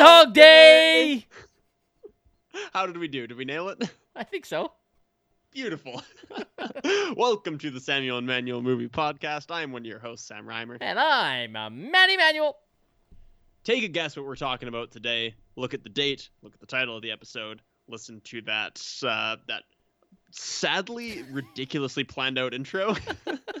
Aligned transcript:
Groundhog 0.00 0.32
Day! 0.32 1.26
How 2.72 2.86
did 2.86 2.96
we 2.96 3.06
do? 3.06 3.26
Did 3.26 3.36
we 3.36 3.44
nail 3.44 3.68
it? 3.68 3.90
I 4.16 4.24
think 4.24 4.46
so. 4.46 4.72
Beautiful. 5.52 6.02
Welcome 7.18 7.58
to 7.58 7.70
the 7.70 7.80
Samuel 7.80 8.16
and 8.16 8.26
Manuel 8.26 8.62
Movie 8.62 8.88
Podcast. 8.88 9.50
I 9.50 9.60
am 9.60 9.72
one 9.72 9.82
of 9.82 9.86
your 9.86 9.98
hosts, 9.98 10.26
Sam 10.26 10.46
Reimer. 10.46 10.78
And 10.80 10.98
I'm 10.98 11.54
uh, 11.54 11.68
Manny 11.68 12.16
Manuel. 12.16 12.56
Take 13.62 13.84
a 13.84 13.88
guess 13.88 14.16
what 14.16 14.24
we're 14.24 14.36
talking 14.36 14.68
about 14.68 14.90
today. 14.90 15.34
Look 15.56 15.74
at 15.74 15.82
the 15.82 15.90
date. 15.90 16.30
Look 16.40 16.54
at 16.54 16.60
the 16.60 16.66
title 16.66 16.96
of 16.96 17.02
the 17.02 17.10
episode. 17.10 17.60
Listen 17.86 18.22
to 18.24 18.40
that 18.42 18.82
uh, 19.06 19.36
that 19.48 19.64
sadly 20.30 21.26
ridiculously 21.30 22.04
planned 22.04 22.38
out 22.38 22.54
intro. 22.54 22.96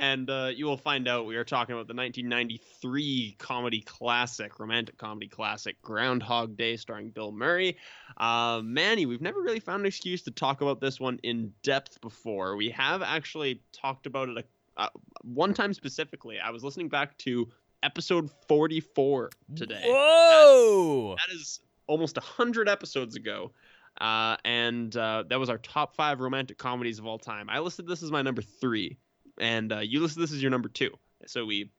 and 0.00 0.30
uh, 0.30 0.50
you 0.54 0.64
will 0.64 0.78
find 0.78 1.06
out 1.06 1.26
we 1.26 1.36
are 1.36 1.44
talking 1.44 1.74
about 1.74 1.86
the 1.86 1.94
1993 1.94 3.36
comedy 3.38 3.82
classic, 3.82 4.58
romantic 4.58 4.96
comedy 4.96 5.28
classic, 5.28 5.80
Groundhog 5.82 6.56
Day, 6.56 6.76
starring 6.76 7.10
Bill 7.10 7.30
Murray. 7.30 7.76
Uh, 8.16 8.62
Manny, 8.64 9.04
we've 9.04 9.20
never 9.20 9.40
really 9.40 9.60
found 9.60 9.80
an 9.80 9.86
excuse 9.86 10.22
to 10.22 10.30
talk 10.30 10.62
about 10.62 10.80
this 10.80 10.98
one 10.98 11.20
in 11.22 11.52
depth 11.62 12.00
before. 12.00 12.56
We 12.56 12.70
have 12.70 13.02
actually 13.02 13.62
talked 13.72 14.06
about 14.06 14.30
it 14.30 14.38
a, 14.38 14.80
uh, 14.80 14.88
one 15.22 15.52
time 15.52 15.74
specifically. 15.74 16.40
I 16.40 16.50
was 16.50 16.64
listening 16.64 16.88
back 16.88 17.18
to 17.18 17.48
episode 17.82 18.30
44 18.48 19.30
today. 19.54 19.82
Whoa! 19.84 21.16
that, 21.16 21.28
that 21.28 21.34
is 21.34 21.60
almost 21.86 22.16
100 22.16 22.68
episodes 22.68 23.16
ago. 23.16 23.52
Uh, 24.00 24.36
and 24.46 24.96
uh, 24.96 25.24
that 25.28 25.38
was 25.38 25.50
our 25.50 25.58
top 25.58 25.94
five 25.94 26.20
romantic 26.20 26.56
comedies 26.56 26.98
of 26.98 27.06
all 27.06 27.18
time. 27.18 27.50
I 27.50 27.58
listed 27.58 27.86
this 27.86 28.02
as 28.02 28.10
my 28.10 28.22
number 28.22 28.40
three 28.40 28.96
and 29.40 29.72
uh, 29.72 29.80
this 29.80 30.16
is 30.16 30.40
your 30.40 30.50
number 30.50 30.68
two. 30.68 30.96
So 31.26 31.44
we 31.44 31.70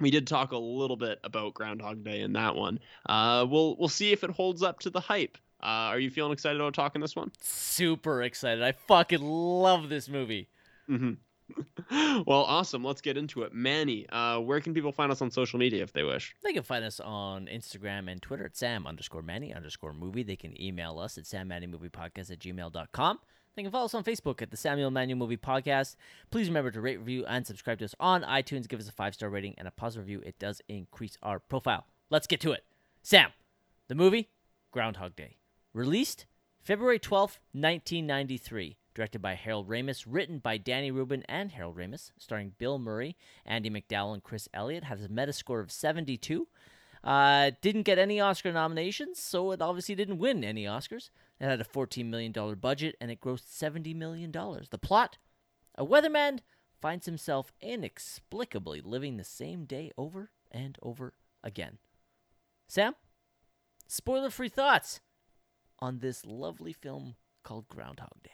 we 0.00 0.10
did 0.10 0.26
talk 0.26 0.52
a 0.52 0.58
little 0.58 0.96
bit 0.96 1.20
about 1.22 1.54
Groundhog 1.54 2.02
Day 2.02 2.20
in 2.20 2.32
that 2.32 2.56
one. 2.56 2.80
Uh, 3.06 3.46
we'll 3.48 3.76
we'll 3.76 3.88
see 3.88 4.12
if 4.12 4.24
it 4.24 4.30
holds 4.30 4.62
up 4.62 4.80
to 4.80 4.90
the 4.90 5.00
hype. 5.00 5.38
Uh, 5.62 5.94
are 5.94 6.00
you 6.00 6.10
feeling 6.10 6.32
excited 6.32 6.60
about 6.60 6.74
talking 6.74 7.00
this 7.00 7.14
one? 7.14 7.30
Super 7.40 8.22
excited! 8.22 8.62
I 8.64 8.72
fucking 8.72 9.22
love 9.22 9.88
this 9.88 10.08
movie. 10.08 10.48
Mm-hmm. 10.90 11.12
well, 12.26 12.44
awesome. 12.44 12.82
Let's 12.82 13.00
get 13.00 13.16
into 13.16 13.42
it. 13.42 13.52
Manny, 13.52 14.08
uh, 14.08 14.40
where 14.40 14.60
can 14.60 14.74
people 14.74 14.90
find 14.90 15.12
us 15.12 15.20
on 15.20 15.30
social 15.30 15.58
media 15.58 15.82
if 15.82 15.92
they 15.92 16.02
wish? 16.02 16.34
They 16.42 16.52
can 16.52 16.62
find 16.62 16.84
us 16.84 16.98
on 16.98 17.46
Instagram 17.46 18.10
and 18.10 18.22
Twitter 18.22 18.46
at 18.46 18.56
Sam 18.56 18.86
underscore 18.86 19.22
Manny 19.22 19.52
underscore 19.52 19.92
movie. 19.92 20.22
They 20.22 20.36
can 20.36 20.60
email 20.60 20.98
us 20.98 21.18
at 21.18 21.24
sammanymoviepodcast 21.24 22.30
at 22.30 22.38
gmail.com. 22.38 23.18
They 23.54 23.62
can 23.62 23.70
follow 23.70 23.84
us 23.84 23.94
on 23.94 24.02
Facebook 24.02 24.40
at 24.40 24.50
the 24.50 24.56
Samuel 24.56 24.90
Manuel 24.90 25.18
Movie 25.18 25.36
Podcast. 25.36 25.96
Please 26.30 26.48
remember 26.48 26.70
to 26.70 26.80
rate, 26.80 26.98
review, 26.98 27.26
and 27.26 27.46
subscribe 27.46 27.78
to 27.80 27.84
us 27.84 27.94
on 28.00 28.22
iTunes. 28.22 28.66
Give 28.66 28.80
us 28.80 28.88
a 28.88 28.92
five 28.92 29.14
star 29.14 29.28
rating 29.28 29.54
and 29.58 29.68
a 29.68 29.70
positive 29.70 30.06
review. 30.06 30.22
It 30.24 30.38
does 30.38 30.62
increase 30.68 31.18
our 31.22 31.38
profile. 31.38 31.84
Let's 32.08 32.26
get 32.26 32.40
to 32.40 32.52
it. 32.52 32.64
Sam, 33.02 33.30
the 33.88 33.94
movie 33.94 34.30
Groundhog 34.70 35.16
Day, 35.16 35.36
released 35.74 36.24
February 36.62 36.98
12th, 36.98 37.38
1993. 37.52 38.78
Directed 38.94 39.22
by 39.22 39.34
Harold 39.34 39.68
Ramis, 39.68 40.04
written 40.06 40.38
by 40.38 40.58
Danny 40.58 40.90
Rubin 40.90 41.22
and 41.26 41.52
Harold 41.52 41.76
Ramis, 41.76 42.10
starring 42.18 42.52
Bill 42.58 42.78
Murray, 42.78 43.16
Andie 43.46 43.70
MacDowell, 43.70 44.12
and 44.12 44.22
Chris 44.22 44.50
Elliott, 44.52 44.84
has 44.84 45.02
a 45.02 45.08
Metascore 45.08 45.60
of 45.60 45.72
72. 45.72 46.46
Uh, 47.02 47.50
didn't 47.60 47.82
get 47.82 47.98
any 47.98 48.20
Oscar 48.20 48.52
nominations, 48.52 49.18
so 49.18 49.50
it 49.50 49.60
obviously 49.62 49.94
didn't 49.94 50.18
win 50.18 50.44
any 50.44 50.64
Oscars. 50.64 51.10
It 51.42 51.46
had 51.46 51.60
a 51.60 51.64
$14 51.64 52.06
million 52.06 52.32
budget 52.54 52.94
and 53.00 53.10
it 53.10 53.20
grossed 53.20 53.50
$70 53.52 53.96
million. 53.96 54.30
The 54.30 54.78
plot 54.80 55.18
a 55.74 55.84
weatherman 55.84 56.38
finds 56.80 57.06
himself 57.06 57.52
inexplicably 57.60 58.80
living 58.80 59.16
the 59.16 59.24
same 59.24 59.64
day 59.64 59.90
over 59.98 60.30
and 60.52 60.78
over 60.82 61.14
again. 61.42 61.78
Sam, 62.68 62.94
spoiler 63.88 64.30
free 64.30 64.48
thoughts 64.48 65.00
on 65.80 65.98
this 65.98 66.24
lovely 66.24 66.72
film 66.72 67.16
called 67.42 67.68
Groundhog 67.68 68.22
Day. 68.22 68.30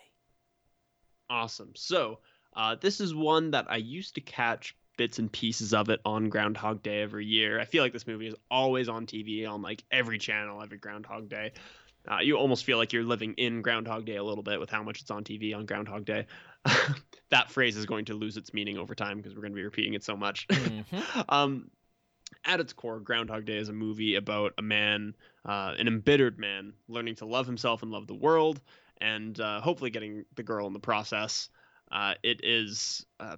Awesome. 1.30 1.72
So, 1.76 2.18
uh, 2.54 2.76
this 2.78 3.00
is 3.00 3.14
one 3.14 3.52
that 3.52 3.66
I 3.70 3.76
used 3.76 4.16
to 4.16 4.20
catch 4.20 4.76
bits 4.98 5.18
and 5.18 5.32
pieces 5.32 5.72
of 5.72 5.88
it 5.88 6.00
on 6.04 6.28
Groundhog 6.28 6.82
Day 6.82 7.00
every 7.00 7.24
year. 7.24 7.58
I 7.58 7.64
feel 7.64 7.82
like 7.82 7.92
this 7.92 8.06
movie 8.06 8.26
is 8.26 8.34
always 8.50 8.88
on 8.90 9.06
TV 9.06 9.48
on 9.48 9.62
like 9.62 9.84
every 9.90 10.18
channel 10.18 10.62
every 10.62 10.78
Groundhog 10.78 11.30
Day. 11.30 11.52
Uh, 12.10 12.18
you 12.20 12.36
almost 12.36 12.64
feel 12.64 12.78
like 12.78 12.92
you're 12.92 13.04
living 13.04 13.34
in 13.34 13.62
Groundhog 13.62 14.06
Day 14.06 14.16
a 14.16 14.24
little 14.24 14.42
bit 14.42 14.60
with 14.60 14.70
how 14.70 14.82
much 14.82 15.00
it's 15.02 15.10
on 15.10 15.24
TV 15.24 15.54
on 15.54 15.66
Groundhog 15.66 16.04
Day. 16.04 16.26
that 17.30 17.50
phrase 17.50 17.76
is 17.76 17.86
going 17.86 18.06
to 18.06 18.14
lose 18.14 18.36
its 18.36 18.54
meaning 18.54 18.78
over 18.78 18.94
time 18.94 19.18
because 19.18 19.34
we're 19.34 19.42
going 19.42 19.52
to 19.52 19.56
be 19.56 19.64
repeating 19.64 19.94
it 19.94 20.04
so 20.04 20.16
much. 20.16 20.46
Mm-hmm. 20.48 21.20
um, 21.28 21.70
at 22.44 22.60
its 22.60 22.72
core, 22.72 23.00
Groundhog 23.00 23.44
Day 23.44 23.56
is 23.56 23.68
a 23.68 23.72
movie 23.72 24.14
about 24.14 24.54
a 24.58 24.62
man, 24.62 25.14
uh, 25.44 25.74
an 25.78 25.86
embittered 25.86 26.38
man, 26.38 26.72
learning 26.88 27.16
to 27.16 27.26
love 27.26 27.46
himself 27.46 27.82
and 27.82 27.90
love 27.90 28.06
the 28.06 28.14
world, 28.14 28.60
and 29.00 29.38
uh, 29.40 29.60
hopefully 29.60 29.90
getting 29.90 30.24
the 30.34 30.42
girl 30.42 30.66
in 30.66 30.72
the 30.72 30.78
process. 30.78 31.48
Uh, 31.90 32.14
it 32.22 32.40
is 32.44 33.06
uh, 33.18 33.36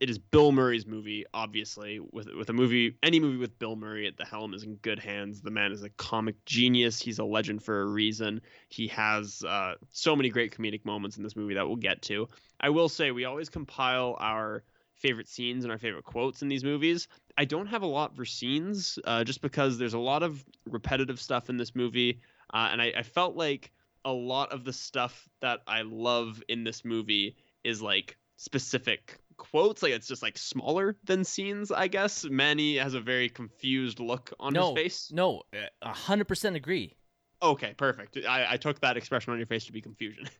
it 0.00 0.08
is 0.08 0.18
Bill 0.18 0.50
Murray's 0.50 0.86
movie, 0.86 1.26
obviously. 1.34 2.00
With 2.00 2.28
with 2.34 2.48
a 2.48 2.54
movie, 2.54 2.96
any 3.02 3.20
movie 3.20 3.36
with 3.36 3.58
Bill 3.58 3.76
Murray 3.76 4.06
at 4.06 4.16
the 4.16 4.24
helm 4.24 4.54
is 4.54 4.62
in 4.62 4.76
good 4.76 4.98
hands. 4.98 5.42
The 5.42 5.50
man 5.50 5.72
is 5.72 5.82
a 5.82 5.90
comic 5.90 6.42
genius. 6.46 7.00
He's 7.00 7.18
a 7.18 7.24
legend 7.24 7.62
for 7.62 7.82
a 7.82 7.86
reason. 7.86 8.40
He 8.70 8.88
has 8.88 9.44
uh, 9.46 9.74
so 9.92 10.16
many 10.16 10.30
great 10.30 10.56
comedic 10.56 10.86
moments 10.86 11.18
in 11.18 11.22
this 11.22 11.36
movie 11.36 11.54
that 11.54 11.66
we'll 11.66 11.76
get 11.76 12.00
to. 12.02 12.28
I 12.58 12.70
will 12.70 12.88
say 12.88 13.10
we 13.10 13.26
always 13.26 13.50
compile 13.50 14.16
our 14.18 14.64
favorite 14.94 15.28
scenes 15.28 15.64
and 15.64 15.72
our 15.72 15.78
favorite 15.78 16.04
quotes 16.04 16.42
in 16.42 16.48
these 16.48 16.64
movies. 16.64 17.06
I 17.36 17.44
don't 17.44 17.66
have 17.66 17.82
a 17.82 17.86
lot 17.86 18.16
for 18.16 18.24
scenes, 18.24 18.98
uh, 19.04 19.24
just 19.24 19.42
because 19.42 19.78
there's 19.78 19.94
a 19.94 19.98
lot 19.98 20.22
of 20.22 20.44
repetitive 20.66 21.20
stuff 21.20 21.48
in 21.50 21.56
this 21.56 21.74
movie, 21.74 22.20
uh, 22.52 22.68
and 22.72 22.82
I, 22.82 22.92
I 22.96 23.02
felt 23.02 23.36
like 23.36 23.70
a 24.04 24.12
lot 24.12 24.52
of 24.52 24.64
the 24.64 24.72
stuff 24.72 25.28
that 25.40 25.60
I 25.66 25.82
love 25.82 26.42
in 26.48 26.64
this 26.64 26.84
movie 26.84 27.36
is 27.64 27.82
like 27.82 28.16
specific 28.36 29.18
quotes 29.40 29.82
like 29.82 29.92
it's 29.92 30.06
just 30.06 30.22
like 30.22 30.36
smaller 30.36 30.96
than 31.04 31.24
scenes 31.24 31.72
i 31.72 31.88
guess. 31.88 32.24
Manny 32.24 32.76
has 32.76 32.94
a 32.94 33.00
very 33.00 33.28
confused 33.28 33.98
look 33.98 34.32
on 34.38 34.52
no, 34.52 34.74
his 34.74 34.74
face. 34.74 35.10
no 35.12 35.42
100% 35.82 36.54
agree. 36.54 36.94
Okay 37.42 37.74
perfect. 37.76 38.18
I, 38.28 38.52
I 38.52 38.56
took 38.58 38.80
that 38.80 38.96
expression 38.96 39.32
on 39.32 39.38
your 39.38 39.46
face 39.46 39.64
to 39.64 39.72
be 39.72 39.80
confusion. 39.80 40.28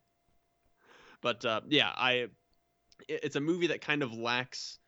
But 1.22 1.44
uh, 1.44 1.60
yeah 1.68 1.90
i 1.96 2.28
it's 3.08 3.36
a 3.36 3.40
movie 3.40 3.66
that 3.68 3.80
kind 3.82 4.02
of 4.02 4.12
lacks 4.14 4.78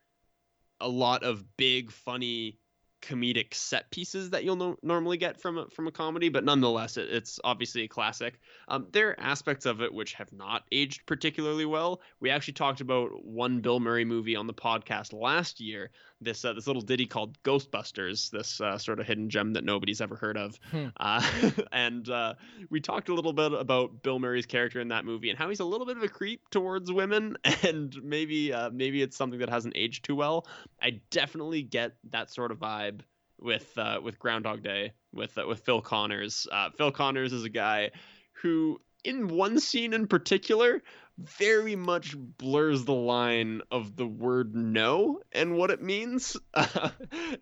a 0.81 0.89
lot 0.89 1.23
of 1.25 1.45
big 1.57 1.91
funny 1.91 2.59
comedic 3.03 3.53
set 3.53 3.91
pieces 3.91 4.31
that 4.31 4.45
you'll 4.45 4.57
no- 4.57 4.79
normally 4.83 5.17
get 5.17 5.41
from 5.41 5.59
a, 5.59 5.67
from 5.69 5.87
a 5.89 5.93
comedy, 5.93 6.29
but 6.29 6.45
nonetheless, 6.45 6.97
it, 6.97 7.09
it's 7.11 7.41
obviously 7.45 7.83
a 7.83 7.89
classic. 7.89 8.39
Um, 8.69 8.87
there 8.93 9.11
are 9.11 9.21
aspects 9.21 9.67
of 9.67 9.83
it 9.83 9.93
which 9.93 10.15
have 10.15 10.33
not 10.33 10.63
aged 10.73 11.05
particularly 11.07 11.67
well. 11.67 12.01
We 12.21 12.31
actually 12.31 12.55
talked 12.55 12.81
about 12.81 13.25
one 13.25 13.61
Bill 13.61 13.81
Murray 13.81 14.05
movie 14.05 14.37
on 14.37 14.47
the 14.47 14.55
podcast 14.55 15.13
last 15.13 15.61
year. 15.61 15.91
This 16.23 16.45
uh, 16.45 16.53
this 16.53 16.67
little 16.67 16.83
ditty 16.83 17.07
called 17.07 17.41
Ghostbusters, 17.43 18.31
this 18.31 18.61
uh, 18.61 18.79
sort 18.79 19.01
of 19.01 19.07
hidden 19.07 19.29
gem 19.29 19.53
that 19.55 19.65
nobody's 19.65 20.01
ever 20.01 20.17
heard 20.17 20.37
of, 20.37 20.59
hmm. 20.71 20.87
uh, 20.99 21.27
and 21.73 22.09
uh, 22.09 22.35
we 22.71 22.81
talked 22.81 23.09
a 23.09 23.15
little 23.15 23.33
bit 23.33 23.53
about 23.53 24.03
Bill 24.03 24.19
Murray's 24.19 24.47
character 24.47 24.81
in 24.81 24.89
that 24.89 25.05
movie 25.05 25.31
and 25.31 25.39
how 25.39 25.49
he's 25.49 25.61
a 25.61 25.65
little 25.65 25.87
bit 25.87 25.97
of 25.97 26.03
a 26.03 26.09
creep 26.09 26.49
towards 26.51 26.91
women, 26.93 27.37
and 27.63 27.97
maybe 28.03 28.53
uh, 28.53 28.71
maybe 28.71 29.03
it's 29.03 29.17
something 29.17 29.41
that 29.41 29.49
hasn't 29.49 29.77
aged 29.77 30.05
too 30.05 30.17
well. 30.17 30.47
I 30.81 31.01
definitely 31.11 31.63
get 31.63 31.97
that 32.11 32.31
sort 32.31 32.51
of 32.51 32.59
vibe 32.59 33.01
with 33.43 33.77
uh, 33.77 34.01
with 34.03 34.19
Groundhog 34.19 34.63
Day 34.63 34.93
with 35.13 35.37
uh, 35.37 35.47
with 35.47 35.61
Phil 35.61 35.81
Connors. 35.81 36.47
Uh, 36.51 36.71
Phil 36.71 36.93
Connors 36.93 37.33
is 37.33 37.45
a 37.45 37.49
guy 37.49 37.91
who, 38.35 38.81
in 39.05 39.29
one 39.29 39.61
scene 39.61 39.93
in 39.93 40.07
particular, 40.07 40.83
very 41.23 41.77
much 41.77 42.17
blurs 42.17 42.85
the 42.85 42.93
line 42.93 43.63
of 43.71 43.97
the 43.97 44.07
word 44.07 44.55
no 44.55 45.21
and 45.33 45.57
what 45.57 45.71
it 45.71 45.83
means. 45.83 46.37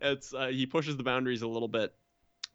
it's 0.00 0.34
uh, 0.34 0.48
he 0.48 0.66
pushes 0.66 0.96
the 0.96 1.02
boundaries 1.02 1.42
a 1.42 1.48
little 1.48 1.68
bit. 1.68 1.94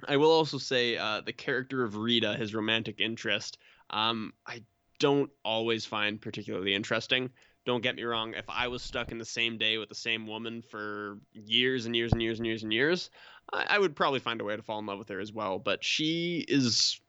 I 0.08 0.18
will 0.18 0.32
also 0.32 0.58
say 0.58 0.98
uh, 0.98 1.22
the 1.22 1.34
character 1.34 1.84
of 1.84 1.96
Rita, 1.96 2.36
his 2.36 2.54
romantic 2.54 3.00
interest, 3.00 3.58
um, 3.90 4.34
I 4.46 4.64
don't 5.00 5.32
always 5.44 5.86
find 5.86 6.22
particularly 6.22 6.74
interesting. 6.74 7.30
Don't 7.66 7.82
get 7.82 7.96
me 7.96 8.04
wrong. 8.04 8.34
If 8.36 8.46
I 8.48 8.68
was 8.68 8.84
stuck 8.84 9.12
in 9.12 9.18
the 9.18 9.26
same 9.26 9.58
day 9.58 9.78
with 9.78 9.90
the 9.90 9.96
same 9.96 10.28
woman 10.28 10.62
for 10.62 11.18
years 11.34 11.86
and 11.86 11.96
years 11.96 12.12
and 12.12 12.22
years 12.22 12.40
and 12.40 12.46
years 12.46 12.64
and 12.64 12.72
years, 12.72 13.10
I, 13.52 13.66
I 13.70 13.80
would 13.80 13.96
probably 13.96 14.20
find 14.20 14.40
a 14.40 14.44
way 14.44 14.56
to 14.56 14.62
fall 14.62 14.80
in 14.80 14.86
love 14.86 15.00
with 15.00 15.10
her 15.10 15.20
as 15.20 15.34
well. 15.34 15.60
But 15.60 15.84
she 15.84 16.46
is. 16.48 17.00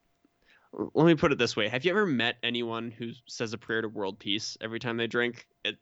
Let 0.72 1.06
me 1.06 1.14
put 1.14 1.32
it 1.32 1.38
this 1.38 1.56
way: 1.56 1.68
Have 1.68 1.84
you 1.84 1.90
ever 1.90 2.06
met 2.06 2.36
anyone 2.42 2.90
who 2.90 3.12
says 3.26 3.52
a 3.52 3.58
prayer 3.58 3.82
to 3.82 3.88
world 3.88 4.18
peace 4.18 4.56
every 4.60 4.78
time 4.78 4.96
they 4.96 5.06
drink? 5.06 5.46
It 5.64 5.76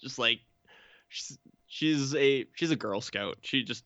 just 0.00 0.18
like 0.18 0.40
she's, 1.08 1.38
she's 1.66 2.14
a 2.14 2.46
she's 2.54 2.70
a 2.70 2.76
Girl 2.76 3.00
Scout. 3.00 3.38
She 3.42 3.62
just 3.62 3.84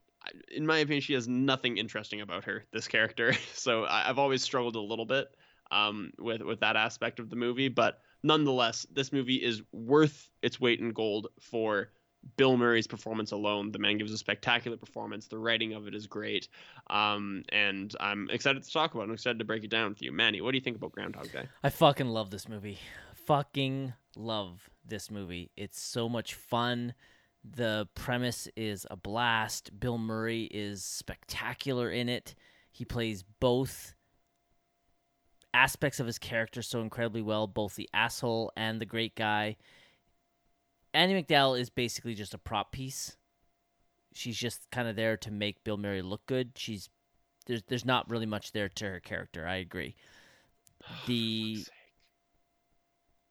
in 0.54 0.66
my 0.66 0.78
opinion, 0.78 1.02
she 1.02 1.14
has 1.14 1.28
nothing 1.28 1.76
interesting 1.76 2.20
about 2.20 2.44
her. 2.44 2.64
This 2.72 2.88
character, 2.88 3.34
so 3.54 3.84
I, 3.84 4.02
have 4.02 4.18
always 4.18 4.42
struggled 4.42 4.76
a 4.76 4.80
little 4.80 5.06
bit 5.06 5.28
um, 5.70 6.12
with 6.18 6.42
with 6.42 6.60
that 6.60 6.76
aspect 6.76 7.18
of 7.18 7.30
the 7.30 7.36
movie. 7.36 7.68
But 7.68 8.00
nonetheless, 8.22 8.86
this 8.92 9.12
movie 9.12 9.36
is 9.36 9.62
worth 9.72 10.30
its 10.42 10.60
weight 10.60 10.80
in 10.80 10.92
gold 10.92 11.28
for 11.40 11.90
Bill 12.36 12.56
Murray's 12.56 12.86
performance 12.86 13.32
alone, 13.32 13.72
the 13.72 13.78
man 13.78 13.98
gives 13.98 14.12
a 14.12 14.18
spectacular 14.18 14.76
performance. 14.76 15.26
The 15.26 15.38
writing 15.38 15.74
of 15.74 15.86
it 15.86 15.94
is 15.94 16.06
great, 16.06 16.48
um, 16.88 17.44
and 17.50 17.94
I'm 18.00 18.28
excited 18.30 18.62
to 18.62 18.72
talk 18.72 18.94
about. 18.94 19.02
it. 19.02 19.08
I'm 19.08 19.14
excited 19.14 19.38
to 19.38 19.44
break 19.44 19.64
it 19.64 19.70
down 19.70 19.90
with 19.90 20.02
you, 20.02 20.12
Manny. 20.12 20.40
What 20.40 20.52
do 20.52 20.58
you 20.58 20.64
think 20.64 20.76
about 20.76 20.92
Groundhog 20.92 21.30
Day? 21.32 21.48
I 21.62 21.70
fucking 21.70 22.08
love 22.08 22.30
this 22.30 22.48
movie. 22.48 22.78
Fucking 23.26 23.92
love 24.16 24.68
this 24.84 25.10
movie. 25.10 25.50
It's 25.56 25.80
so 25.80 26.08
much 26.08 26.34
fun. 26.34 26.94
The 27.44 27.88
premise 27.94 28.48
is 28.56 28.86
a 28.90 28.96
blast. 28.96 29.78
Bill 29.78 29.98
Murray 29.98 30.44
is 30.44 30.82
spectacular 30.82 31.90
in 31.90 32.08
it. 32.08 32.34
He 32.70 32.84
plays 32.84 33.22
both 33.40 33.94
aspects 35.52 36.00
of 36.00 36.06
his 36.06 36.18
character 36.18 36.62
so 36.62 36.80
incredibly 36.80 37.22
well, 37.22 37.46
both 37.46 37.76
the 37.76 37.88
asshole 37.94 38.50
and 38.56 38.80
the 38.80 38.86
great 38.86 39.14
guy. 39.14 39.56
Annie 40.94 41.20
MacDowell 41.20 41.58
is 41.58 41.68
basically 41.70 42.14
just 42.14 42.32
a 42.32 42.38
prop 42.38 42.70
piece. 42.70 43.16
She's 44.14 44.36
just 44.36 44.70
kind 44.70 44.86
of 44.86 44.94
there 44.94 45.16
to 45.18 45.30
make 45.32 45.64
Bill 45.64 45.76
Murray 45.76 46.02
look 46.02 46.24
good. 46.26 46.52
She's 46.54 46.88
there's 47.46 47.62
there's 47.64 47.84
not 47.84 48.08
really 48.08 48.26
much 48.26 48.52
there 48.52 48.68
to 48.68 48.84
her 48.84 49.00
character. 49.00 49.46
I 49.46 49.56
agree. 49.56 49.96
The 51.06 51.64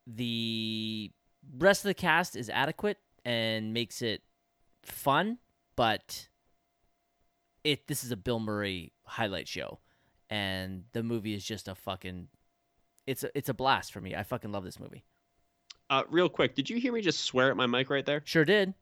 the 0.05 1.11
rest 1.57 1.85
of 1.85 1.89
the 1.89 1.93
cast 1.93 2.35
is 2.35 2.49
adequate 2.49 2.97
and 3.23 3.73
makes 3.73 4.01
it 4.01 4.21
fun, 4.81 5.37
but 5.75 6.27
it 7.63 7.87
this 7.87 8.03
is 8.03 8.11
a 8.11 8.17
Bill 8.17 8.39
Murray 8.39 8.91
highlight 9.05 9.47
show, 9.47 9.79
and 10.29 10.83
the 10.91 11.03
movie 11.03 11.33
is 11.33 11.45
just 11.45 11.67
a 11.67 11.75
fucking 11.75 12.27
it's 13.07 13.23
a 13.23 13.37
it's 13.37 13.49
a 13.49 13.53
blast 13.53 13.93
for 13.93 14.01
me. 14.01 14.15
I 14.15 14.23
fucking 14.23 14.51
love 14.51 14.63
this 14.63 14.79
movie. 14.79 15.03
Uh, 15.89 16.03
real 16.09 16.29
quick, 16.29 16.55
did 16.55 16.69
you 16.69 16.79
hear 16.79 16.93
me 16.93 17.01
just 17.01 17.21
swear 17.21 17.49
at 17.49 17.57
my 17.57 17.67
mic 17.67 17.89
right 17.89 18.05
there? 18.05 18.21
Sure 18.25 18.45
did. 18.45 18.73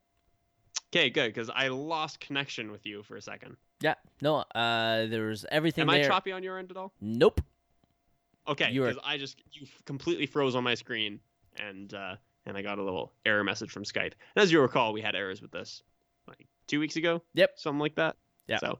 Okay, 0.94 1.10
good, 1.10 1.34
because 1.34 1.50
I 1.50 1.70
lost 1.70 2.20
connection 2.20 2.72
with 2.72 2.86
you 2.86 3.04
for 3.04 3.16
a 3.16 3.22
second. 3.22 3.58
Yeah. 3.82 3.96
No. 4.22 4.38
Uh, 4.56 5.08
there 5.08 5.28
was 5.28 5.46
everything 5.52 5.84
Am 5.84 5.88
there. 5.88 6.06
I 6.06 6.08
choppy 6.08 6.32
on 6.32 6.44
your 6.44 6.58
end 6.58 6.72
at 6.72 6.78
all? 6.78 6.94
Nope. 7.02 7.42
Okay, 8.48 8.72
because 8.74 8.98
I 9.04 9.18
just 9.18 9.42
you 9.52 9.68
completely 9.86 10.26
froze 10.26 10.56
on 10.56 10.64
my 10.64 10.76
screen, 10.76 11.20
and 11.58 11.94
uh, 11.94 12.16
and 12.46 12.58
I 12.58 12.62
got 12.62 12.80
a 12.80 12.84
little 12.84 13.12
error 13.26 13.44
message 13.44 13.70
from 13.72 13.84
Skype. 13.84 14.14
And 14.36 14.44
as 14.44 14.52
you 14.52 14.60
recall, 14.62 14.94
we 14.94 15.02
had 15.02 15.16
errors 15.16 15.42
with 15.42 15.52
this 15.52 15.84
like 16.28 16.48
two 16.68 16.80
weeks 16.80 16.96
ago. 16.96 17.22
Yep. 17.36 17.52
something 17.56 17.80
like 17.80 17.96
that. 17.96 18.18
Yeah. 18.48 18.58
So 18.58 18.80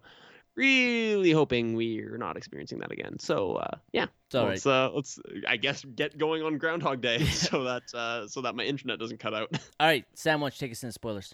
really 0.56 1.32
hoping 1.32 1.76
we're 1.76 2.18
not 2.18 2.38
experiencing 2.38 2.80
that 2.80 2.92
again. 2.92 3.18
So 3.20 3.56
uh, 3.56 3.78
yeah, 3.94 4.06
It's 4.28 4.36
all 4.36 4.44
right. 4.44 4.50
let's 4.52 4.66
uh, 4.66 4.90
let's 4.94 5.20
I 5.48 5.58
guess 5.58 5.84
get 5.84 6.18
going 6.18 6.44
on 6.44 6.58
Groundhog 6.58 7.02
Day 7.02 7.24
so 7.26 7.64
that 7.64 7.84
uh, 7.94 8.28
so 8.28 8.42
that 8.42 8.56
my 8.56 8.64
internet 8.64 9.00
doesn't 9.00 9.20
cut 9.20 9.34
out. 9.34 9.50
All 9.80 9.88
right, 9.88 10.06
Sam, 10.14 10.42
why 10.42 10.46
don't 10.50 10.62
you 10.62 10.68
take 10.68 10.72
us 10.72 10.84
into 10.84 10.94
spoilers? 10.94 11.34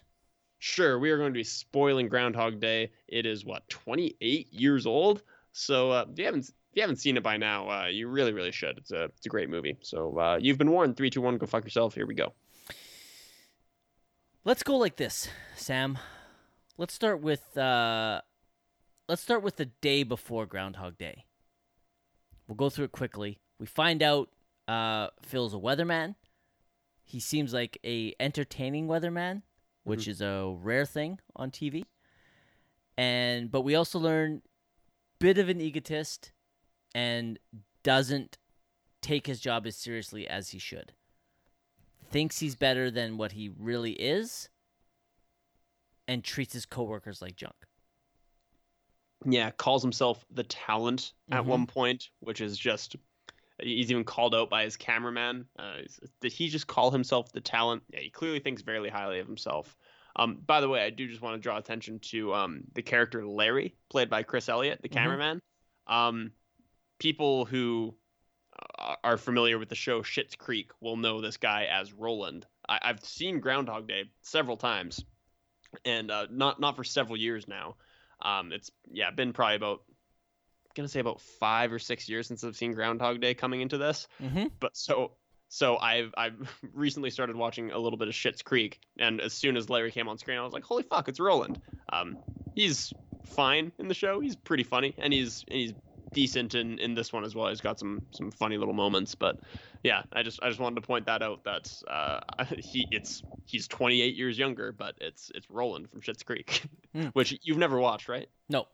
Sure, 0.60 0.98
we 0.98 1.12
are 1.12 1.18
going 1.18 1.32
to 1.32 1.38
be 1.38 1.44
spoiling 1.44 2.08
Groundhog 2.08 2.60
Day. 2.60 2.92
It 3.08 3.26
is 3.26 3.46
what 3.46 3.68
28 3.70 4.52
years 4.54 4.88
old. 4.88 5.22
So 5.52 5.92
uh, 5.92 6.06
if 6.12 6.18
you 6.18 6.26
haven't 6.26 6.46
if 6.46 6.54
you 6.74 6.82
haven't 6.82 6.98
seen 6.98 7.18
it 7.18 7.24
by 7.24 7.38
now, 7.38 7.70
uh, 7.70 7.86
you 7.88 8.08
really 8.08 8.34
really 8.34 8.52
should. 8.52 8.78
It's 8.78 8.92
a 8.92 9.06
it's 9.06 9.26
a 9.26 9.30
great 9.30 9.50
movie. 9.50 9.78
So 9.82 10.18
uh, 10.18 10.38
you've 10.42 10.58
been 10.58 10.72
warned. 10.72 10.98
Three, 10.98 11.10
two, 11.10 11.22
one, 11.22 11.38
go 11.38 11.46
fuck 11.46 11.64
yourself. 11.64 11.94
Here 11.96 12.06
we 12.06 12.14
go. 12.16 12.34
Let's 14.46 14.64
go 14.64 14.78
like 14.78 14.96
this, 14.96 15.28
Sam. 15.56 15.98
Let's 16.78 16.94
start 16.94 17.22
with 17.22 17.58
uh 17.58 18.22
let's 19.08 19.22
start 19.22 19.44
with 19.44 19.56
the 19.56 19.66
day 19.66 20.04
before 20.04 20.46
Groundhog 20.46 20.98
Day. 20.98 21.26
We'll 22.48 22.56
go 22.56 22.70
through 22.70 22.86
it 22.86 22.92
quickly. 22.92 23.40
We 23.60 23.66
find 23.66 24.04
out 24.04 24.30
uh 24.68 25.08
Phil's 25.22 25.54
a 25.54 25.58
weatherman. 25.58 26.16
He 27.04 27.20
seems 27.20 27.54
like 27.54 27.78
a 27.86 28.14
entertaining 28.20 28.88
weatherman, 28.88 29.44
which 29.84 30.08
is 30.08 30.22
a 30.22 30.54
rare 30.62 30.86
thing 30.86 31.20
on 31.36 31.52
TV. 31.52 31.84
And 32.98 33.52
but 33.52 33.62
we 33.62 33.76
also 33.76 34.00
learn 34.00 34.42
bit 35.20 35.38
of 35.38 35.50
an 35.50 35.62
egotist 35.62 36.32
and 36.94 37.40
doesn't 37.84 38.38
take 39.02 39.28
his 39.28 39.40
job 39.40 39.66
as 39.66 39.76
seriously 39.76 40.28
as 40.28 40.50
he 40.50 40.60
should 40.60 40.94
thinks 42.10 42.40
he's 42.40 42.56
better 42.56 42.90
than 42.90 43.18
what 43.18 43.34
he 43.34 43.50
really 43.58 43.92
is 43.94 44.50
and 46.08 46.24
treats 46.24 46.54
his 46.54 46.66
coworkers 46.66 47.22
like 47.22 47.36
junk. 47.36 47.67
Yeah, 49.26 49.52
calls 49.52 49.82
himself 49.82 50.26
the 50.32 50.44
talent 50.44 51.14
at 51.32 51.44
Mhm. 51.44 51.48
one 51.48 51.68
point, 51.68 52.10
which 52.20 52.42
is 52.42 52.58
just 52.58 52.96
he's 53.60 53.90
even 53.90 54.04
called 54.04 54.36
out 54.36 54.50
by 54.52 54.64
his 54.64 54.78
cameraman. 54.78 55.48
Uh, 55.58 55.80
did 56.20 56.32
he 56.32 56.48
just 56.48 56.68
call 56.68 56.92
himself 56.92 57.32
the 57.32 57.42
talent? 57.42 57.84
Yeah, 57.90 58.00
he 58.02 58.10
clearly 58.12 58.40
thinks 58.40 58.62
very 58.62 58.90
highly 58.90 59.20
of 59.20 59.26
himself. 59.26 59.76
Um, 60.16 60.36
by 60.46 60.62
the 60.62 60.70
way, 60.70 60.84
I 60.84 60.92
do 60.92 61.08
just 61.08 61.22
want 61.22 61.36
to 61.36 61.42
draw 61.42 61.58
attention 61.58 62.00
to 62.12 62.34
um, 62.36 62.64
the 62.74 62.84
character 62.84 63.26
Larry, 63.26 63.76
played 63.90 64.10
by 64.10 64.22
Chris 64.24 64.48
Elliott, 64.50 64.82
the 64.84 64.90
Mhm. 64.90 64.94
cameraman. 64.94 65.42
Um, 65.88 66.34
people 67.00 67.46
who 67.46 67.98
uh, 68.80 68.96
are 69.04 69.18
familiar 69.18 69.60
with 69.60 69.70
the 69.70 69.76
show 69.76 70.02
Schitt's 70.02 70.36
Creek 70.36 70.72
will 70.80 70.98
know 70.98 71.22
this 71.22 71.38
guy 71.38 71.66
as 71.66 71.94
Roland. 71.94 72.48
I- 72.68 72.80
I've 72.82 73.04
seen 73.06 73.40
Groundhog 73.40 73.88
Day 73.88 74.10
several 74.22 74.58
times, 74.58 75.06
and 75.86 76.10
uh, 76.10 76.26
not 76.32 76.60
not 76.60 76.76
for 76.76 76.84
several 76.84 77.18
years 77.18 77.48
now. 77.48 77.78
Um, 78.22 78.52
it's 78.52 78.72
yeah, 78.92 79.12
been 79.12 79.34
probably 79.34 79.56
about 79.56 79.82
I'm 79.88 80.72
gonna 80.76 80.88
say 80.88 81.00
about 81.00 81.22
five 81.22 81.72
or 81.72 81.80
six 81.80 82.08
years 82.08 82.28
since 82.28 82.44
I've 82.44 82.56
seen 82.56 82.74
Groundhog 82.74 83.22
Day 83.22 83.34
coming 83.34 83.62
into 83.62 83.78
this. 83.78 84.08
Mm-hmm. 84.22 84.46
But 84.60 84.76
so 84.76 85.12
so 85.50 85.78
I've 85.78 86.14
I've 86.18 86.36
recently 86.74 87.10
started 87.10 87.36
watching 87.36 87.72
a 87.72 87.78
little 87.78 87.98
bit 87.98 88.08
of 88.08 88.14
Schitt's 88.14 88.42
Creek, 88.42 88.80
and 89.00 89.22
as 89.22 89.34
soon 89.34 89.58
as 89.58 89.70
Larry 89.70 89.92
came 89.92 90.08
on 90.08 90.18
screen, 90.18 90.38
I 90.38 90.44
was 90.44 90.54
like, 90.54 90.64
holy 90.64 90.84
fuck, 90.84 91.08
it's 91.08 91.20
Roland. 91.20 91.62
Um, 91.92 92.18
he's 92.56 92.94
fine 93.26 93.72
in 93.80 93.88
the 93.88 93.94
show. 93.94 94.20
He's 94.20 94.36
pretty 94.36 94.64
funny, 94.64 94.94
and 94.98 95.14
he's 95.14 95.44
and 95.48 95.60
he's 95.60 95.74
decent 96.18 96.56
in, 96.56 96.80
in 96.80 96.96
this 96.96 97.14
one 97.14 97.24
as 97.24 97.36
well. 97.36 97.48
He's 97.50 97.62
got 97.62 97.78
some 97.78 98.02
some 98.10 98.32
funny 98.32 98.58
little 98.58 98.74
moments, 98.74 99.14
but 99.14 99.40
yeah, 99.84 100.02
I 100.14 100.24
just 100.24 100.42
I 100.42 100.48
just 100.50 100.60
wanted 100.60 100.82
to 100.82 100.82
point 100.82 101.06
that 101.06 101.22
out 101.22 101.44
that 101.44 101.72
uh, 101.88 102.20
he 102.58 102.88
it's 102.90 103.22
he's 103.46 103.68
28 103.68 104.16
years 104.16 104.36
younger, 104.40 104.72
but 104.72 104.96
it's 105.00 105.32
it's 105.36 105.48
Roland 105.48 105.92
from 105.92 106.02
Schitt's 106.02 106.24
Creek, 106.24 106.64
Hmm. 106.96 107.10
which 107.14 107.38
you've 107.44 107.60
never 107.60 107.80
watched, 107.80 108.10
right? 108.10 108.28
No. 108.50 108.68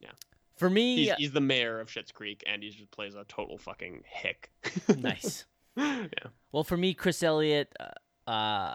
Yeah. 0.00 0.10
For 0.56 0.68
me, 0.68 0.96
He's, 0.96 1.14
he's 1.14 1.32
the 1.32 1.40
mayor 1.40 1.80
of 1.80 1.88
Schitt's 1.88 2.12
Creek, 2.12 2.44
and 2.46 2.62
he 2.62 2.68
just 2.68 2.90
plays 2.90 3.14
a 3.14 3.24
total 3.24 3.56
fucking 3.56 4.02
hick. 4.04 4.50
nice. 4.98 5.46
yeah. 5.76 6.06
Well, 6.52 6.64
for 6.64 6.76
me, 6.76 6.92
Chris 6.92 7.22
Elliott, 7.22 7.74
uh, 7.80 8.30
uh, 8.30 8.74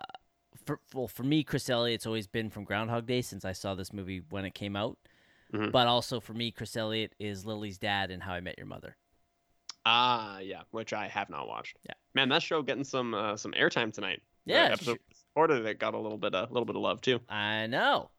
for 0.65 0.79
well, 0.95 1.07
for 1.07 1.21
me, 1.23 1.43
Chris 1.43 1.69
Elliott's 1.69 2.07
always 2.07 2.25
been 2.25 2.49
from 2.49 2.63
Groundhog 2.63 3.05
Day 3.05 3.21
since 3.21 3.45
I 3.45 3.53
saw 3.53 3.75
this 3.75 3.93
movie 3.93 4.23
when 4.31 4.43
it 4.45 4.55
came 4.55 4.75
out. 4.75 4.97
Mhm. 5.53 5.71
But 5.71 5.87
also 5.87 6.19
for 6.19 6.33
me, 6.33 6.51
Chris 6.51 6.75
Elliott 6.77 7.13
is 7.19 7.45
Lily's 7.45 7.77
dad 7.77 8.09
in 8.11 8.21
How 8.21 8.33
I 8.33 8.39
Met 8.41 8.57
Your 8.57 8.67
Mother. 8.67 8.95
Ah, 9.85 10.39
yeah, 10.39 10.61
which 10.71 10.93
I 10.93 11.07
have 11.07 11.29
not 11.29 11.47
watched. 11.47 11.77
Yeah. 11.83 11.93
man, 12.13 12.29
that 12.29 12.43
show 12.43 12.61
getting 12.61 12.83
some 12.83 13.13
uh, 13.13 13.35
some 13.35 13.51
airtime 13.53 13.91
tonight. 13.93 14.21
The 14.45 14.53
Yeah, 14.53 14.63
episode 14.71 14.99
Florida 15.33 15.61
that 15.61 15.79
got 15.79 15.93
a 15.93 15.99
little 15.99 16.17
bit 16.17 16.33
a 16.33 16.47
little 16.51 16.65
bit 16.65 16.75
of 16.75 16.81
love 16.81 17.01
too. 17.01 17.19
I 17.29 17.67
know. 17.67 18.11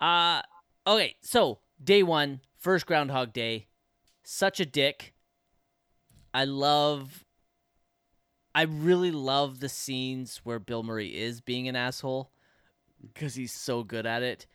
Uh 0.00 0.42
okay, 0.86 1.16
so 1.20 1.60
day 1.82 2.02
one, 2.02 2.40
first 2.58 2.86
Groundhog 2.86 3.32
Day. 3.32 3.66
Such 4.24 4.60
a 4.60 4.66
dick. 4.66 5.14
I 6.34 6.44
love 6.44 7.24
I 8.54 8.62
really 8.62 9.10
love 9.12 9.60
the 9.60 9.68
scenes 9.68 10.38
where 10.44 10.58
Bill 10.58 10.82
Murray 10.82 11.16
is 11.16 11.40
being 11.40 11.68
an 11.68 11.76
asshole 11.76 12.30
because 13.00 13.34
he's 13.36 13.52
so 13.52 13.84
good 13.84 14.04
at 14.06 14.22
it. 14.22 14.46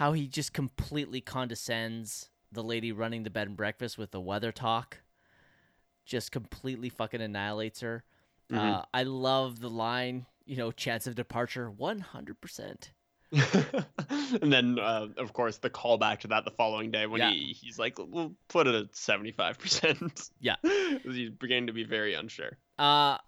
How 0.00 0.12
he 0.12 0.26
just 0.28 0.54
completely 0.54 1.20
condescends 1.20 2.30
the 2.50 2.62
lady 2.62 2.90
running 2.90 3.22
the 3.22 3.28
bed 3.28 3.48
and 3.48 3.54
breakfast 3.54 3.98
with 3.98 4.12
the 4.12 4.20
weather 4.20 4.50
talk. 4.50 5.02
Just 6.06 6.32
completely 6.32 6.88
fucking 6.88 7.20
annihilates 7.20 7.80
her. 7.82 8.02
Mhm. 8.50 8.56
Uh, 8.78 8.84
I 8.94 9.02
love 9.02 9.60
the 9.60 9.68
line, 9.68 10.24
you 10.46 10.56
know, 10.56 10.72
chance 10.72 11.06
of 11.06 11.16
departure 11.16 11.70
100%. 11.70 12.92
and 14.40 14.50
then, 14.50 14.78
uh, 14.78 15.08
of 15.18 15.34
course, 15.34 15.58
the 15.58 15.68
callback 15.68 16.20
to 16.20 16.28
that 16.28 16.46
the 16.46 16.50
following 16.50 16.90
day 16.90 17.06
when 17.06 17.20
Yeah. 17.20 17.32
he 17.32 17.52
he's 17.52 17.78
like, 17.78 17.98
"We'll 17.98 18.34
put 18.48 18.66
it 18.66 18.74
at 18.74 18.96
seventy 18.96 19.32
five 19.32 19.58
percent." 19.58 20.30
Yeah. 20.40 20.56
he's 21.02 21.28
beginning 21.28 21.66
to 21.66 21.74
be 21.74 21.84
very 21.84 22.14
unsure. 22.14 22.56
Uh, 22.78 23.18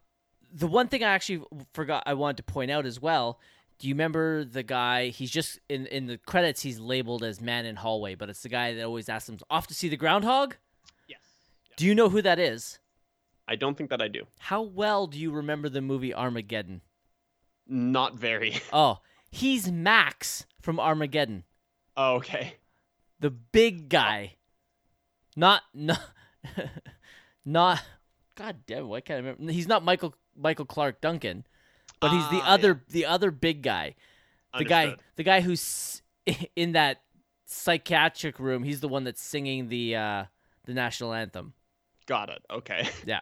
the 0.50 0.66
one 0.66 0.88
thing 0.88 1.04
I 1.04 1.08
actually 1.10 1.44
forgot 1.74 2.02
I 2.06 2.14
wanted 2.14 2.38
to 2.38 2.42
point 2.44 2.70
out 2.70 2.86
as 2.86 2.98
well. 2.98 3.38
Do 3.82 3.88
you 3.88 3.94
remember 3.94 4.44
the 4.44 4.62
guy? 4.62 5.08
He's 5.08 5.32
just 5.32 5.58
in 5.68 5.86
in 5.86 6.06
the 6.06 6.16
credits. 6.16 6.62
He's 6.62 6.78
labeled 6.78 7.24
as 7.24 7.40
man 7.40 7.66
in 7.66 7.74
hallway, 7.74 8.14
but 8.14 8.30
it's 8.30 8.44
the 8.44 8.48
guy 8.48 8.74
that 8.74 8.84
always 8.84 9.08
asks 9.08 9.28
him 9.28 9.38
off 9.50 9.66
to 9.66 9.74
see 9.74 9.88
the 9.88 9.96
groundhog. 9.96 10.54
Yes. 11.08 11.18
Do 11.76 11.84
you 11.84 11.92
know 11.92 12.08
who 12.08 12.22
that 12.22 12.38
is? 12.38 12.78
I 13.48 13.56
don't 13.56 13.76
think 13.76 13.90
that 13.90 14.00
I 14.00 14.06
do. 14.06 14.28
How 14.38 14.62
well 14.62 15.08
do 15.08 15.18
you 15.18 15.32
remember 15.32 15.68
the 15.68 15.80
movie 15.80 16.14
Armageddon? 16.14 16.82
Not 17.66 18.14
very. 18.14 18.54
Oh, 18.72 19.00
he's 19.32 19.72
Max 19.72 20.46
from 20.60 20.78
Armageddon, 20.78 21.42
oh, 21.96 22.18
okay. 22.18 22.58
the 23.18 23.30
big 23.30 23.88
guy. 23.88 24.36
Not 25.34 25.62
not 25.74 25.98
not. 27.44 27.82
God 28.36 28.58
damn! 28.64 28.86
Why 28.86 29.00
can't 29.00 29.16
I 29.16 29.28
remember? 29.28 29.52
He's 29.52 29.66
not 29.66 29.84
Michael 29.84 30.14
Michael 30.36 30.66
Clarke 30.66 31.00
Duncan, 31.00 31.44
but 32.02 32.10
he's 32.10 32.28
the 32.28 32.40
Ah, 32.44 32.52
other 32.54 32.82
the 32.90 33.06
other 33.06 33.30
big 33.30 33.62
guy. 33.62 33.94
the 34.58 34.64
guy, 34.64 34.84
Understood. 34.84 35.04
the 35.16 35.22
guy 35.22 35.40
who's 35.40 36.02
in 36.56 36.72
that 36.72 37.00
psychiatric 37.46 38.38
room. 38.38 38.62
He's 38.64 38.80
the 38.80 38.88
one 38.88 39.04
that's 39.04 39.22
singing 39.22 39.68
the 39.68 39.96
uh, 39.96 40.24
the 40.66 40.74
national 40.74 41.14
anthem. 41.14 41.54
Got 42.06 42.28
it. 42.28 42.42
Okay. 42.50 42.88
Yeah. 43.06 43.20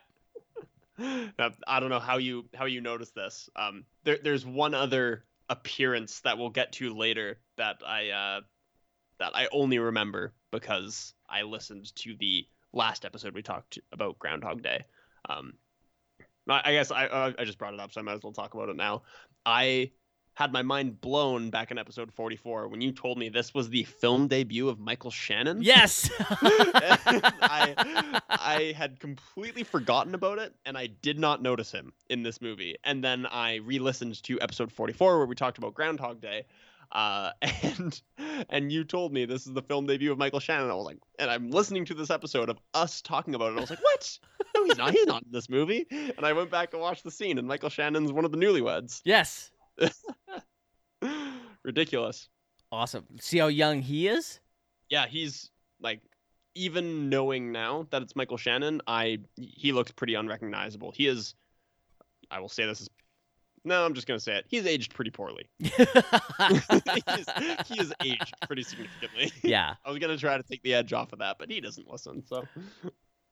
Now, 1.38 1.50
I 1.66 1.80
don't 1.80 1.88
know 1.88 1.99
how 1.99 2.18
you 2.18 2.44
how 2.54 2.66
you 2.66 2.80
noticed 2.82 3.14
this. 3.14 3.49
Um, 3.56 3.84
there, 4.04 4.18
there's 4.22 4.44
one 4.44 4.75
other 4.75 5.25
appearance 5.49 6.20
that 6.20 6.37
we'll 6.37 6.50
get 6.50 6.72
to 6.72 6.94
later 6.94 7.38
that 7.56 7.76
I 7.87 8.10
uh, 8.10 8.40
that 9.18 9.32
I 9.34 9.49
only 9.50 9.78
remember 9.78 10.34
because 10.50 11.14
I 11.28 11.42
listened 11.42 11.94
to 11.96 12.14
the 12.18 12.46
last 12.75 13.06
episode 13.06 13.34
we 13.34 13.40
talked 13.42 13.78
about 13.92 14.18
Groundhog 14.18 14.62
Day. 14.62 14.84
Um, 15.26 15.54
I 16.50 16.62
I 16.64 16.73
guess 16.73 16.90
I 16.90 17.07
uh, 17.07 17.33
I 17.38 17.45
just 17.45 17.59
brought 17.59 17.75
it 17.75 17.80
up, 17.80 17.92
so 17.92 18.00
I 18.00 18.04
might 18.04 18.14
as 18.14 18.23
well 18.23 18.33
talk 18.33 18.54
about 18.54 18.69
it 18.69 18.76
now. 18.76 19.02
I 19.45 19.90
had 20.35 20.52
my 20.52 20.62
mind 20.62 21.00
blown 21.00 21.50
back 21.50 21.71
in 21.71 21.76
episode 21.76 22.11
44 22.12 22.69
when 22.69 22.80
you 22.80 22.92
told 22.92 23.19
me 23.19 23.28
this 23.28 23.52
was 23.52 23.69
the 23.69 23.83
film 23.85 24.26
debut 24.26 24.69
of 24.69 24.78
Michael 24.78 25.11
Shannon. 25.11 25.61
Yes. 25.61 26.09
I 26.21 28.21
I 28.30 28.75
had 28.76 29.00
completely 29.00 29.64
forgotten 29.64 30.14
about 30.14 30.38
it 30.38 30.54
and 30.64 30.78
I 30.78 30.87
did 30.87 31.19
not 31.19 31.42
notice 31.42 31.73
him 31.73 31.92
in 32.09 32.23
this 32.23 32.40
movie. 32.40 32.76
And 32.85 33.04
then 33.04 33.26
I 33.26 33.57
re-listened 33.57 34.23
to 34.25 34.40
episode 34.40 34.73
44 34.73 35.19
where 35.19 35.26
we 35.26 35.35
talked 35.35 35.59
about 35.59 35.75
Groundhog 35.75 36.23
Day. 36.23 36.47
Uh, 36.92 37.30
and 37.62 38.00
and 38.49 38.73
you 38.73 38.85
told 38.85 39.12
me 39.12 39.25
this 39.25 39.47
is 39.47 39.52
the 39.52 39.62
film 39.62 39.87
debut 39.87 40.11
of 40.11 40.18
Michael 40.18 40.40
Shannon. 40.40 40.70
I 40.70 40.75
was 40.75 40.87
like, 40.87 40.99
and 41.18 41.30
I'm 41.30 41.50
listening 41.50 41.85
to 41.87 41.94
this 41.94 42.11
episode 42.11 42.49
of 42.49 42.59
us 42.75 43.00
talking 43.02 43.35
about 43.35 43.52
it. 43.52 43.59
I 43.59 43.61
was 43.61 43.70
like, 43.70 43.82
what? 43.82 44.18
No, 44.56 44.64
he's 44.64 44.76
not. 44.78 44.90
He's 44.92 45.06
not 45.06 45.23
in 45.23 45.30
this 45.30 45.49
movie. 45.49 45.87
And 45.90 46.25
I 46.25 46.32
went 46.32 46.50
back 46.50 46.73
and 46.73 46.82
watched 46.82 47.04
the 47.04 47.11
scene, 47.11 47.38
and 47.38 47.47
Michael 47.47 47.70
Shannon's 47.70 48.12
one 48.12 48.25
of 48.25 48.32
the 48.32 48.38
newlyweds. 48.38 49.00
yes. 49.04 49.50
Ridiculous. 51.62 52.28
Awesome. 52.73 53.04
See 53.20 53.38
how 53.38 53.47
young 53.49 53.82
he 53.82 54.09
is? 54.09 54.40
yeah, 54.90 55.06
he's 55.06 55.50
like 55.80 56.00
even 56.54 57.09
knowing 57.09 57.52
now 57.52 57.87
that 57.90 58.02
it's 58.02 58.16
Michael 58.16 58.37
Shannon, 58.37 58.82
I 58.87 59.18
he 59.37 59.73
looks 59.73 59.92
pretty 59.92 60.14
unrecognizable. 60.14 60.90
He 60.90 61.06
is 61.06 61.35
I 62.30 62.40
will 62.40 62.49
say 62.49 62.66
this 62.66 62.80
is 62.82 62.90
no, 63.64 63.84
I'm 63.84 63.94
just 63.94 64.06
gonna 64.06 64.20
say 64.20 64.36
it. 64.36 64.44
He's 64.48 64.66
aged 64.66 64.94
pretty 64.94 65.10
poorly. 65.10 65.48
he, 65.58 65.74
is, 65.74 67.26
he 67.66 67.80
is 67.80 67.92
aged 68.02 68.34
pretty 68.46 68.62
significantly. 68.62 69.32
yeah. 69.42 69.74
I 69.84 69.90
was 69.90 69.98
gonna 69.98 70.16
try 70.16 70.36
to 70.36 70.42
take 70.42 70.62
the 70.62 70.74
edge 70.74 70.92
off 70.92 71.12
of 71.12 71.18
that, 71.20 71.36
but 71.38 71.50
he 71.50 71.60
doesn't 71.60 71.88
listen. 71.90 72.22
So 72.26 72.46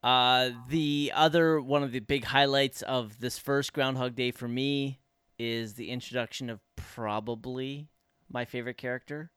Uh, 0.03 0.51
the 0.69 1.13
other 1.15 1.61
one 1.61 1.83
of 1.83 1.91
the 1.93 2.01
big 2.01 2.25
highlights 2.25 2.83
of 2.83 3.19
this 3.21 3.37
first 3.39 3.73
Groundhog 3.73 4.15
Day 4.15 4.31
for 4.31 4.47
me 4.47 5.01
is 5.39 5.75
the 5.75 5.91
introduction 5.91 6.51
of 6.51 6.61
probably 6.77 7.89
my 8.31 8.45
favorite 8.45 8.77
character, 8.77 9.31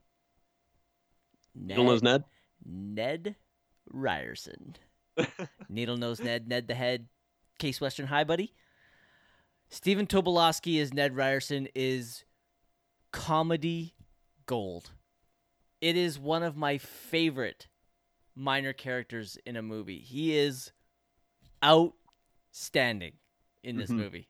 Ned, 1.55 1.67
Needle 1.69 1.85
Nose 1.85 2.03
Ned. 2.03 2.23
Ned 2.65 3.35
Ryerson. 3.89 4.75
Needle 5.69 5.97
Nose 5.97 6.19
Ned, 6.19 6.47
Ned 6.47 6.67
the 6.67 6.75
Head, 6.75 7.07
Case 7.59 7.81
Western 7.81 8.07
High 8.07 8.23
Buddy. 8.23 8.53
Stephen 9.71 10.05
Tobolowsky 10.05 10.81
as 10.81 10.93
Ned 10.93 11.15
Ryerson 11.15 11.69
is 11.73 12.25
comedy 13.11 13.95
gold. 14.45 14.91
It 15.79 15.95
is 15.95 16.19
one 16.19 16.43
of 16.43 16.57
my 16.57 16.77
favorite 16.77 17.67
minor 18.35 18.73
characters 18.73 19.37
in 19.45 19.55
a 19.55 19.61
movie. 19.61 19.99
He 19.99 20.37
is 20.37 20.71
outstanding 21.63 23.13
in 23.63 23.77
this 23.77 23.89
Mhm. 23.89 23.95
movie. 23.95 24.27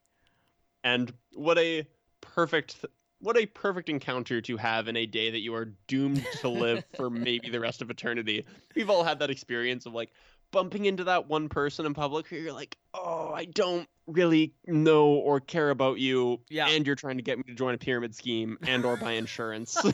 And 0.83 1.11
what 1.33 1.57
a 1.57 1.87
perfect 2.21 2.85
what 3.19 3.37
a 3.37 3.45
perfect 3.45 3.87
encounter 3.87 4.41
to 4.41 4.57
have 4.57 4.87
in 4.87 4.95
a 4.95 5.05
day 5.05 5.29
that 5.29 5.41
you 5.41 5.53
are 5.53 5.65
doomed 5.85 6.25
to 6.39 6.49
live 6.49 6.83
for 6.95 7.07
maybe 7.11 7.49
the 7.51 7.59
rest 7.59 7.83
of 7.83 7.91
eternity. 7.91 8.43
We've 8.75 8.89
all 8.89 9.03
had 9.03 9.19
that 9.19 9.29
experience 9.29 9.85
of 9.85 9.93
like 9.93 10.11
bumping 10.51 10.85
into 10.85 11.05
that 11.05 11.27
one 11.27 11.49
person 11.49 11.85
in 11.85 11.93
public 11.93 12.27
who 12.27 12.35
you're 12.35 12.53
like, 12.53 12.77
"Oh, 12.93 13.31
I 13.33 13.45
don't 13.45 13.87
really 14.07 14.53
know 14.67 15.07
or 15.09 15.39
care 15.39 15.69
about 15.69 15.99
you." 15.99 16.41
Yeah. 16.49 16.67
And 16.67 16.85
you're 16.85 16.95
trying 16.95 17.17
to 17.17 17.23
get 17.23 17.37
me 17.37 17.43
to 17.47 17.53
join 17.53 17.73
a 17.73 17.77
pyramid 17.77 18.15
scheme 18.15 18.57
and 18.67 18.85
or 18.85 18.97
buy 18.97 19.13
insurance. 19.13 19.77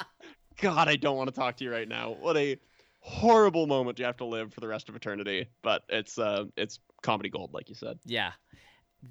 God, 0.60 0.88
I 0.88 0.96
don't 0.96 1.16
want 1.16 1.28
to 1.28 1.34
talk 1.34 1.56
to 1.58 1.64
you 1.64 1.72
right 1.72 1.88
now. 1.88 2.16
What 2.20 2.36
a 2.36 2.58
horrible 3.00 3.66
moment 3.66 3.98
you 3.98 4.04
have 4.04 4.16
to 4.16 4.24
live 4.24 4.52
for 4.52 4.60
the 4.60 4.68
rest 4.68 4.88
of 4.88 4.96
eternity, 4.96 5.48
but 5.62 5.82
it's 5.88 6.18
uh 6.18 6.44
it's 6.56 6.80
comedy 7.02 7.28
gold 7.28 7.52
like 7.52 7.68
you 7.68 7.74
said. 7.74 7.98
Yeah. 8.04 8.32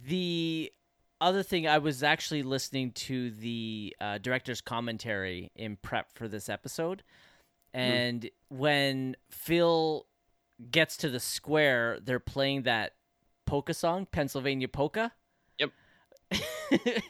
The 0.08 0.72
other 1.22 1.44
thing, 1.44 1.68
I 1.68 1.78
was 1.78 2.04
actually 2.04 2.44
listening 2.44 2.92
to 2.92 3.32
the 3.32 3.96
uh, 4.02 4.18
director's 4.18 4.62
commentary 4.62 5.52
in 5.56 5.78
prep 5.78 6.14
for 6.14 6.28
this 6.28 6.50
episode. 6.50 7.04
And 7.74 8.30
when 8.50 9.16
Phil 9.30 10.06
gets 10.72 10.98
to 10.98 11.10
the 11.10 11.20
square, 11.20 12.00
they're 12.02 12.20
playing 12.20 12.64
that 12.64 12.94
polka 13.46 13.74
song, 13.74 14.08
Pennsylvania 14.12 14.68
Polka. 14.68 15.12
Yep. 15.60 15.72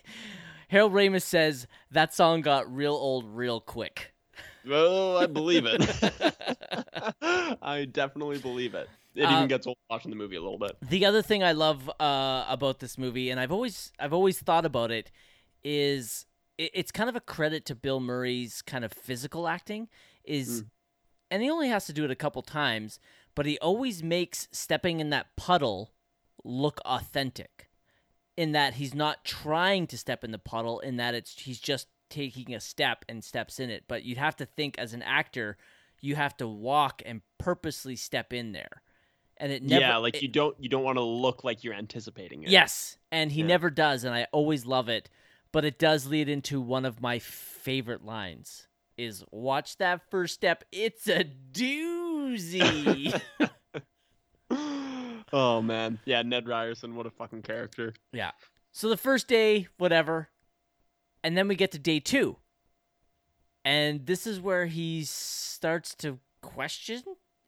Harold 0.70 0.94
Ramis 0.94 1.22
says 1.22 1.68
that 1.92 2.14
song 2.14 2.42
got 2.42 2.74
real 2.74 2.94
old 2.94 3.26
real 3.26 3.60
quick. 3.62 4.14
Oh, 4.70 5.18
I 5.18 5.28
believe 5.28 5.66
it. 5.68 5.82
I 7.62 7.86
definitely 7.86 8.40
believe 8.40 8.74
it. 8.74 8.90
It 9.14 9.30
even 9.30 9.48
gets 9.48 9.66
old 9.68 9.78
watching 9.90 10.10
the 10.12 10.18
movie 10.18 10.36
a 10.36 10.42
little 10.42 10.58
bit. 10.58 10.76
The 10.82 11.06
other 11.06 11.22
thing 11.22 11.44
I 11.44 11.54
love 11.54 11.90
uh, 12.02 12.46
about 12.50 12.80
this 12.80 12.98
movie, 12.98 13.30
and 13.30 13.40
I've 13.40 13.52
always 13.52 13.94
I've 14.00 14.12
always 14.12 14.40
thought 14.40 14.66
about 14.66 14.92
it, 14.92 15.12
is 15.64 16.26
it, 16.58 16.72
it's 16.74 16.92
kind 16.92 17.08
of 17.10 17.16
a 17.16 17.22
credit 17.22 17.64
to 17.68 17.76
Bill 17.76 18.00
Murray's 18.02 18.62
kind 18.62 18.84
of 18.84 18.92
physical 18.92 19.48
acting. 19.48 19.88
Is 20.26 20.64
Mm. 20.64 20.66
and 21.32 21.44
he 21.44 21.50
only 21.50 21.70
has 21.70 21.86
to 21.86 21.94
do 21.94 22.04
it 22.04 22.12
a 22.12 22.16
couple 22.16 22.42
times, 22.42 23.00
but 23.36 23.46
he 23.46 23.60
always 23.60 24.02
makes 24.02 24.48
stepping 24.52 25.00
in 25.00 25.10
that 25.12 25.36
puddle 25.36 25.92
look 26.44 26.80
authentic. 26.86 27.70
In 28.38 28.52
that 28.52 28.74
he's 28.74 28.94
not 28.94 29.24
trying 29.24 29.88
to 29.88 29.98
step 29.98 30.24
in 30.24 30.32
the 30.32 30.38
puddle, 30.38 30.80
in 30.82 30.98
that 30.98 31.16
it's 31.16 31.40
he's 31.40 31.60
just 31.60 31.88
taking 32.10 32.54
a 32.54 32.60
step 32.60 33.06
and 33.08 33.24
steps 33.24 33.60
in 33.62 33.70
it. 33.70 33.86
But 33.88 34.04
you'd 34.04 34.18
have 34.18 34.36
to 34.38 34.46
think 34.46 34.78
as 34.78 34.94
an 34.94 35.02
actor, 35.02 35.58
you 36.02 36.16
have 36.16 36.36
to 36.38 36.48
walk 36.48 37.02
and 37.06 37.22
purposely 37.38 37.96
step 37.96 38.34
in 38.34 38.52
there. 38.52 38.82
And 39.38 39.52
it 39.54 39.64
never 39.64 39.82
yeah, 39.82 39.98
like 39.98 40.16
it- 40.18 40.22
you 40.22 40.28
don't 40.28 40.56
you 40.60 40.68
don't 40.68 40.84
want 40.84 40.98
to 40.98 41.04
look 41.04 41.46
like 41.46 41.64
you're 41.64 41.74
anticipating 41.74 42.44
it. 42.44 42.50
Yes, 42.50 42.98
and 43.10 43.32
he 43.32 43.40
Yeah. 43.40 43.48
never 43.48 43.70
does, 43.70 44.04
and 44.04 44.14
I 44.14 44.28
always 44.34 44.66
love 44.66 44.90
it. 44.90 45.10
But 45.54 45.64
it 45.64 45.80
does 45.80 46.06
lead 46.06 46.28
into 46.28 46.60
one 46.60 46.84
of 46.84 47.02
my 47.02 47.20
favorite 47.20 48.04
lines: 48.04 48.68
"Is 48.98 49.24
watch 49.32 49.78
that 49.78 50.10
first 50.12 50.34
step. 50.34 50.66
It's 50.74 51.08
a 51.08 51.24
doozy." 52.26 53.22
oh 55.34 55.62
man, 55.62 56.00
yeah, 56.06 56.22
Ned 56.22 56.48
Ryerson, 56.48 56.96
what 56.96 57.06
a 57.06 57.12
fucking 57.12 57.42
character. 57.42 57.94
yeah. 58.12 58.32
So 58.72 58.90
the 58.90 58.98
first 58.98 59.28
day, 59.28 59.68
whatever, 59.78 60.30
and 61.24 61.38
then 61.38 61.48
we 61.48 61.56
get 61.56 61.72
to 61.72 61.80
day 61.80 62.00
two, 62.00 62.38
and 63.64 64.06
this 64.06 64.28
is 64.28 64.40
where 64.40 64.66
he 64.66 65.04
starts 65.06 65.96
to 65.96 66.20
question: 66.42 67.02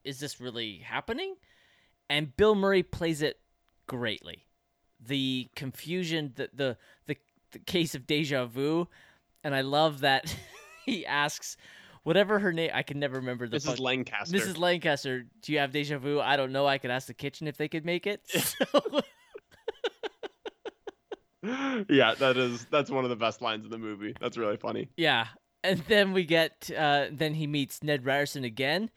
Is 0.03 0.19
this 0.19 0.39
really 0.39 0.79
happening? 0.79 1.35
And 2.09 2.35
Bill 2.37 2.55
Murray 2.55 2.83
plays 2.83 3.21
it 3.21 3.39
greatly. 3.87 4.45
The 5.05 5.49
confusion, 5.55 6.33
the 6.35 6.49
the 6.53 6.77
the, 7.07 7.17
the 7.51 7.59
case 7.59 7.93
of 7.93 8.07
deja 8.07 8.45
vu, 8.45 8.87
and 9.43 9.53
I 9.53 9.61
love 9.61 9.99
that 10.01 10.33
he 10.85 11.05
asks 11.05 11.57
whatever 12.07 12.39
her 12.39 12.53
name. 12.53 12.71
I 12.73 12.83
can 12.83 12.99
never 12.99 13.17
remember 13.17 13.47
the. 13.49 13.57
Mrs. 13.57 13.65
fuck- 13.65 13.79
Lancaster. 13.79 14.37
Mrs. 14.37 14.57
Lancaster, 14.57 15.25
do 15.41 15.51
you 15.51 15.59
have 15.59 15.71
deja 15.73 15.97
vu? 15.99 16.19
I 16.21 16.37
don't 16.37 16.53
know. 16.53 16.65
I 16.65 16.77
could 16.77 16.89
ask 16.89 17.07
the 17.07 17.13
kitchen 17.13 17.47
if 17.47 17.57
they 17.57 17.67
could 17.67 17.85
make 17.85 18.07
it. 18.07 18.21
So, 21.43 21.83
yeah, 21.89 22.15
that 22.15 22.35
is 22.35 22.65
that's 22.71 22.89
one 22.89 23.03
of 23.03 23.09
the 23.09 23.15
best 23.15 23.41
lines 23.41 23.63
in 23.63 23.71
the 23.71 23.77
movie. 23.77 24.15
That's 24.19 24.37
really 24.37 24.57
funny. 24.57 24.89
yeah, 24.97 25.27
and 25.63 25.79
then 25.87 26.11
we 26.13 26.25
get. 26.25 26.69
Uh, 26.75 27.05
then 27.11 27.33
he 27.35 27.45
meets 27.47 27.83
Ned 27.83 28.05
Ryerson 28.05 28.43
again, 28.43 28.89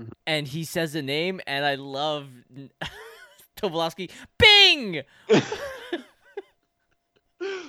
Mhm. 0.00 0.08
and 0.26 0.48
he 0.48 0.64
says 0.64 0.94
a 0.94 1.02
name, 1.02 1.40
and 1.46 1.64
I 1.64 1.74
love 1.74 2.26
Tobolowsky. 3.56 4.10
Bing. 4.38 5.02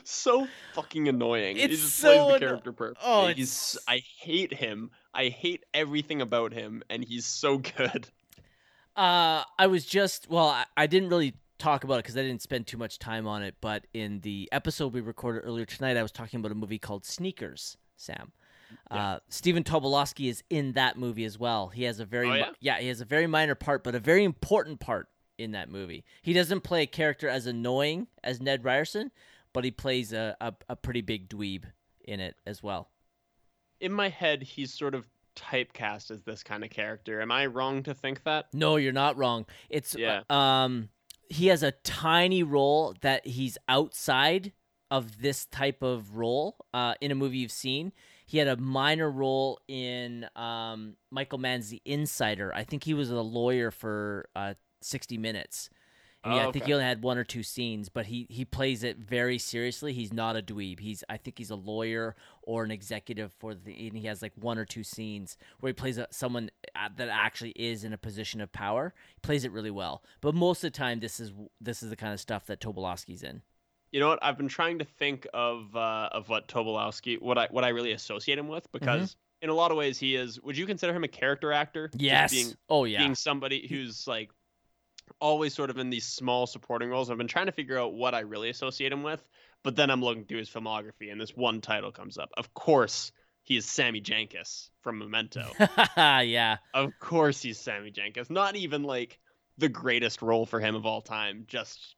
so 0.04 0.48
fucking 0.74 1.08
annoying. 1.08 1.58
he 1.58 1.68
just 1.68 1.96
so 1.96 2.08
plays 2.08 2.18
the 2.18 2.24
anno- 2.36 2.40
character 2.40 2.72
perfectly. 2.74 3.04
Oh, 3.06 3.28
he's 3.28 3.74
it's- 3.76 3.78
I 3.88 3.98
hate 4.20 4.54
him. 4.54 4.92
I 5.14 5.30
hate 5.30 5.64
everything 5.74 6.22
about 6.22 6.54
him, 6.54 6.84
and 6.90 7.04
he's 7.04 7.26
so 7.26 7.58
good. 7.58 8.10
Uh, 8.96 9.44
I 9.60 9.68
was 9.68 9.86
just 9.86 10.30
well, 10.30 10.48
I, 10.48 10.66
I 10.78 10.88
didn't 10.88 11.10
really 11.10 11.34
talk 11.58 11.84
about 11.84 11.96
it 11.96 12.04
because 12.04 12.18
I 12.18 12.22
didn't 12.22 12.42
spend 12.42 12.68
too 12.68 12.78
much 12.78 13.00
time 13.00 13.28
on 13.28 13.44
it. 13.44 13.56
But 13.62 13.88
in 13.94 14.20
the 14.22 14.48
episode 14.52 14.94
we 14.94 15.02
recorded 15.02 15.40
earlier 15.46 15.66
tonight, 15.66 15.98
I 15.98 16.02
was 16.02 16.12
talking 16.12 16.40
about 16.40 16.52
a 16.52 16.56
movie 16.56 16.80
called 16.80 17.06
Sneakers. 17.06 17.78
Sam, 17.98 18.34
Yeah. 18.92 18.98
uh, 19.14 19.20
Stephen 19.30 19.64
Tobolowsky 19.64 20.30
is 20.30 20.44
in 20.50 20.74
that 20.74 20.98
movie 20.98 21.24
as 21.24 21.40
well. 21.40 21.70
He 21.70 21.84
has 21.84 22.02
a 22.02 22.06
very 22.06 22.28
Oh, 22.28 22.34
mi- 22.34 22.56
yeah? 22.60 22.78
he 22.80 22.90
has 22.90 23.00
a 23.00 23.06
very 23.06 23.26
minor 23.26 23.56
part, 23.56 23.86
but 23.86 23.96
a 23.96 24.00
very 24.00 24.26
important 24.26 24.82
part 24.82 25.08
in 25.38 25.52
that 25.52 25.70
movie. 25.70 26.04
He 26.22 26.34
doesn't 26.34 26.62
play 26.62 26.84
a 26.84 26.88
character 26.88 27.30
as 27.30 27.46
annoying 27.48 28.08
as 28.22 28.42
Ned 28.42 28.66
Ryerson, 28.66 29.12
but 29.56 29.64
he 29.64 29.72
plays 29.72 30.14
a 30.14 30.38
a, 30.40 30.54
a 30.70 30.76
pretty 30.76 31.02
big 31.02 31.28
dweeb 31.30 31.64
in 32.04 32.20
it 32.20 32.36
as 32.46 32.62
well. 32.62 32.92
In 33.82 33.92
my 33.92 34.10
head, 34.10 34.44
he's 34.44 34.72
sort 34.72 34.94
of 34.94 35.08
typecast 35.36 36.12
as 36.12 36.22
this 36.24 36.44
kind 36.44 36.64
of 36.64 36.70
character. 36.70 37.22
Am 37.22 37.32
I 37.32 37.46
wrong 37.48 37.84
to 37.84 37.94
think 37.94 38.24
that? 38.24 38.46
No, 38.54 38.76
you're 38.78 38.94
not 38.94 39.18
wrong. 39.18 39.46
It's 39.70 39.96
Yeah. 39.96 40.22
um 40.30 40.90
he 41.30 41.48
has 41.48 41.64
a 41.64 41.72
tiny 41.72 42.44
role 42.44 42.94
that 43.02 43.26
he's 43.26 43.58
outside 43.68 44.54
of 44.92 45.22
this 45.22 45.48
type 45.48 45.82
of 45.82 46.16
role 46.16 46.56
uh, 46.72 46.94
in 47.02 47.10
a 47.12 47.16
movie 47.16 47.40
you've 47.40 47.52
seen. 47.52 47.92
He 48.28 48.38
had 48.38 48.48
a 48.48 48.56
minor 48.58 49.10
role 49.10 49.60
in 49.68 50.28
um, 50.36 50.96
Michael 51.10 51.40
Mann's 51.40 51.70
The 51.70 51.82
Insider. 51.84 52.54
I 52.54 52.64
think 52.64 52.84
he 52.84 52.94
was 52.94 53.10
a 53.10 53.22
lawyer 53.22 53.72
for 53.72 54.30
uh, 54.36 54.54
60 54.82 55.18
Minutes. 55.18 55.72
Yeah, 56.26 56.34
Oh, 56.34 56.38
I 56.38 56.52
think 56.52 56.58
okay. 56.58 56.66
he 56.66 56.74
only 56.74 56.86
had 56.86 57.04
one 57.04 57.18
or 57.18 57.24
two 57.24 57.44
scenes, 57.44 57.90
but 57.90 58.08
he, 58.08 58.26
he 58.30 58.46
plays 58.46 58.84
it 58.84 58.98
very 58.98 59.38
seriously. 59.38 59.94
He's 59.94 60.12
not 60.12 60.36
a 60.36 60.42
dweeb. 60.42 60.80
He's 60.80 61.04
I 61.08 61.18
think 61.18 61.38
he's 61.38 61.52
a 61.52 61.56
lawyer 61.56 62.16
or 62.42 62.64
an 62.64 62.72
executive 62.72 63.32
for 63.34 63.54
the. 63.54 63.88
And 63.88 63.98
he 63.98 64.08
has 64.08 64.22
like 64.22 64.34
one 64.36 64.58
or 64.58 64.66
two 64.66 64.84
scenes 64.84 65.38
where 65.60 65.70
he 65.70 65.74
plays 65.74 65.98
a, 65.98 66.08
someone 66.10 66.50
uh, 66.76 66.90
that 66.98 67.10
actually 67.10 67.52
is 67.52 67.84
in 67.84 67.94
a 67.94 67.98
position 67.98 68.42
of 68.42 68.52
power. 68.52 68.94
He 69.16 69.20
plays 69.22 69.46
it 69.46 69.52
really 69.52 69.72
well. 69.72 70.04
But 70.22 70.34
most 70.34 70.64
of 70.64 70.72
the 70.74 70.78
time, 70.78 71.00
this 71.00 71.20
is 71.20 71.32
this 71.62 71.84
is 71.84 71.90
the 71.90 71.96
kind 71.96 72.14
of 72.14 72.20
stuff 72.20 72.48
that 72.48 72.60
Tobolowsky's 72.60 73.24
in. 73.24 73.42
You 73.92 74.00
know 74.00 74.10
what? 74.10 74.20
I've 74.22 74.38
been 74.38 74.50
trying 74.50 74.80
to 74.80 74.86
think 74.86 75.28
of 75.34 75.76
uh, 75.76 76.10
of 76.12 76.28
what 76.28 76.48
Tobolowsky, 76.48 77.22
what 77.22 77.38
I 77.38 77.48
what 77.52 77.64
I 77.64 77.70
really 77.70 77.92
associate 77.92 78.38
him 78.38 78.48
with, 78.48 78.70
because 78.72 79.16
in 79.42 79.50
a 79.50 79.54
lot 79.54 79.72
of 79.72 79.78
ways 79.78 79.98
he 79.98 80.16
is. 80.16 80.42
Would 80.42 80.58
you 80.58 80.66
consider 80.66 80.94
him 80.94 81.04
a 81.04 81.08
character 81.08 81.54
actor? 81.54 81.90
Yes. 81.96 82.32
being 82.32 82.54
oh 82.70 82.86
yeah. 82.86 83.00
being 83.00 83.16
somebody 83.16 83.68
who's 83.68 84.08
like 84.08 84.32
always 85.20 85.54
sort 85.54 85.70
of 85.70 85.78
in 85.78 85.90
these 85.90 86.06
small 86.06 86.48
supporting 86.48 86.90
roles. 86.90 87.10
I've 87.10 87.18
been 87.18 87.28
trying 87.28 87.46
to 87.48 87.52
figure 87.52 87.78
out 87.78 87.94
what 87.94 88.14
I 88.14 88.22
really 88.22 88.50
associate 88.50 88.92
him 88.92 89.04
with, 89.04 89.24
but 89.64 89.76
then 89.76 89.90
I'm 89.90 90.02
looking 90.02 90.26
through 90.26 90.40
his 90.40 90.50
filmography 90.50 91.12
and 91.12 91.20
this 91.20 91.36
one 91.36 91.62
title 91.62 91.92
comes 91.92 92.18
up. 92.18 92.30
Of 92.38 92.54
course, 92.54 93.12
he 93.44 93.58
is 93.58 93.66
Sammy 93.66 94.02
Jenkins 94.02 94.72
from 94.82 95.00
Memento. 95.00 95.52
yeah. 95.98 96.58
of 96.74 96.92
course, 97.00 97.42
he's 97.42 97.60
Sammy 97.60 97.92
Jenkins. 97.92 98.30
Not 98.30 98.56
even 98.56 98.84
like 98.84 99.20
the 99.58 99.70
greatest 99.70 100.22
role 100.22 100.46
for 100.46 100.60
him 100.60 100.76
of 100.76 100.86
all 100.86 101.02
time, 101.02 101.46
just 101.48 101.96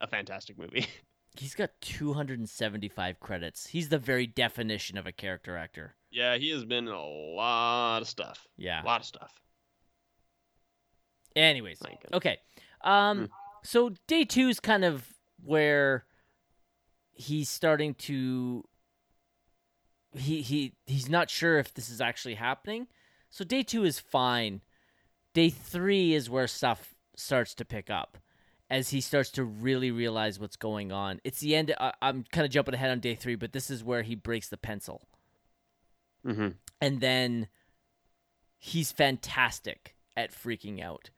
a 0.00 0.06
fantastic 0.06 0.58
movie. 0.58 0.86
He's 1.38 1.54
got 1.54 1.70
275 1.82 3.20
credits. 3.20 3.66
He's 3.66 3.90
the 3.90 3.98
very 3.98 4.26
definition 4.26 4.96
of 4.96 5.06
a 5.06 5.12
character 5.12 5.54
actor. 5.56 5.94
yeah, 6.10 6.36
he 6.38 6.48
has 6.50 6.64
been 6.64 6.88
in 6.88 6.94
a 6.94 7.04
lot 7.04 8.00
of 8.00 8.08
stuff. 8.08 8.46
Yeah. 8.56 8.82
A 8.82 8.86
lot 8.86 9.00
of 9.00 9.06
stuff. 9.06 9.38
Anyways, 11.36 11.78
okay. 12.14 12.38
Um, 12.82 13.18
Hmm. 13.18 13.24
so 13.62 13.90
day 14.06 14.24
two 14.24 14.48
is 14.48 14.58
kind 14.60 14.84
of 14.84 15.06
where 15.44 16.04
he's 17.12 17.48
starting 17.48 17.94
to. 17.94 18.64
He 20.14 20.40
he 20.42 20.72
he's 20.86 21.08
not 21.10 21.28
sure 21.30 21.58
if 21.58 21.74
this 21.74 21.90
is 21.90 22.00
actually 22.00 22.34
happening. 22.36 22.86
So 23.28 23.44
day 23.44 23.62
two 23.62 23.84
is 23.84 23.98
fine. 23.98 24.62
Day 25.34 25.50
three 25.50 26.14
is 26.14 26.30
where 26.30 26.46
stuff 26.46 26.94
starts 27.16 27.54
to 27.56 27.64
pick 27.66 27.90
up, 27.90 28.16
as 28.70 28.90
he 28.90 29.02
starts 29.02 29.30
to 29.32 29.44
really 29.44 29.90
realize 29.90 30.40
what's 30.40 30.56
going 30.56 30.90
on. 30.92 31.20
It's 31.24 31.40
the 31.40 31.54
end. 31.54 31.74
I, 31.78 31.92
I'm 32.00 32.24
kind 32.32 32.46
of 32.46 32.50
jumping 32.50 32.74
ahead 32.74 32.90
on 32.90 33.00
day 33.00 33.14
three, 33.14 33.34
but 33.34 33.52
this 33.52 33.68
is 33.70 33.84
where 33.84 34.02
he 34.02 34.14
breaks 34.14 34.48
the 34.48 34.56
pencil 34.56 35.06
Mm-hmm. 36.26 36.48
and 36.80 37.00
then 37.00 37.46
he's 38.58 38.90
fantastic 38.90 39.94
at 40.16 40.32
freaking 40.32 40.82
out. 40.82 41.10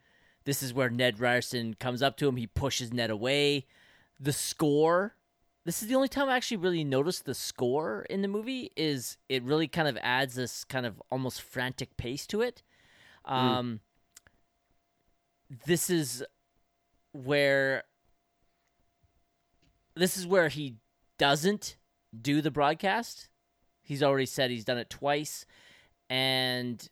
This 0.49 0.63
is 0.63 0.73
where 0.73 0.89
Ned 0.89 1.21
Ryerson 1.21 1.75
comes 1.75 2.01
up 2.01 2.17
to 2.17 2.27
him. 2.27 2.37
He 2.37 2.47
pushes 2.47 2.91
Ned 2.91 3.11
away. 3.11 3.67
The 4.19 4.33
score. 4.33 5.15
This 5.67 5.83
is 5.83 5.89
the 5.89 5.95
only 5.95 6.09
time 6.09 6.31
I 6.31 6.37
actually 6.37 6.57
really 6.57 6.85
noticed 6.85 7.27
the 7.27 7.35
score 7.35 8.07
in 8.09 8.23
the 8.23 8.29
movie. 8.29 8.73
Is 8.75 9.19
it 9.29 9.43
really 9.43 9.69
kind 9.69 9.87
of 9.87 9.99
adds 10.01 10.37
this 10.37 10.65
kind 10.65 10.87
of 10.87 11.03
almost 11.13 11.43
frantic 11.43 11.99
pace 11.99 12.27
to 12.29 12.41
it? 12.41 12.63
Um, 13.27 13.81
This 15.67 15.91
is 15.91 16.25
where. 17.13 17.83
This 19.97 20.17
is 20.17 20.27
where 20.27 20.49
he 20.49 20.77
doesn't 21.19 21.77
do 22.19 22.41
the 22.41 22.51
broadcast. 22.51 23.29
He's 23.83 24.03
already 24.03 24.25
said 24.25 24.51
he's 24.51 24.65
done 24.65 24.79
it 24.79 24.89
twice, 24.89 25.45
and 26.09 26.89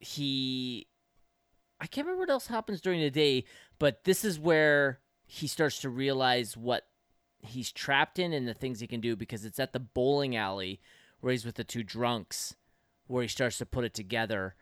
he. 0.00 0.88
I 1.80 1.86
can't 1.86 2.06
remember 2.06 2.20
what 2.22 2.30
else 2.30 2.46
happens 2.48 2.80
during 2.80 3.00
the 3.00 3.10
day, 3.10 3.44
but 3.78 4.04
this 4.04 4.24
is 4.24 4.38
where 4.38 5.00
he 5.26 5.46
starts 5.46 5.80
to 5.80 5.88
realize 5.88 6.56
what 6.56 6.86
he's 7.40 7.72
trapped 7.72 8.18
in 8.18 8.32
and 8.32 8.46
the 8.46 8.54
things 8.54 8.80
he 8.80 8.86
can 8.86 9.00
do 9.00 9.16
because 9.16 9.44
it's 9.44 9.58
at 9.58 9.72
the 9.72 9.80
bowling 9.80 10.36
alley 10.36 10.80
where 11.20 11.30
he's 11.30 11.44
with 11.46 11.54
the 11.54 11.64
two 11.64 11.82
drunks 11.82 12.54
where 13.06 13.22
he 13.22 13.28
starts 13.28 13.58
to 13.58 13.66
put 13.66 13.84
it 13.84 13.94
together 13.94 14.54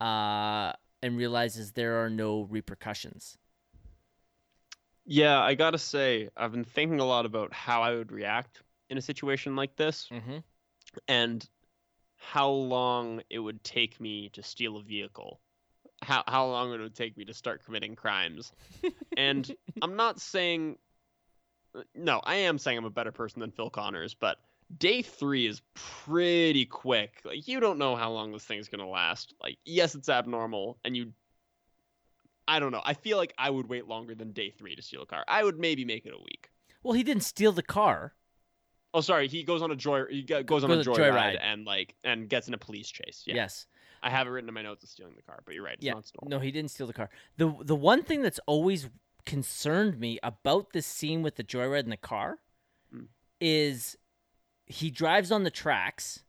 uh, 0.00 0.72
and 1.02 1.16
realizes 1.16 1.72
there 1.72 2.02
are 2.04 2.08
no 2.10 2.42
repercussions. 2.42 3.38
Yeah, 5.04 5.40
I 5.40 5.54
gotta 5.54 5.78
say, 5.78 6.28
I've 6.36 6.52
been 6.52 6.64
thinking 6.64 7.00
a 7.00 7.04
lot 7.04 7.26
about 7.26 7.52
how 7.52 7.82
I 7.82 7.94
would 7.94 8.12
react 8.12 8.62
in 8.88 8.98
a 8.98 9.02
situation 9.02 9.56
like 9.56 9.74
this 9.76 10.08
Mm-hmm. 10.12 10.38
and 11.08 11.48
how 12.16 12.50
long 12.50 13.20
it 13.30 13.40
would 13.40 13.64
take 13.64 14.00
me 14.00 14.28
to 14.30 14.42
steal 14.44 14.76
a 14.76 14.82
vehicle. 14.82 15.40
How 16.02 16.24
how 16.26 16.46
long 16.46 16.70
would 16.70 16.80
it 16.80 16.82
would 16.82 16.94
take 16.94 17.16
me 17.16 17.24
to 17.26 17.34
start 17.34 17.64
committing 17.64 17.94
crimes. 17.94 18.52
and 19.16 19.50
I'm 19.82 19.96
not 19.96 20.20
saying 20.20 20.76
no, 21.94 22.20
I 22.24 22.34
am 22.36 22.58
saying 22.58 22.78
I'm 22.78 22.84
a 22.84 22.90
better 22.90 23.12
person 23.12 23.40
than 23.40 23.50
Phil 23.50 23.70
Connors, 23.70 24.14
but 24.14 24.38
day 24.78 25.02
3 25.02 25.46
is 25.46 25.62
pretty 25.74 26.66
quick. 26.66 27.22
Like 27.24 27.46
you 27.48 27.60
don't 27.60 27.78
know 27.78 27.96
how 27.96 28.10
long 28.10 28.32
this 28.32 28.44
thing's 28.44 28.68
going 28.68 28.80
to 28.80 28.86
last. 28.86 29.34
Like 29.42 29.58
yes, 29.64 29.94
it's 29.94 30.08
abnormal 30.08 30.78
and 30.84 30.96
you 30.96 31.12
I 32.48 32.58
don't 32.58 32.72
know. 32.72 32.82
I 32.84 32.94
feel 32.94 33.16
like 33.16 33.32
I 33.38 33.48
would 33.48 33.68
wait 33.68 33.86
longer 33.86 34.14
than 34.14 34.32
day 34.32 34.50
3 34.50 34.74
to 34.76 34.82
steal 34.82 35.02
a 35.02 35.06
car. 35.06 35.24
I 35.28 35.44
would 35.44 35.58
maybe 35.58 35.84
make 35.84 36.04
it 36.06 36.12
a 36.12 36.18
week. 36.18 36.50
Well, 36.82 36.92
he 36.94 37.04
didn't 37.04 37.22
steal 37.22 37.52
the 37.52 37.62
car. 37.62 38.14
Oh, 38.94 39.00
sorry. 39.00 39.28
He 39.28 39.42
goes 39.44 39.62
on 39.62 39.70
a 39.70 39.76
joy. 39.76 40.04
He 40.10 40.22
goes 40.22 40.64
on 40.64 40.70
Goes 40.70 40.86
a 40.86 40.90
a 40.90 40.94
joyride 40.94 41.12
joyride. 41.12 41.38
and 41.40 41.64
like 41.64 41.94
and 42.04 42.28
gets 42.28 42.48
in 42.48 42.54
a 42.54 42.58
police 42.58 42.90
chase. 42.90 43.22
Yeah. 43.24 43.36
Yes. 43.36 43.66
I 44.02 44.10
have 44.10 44.26
it 44.26 44.30
written 44.30 44.48
in 44.48 44.54
my 44.54 44.62
notes 44.62 44.82
of 44.82 44.88
stealing 44.90 45.14
the 45.16 45.22
car, 45.22 45.40
but 45.44 45.54
you're 45.54 45.64
right. 45.64 45.74
It's 45.74 45.84
yeah. 45.84 45.92
not 45.92 46.06
stolen. 46.06 46.28
No, 46.30 46.38
he 46.40 46.50
didn't 46.50 46.70
steal 46.70 46.86
the 46.86 46.92
car. 46.92 47.08
the 47.36 47.54
The 47.62 47.76
one 47.76 48.02
thing 48.02 48.22
that's 48.22 48.40
always 48.46 48.88
concerned 49.24 50.00
me 50.00 50.18
about 50.22 50.72
this 50.72 50.86
scene 50.86 51.22
with 51.22 51.36
the 51.36 51.44
joyride 51.44 51.84
in 51.84 51.90
the 51.90 51.96
car 51.96 52.38
Mm. 52.94 53.06
is 53.40 53.96
he 54.66 54.90
drives 54.90 55.30
on 55.32 55.44
the 55.44 55.50
tracks, 55.50 56.24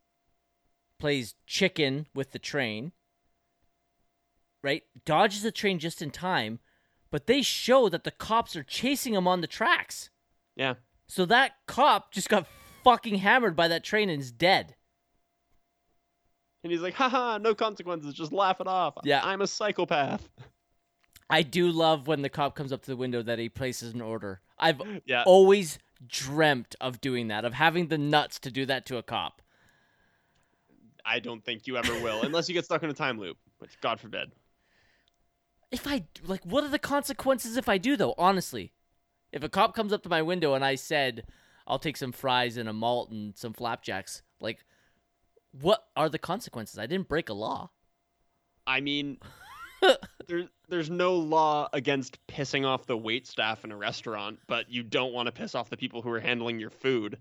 plays 0.99 1.35
chicken 1.45 2.07
with 2.13 2.31
the 2.31 2.39
train, 2.39 2.91
right? 4.61 4.83
Dodges 5.05 5.41
the 5.43 5.51
train 5.51 5.79
just 5.79 6.01
in 6.01 6.09
time, 6.11 6.59
but 7.11 7.27
they 7.27 7.41
show 7.41 7.89
that 7.89 8.03
the 8.03 8.11
cops 8.11 8.55
are 8.55 8.63
chasing 8.63 9.13
him 9.13 9.27
on 9.27 9.41
the 9.41 9.47
tracks. 9.47 10.09
Yeah. 10.55 10.75
So 11.07 11.25
that 11.25 11.53
cop 11.67 12.11
just 12.13 12.29
got 12.29 12.47
fucking 12.83 13.15
hammered 13.15 13.55
by 13.55 13.67
that 13.67 13.83
train 13.83 14.09
and 14.09 14.21
is 14.21 14.31
dead. 14.31 14.75
And 16.63 16.71
he's 16.71 16.81
like, 16.81 16.93
haha, 16.93 17.37
no 17.39 17.53
consequences. 17.53 18.13
Just 18.13 18.31
laugh 18.31 18.61
it 18.61 18.67
off. 18.67 18.95
Yeah. 19.03 19.21
I'm 19.23 19.41
a 19.41 19.47
psychopath. 19.47 20.29
I 21.29 21.41
do 21.41 21.69
love 21.69 22.07
when 22.07 22.21
the 22.21 22.29
cop 22.29 22.55
comes 22.55 22.71
up 22.71 22.81
to 22.83 22.91
the 22.91 22.95
window 22.95 23.21
that 23.21 23.39
he 23.39 23.49
places 23.49 23.93
an 23.93 24.01
order. 24.01 24.41
I've 24.57 24.81
Yeah. 25.05 25.23
always 25.25 25.79
dreamt 26.05 26.75
of 26.79 27.01
doing 27.01 27.27
that, 27.29 27.43
of 27.43 27.53
having 27.53 27.87
the 27.87 27.97
nuts 27.97 28.39
to 28.39 28.51
do 28.51 28.65
that 28.65 28.85
to 28.87 28.97
a 28.97 29.03
cop. 29.03 29.41
I 31.05 31.19
don't 31.19 31.43
think 31.43 31.67
you 31.67 31.75
ever 31.75 31.93
will, 32.01 32.21
unless 32.21 32.47
you 32.47 32.53
get 32.53 32.65
stuck 32.65 32.83
in 32.83 32.89
a 32.89 32.93
time 32.93 33.19
loop, 33.19 33.37
which 33.59 33.79
God 33.81 33.99
forbid. 33.99 34.31
If 35.71 35.87
I 35.87 36.05
like, 36.25 36.45
what 36.45 36.63
are 36.63 36.69
the 36.69 36.79
consequences 36.79 37.57
if 37.57 37.67
I 37.67 37.77
do 37.77 37.97
though? 37.97 38.13
Honestly, 38.17 38.73
if 39.31 39.43
a 39.43 39.49
cop 39.49 39.75
comes 39.75 39.91
up 39.91 40.03
to 40.03 40.09
my 40.09 40.21
window 40.21 40.53
and 40.53 40.63
I 40.63 40.75
said, 40.75 41.25
"I'll 41.65 41.79
take 41.79 41.97
some 41.97 42.11
fries 42.11 42.57
and 42.57 42.69
a 42.69 42.73
malt 42.73 43.09
and 43.11 43.35
some 43.35 43.53
flapjacks," 43.53 44.21
like, 44.39 44.63
what 45.61 45.83
are 45.95 46.09
the 46.09 46.19
consequences? 46.19 46.79
I 46.79 46.87
didn't 46.87 47.07
break 47.07 47.29
a 47.29 47.33
law. 47.33 47.69
I 48.65 48.81
mean, 48.81 49.17
there, 50.27 50.47
there's 50.69 50.89
no 50.89 51.15
law 51.15 51.69
against 51.73 52.25
pissing 52.27 52.65
off 52.65 52.85
the 52.85 52.97
wait 52.97 53.27
staff 53.27 53.63
in 53.63 53.71
a 53.71 53.77
restaurant, 53.77 54.39
but 54.47 54.69
you 54.69 54.83
don't 54.83 55.13
want 55.13 55.27
to 55.27 55.31
piss 55.31 55.55
off 55.55 55.69
the 55.69 55.77
people 55.77 56.01
who 56.01 56.09
are 56.09 56.19
handling 56.19 56.59
your 56.59 56.69
food. 56.69 57.17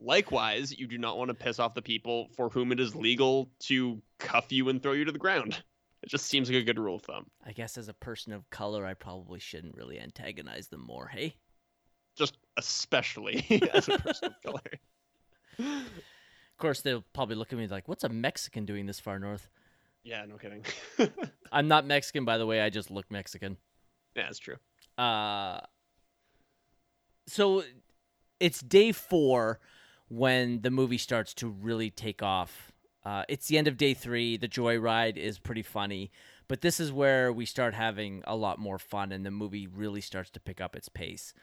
Likewise, 0.00 0.76
you 0.76 0.86
do 0.86 0.98
not 0.98 1.16
want 1.16 1.28
to 1.28 1.34
piss 1.34 1.58
off 1.58 1.74
the 1.74 1.82
people 1.82 2.28
for 2.36 2.50
whom 2.50 2.72
it 2.72 2.80
is 2.80 2.94
legal 2.94 3.50
to 3.60 4.02
cuff 4.18 4.52
you 4.52 4.68
and 4.68 4.82
throw 4.82 4.92
you 4.92 5.04
to 5.04 5.12
the 5.12 5.18
ground. 5.18 5.62
It 6.02 6.10
just 6.10 6.26
seems 6.26 6.50
like 6.50 6.58
a 6.58 6.64
good 6.64 6.78
rule 6.78 6.96
of 6.96 7.02
thumb. 7.02 7.26
I 7.46 7.52
guess 7.52 7.78
as 7.78 7.88
a 7.88 7.94
person 7.94 8.34
of 8.34 8.50
color, 8.50 8.84
I 8.84 8.92
probably 8.92 9.40
shouldn't 9.40 9.74
really 9.74 9.98
antagonize 9.98 10.68
them 10.68 10.82
more. 10.82 11.06
Hey. 11.06 11.36
Just 12.16 12.36
especially 12.58 13.46
as 13.72 13.88
a 13.88 13.98
person 13.98 14.34
of 14.34 14.42
color. 14.44 15.78
Of 16.54 16.58
course, 16.58 16.82
they'll 16.82 17.04
probably 17.12 17.34
look 17.34 17.52
at 17.52 17.58
me 17.58 17.66
like, 17.66 17.88
"What's 17.88 18.04
a 18.04 18.08
Mexican 18.08 18.64
doing 18.64 18.86
this 18.86 19.00
far 19.00 19.18
north?" 19.18 19.48
Yeah, 20.04 20.24
no 20.26 20.36
kidding. 20.36 20.64
I'm 21.52 21.66
not 21.66 21.86
Mexican, 21.86 22.24
by 22.24 22.38
the 22.38 22.46
way. 22.46 22.60
I 22.60 22.70
just 22.70 22.90
look 22.90 23.10
Mexican. 23.10 23.56
yeah, 24.14 24.28
it's 24.28 24.38
true. 24.38 24.56
Uh, 24.96 25.60
so 27.26 27.64
it's 28.38 28.60
day 28.60 28.92
four 28.92 29.58
when 30.08 30.60
the 30.60 30.70
movie 30.70 30.98
starts 30.98 31.34
to 31.34 31.48
really 31.48 31.90
take 31.90 32.22
off. 32.22 32.70
Uh, 33.04 33.24
it's 33.28 33.48
the 33.48 33.58
end 33.58 33.66
of 33.66 33.76
day 33.76 33.94
three. 33.94 34.36
The 34.36 34.48
joyride 34.48 35.16
is 35.16 35.38
pretty 35.38 35.62
funny, 35.62 36.10
but 36.48 36.60
this 36.60 36.78
is 36.78 36.92
where 36.92 37.32
we 37.32 37.46
start 37.46 37.74
having 37.74 38.22
a 38.26 38.36
lot 38.36 38.58
more 38.58 38.78
fun, 38.78 39.10
and 39.10 39.26
the 39.26 39.30
movie 39.30 39.66
really 39.66 40.00
starts 40.00 40.30
to 40.30 40.40
pick 40.40 40.60
up 40.60 40.76
its 40.76 40.88
pace. 40.88 41.34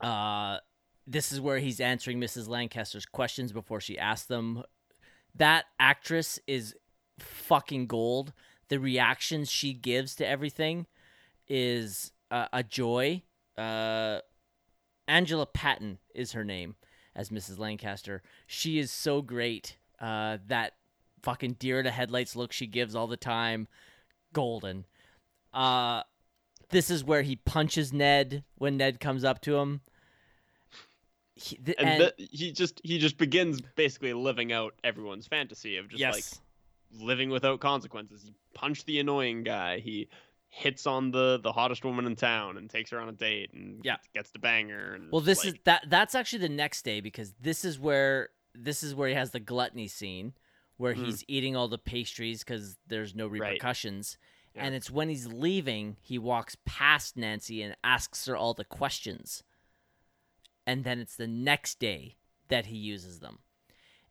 Uh, 0.00 0.58
this 1.06 1.32
is 1.32 1.40
where 1.40 1.58
he's 1.58 1.80
answering 1.80 2.20
Mrs. 2.20 2.48
Lancaster's 2.48 3.06
questions 3.06 3.52
before 3.52 3.80
she 3.80 3.98
asks 3.98 4.26
them. 4.26 4.62
That 5.34 5.66
actress 5.78 6.38
is 6.46 6.74
fucking 7.18 7.86
gold. 7.86 8.32
The 8.68 8.78
reactions 8.78 9.50
she 9.50 9.72
gives 9.72 10.14
to 10.16 10.26
everything 10.26 10.86
is 11.48 12.12
uh, 12.30 12.48
a 12.52 12.62
joy. 12.62 13.22
Uh, 13.56 14.20
Angela 15.06 15.46
Paton 15.46 15.98
is 16.14 16.32
her 16.32 16.44
name 16.44 16.76
as 17.14 17.30
Mrs. 17.30 17.58
Lancaster. 17.58 18.22
She 18.46 18.78
is 18.78 18.90
so 18.90 19.22
great. 19.22 19.76
Uh, 20.00 20.38
that 20.48 20.72
fucking 21.22 21.54
deer 21.58 21.82
to 21.82 21.90
headlights 21.90 22.36
look 22.36 22.52
she 22.52 22.66
gives 22.66 22.94
all 22.94 23.06
the 23.06 23.16
time, 23.16 23.68
golden. 24.32 24.86
Uh, 25.52 26.02
this 26.70 26.90
is 26.90 27.04
where 27.04 27.22
he 27.22 27.36
punches 27.36 27.92
Ned 27.92 28.44
when 28.56 28.76
Ned 28.76 29.00
comes 29.00 29.24
up 29.24 29.40
to 29.42 29.56
him. 29.56 29.82
He, 31.36 31.56
th- 31.56 31.76
and, 31.78 31.88
and 31.88 32.12
th- 32.16 32.30
he 32.30 32.52
just 32.52 32.80
he 32.84 32.98
just 32.98 33.18
begins 33.18 33.60
basically 33.74 34.12
living 34.12 34.52
out 34.52 34.74
everyone's 34.84 35.26
fantasy 35.26 35.76
of 35.78 35.88
just 35.88 36.00
yes. 36.00 36.14
like 36.14 37.04
living 37.04 37.30
without 37.30 37.60
consequences. 37.60 38.22
He 38.22 38.34
punched 38.54 38.86
the 38.86 39.00
annoying 39.00 39.42
guy. 39.42 39.80
He 39.80 40.08
hits 40.48 40.86
on 40.86 41.10
the 41.10 41.40
the 41.42 41.50
hottest 41.50 41.84
woman 41.84 42.06
in 42.06 42.14
town 42.14 42.56
and 42.56 42.70
takes 42.70 42.90
her 42.90 43.00
on 43.00 43.08
a 43.08 43.12
date 43.12 43.52
and 43.52 43.80
yeah. 43.82 43.96
gets 44.14 44.30
to 44.30 44.38
bang 44.38 44.68
her. 44.68 44.98
well, 45.10 45.20
this 45.20 45.44
like... 45.44 45.54
is 45.54 45.60
that 45.64 45.84
that's 45.88 46.14
actually 46.14 46.38
the 46.40 46.48
next 46.48 46.82
day 46.82 47.00
because 47.00 47.34
this 47.40 47.64
is 47.64 47.80
where 47.80 48.28
this 48.54 48.84
is 48.84 48.94
where 48.94 49.08
he 49.08 49.14
has 49.14 49.32
the 49.32 49.40
gluttony 49.40 49.88
scene 49.88 50.34
where 50.76 50.94
mm. 50.94 51.04
he's 51.04 51.24
eating 51.26 51.56
all 51.56 51.66
the 51.66 51.78
pastries 51.78 52.44
because 52.44 52.76
there's 52.86 53.14
no 53.14 53.26
repercussions. 53.26 54.16
Right. 54.20 54.60
Yeah. 54.60 54.66
And 54.66 54.74
it's 54.76 54.88
when 54.88 55.08
he's 55.08 55.26
leaving, 55.26 55.96
he 56.00 56.16
walks 56.16 56.56
past 56.64 57.16
Nancy 57.16 57.60
and 57.62 57.76
asks 57.82 58.26
her 58.26 58.36
all 58.36 58.54
the 58.54 58.64
questions 58.64 59.42
and 60.66 60.84
then 60.84 60.98
it's 60.98 61.16
the 61.16 61.26
next 61.26 61.78
day 61.78 62.16
that 62.48 62.66
he 62.66 62.76
uses 62.76 63.20
them. 63.20 63.38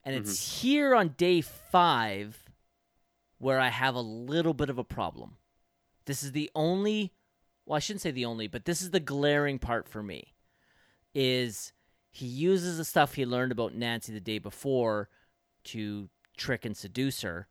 And 0.04 0.16
it's 0.16 0.38
mm-hmm. 0.38 0.68
here 0.68 0.96
on 0.96 1.16
day 1.18 1.42
five 1.42 2.52
where 3.38 3.60
I 3.60 3.70
have 3.70 3.96
a 3.96 4.02
little 4.02 4.54
bit 4.54 4.70
of 4.70 4.78
a 4.78 4.84
problem. 4.84 5.38
This 6.06 6.24
is 6.24 6.32
the 6.32 6.50
only, 6.56 7.14
well, 7.66 7.78
I 7.78 7.80
shouldn't 7.80 8.02
say 8.02 8.12
the 8.12 8.26
only, 8.26 8.48
but 8.48 8.66
this 8.66 8.82
is 8.82 8.92
the 8.92 9.00
glaring 9.00 9.60
part 9.60 9.88
for 9.88 10.04
me. 10.04 10.34
Is 11.14 11.74
he 12.14 12.28
uses 12.28 12.78
the 12.78 12.86
stuff 12.86 13.16
he 13.16 13.26
learned 13.26 13.52
about 13.52 13.74
Nancy 13.74 14.14
the 14.14 14.20
day 14.20 14.38
before 14.38 15.10
to 15.66 16.10
trick 16.38 16.66
and 16.66 16.78
seduce 16.78 17.22
her. 17.22 17.48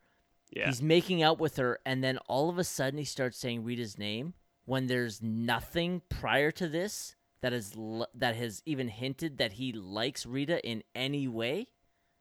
Yeah. 0.51 0.67
He's 0.67 0.83
making 0.83 1.23
out 1.23 1.41
with 1.41 1.57
her, 1.57 1.81
and 1.85 2.05
then 2.05 2.19
all 2.29 2.49
of 2.49 2.59
a 2.59 2.65
sudden 2.65 2.99
he 2.99 3.05
starts 3.05 3.39
saying 3.39 3.65
Rita's 3.65 3.99
name 3.99 4.35
when 4.65 4.87
there's 4.87 5.23
nothing 5.23 6.03
prior 6.09 6.51
to 6.53 6.69
this 6.69 7.17
that 7.43 7.53
has 7.53 7.77
that 8.15 8.35
has 8.37 8.63
even 8.65 8.89
hinted 8.89 9.39
that 9.39 9.53
he 9.53 9.73
likes 9.73 10.25
Rita 10.25 10.67
in 10.67 10.83
any 10.95 11.29
way. 11.29 11.69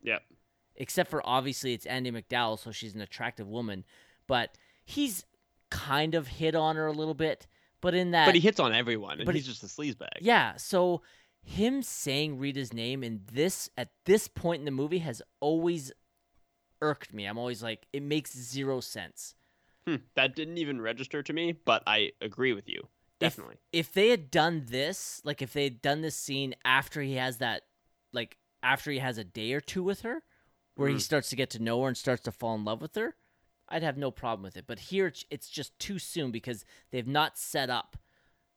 Yep. 0.04 0.24
Except 0.76 1.10
for 1.10 1.22
obviously 1.26 1.74
it's 1.74 1.86
Andie 1.86 2.12
MacDowell, 2.12 2.60
so 2.60 2.72
she's 2.72 2.96
an 2.96 3.02
attractive 3.02 3.48
woman, 3.48 3.86
but 4.28 4.58
he's 4.84 5.26
kind 5.70 6.16
of 6.16 6.28
hit 6.28 6.56
on 6.56 6.76
her 6.76 6.88
a 6.88 6.92
little 6.92 7.14
bit. 7.14 7.48
But 7.82 7.96
in 7.96 8.12
that, 8.12 8.26
but 8.26 8.36
he 8.36 8.42
hits 8.42 8.60
on 8.60 8.74
everyone, 8.74 9.20
and 9.20 9.26
but 9.26 9.36
he's 9.36 9.48
just 9.48 9.64
a 9.64 9.68
sleazebag. 9.68 10.20
Yeah. 10.22 10.56
So 10.58 11.02
him 11.44 11.82
saying 11.82 12.38
Rita's 12.38 12.74
name 12.74 13.04
in 13.04 13.22
this 13.32 13.70
at 13.78 13.90
this 14.06 14.28
point 14.28 14.60
in 14.60 14.66
the 14.66 14.72
movie 14.72 15.00
has 15.00 15.22
always 15.40 15.92
irked 16.82 17.14
me. 17.14 17.26
I'm 17.26 17.38
always 17.38 17.64
like, 17.64 17.88
it 17.94 18.04
makes 18.04 18.36
zero 18.36 18.80
sense. 18.80 19.36
Hmm, 19.88 19.98
that 20.16 20.36
didn't 20.36 20.58
even 20.58 20.80
register 20.82 21.24
to 21.24 21.34
me, 21.34 21.54
but 21.54 21.84
I 21.88 22.12
agree 22.22 22.54
with 22.54 22.70
you. 22.70 22.88
Definitely. 23.22 23.58
If, 23.72 23.88
if 23.88 23.94
they 23.94 24.10
had 24.10 24.32
done 24.32 24.66
this, 24.68 25.22
like 25.24 25.42
if 25.42 25.54
they 25.54 25.64
had 25.64 25.82
done 25.82 26.02
this 26.02 26.16
scene 26.16 26.56
after 26.66 27.02
he 27.02 27.16
has 27.16 27.38
that, 27.38 27.64
like 28.12 28.38
after 28.62 28.92
he 28.92 29.00
has 29.00 29.18
a 29.18 29.24
day 29.24 29.54
or 29.54 29.62
two 29.62 29.84
with 29.84 30.02
her, 30.02 30.24
where 30.76 30.90
mm. 30.90 30.94
he 30.94 31.00
starts 31.00 31.30
to 31.30 31.36
get 31.36 31.50
to 31.52 31.62
know 31.62 31.82
her 31.82 31.88
and 31.88 31.96
starts 31.96 32.24
to 32.24 32.32
fall 32.32 32.56
in 32.56 32.66
love 32.66 32.82
with 32.82 32.96
her, 32.96 33.16
I'd 33.70 33.84
have 33.84 33.98
no 33.98 34.12
problem 34.12 34.44
with 34.44 34.58
it. 34.58 34.66
But 34.68 34.80
here 34.80 35.14
it's 35.30 35.50
just 35.50 35.78
too 35.80 36.00
soon 36.00 36.32
because 36.32 36.66
they've 36.92 37.08
not 37.08 37.38
set 37.38 37.70
up, 37.70 37.96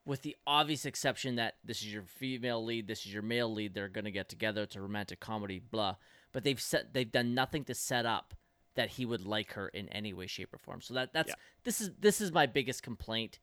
with 0.06 0.22
the 0.22 0.36
obvious 0.46 0.84
exception 0.84 1.36
that 1.36 1.54
this 1.64 1.80
is 1.80 1.92
your 1.92 2.02
female 2.02 2.62
lead, 2.62 2.86
this 2.86 3.06
is 3.06 3.12
your 3.12 3.22
male 3.22 3.52
lead. 3.52 3.74
They're 3.74 3.88
gonna 3.88 4.10
get 4.10 4.28
together. 4.28 4.62
It's 4.62 4.76
a 4.76 4.80
romantic 4.80 5.20
comedy, 5.20 5.58
blah. 5.58 5.96
But 6.32 6.44
they've 6.44 6.60
set 6.60 6.92
they've 6.92 7.10
done 7.10 7.34
nothing 7.34 7.64
to 7.64 7.74
set 7.74 8.04
up 8.04 8.34
that 8.74 8.90
he 8.90 9.06
would 9.06 9.24
like 9.24 9.52
her 9.52 9.68
in 9.68 9.88
any 9.88 10.12
way, 10.12 10.26
shape, 10.26 10.52
or 10.52 10.58
form. 10.58 10.80
So 10.80 10.94
that 10.94 11.12
that's 11.12 11.28
yeah. 11.28 11.34
this 11.64 11.80
is 11.80 11.90
this 11.98 12.20
is 12.20 12.32
my 12.32 12.46
biggest 12.46 12.82
complaint 12.82 13.38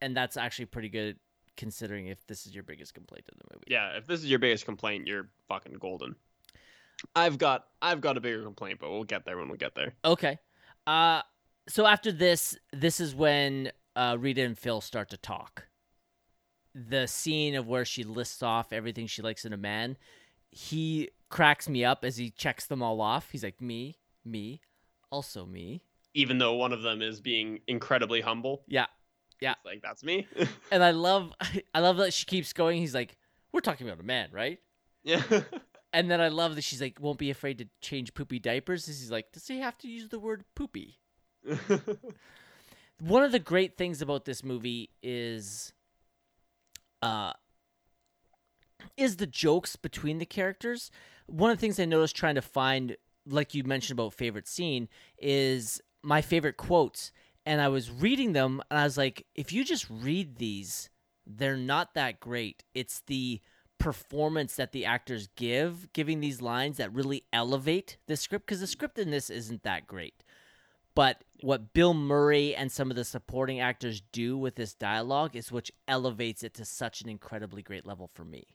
and 0.00 0.16
that's 0.16 0.36
actually 0.36 0.66
pretty 0.66 0.88
good 0.88 1.16
considering 1.56 2.06
if 2.08 2.26
this 2.26 2.46
is 2.46 2.54
your 2.54 2.64
biggest 2.64 2.94
complaint 2.94 3.24
in 3.32 3.38
the 3.38 3.54
movie. 3.54 3.66
Yeah, 3.68 3.96
if 3.96 4.06
this 4.06 4.20
is 4.20 4.26
your 4.26 4.38
biggest 4.38 4.64
complaint, 4.64 5.06
you're 5.06 5.28
fucking 5.48 5.74
golden. 5.74 6.16
I've 7.14 7.38
got 7.38 7.66
I've 7.82 8.00
got 8.00 8.16
a 8.16 8.20
bigger 8.20 8.42
complaint, 8.42 8.78
but 8.80 8.90
we'll 8.90 9.04
get 9.04 9.24
there 9.24 9.36
when 9.36 9.48
we 9.48 9.58
get 9.58 9.74
there. 9.74 9.94
Okay. 10.04 10.38
Uh 10.86 11.22
so 11.68 11.86
after 11.86 12.12
this, 12.12 12.56
this 12.72 13.00
is 13.00 13.14
when 13.14 13.72
uh, 13.96 14.16
Rita 14.18 14.42
and 14.42 14.56
Phil 14.56 14.80
start 14.80 15.10
to 15.10 15.16
talk. 15.16 15.66
The 16.74 17.06
scene 17.06 17.54
of 17.54 17.66
where 17.66 17.84
she 17.84 18.04
lists 18.04 18.42
off 18.42 18.72
everything 18.72 19.06
she 19.06 19.22
likes 19.22 19.44
in 19.44 19.52
a 19.52 19.56
man, 19.56 19.96
he 20.50 21.10
cracks 21.28 21.68
me 21.68 21.84
up 21.84 22.04
as 22.04 22.18
he 22.18 22.30
checks 22.30 22.66
them 22.66 22.82
all 22.82 23.00
off. 23.00 23.30
He's 23.30 23.42
like, 23.42 23.60
me, 23.60 23.96
me, 24.24 24.60
also 25.10 25.46
me. 25.46 25.82
Even 26.14 26.38
though 26.38 26.54
one 26.54 26.72
of 26.72 26.82
them 26.82 27.02
is 27.02 27.20
being 27.20 27.60
incredibly 27.66 28.20
humble. 28.20 28.62
Yeah. 28.68 28.86
Yeah, 29.40 29.52
it's 29.52 29.64
like 29.64 29.82
that's 29.82 30.02
me. 30.02 30.26
and 30.70 30.82
I 30.82 30.92
love, 30.92 31.32
I 31.74 31.80
love 31.80 31.96
that 31.98 32.12
she 32.12 32.24
keeps 32.24 32.52
going. 32.52 32.80
He's 32.80 32.94
like, 32.94 33.16
"We're 33.52 33.60
talking 33.60 33.86
about 33.86 34.00
a 34.00 34.06
man, 34.06 34.28
right?" 34.32 34.58
Yeah. 35.04 35.22
and 35.92 36.10
then 36.10 36.20
I 36.20 36.28
love 36.28 36.54
that 36.56 36.64
she's 36.64 36.80
like, 36.80 36.98
"Won't 37.00 37.18
be 37.18 37.30
afraid 37.30 37.58
to 37.58 37.66
change 37.80 38.14
poopy 38.14 38.38
diapers." 38.38 38.86
He's 38.86 39.10
like, 39.10 39.32
"Does 39.32 39.46
he 39.46 39.60
have 39.60 39.78
to 39.78 39.88
use 39.88 40.08
the 40.08 40.18
word 40.18 40.44
poopy?" 40.54 40.98
One 43.00 43.22
of 43.22 43.32
the 43.32 43.38
great 43.38 43.76
things 43.76 44.00
about 44.00 44.24
this 44.24 44.42
movie 44.42 44.90
is, 45.02 45.74
uh, 47.02 47.34
is 48.96 49.16
the 49.16 49.26
jokes 49.26 49.76
between 49.76 50.18
the 50.18 50.24
characters. 50.24 50.90
One 51.26 51.50
of 51.50 51.58
the 51.58 51.60
things 51.60 51.78
I 51.78 51.84
noticed 51.84 52.16
trying 52.16 52.36
to 52.36 52.42
find, 52.42 52.96
like 53.26 53.54
you 53.54 53.64
mentioned 53.64 53.98
about 53.98 54.14
favorite 54.14 54.48
scene, 54.48 54.88
is 55.18 55.80
my 56.02 56.22
favorite 56.22 56.56
quotes 56.56 57.12
and 57.46 57.60
I 57.60 57.68
was 57.68 57.90
reading 57.90 58.32
them 58.32 58.60
and 58.70 58.78
I 58.78 58.84
was 58.84 58.98
like, 58.98 59.24
if 59.34 59.52
you 59.52 59.64
just 59.64 59.88
read 59.88 60.36
these, 60.36 60.90
they're 61.26 61.56
not 61.56 61.94
that 61.94 62.20
great. 62.20 62.64
It's 62.74 63.00
the 63.06 63.40
performance 63.78 64.56
that 64.56 64.72
the 64.72 64.84
actors 64.84 65.28
give, 65.36 65.92
giving 65.92 66.20
these 66.20 66.42
lines 66.42 66.76
that 66.78 66.92
really 66.92 67.24
elevate 67.32 67.98
the 68.06 68.16
script 68.16 68.46
because 68.46 68.60
the 68.60 68.66
script 68.66 68.98
in 68.98 69.10
this 69.10 69.30
isn't 69.30 69.62
that 69.62 69.86
great. 69.86 70.22
But 70.94 71.24
what 71.42 71.74
Bill 71.74 71.92
Murray 71.92 72.54
and 72.54 72.72
some 72.72 72.90
of 72.90 72.96
the 72.96 73.04
supporting 73.04 73.60
actors 73.60 74.02
do 74.12 74.38
with 74.38 74.56
this 74.56 74.74
dialogue 74.74 75.36
is 75.36 75.52
which 75.52 75.70
elevates 75.86 76.42
it 76.42 76.54
to 76.54 76.64
such 76.64 77.02
an 77.02 77.08
incredibly 77.08 77.62
great 77.62 77.86
level 77.86 78.10
for 78.14 78.24
me. 78.24 78.46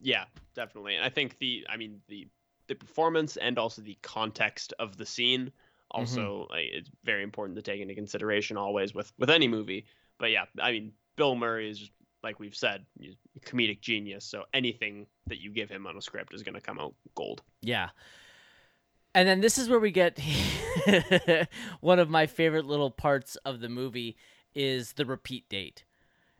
Yeah, 0.00 0.24
definitely. 0.54 0.96
And 0.96 1.04
I 1.04 1.10
think 1.10 1.38
the 1.38 1.66
I 1.68 1.76
mean 1.76 2.00
the 2.08 2.26
the 2.68 2.74
performance 2.74 3.36
and 3.36 3.58
also 3.58 3.82
the 3.82 3.98
context 4.02 4.72
of 4.78 4.96
the 4.96 5.06
scene. 5.06 5.52
Also 5.92 6.20
mm-hmm. 6.20 6.52
like, 6.52 6.66
it's 6.72 6.90
very 7.04 7.22
important 7.22 7.56
to 7.56 7.62
take 7.62 7.80
into 7.80 7.94
consideration 7.94 8.56
always 8.56 8.94
with 8.94 9.12
with 9.18 9.30
any 9.30 9.48
movie. 9.48 9.86
But 10.18 10.30
yeah, 10.30 10.44
I 10.60 10.72
mean, 10.72 10.92
Bill 11.16 11.34
Murray 11.34 11.70
is 11.70 11.90
like 12.22 12.38
we've 12.38 12.54
said, 12.54 12.84
comedic 13.44 13.80
genius. 13.80 14.24
So 14.24 14.44
anything 14.54 15.06
that 15.26 15.40
you 15.40 15.50
give 15.50 15.68
him 15.68 15.86
on 15.86 15.96
a 15.96 16.02
script 16.02 16.34
is 16.34 16.42
going 16.42 16.54
to 16.54 16.60
come 16.60 16.78
out 16.78 16.94
gold. 17.14 17.42
Yeah. 17.60 17.90
And 19.14 19.28
then 19.28 19.40
this 19.40 19.58
is 19.58 19.68
where 19.68 19.80
we 19.80 19.90
get 19.90 20.18
one 21.80 21.98
of 21.98 22.08
my 22.08 22.26
favorite 22.26 22.64
little 22.64 22.90
parts 22.90 23.36
of 23.44 23.60
the 23.60 23.68
movie 23.68 24.16
is 24.54 24.94
the 24.94 25.04
repeat 25.04 25.48
date. 25.48 25.84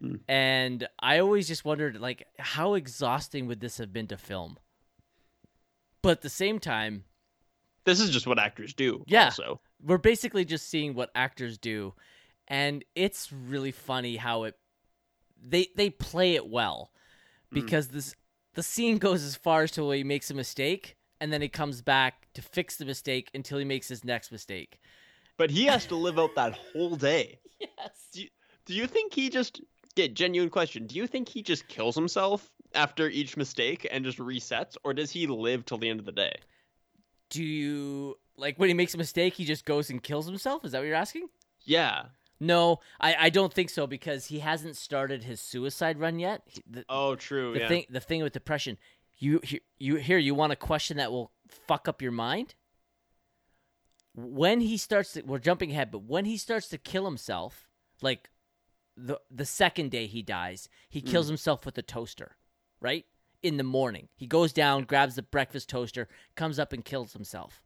Mm. 0.02 0.20
And 0.28 0.88
I 1.00 1.18
always 1.18 1.48
just 1.48 1.64
wondered 1.64 2.00
like 2.00 2.26
how 2.38 2.74
exhausting 2.74 3.46
would 3.46 3.60
this 3.60 3.78
have 3.78 3.92
been 3.92 4.06
to 4.08 4.16
film? 4.16 4.58
But 6.00 6.10
at 6.10 6.22
the 6.22 6.28
same 6.28 6.58
time, 6.58 7.04
this 7.84 8.00
is 8.00 8.10
just 8.10 8.26
what 8.26 8.38
actors 8.38 8.74
do. 8.74 9.04
Yeah. 9.06 9.30
So 9.30 9.60
We're 9.82 9.98
basically 9.98 10.44
just 10.44 10.68
seeing 10.68 10.94
what 10.94 11.10
actors 11.14 11.58
do. 11.58 11.94
And 12.48 12.84
it's 12.94 13.32
really 13.32 13.72
funny 13.72 14.16
how 14.16 14.44
it 14.44 14.56
they 15.42 15.68
they 15.76 15.90
play 15.90 16.34
it 16.34 16.48
well. 16.48 16.90
Hmm. 17.50 17.60
Because 17.60 17.88
mm. 17.88 17.92
this 17.92 18.14
the 18.54 18.62
scene 18.62 18.98
goes 18.98 19.22
as 19.24 19.36
far 19.36 19.62
as 19.62 19.70
to 19.72 19.84
where 19.84 19.96
he 19.96 20.04
makes 20.04 20.30
a 20.30 20.34
mistake 20.34 20.96
and 21.20 21.32
then 21.32 21.40
he 21.40 21.48
comes 21.48 21.82
back 21.82 22.26
to 22.34 22.42
fix 22.42 22.76
the 22.76 22.84
mistake 22.84 23.30
until 23.32 23.58
he 23.58 23.64
makes 23.64 23.88
his 23.88 24.04
next 24.04 24.32
mistake. 24.32 24.80
But 25.36 25.50
he 25.50 25.64
has 25.66 25.86
to 25.86 25.96
live 26.06 26.18
out 26.18 26.34
that 26.34 26.58
whole 26.72 26.96
day. 26.96 27.38
Yes. 27.60 28.08
Do 28.12 28.22
you, 28.22 28.28
do 28.66 28.74
you 28.74 28.86
think 28.86 29.14
he 29.14 29.30
just 29.30 29.60
get 29.94 30.14
genuine 30.14 30.50
question? 30.50 30.86
Do 30.86 30.96
you 30.96 31.06
think 31.06 31.28
he 31.28 31.42
just 31.42 31.68
kills 31.68 31.94
himself 31.94 32.50
after 32.74 33.08
each 33.08 33.36
mistake 33.36 33.86
and 33.90 34.04
just 34.04 34.18
resets, 34.18 34.76
or 34.82 34.94
does 34.94 35.10
he 35.10 35.26
live 35.26 35.64
till 35.64 35.78
the 35.78 35.88
end 35.88 36.00
of 36.00 36.06
the 36.06 36.12
day? 36.12 36.34
Do 37.32 37.42
you 37.42 38.18
like 38.36 38.58
when 38.58 38.68
he 38.68 38.74
makes 38.74 38.92
a 38.94 38.98
mistake, 38.98 39.32
he 39.34 39.46
just 39.46 39.64
goes 39.64 39.88
and 39.88 40.02
kills 40.02 40.26
himself? 40.26 40.66
Is 40.66 40.72
that 40.72 40.78
what 40.80 40.86
you're 40.86 40.94
asking? 40.94 41.28
Yeah. 41.64 42.04
No, 42.38 42.80
I, 43.00 43.16
I 43.18 43.30
don't 43.30 43.54
think 43.54 43.70
so 43.70 43.86
because 43.86 44.26
he 44.26 44.40
hasn't 44.40 44.76
started 44.76 45.24
his 45.24 45.40
suicide 45.40 45.98
run 45.98 46.18
yet. 46.18 46.42
He- 46.44 46.62
The, 46.68 46.84
Oh, 46.90 47.14
true. 47.14 47.54
the 47.54 47.60
yeah. 47.60 47.68
thing 47.68 47.86
the 47.88 48.00
thing 48.00 48.22
with 48.22 48.34
depression, 48.34 48.76
you 49.16 49.40
you- 49.44 49.60
you 49.78 49.94
here 49.96 50.18
you 50.18 50.34
want 50.34 50.52
a 50.52 50.56
question 50.56 50.98
that 50.98 51.10
will 51.10 51.32
fuck 51.48 51.88
up 51.88 52.02
your 52.02 52.12
mind. 52.12 52.54
When 54.14 54.60
he 54.60 54.76
starts 54.76 55.14
to, 55.14 55.22
we're 55.22 55.38
jumping 55.38 55.70
ahead, 55.70 55.90
but 55.90 56.02
when 56.02 56.26
he 56.26 56.36
starts 56.36 56.68
to 56.68 56.76
kill 56.78 57.06
himself, 57.06 57.70
like 58.02 58.28
the 58.94 59.18
the 59.30 59.46
second 59.46 59.90
day 59.90 60.06
he 60.06 60.20
dies, 60.20 60.68
he 60.90 61.00
kills 61.00 61.26
hmm. 61.26 61.32
himself 61.32 61.64
with 61.64 61.78
a 61.78 61.82
toaster, 61.82 62.36
right? 62.80 63.06
In 63.42 63.56
the 63.56 63.64
morning. 63.64 64.08
He 64.14 64.26
goes 64.26 64.52
down, 64.52 64.84
grabs 64.84 65.16
the 65.16 65.22
breakfast 65.22 65.68
toaster, 65.68 66.08
comes 66.36 66.58
up 66.58 66.72
and 66.72 66.84
kills 66.84 67.12
himself. 67.12 67.62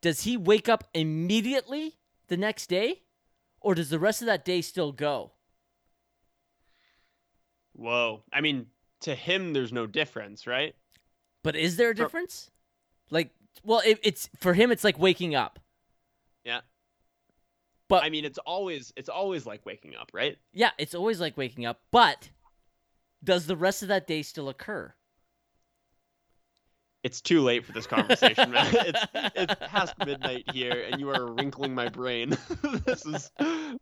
Does 0.00 0.22
he 0.22 0.36
wake 0.36 0.68
up 0.68 0.84
immediately 0.94 1.96
the 2.28 2.36
next 2.36 2.68
day? 2.68 3.02
Or 3.60 3.74
does 3.74 3.90
the 3.90 3.98
rest 3.98 4.22
of 4.22 4.26
that 4.26 4.44
day 4.44 4.60
still 4.60 4.92
go? 4.92 5.32
Whoa. 7.74 8.22
I 8.32 8.40
mean, 8.40 8.66
to 9.00 9.14
him, 9.14 9.52
there's 9.52 9.72
no 9.72 9.86
difference, 9.86 10.46
right? 10.46 10.74
But 11.42 11.56
is 11.56 11.76
there 11.76 11.90
a 11.90 11.94
For- 11.94 12.02
difference? 12.02 12.50
Like, 13.10 13.30
well, 13.64 13.82
it, 13.84 13.98
it's 14.02 14.28
for 14.38 14.54
him. 14.54 14.70
It's 14.72 14.84
like 14.84 14.98
waking 14.98 15.34
up. 15.34 15.58
Yeah. 16.44 16.60
But 17.88 18.04
I 18.04 18.10
mean, 18.10 18.24
it's 18.24 18.38
always 18.38 18.92
it's 18.96 19.08
always 19.10 19.44
like 19.44 19.66
waking 19.66 19.94
up, 19.96 20.10
right? 20.14 20.38
yeah, 20.52 20.70
it's 20.78 20.94
always 20.94 21.20
like 21.20 21.36
waking 21.36 21.66
up. 21.66 21.80
But 21.90 22.30
does 23.22 23.46
the 23.46 23.56
rest 23.56 23.82
of 23.82 23.88
that 23.88 24.06
day 24.06 24.22
still 24.22 24.48
occur? 24.48 24.94
It's 27.02 27.20
too 27.20 27.40
late 27.40 27.64
for 27.66 27.72
this 27.72 27.86
conversation, 27.86 28.52
man. 28.52 28.72
It's 28.86 29.04
it's 29.34 29.54
past 29.66 29.94
midnight 30.06 30.44
here, 30.52 30.86
and 30.88 31.00
you 31.00 31.10
are 31.10 31.32
wrinkling 31.32 31.74
my 31.74 31.88
brain. 31.88 32.36
this 32.86 33.04
is 33.04 33.28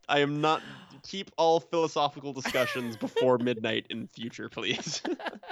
I 0.09 0.20
am 0.20 0.40
not 0.40 0.62
keep 1.03 1.31
all 1.37 1.61
philosophical 1.61 2.33
discussions 2.33 2.96
before 2.96 3.37
midnight 3.37 3.87
in 3.90 4.07
future, 4.07 4.48
please. 4.48 5.03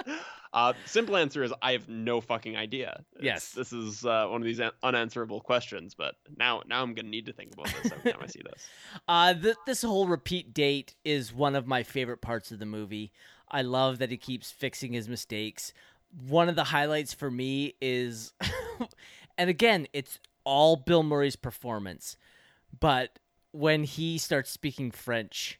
uh, 0.53 0.73
simple 0.85 1.15
answer 1.15 1.43
is 1.43 1.53
I 1.61 1.73
have 1.73 1.87
no 1.87 2.21
fucking 2.21 2.57
idea. 2.57 3.01
It's- 3.13 3.23
Yes. 3.23 3.51
this 3.51 3.71
is 3.71 4.03
uh, 4.03 4.25
one 4.27 4.41
of 4.41 4.45
these 4.45 4.61
unanswerable 4.81 5.39
questions, 5.41 5.93
but 5.93 6.15
now 6.37 6.63
now 6.65 6.81
I'm 6.81 6.95
gonna 6.95 7.09
need 7.09 7.27
to 7.27 7.33
think 7.33 7.53
about 7.53 7.67
this 7.83 7.91
every 7.91 8.11
time 8.13 8.21
I 8.23 8.27
see 8.27 8.41
this. 8.49 8.67
Uh, 9.07 9.35
th- 9.35 9.55
this 9.67 9.83
whole 9.83 10.07
repeat 10.07 10.55
date 10.55 10.95
is 11.05 11.31
one 11.31 11.55
of 11.55 11.67
my 11.67 11.83
favorite 11.83 12.21
parts 12.21 12.51
of 12.51 12.57
the 12.57 12.65
movie. 12.65 13.11
I 13.51 13.61
love 13.61 13.99
that 13.99 14.11
he 14.11 14.17
keeps 14.17 14.51
fixing 14.51 14.93
his 14.93 15.09
mistakes. 15.09 15.73
One 16.27 16.49
of 16.49 16.55
the 16.55 16.65
highlights 16.65 17.13
for 17.13 17.29
me 17.29 17.75
is, 17.81 18.33
and 19.37 19.49
again, 19.49 19.87
it's 19.93 20.19
all 20.43 20.75
Bill 20.75 21.03
Murray's 21.03 21.35
performance, 21.35 22.17
but 22.79 23.19
when 23.51 23.83
he 23.83 24.17
starts 24.17 24.49
speaking 24.49 24.91
French, 24.91 25.59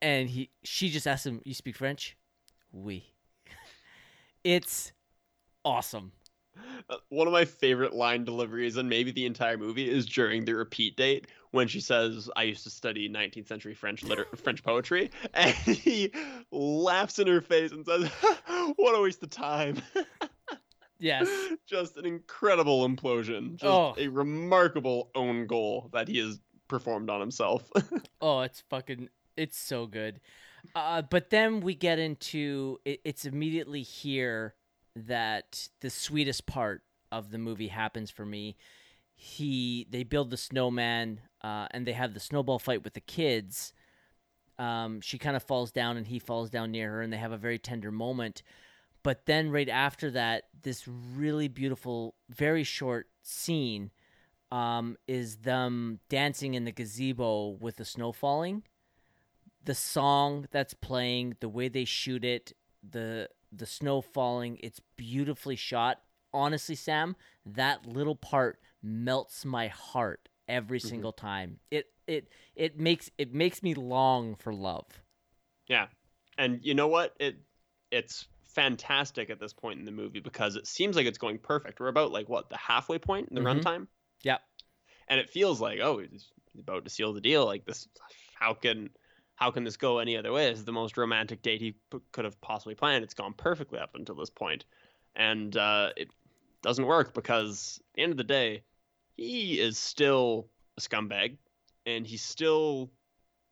and 0.00 0.28
he 0.30 0.50
she 0.62 0.90
just 0.90 1.06
asks 1.06 1.26
him, 1.26 1.40
"You 1.44 1.54
speak 1.54 1.76
French?" 1.76 2.16
Oui. 2.72 3.12
It's 4.44 4.92
awesome. 5.64 6.12
Uh, 6.90 6.96
One 7.08 7.26
of 7.26 7.32
my 7.32 7.44
favorite 7.44 7.92
line 7.94 8.24
deliveries, 8.24 8.76
and 8.76 8.88
maybe 8.88 9.10
the 9.10 9.26
entire 9.26 9.56
movie, 9.58 9.88
is 9.90 10.06
during 10.06 10.44
the 10.44 10.54
repeat 10.54 10.96
date 10.96 11.26
when 11.50 11.68
she 11.68 11.80
says, 11.80 12.28
"I 12.36 12.44
used 12.44 12.64
to 12.64 12.70
study 12.70 13.08
19th 13.08 13.46
century 13.48 13.74
French 13.74 14.02
liter- 14.02 14.28
French 14.36 14.62
poetry," 14.62 15.10
and 15.34 15.54
he 15.54 16.12
laughs 16.50 17.18
in 17.18 17.26
her 17.26 17.40
face 17.40 17.72
and 17.72 17.84
says, 17.84 18.08
"What 18.76 18.98
a 18.98 19.02
waste 19.02 19.22
of 19.22 19.30
time!" 19.30 19.82
Yes. 21.00 21.28
Just 21.64 21.96
an 21.96 22.04
incredible 22.04 22.88
implosion, 22.88 23.52
just 23.52 23.64
Oh. 23.64 23.94
a 23.96 24.08
remarkable 24.08 25.12
own 25.14 25.46
goal 25.46 25.90
that 25.92 26.08
he 26.08 26.18
has 26.18 26.40
performed 26.66 27.08
on 27.08 27.20
himself. 27.20 27.70
Oh, 28.20 28.40
it's 28.40 28.64
fucking 28.68 29.08
it's 29.36 29.56
so 29.56 29.86
good. 29.86 30.20
Uh, 30.74 31.02
but 31.02 31.30
then 31.30 31.60
we 31.60 31.76
get 31.76 32.00
into 32.00 32.80
it, 32.84 33.00
it's 33.04 33.24
immediately 33.24 33.82
here 33.82 34.56
that 35.06 35.68
the 35.80 35.90
sweetest 35.90 36.46
part 36.46 36.82
of 37.10 37.30
the 37.30 37.38
movie 37.38 37.68
happens 37.68 38.10
for 38.10 38.26
me. 38.26 38.56
He 39.14 39.86
they 39.90 40.04
build 40.04 40.30
the 40.30 40.36
snowman 40.36 41.20
uh, 41.42 41.66
and 41.70 41.86
they 41.86 41.92
have 41.92 42.14
the 42.14 42.20
snowball 42.20 42.58
fight 42.58 42.84
with 42.84 42.94
the 42.94 43.00
kids. 43.00 43.72
Um, 44.58 45.00
she 45.00 45.18
kind 45.18 45.36
of 45.36 45.42
falls 45.42 45.70
down 45.70 45.96
and 45.96 46.06
he 46.06 46.18
falls 46.18 46.50
down 46.50 46.72
near 46.72 46.90
her 46.90 47.02
and 47.02 47.12
they 47.12 47.16
have 47.16 47.32
a 47.32 47.36
very 47.36 47.58
tender 47.58 47.90
moment. 47.90 48.42
But 49.02 49.26
then 49.26 49.50
right 49.50 49.68
after 49.68 50.10
that, 50.10 50.44
this 50.62 50.86
really 50.88 51.48
beautiful, 51.48 52.14
very 52.28 52.64
short 52.64 53.08
scene 53.22 53.90
um, 54.50 54.96
is 55.06 55.38
them 55.38 56.00
dancing 56.08 56.54
in 56.54 56.64
the 56.64 56.72
gazebo 56.72 57.56
with 57.60 57.76
the 57.76 57.84
snow 57.84 58.12
falling. 58.12 58.64
The 59.64 59.74
song 59.74 60.48
that's 60.50 60.74
playing, 60.74 61.36
the 61.40 61.48
way 61.48 61.68
they 61.68 61.84
shoot 61.84 62.24
it, 62.24 62.52
the 62.88 63.28
the 63.52 63.66
snow 63.66 64.00
falling, 64.00 64.58
it's 64.62 64.80
beautifully 64.96 65.56
shot. 65.56 66.02
Honestly, 66.32 66.74
Sam, 66.74 67.16
that 67.46 67.86
little 67.86 68.16
part 68.16 68.60
melts 68.82 69.44
my 69.44 69.68
heart 69.68 70.28
every 70.46 70.80
single 70.80 71.12
time. 71.12 71.58
It 71.70 71.86
it 72.06 72.28
it 72.54 72.78
makes 72.78 73.10
it 73.18 73.32
makes 73.34 73.62
me 73.62 73.74
long 73.74 74.34
for 74.34 74.52
love. 74.52 74.86
Yeah. 75.68 75.86
And 76.36 76.60
you 76.62 76.74
know 76.74 76.88
what? 76.88 77.14
It 77.18 77.36
it's 77.90 78.26
fantastic 78.44 79.30
at 79.30 79.40
this 79.40 79.52
point 79.52 79.78
in 79.78 79.84
the 79.84 79.92
movie 79.92 80.20
because 80.20 80.56
it 80.56 80.66
seems 80.66 80.96
like 80.96 81.06
it's 81.06 81.18
going 81.18 81.38
perfect. 81.38 81.80
We're 81.80 81.88
about 81.88 82.12
like 82.12 82.28
what, 82.28 82.50
the 82.50 82.56
halfway 82.56 82.98
point 82.98 83.28
in 83.28 83.34
the 83.34 83.40
Mhm. 83.40 83.62
runtime? 83.62 83.86
Yep. 84.22 84.42
And 85.08 85.20
it 85.20 85.30
feels 85.30 85.60
like, 85.60 85.80
oh, 85.80 85.98
he's 85.98 86.30
about 86.58 86.84
to 86.84 86.90
seal 86.90 87.12
the 87.12 87.20
deal. 87.20 87.44
Like 87.46 87.64
this 87.64 87.88
how 88.34 88.54
can 88.54 88.90
how 89.38 89.52
can 89.52 89.62
this 89.62 89.76
go 89.76 89.98
any 89.98 90.16
other 90.16 90.32
way? 90.32 90.50
This 90.50 90.58
is 90.58 90.64
the 90.64 90.72
most 90.72 90.96
romantic 90.96 91.42
date 91.42 91.60
he 91.60 91.72
p- 91.92 92.00
could 92.10 92.24
have 92.24 92.40
possibly 92.40 92.74
planned. 92.74 93.04
It's 93.04 93.14
gone 93.14 93.34
perfectly 93.34 93.78
up 93.78 93.94
until 93.94 94.16
this 94.16 94.30
point. 94.30 94.64
And 95.14 95.56
uh, 95.56 95.90
it 95.96 96.08
doesn't 96.60 96.84
work 96.84 97.14
because 97.14 97.80
at 97.80 97.94
the 97.94 98.02
end 98.02 98.10
of 98.10 98.16
the 98.16 98.24
day, 98.24 98.62
he 99.16 99.60
is 99.60 99.78
still 99.78 100.48
a 100.76 100.80
scumbag 100.80 101.36
and 101.86 102.04
he 102.04 102.16
still 102.16 102.90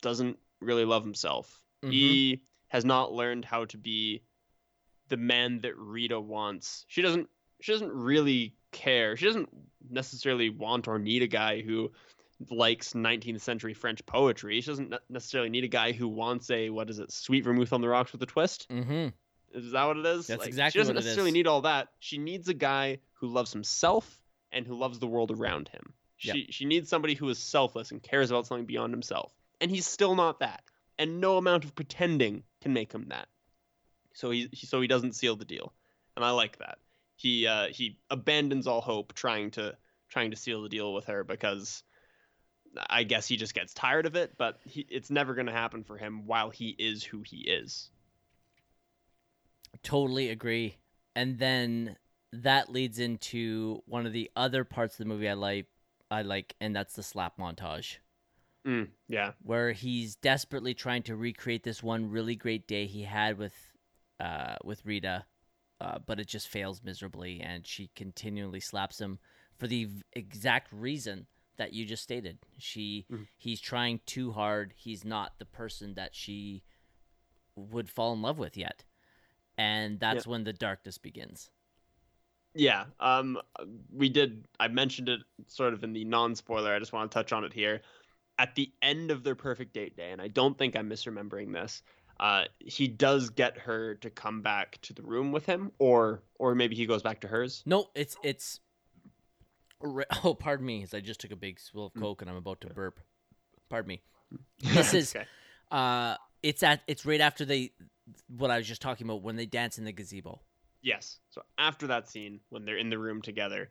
doesn't 0.02 0.38
really 0.60 0.84
love 0.84 1.04
himself. 1.04 1.62
Mhm. 1.84 1.92
He 1.92 2.42
has 2.66 2.84
not 2.84 3.12
learned 3.12 3.44
how 3.44 3.66
to 3.66 3.78
be 3.78 4.22
the 5.06 5.16
man 5.16 5.60
that 5.60 5.76
Rita 5.78 6.18
wants. 6.20 6.84
She 6.88 7.00
doesn't 7.00 7.28
she 7.60 7.70
doesn't 7.70 7.92
really 7.92 8.54
care. 8.72 9.16
She 9.16 9.24
doesn't 9.24 9.48
necessarily 9.88 10.50
want 10.50 10.88
or 10.88 10.98
need 10.98 11.22
a 11.22 11.28
guy 11.28 11.62
who 11.62 11.92
likes 12.50 12.92
19th 12.92 13.40
century 13.40 13.74
French 13.74 14.04
poetry. 14.06 14.60
She 14.60 14.70
doesn't 14.70 14.94
necessarily 15.08 15.50
need 15.50 15.64
a 15.64 15.68
guy 15.68 15.92
who 15.92 16.08
wants 16.08 16.50
a 16.50 16.70
what 16.70 16.90
is 16.90 16.98
it, 16.98 17.10
sweet 17.10 17.44
vermouth 17.44 17.72
on 17.72 17.80
the 17.80 17.88
rocks 17.88 18.12
with 18.12 18.22
a 18.22 18.26
twist. 18.26 18.68
Mm-hmm. 18.68 19.08
Is 19.56 19.72
that 19.72 19.84
what 19.84 19.96
it 19.96 20.06
is? 20.06 20.26
That's 20.26 20.40
Like, 20.40 20.48
exactly 20.48 20.72
She 20.72 20.78
doesn't 20.80 20.94
necessarily 20.96 21.30
need 21.30 21.46
all 21.46 21.62
that. 21.62 21.88
She 21.98 22.18
needs 22.18 22.48
a 22.48 22.54
guy 22.54 22.98
who 23.14 23.28
loves 23.28 23.52
himself 23.52 24.20
and 24.52 24.66
who 24.66 24.76
loves 24.76 24.98
the 24.98 25.06
world 25.06 25.30
around 25.30 25.68
him. 25.68 25.94
Yep. 26.20 26.36
She 26.36 26.46
she 26.50 26.64
needs 26.64 26.88
somebody 26.88 27.14
who 27.14 27.28
is 27.28 27.38
selfless 27.38 27.90
and 27.90 28.02
cares 28.02 28.30
about 28.30 28.46
something 28.46 28.66
beyond 28.66 28.92
himself. 28.92 29.32
And 29.60 29.70
he's 29.70 29.86
still 29.86 30.14
not 30.14 30.40
that. 30.40 30.62
And 30.98 31.20
no 31.20 31.36
amount 31.36 31.64
of 31.64 31.74
pretending 31.74 32.42
can 32.60 32.72
make 32.72 32.92
him 32.92 33.06
that. 33.08 33.28
So 34.14 34.30
he, 34.30 34.48
he 34.52 34.66
so 34.66 34.80
he 34.80 34.88
doesn't 34.88 35.14
seal 35.14 35.36
the 35.36 35.44
deal. 35.44 35.72
And 36.16 36.24
I 36.24 36.30
like 36.30 36.58
that. 36.58 36.78
He 37.16 37.46
uh, 37.46 37.68
he 37.68 37.98
abandons 38.10 38.66
all 38.66 38.80
hope 38.80 39.14
trying 39.14 39.50
to 39.52 39.76
trying 40.08 40.30
to 40.30 40.36
seal 40.36 40.62
the 40.62 40.68
deal 40.68 40.94
with 40.94 41.06
her 41.06 41.24
because 41.24 41.82
I 42.88 43.04
guess 43.04 43.26
he 43.26 43.36
just 43.36 43.54
gets 43.54 43.74
tired 43.74 44.06
of 44.06 44.16
it, 44.16 44.34
but 44.36 44.58
he, 44.64 44.86
it's 44.88 45.10
never 45.10 45.34
going 45.34 45.46
to 45.46 45.52
happen 45.52 45.84
for 45.84 45.96
him 45.96 46.26
while 46.26 46.50
he 46.50 46.74
is 46.78 47.02
who 47.04 47.22
he 47.22 47.38
is. 47.38 47.90
Totally 49.82 50.30
agree. 50.30 50.76
And 51.14 51.38
then 51.38 51.96
that 52.32 52.70
leads 52.70 52.98
into 52.98 53.82
one 53.86 54.06
of 54.06 54.12
the 54.12 54.30
other 54.36 54.64
parts 54.64 54.94
of 54.94 54.98
the 54.98 55.04
movie 55.06 55.28
I 55.28 55.34
like 55.34 55.66
I 56.10 56.22
like 56.22 56.54
and 56.60 56.74
that's 56.74 56.94
the 56.94 57.02
slap 57.02 57.38
montage 57.38 57.96
Mm, 58.66 58.88
yeah. 59.08 59.32
where 59.42 59.70
he's 59.72 60.16
desperately 60.16 60.74
trying 60.74 61.04
to 61.04 61.14
recreate 61.14 61.62
this 61.62 61.82
one 61.84 62.10
really 62.10 62.34
great 62.34 62.66
day 62.66 62.86
he 62.86 63.02
had 63.04 63.38
with 63.38 63.54
uh 64.18 64.56
with 64.64 64.84
Rita 64.84 65.24
uh, 65.80 65.98
but 66.04 66.18
it 66.18 66.26
just 66.26 66.48
fails 66.48 66.82
miserably 66.82 67.40
and 67.40 67.66
she 67.66 67.90
continually 67.94 68.60
slaps 68.60 69.00
him 69.00 69.18
for 69.58 69.66
the 69.66 69.84
v- 69.84 70.02
exact 70.14 70.72
reason 70.72 71.26
that 71.56 71.72
you 71.72 71.84
just 71.84 72.02
stated. 72.02 72.38
She 72.58 73.06
Mhm. 73.10 73.28
he's 73.36 73.60
trying 73.60 74.00
too 74.06 74.32
hard. 74.32 74.74
He's 74.76 75.04
not 75.04 75.38
the 75.38 75.44
person 75.46 75.94
that 75.94 76.14
she 76.14 76.62
would 77.54 77.88
fall 77.90 78.12
in 78.12 78.22
love 78.22 78.38
with 78.38 78.56
yet. 78.56 78.84
And 79.58 79.98
that's 80.00 80.26
when 80.26 80.44
the 80.44 80.52
darkness 80.52 80.98
begins. 80.98 81.50
Yeah, 82.54 82.86
um, 83.00 83.38
we 83.92 84.08
did. 84.08 84.46
I 84.58 84.68
mentioned 84.68 85.08
it 85.10 85.20
sort 85.46 85.74
of 85.74 85.84
in 85.84 85.92
the 85.92 86.04
non-spoiler. 86.04 86.74
I 86.74 86.78
just 86.78 86.92
want 86.92 87.10
to 87.10 87.14
touch 87.14 87.32
on 87.32 87.44
it 87.44 87.52
here. 87.52 87.82
At 88.38 88.54
the 88.54 88.72
end 88.82 89.10
of 89.10 89.24
their 89.24 89.34
perfect 89.34 89.72
date 89.74 89.96
day, 89.96 90.10
and 90.10 90.20
I 90.20 90.28
don't 90.28 90.56
think 90.58 90.76
I'm 90.76 90.88
misremembering 90.88 91.52
this. 91.52 91.82
uh, 92.18 92.44
he 92.60 92.88
does 92.88 93.28
get 93.28 93.58
her 93.58 93.94
to 93.96 94.08
come 94.08 94.40
back 94.40 94.80
to 94.80 94.94
the 94.94 95.02
room 95.02 95.32
with 95.32 95.44
him, 95.44 95.70
or 95.78 96.22
or 96.38 96.54
maybe 96.54 96.74
he 96.74 96.86
goes 96.86 97.02
back 97.02 97.20
to 97.20 97.28
hers. 97.28 97.62
No, 97.66 97.90
it's 97.94 98.16
it's. 98.22 98.60
Oh, 100.24 100.34
pardon 100.34 100.66
me, 100.66 100.82
as 100.82 100.94
I 100.94 101.00
just 101.00 101.20
took 101.20 101.30
a 101.32 101.36
big 101.36 101.60
swill 101.60 101.86
of 101.86 101.94
coke 101.94 102.22
and 102.22 102.30
I'm 102.30 102.36
about 102.36 102.60
to 102.62 102.68
burp. 102.68 103.00
Pardon 103.68 103.88
me. 103.88 104.02
This 104.74 104.94
is 104.94 105.14
Okay. 105.14 105.26
uh, 105.70 106.16
it's 106.42 106.62
at 106.62 106.82
it's 106.86 107.04
right 107.04 107.20
after 107.20 107.44
they, 107.44 107.72
what 108.28 108.50
I 108.50 108.58
was 108.58 108.66
just 108.66 108.82
talking 108.82 109.06
about 109.06 109.22
when 109.22 109.36
they 109.36 109.46
dance 109.46 109.78
in 109.78 109.84
the 109.84 109.92
gazebo. 109.92 110.40
Yes. 110.82 111.18
So 111.30 111.42
after 111.58 111.86
that 111.88 112.08
scene, 112.08 112.40
when 112.50 112.64
they're 112.64 112.78
in 112.78 112.90
the 112.90 112.98
room 112.98 113.20
together, 113.22 113.70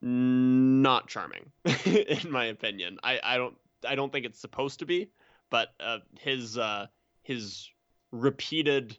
not 0.00 1.08
charming, 1.08 1.50
in 1.86 2.30
my 2.30 2.46
opinion. 2.46 2.98
I, 3.02 3.20
I 3.22 3.36
don't 3.36 3.54
I 3.88 3.94
don't 3.94 4.12
think 4.12 4.26
it's 4.26 4.40
supposed 4.40 4.80
to 4.80 4.86
be, 4.86 5.10
but 5.48 5.68
uh, 5.80 5.98
his 6.18 6.58
uh, 6.58 6.86
his 7.22 7.68
repeated 8.10 8.96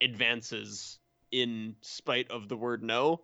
advances 0.00 0.98
in 1.30 1.76
spite 1.82 2.30
of 2.30 2.48
the 2.48 2.56
word 2.56 2.82
no, 2.82 3.20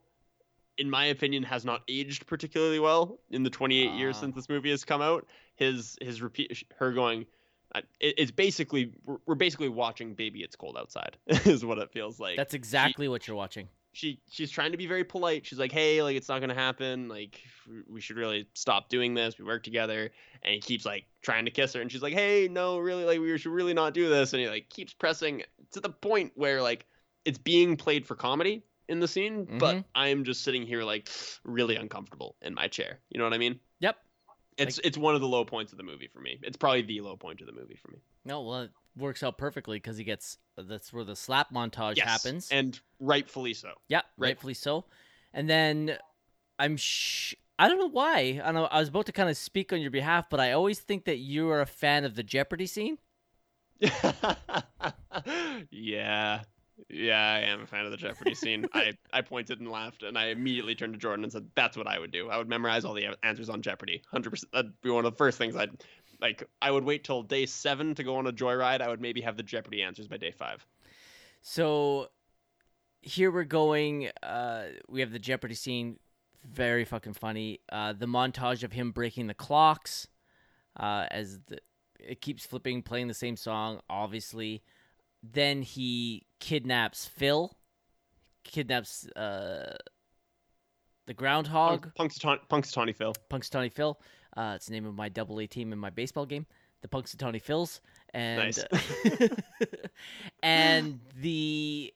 in 0.79 0.91
my 0.91 1.07
opinion, 1.07 1.43
has 1.45 1.65
not 1.65 1.83
aged 1.89 2.27
particularly 2.27 2.79
well 2.79 3.19
in 3.31 3.43
the 3.43 3.51
28 3.51 3.93
years 3.93 4.17
Ah. 4.17 4.21
since 4.21 4.35
this 4.35 4.49
movie 4.49 4.71
has 4.71 4.85
come 4.85 5.03
out. 5.03 5.27
His 5.57 5.97
his 6.01 6.21
repeat 6.23 6.63
her 6.79 6.93
going. 6.93 7.27
uh, 7.75 7.81
It's 8.01 8.31
basically 8.31 8.93
we're- 9.05 9.21
we're 9.27 9.35
basically 9.35 9.69
watching 9.69 10.15
"Baby 10.15 10.43
It's 10.43 10.55
Cold 10.57 10.77
Outside" 10.79 11.17
is 11.47 11.65
what 11.65 11.79
it 11.79 11.91
feels 11.93 12.21
like 12.21 12.37
That's 12.37 12.55
exactly 12.55 13.09
what 13.09 13.27
you're 13.27 13.37
watching. 13.37 13.69
she 13.93 14.21
she's 14.31 14.51
trying 14.51 14.73
to 14.73 14.77
be 14.79 14.87
very 14.87 15.05
polite. 15.05 15.47
She's 15.47 15.59
like, 15.59 15.73
"Hey, 15.73 16.03
like 16.03 16.17
it's 16.17 16.29
not 16.29 16.41
gonna 16.41 16.55
happen. 16.55 17.09
Like 17.09 17.41
we 17.89 18.01
should 18.03 18.17
really 18.19 18.47
stop 18.55 18.89
doing 18.91 19.15
this. 19.15 19.39
We 19.39 19.45
work 19.47 19.63
together." 19.63 20.13
And 20.43 20.55
he 20.55 20.61
keeps 20.61 20.85
like 20.85 21.07
trying 21.23 21.47
to 21.47 21.51
kiss 21.51 21.73
her, 21.73 21.81
and 21.81 21.91
she's 21.91 22.03
like, 22.03 22.13
"Hey, 22.13 22.47
no, 22.49 22.79
really, 22.79 23.05
like 23.05 23.19
we 23.19 23.37
should 23.39 23.53
really 23.53 23.75
not 23.75 23.95
do 23.95 24.09
this." 24.09 24.33
And 24.35 24.41
he 24.43 24.49
like 24.49 24.69
keeps 24.69 24.93
pressing 24.93 25.43
to 25.73 25.81
the 25.81 25.89
point 25.91 26.33
where 26.37 26.61
like 26.63 26.87
it's 27.25 27.39
being 27.39 27.77
played 27.77 28.07
for 28.07 28.15
comedy 28.15 28.63
in 28.89 29.01
the 29.01 29.09
scene, 29.09 29.45
but 29.59 29.77
Mhm. 29.77 29.85
I'm 29.95 30.25
just 30.25 30.43
sitting 30.43 30.67
here 30.67 30.83
like 30.85 31.09
really 31.45 31.77
uncomfortable 31.77 32.37
in 32.43 32.55
my 32.55 32.69
chair. 32.69 33.01
You 33.11 33.19
know 33.19 33.25
what 33.25 33.35
I 33.35 33.39
mean? 33.39 33.61
Yep. 33.81 33.97
It's 34.59 34.79
it's 34.85 34.97
one 34.97 35.15
of 35.15 35.21
the 35.21 35.29
low 35.29 35.45
points 35.45 35.73
of 35.73 35.79
the 35.79 35.85
movie 35.85 36.09
for 36.09 36.21
me. 36.21 36.39
It's 36.43 36.57
probably 36.57 36.83
the 36.83 37.01
low 37.03 37.17
point 37.17 37.41
of 37.41 37.47
the 37.47 37.53
movie 37.53 37.77
for 37.77 37.91
me. 37.91 37.99
No, 38.25 38.43
well, 38.43 38.63
it 38.63 38.71
works 38.97 39.23
out 39.23 39.37
perfectly 39.37 39.77
because 39.77 39.99
he 39.99 40.05
gets 40.05 40.39
that's 40.57 40.93
where 40.93 41.05
the 41.05 41.15
slap 41.17 41.53
montage 41.53 41.97
Yes, 41.97 42.07
happens. 42.07 42.49
and 42.51 42.81
rightfully 42.99 43.53
so. 43.53 43.73
yeah, 43.89 43.99
right. 44.17 44.29
rightfully 44.29 44.55
so. 44.55 44.87
And 45.35 45.51
then 45.51 45.99
I'm 46.59 46.79
sh- 46.79 47.35
I 47.59 47.69
don't 47.69 47.79
know 47.79 47.91
why. 47.91 48.41
I 48.43 48.53
know 48.53 48.65
I 48.65 48.81
was 48.81 48.89
about 48.89 49.05
to 49.07 49.13
kind 49.13 49.29
of 49.29 49.37
speak 49.37 49.73
on 49.73 49.81
your 49.83 49.91
behalf, 49.91 50.31
but 50.31 50.41
I 50.41 50.53
always 50.53 50.79
think 50.79 51.05
that 51.05 51.19
you 51.19 51.51
are 51.51 51.61
a 51.61 51.67
fan 51.67 52.05
of 52.05 52.15
the 52.15 52.23
Jeopardy 52.23 52.67
scene. 52.67 52.97
yeah. 55.71 56.43
Yeah, 56.91 57.19
I 57.19 57.41
am 57.41 57.63
a 57.63 57.67
fan 57.67 57.85
of 57.85 57.91
the 57.91 57.97
Jeopardy 57.97 58.35
scene. 58.35 58.67
I, 58.75 58.93
I 59.13 59.23
pointed 59.23 59.61
and 59.61 59.71
laughed, 59.71 60.03
and 60.03 60.19
I 60.19 60.27
immediately 60.27 60.75
turned 60.75 60.93
to 60.93 60.99
Jordan 60.99 61.25
and 61.25 61.33
said, 61.33 61.47
"That's 61.55 61.77
what 61.77 61.87
I 61.87 61.99
would 61.99 62.11
do. 62.11 62.29
I 62.29 62.37
would 62.37 62.49
memorize 62.49 62.85
all 62.85 62.95
the 62.95 63.17
answers 63.23 63.49
on 63.49 63.63
Jeopardy. 63.63 64.03
Hundred 64.11 64.31
percent. 64.31 64.53
That'd 64.53 64.81
be 64.83 64.91
one 64.91 65.05
of 65.05 65.13
the 65.13 65.17
first 65.17 65.39
things 65.39 65.57
I'd 65.57 65.71
like. 66.21 66.49
I 66.61 66.71
would 66.71 66.85
wait 66.85 67.05
till 67.05 67.23
day 67.23 67.47
seven 67.47 67.95
to 67.95 68.05
go 68.05 68.17
on 68.17 68.27
a 68.27 68.33
joyride. 68.33 68.81
I 68.81 68.89
would 68.89 69.01
maybe 69.01 69.23
have 69.23 69.37
the 69.37 69.43
Jeopardy 69.43 69.83
answers 69.83 70.07
by 70.07 70.19
day 70.19 70.31
five. 70.31 70.67
So 71.43 72.09
here 73.01 73.31
we're 73.31 73.45
going. 73.45 74.11
Uh, 74.23 74.65
we 74.89 75.01
have 75.01 75.13
the 75.13 75.19
Jeopardy 75.19 75.55
scene. 75.55 75.99
Very 76.45 76.85
fucking 76.85 77.15
funny. 77.15 77.61
Uh, 77.71 77.93
the 77.93 78.07
montage 78.07 78.63
of 78.63 78.73
him 78.73 78.93
breaking 78.93 79.27
the 79.27 79.35
clocks 79.35 80.07
uh, 80.79 81.07
as 81.11 81.41
the, 81.47 81.59
it 81.99 82.21
keeps 82.21 82.47
flipping, 82.47 82.83
playing 82.83 83.09
the 83.09 83.15
same 83.15 83.37
song, 83.37 83.81
obviously. 83.91 84.63
Then 85.23 85.63
he 85.63 86.27
kidnaps 86.41 87.07
Phil, 87.07 87.57
kidnaps 88.45 89.09
uh, 89.09 89.77
the 91.07 91.15
groundhog, 91.15 91.93
Punxsutawney, 91.99 92.39
Punxsutawney 92.49 92.95
Phil. 92.95 93.15
Punxsutawney 93.31 93.73
Phil. 93.73 93.99
Uh, 94.37 94.53
it's 94.55 94.67
the 94.67 94.73
name 94.73 94.87
of 94.87 94.95
my 94.95 95.09
double 95.09 95.41
A 95.41 95.47
team 95.47 95.73
in 95.73 95.79
my 95.79 95.91
baseball 95.91 96.27
game, 96.27 96.47
the 96.83 96.89
Punxsutawney 96.89 97.43
Phils, 97.43 97.81
and 98.13 98.39
Nice. 98.39 98.65
and 100.43 101.01
the 101.21 101.93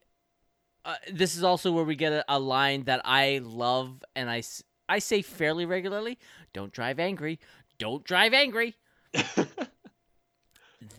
uh, 0.85 0.95
this 1.13 1.37
is 1.37 1.45
also 1.45 1.73
where 1.73 1.85
we 1.85 1.95
get 1.95 2.13
a, 2.13 2.25
a 2.29 2.39
line 2.39 2.85
that 2.85 3.03
I 3.05 3.41
love 3.43 4.03
and 4.17 4.31
I 4.31 4.43
I 4.89 4.99
say 4.99 5.23
fairly 5.23 5.67
regularly. 5.67 6.19
Don't 6.53 6.73
drive 6.73 6.99
angry. 6.99 7.39
Don't 7.79 8.05
drive 8.05 8.35
angry. 8.35 8.75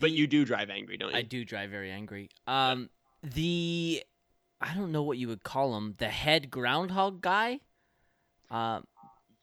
But 0.02 0.10
you 0.10 0.26
do 0.26 0.44
drive 0.44 0.68
angry, 0.68 0.98
don't 0.98 1.12
you? 1.12 1.16
I 1.16 1.22
do 1.22 1.44
drive 1.46 1.70
very 1.70 1.90
angry. 1.90 2.28
Um, 2.46 2.90
the 3.22 4.02
I 4.60 4.74
don't 4.74 4.92
know 4.92 5.02
what 5.02 5.16
you 5.16 5.28
would 5.28 5.42
call 5.42 5.76
him. 5.76 5.94
The 5.98 6.08
head 6.10 6.50
groundhog 6.50 7.20
guy. 7.22 7.60
Um, 8.50 8.84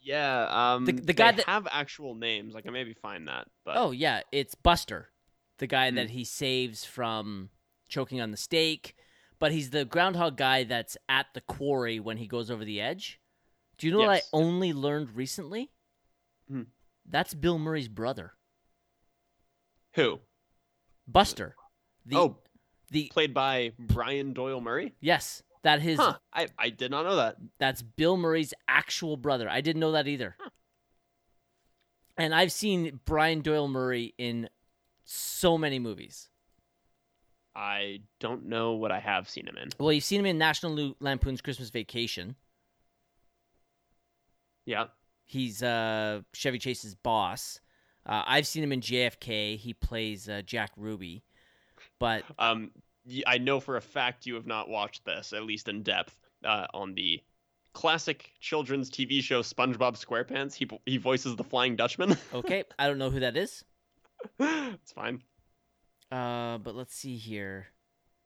Yeah. 0.02 0.48
Um. 0.76 0.86
The- 0.86 0.92
the 0.94 1.14
guy 1.14 1.32
they 1.32 1.38
that- 1.38 1.46
have 1.48 1.68
actual 1.72 2.14
names. 2.16 2.56
I 2.56 2.62
can 2.62 2.74
maybe 2.74 2.94
find 2.94 3.28
that. 3.28 3.48
But 3.66 3.78
Oh 3.78 3.92
yeah, 3.92 4.22
it's 4.32 4.54
Buster, 4.54 5.10
the 5.58 5.68
guy 5.68 5.90
Hmm. 5.90 5.96
that 5.96 6.12
he 6.12 6.24
saves 6.24 6.86
from 6.86 7.50
choking 7.88 8.22
on 8.22 8.32
the 8.32 8.38
stake. 8.38 8.96
But 9.40 9.52
he's 9.54 9.70
the 9.72 9.86
groundhog 9.86 10.36
guy 10.38 10.66
that's 10.66 10.98
at 11.08 11.28
the 11.34 11.42
quarry 11.42 12.00
when 12.00 12.18
he 12.18 12.28
goes 12.28 12.52
over 12.52 12.64
the 12.66 12.80
edge. 12.82 13.20
Do 13.78 13.88
you 13.88 13.94
know 13.94 14.00
what 14.00 14.10
I 14.10 14.22
only 14.34 14.74
learned 14.74 15.16
recently? 15.16 15.72
Hmm. 16.50 16.64
That's 17.06 17.34
Bill 17.34 17.58
Murray's 17.58 17.88
brother, 17.88 18.34
who? 19.94 20.20
Buster. 21.12 21.56
The, 22.06 22.18
oh, 22.18 22.38
the 22.92 23.08
played 23.12 23.34
by 23.34 23.72
Brian 23.78 24.34
Doyle 24.34 24.62
Murray. 24.62 24.94
yes, 25.00 25.44
that 25.64 25.82
his 25.82 26.00
Huh. 26.00 26.18
I 26.34 26.48
I 26.58 26.70
did 26.70 26.92
not 26.92 27.04
know 27.04 27.16
that. 27.18 27.38
that's 27.58 27.82
Bill 27.82 28.18
Murray's 28.18 28.54
actual 28.68 29.18
brother. 29.18 29.50
I 29.50 29.62
didn't 29.62 29.80
know 29.80 29.92
that 29.94 30.08
either. 30.08 30.36
And 32.18 32.36
I've 32.36 32.52
seen 32.52 33.00
Brian 33.06 33.42
Doyle 33.42 33.68
Murray 33.68 34.14
in 34.18 34.50
so 35.06 35.58
many 35.58 35.80
movies. 35.80 36.30
I 37.56 38.02
don't 38.20 38.46
know 38.46 38.74
what 38.74 38.92
I 38.92 39.00
have 39.00 39.30
seen 39.30 39.48
him 39.48 39.58
in. 39.58 39.70
Well, 39.80 39.92
you've 39.92 40.04
seen 40.04 40.20
him 40.20 40.26
in 40.26 40.38
National 40.38 40.96
Lampoon's 41.00 41.42
Christmas 41.42 41.70
Vacation. 41.70 42.36
Yeah. 44.66 44.86
He's 45.26 45.62
uh, 45.64 46.22
Chevy 46.34 46.58
Chase's 46.60 46.96
boss. 46.96 47.60
Uh, 48.10 48.24
I've 48.26 48.48
seen 48.48 48.64
him 48.64 48.72
in 48.72 48.82
JFK. 48.82 49.56
He 49.56 49.74
plays 49.74 50.28
uh, 50.28 50.42
Jack 50.44 50.72
Ruby. 50.76 51.24
But 52.00 52.24
Um, 52.40 52.72
I 53.28 53.38
know 53.38 53.60
for 53.60 53.78
a 53.78 53.82
fact 53.82 54.26
you 54.26 54.34
have 54.34 54.48
not 54.48 54.68
watched 54.68 55.06
this, 55.06 55.32
at 55.32 55.44
least 55.44 55.68
in 55.68 55.84
depth, 55.84 56.18
uh, 56.44 56.66
on 56.74 56.96
the 56.96 57.22
classic 57.74 58.32
children's 58.40 58.90
TV 58.90 59.22
show 59.22 59.44
SpongeBob 59.44 60.04
SquarePants. 60.04 60.56
He 60.56 60.68
he 60.86 60.98
voices 60.98 61.36
the 61.36 61.44
Flying 61.44 61.76
Dutchman. 61.76 62.18
okay, 62.34 62.64
I 62.80 62.88
don't 62.88 62.98
know 62.98 63.12
who 63.12 63.20
that 63.20 63.38
is. 63.38 63.64
it's 64.40 64.92
fine. 64.92 65.22
Uh, 66.12 66.58
but 66.58 66.76
let's 66.76 66.96
see 66.96 67.16
here. 67.16 67.68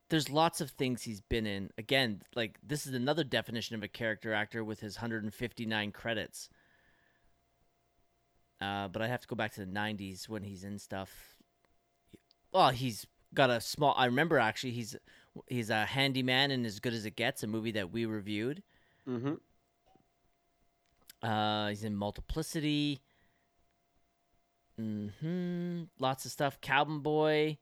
There's 0.08 0.30
lots 0.30 0.60
of 0.62 0.70
things 0.70 1.02
he's 1.02 1.20
been 1.20 1.46
in. 1.46 1.70
Again, 1.76 2.22
like 2.34 2.58
this 2.66 2.86
is 2.86 2.94
another 2.94 3.24
definition 3.24 3.76
of 3.76 3.82
a 3.82 3.88
character 3.88 4.32
actor 4.32 4.64
with 4.64 4.80
his 4.80 4.96
159 4.96 5.92
credits. 5.92 6.48
Uh, 8.64 8.88
but 8.88 9.02
I 9.02 9.08
have 9.08 9.20
to 9.20 9.28
go 9.28 9.36
back 9.36 9.52
to 9.54 9.60
the 9.60 9.70
90s 9.70 10.28
when 10.28 10.42
he's 10.42 10.64
in 10.64 10.78
stuff. 10.78 11.10
Well, 12.52 12.70
he's 12.70 13.06
got 13.34 13.50
a 13.50 13.60
small. 13.60 13.94
I 13.96 14.06
remember 14.06 14.38
actually 14.38 14.72
he's 14.72 14.96
he's 15.48 15.68
a 15.70 15.84
handyman 15.84 16.50
in 16.50 16.64
As 16.64 16.78
Good 16.80 16.94
as 16.94 17.04
It 17.04 17.16
Gets, 17.16 17.42
a 17.42 17.46
movie 17.46 17.72
that 17.72 17.90
we 17.92 18.06
reviewed. 18.06 18.62
Mm-hmm. 19.08 19.34
Uh, 21.28 21.68
he's 21.68 21.84
in 21.84 21.94
Multiplicity. 21.96 23.00
Mm 24.80 25.10
hmm. 25.20 25.82
Lots 25.98 26.24
of 26.24 26.30
stuff. 26.30 26.60
Cabin 26.60 27.00
Boy. 27.00 27.58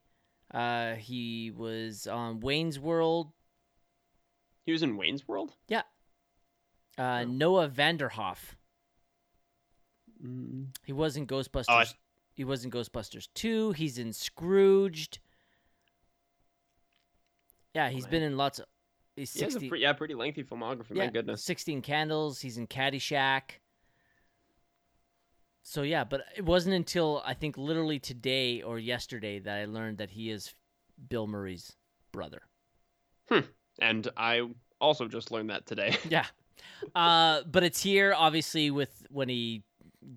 Uh, 0.52 0.94
he 0.94 1.50
was 1.50 2.06
on 2.06 2.40
Wayne's 2.40 2.78
World. 2.78 3.32
He 4.66 4.72
was 4.72 4.82
in 4.82 4.96
Wayne's 4.96 5.26
World. 5.26 5.54
Yeah. 5.68 5.82
Uh, 6.98 7.22
Oh. 7.22 7.24
Noah 7.24 7.68
Vanderhoff. 7.68 8.54
Mm. 10.24 10.66
He 10.84 10.92
was 10.92 11.16
in 11.16 11.26
Ghostbusters. 11.26 11.64
Oh, 11.68 11.74
I- 11.74 11.86
He 12.34 12.44
was 12.44 12.64
in 12.64 12.70
Ghostbusters 12.70 13.28
2. 13.34 13.72
He's 13.72 13.98
in 13.98 14.12
Scrooged. 14.12 15.18
Yeah, 17.74 17.88
he's 17.88 18.04
man. 18.04 18.10
been 18.10 18.22
in 18.22 18.36
lots 18.36 18.58
of. 18.58 18.66
He's 19.16 19.32
He 19.32 19.40
has 19.44 19.50
a 19.54 19.60
60, 19.60 19.68
pre- 19.68 19.80
yeah, 19.82 19.92
pretty 19.92 20.14
lengthy 20.14 20.42
filmography. 20.44 20.92
My 20.94 21.08
goodness. 21.08 21.42
16 21.44 21.82
Candles. 21.82 22.40
He's 22.40 22.56
in 22.58 22.66
Caddyshack. 22.66 23.42
So 25.62 25.82
yeah, 25.82 26.04
but 26.04 26.22
it 26.36 26.44
wasn't 26.44 26.74
until 26.74 27.22
I 27.24 27.34
think 27.34 27.56
literally 27.56 27.98
today 27.98 28.62
or 28.62 28.78
yesterday 28.78 29.38
that 29.38 29.58
I 29.58 29.64
learned 29.66 29.98
that 29.98 30.10
he 30.10 30.30
is 30.30 30.54
Bill 31.08 31.26
Murray's 31.26 31.76
brother. 32.10 32.42
Hmm. 33.28 33.40
And 33.78 34.08
I 34.16 34.48
also 34.80 35.06
just 35.08 35.30
learned 35.30 35.50
that 35.50 35.66
today. 35.66 35.96
Yeah. 36.08 36.26
Uh, 36.94 37.42
but 37.50 37.62
it's 37.62 37.82
here 37.82 38.12
obviously 38.16 38.70
with 38.70 39.06
when 39.08 39.28
he 39.28 39.62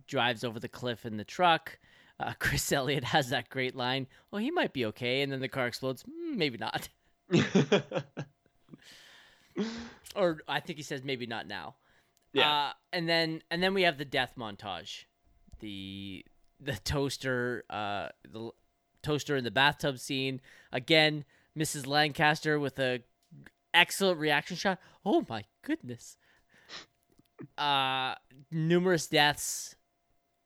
drives 0.08 0.44
over 0.44 0.60
the 0.60 0.68
cliff 0.68 1.06
in 1.06 1.18
the 1.18 1.24
truck. 1.24 1.80
Uh, 2.20 2.34
Chris 2.40 2.72
Elliott 2.72 3.04
has 3.04 3.30
that 3.30 3.50
great 3.50 3.76
line. 3.76 4.08
Well, 4.32 4.42
he 4.42 4.52
might 4.52 4.74
be 4.74 4.86
okay, 4.86 5.22
and 5.22 5.32
then 5.32 5.42
the 5.42 5.48
car 5.48 5.68
explodes. 5.68 6.04
Mm, 6.04 6.38
maybe 6.38 6.58
not. 6.58 6.90
or 10.16 10.40
I 10.48 10.60
think 10.60 10.78
he 10.78 10.84
says 10.84 11.04
maybe 11.04 11.26
not 11.26 11.48
now. 11.48 11.76
Yeah. 12.34 12.52
Uh, 12.52 12.74
and 12.94 13.08
then 13.08 13.42
and 13.50 13.64
then 13.64 13.74
we 13.74 13.84
have 13.84 13.98
the 13.98 14.06
death 14.06 14.34
montage, 14.38 15.06
the 15.60 16.26
the 16.60 16.74
toaster, 16.84 17.64
uh, 17.70 18.10
the 18.30 18.52
toaster 19.02 19.36
in 19.36 19.44
the 19.44 19.52
bathtub 19.52 20.00
scene. 20.00 20.42
Again, 20.72 21.26
Mrs. 21.58 21.88
Lancaster 21.88 22.60
with 22.60 22.78
a 22.80 23.02
excellent 23.74 24.20
reaction 24.20 24.58
shot. 24.58 24.80
Oh 25.06 25.26
my 25.30 25.46
goodness. 25.62 26.18
Uh, 27.58 28.16
numerous 28.52 29.08
deaths, 29.08 29.75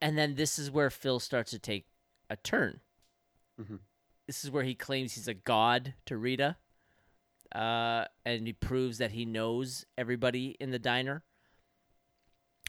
and 0.01 0.17
then 0.17 0.35
this 0.35 0.57
is 0.59 0.69
where 0.71 0.89
Phil 0.89 1.19
starts 1.19 1.51
to 1.51 1.59
take 1.59 1.87
a 2.29 2.35
turn. 2.35 2.81
Mhm. 3.59 3.79
This 4.27 4.43
is 4.43 4.51
where 4.51 4.63
he 4.63 4.75
claims 4.75 5.13
he's 5.15 5.27
a 5.27 5.33
god 5.33 5.95
to 6.05 6.15
Rita, 6.17 6.57
uh, 7.53 8.05
and 8.25 8.45
he 8.47 8.53
proves 8.53 8.99
that 8.99 9.11
he 9.11 9.25
knows 9.25 9.85
everybody 9.97 10.55
in 10.59 10.71
the 10.71 10.79
diner. 10.79 11.23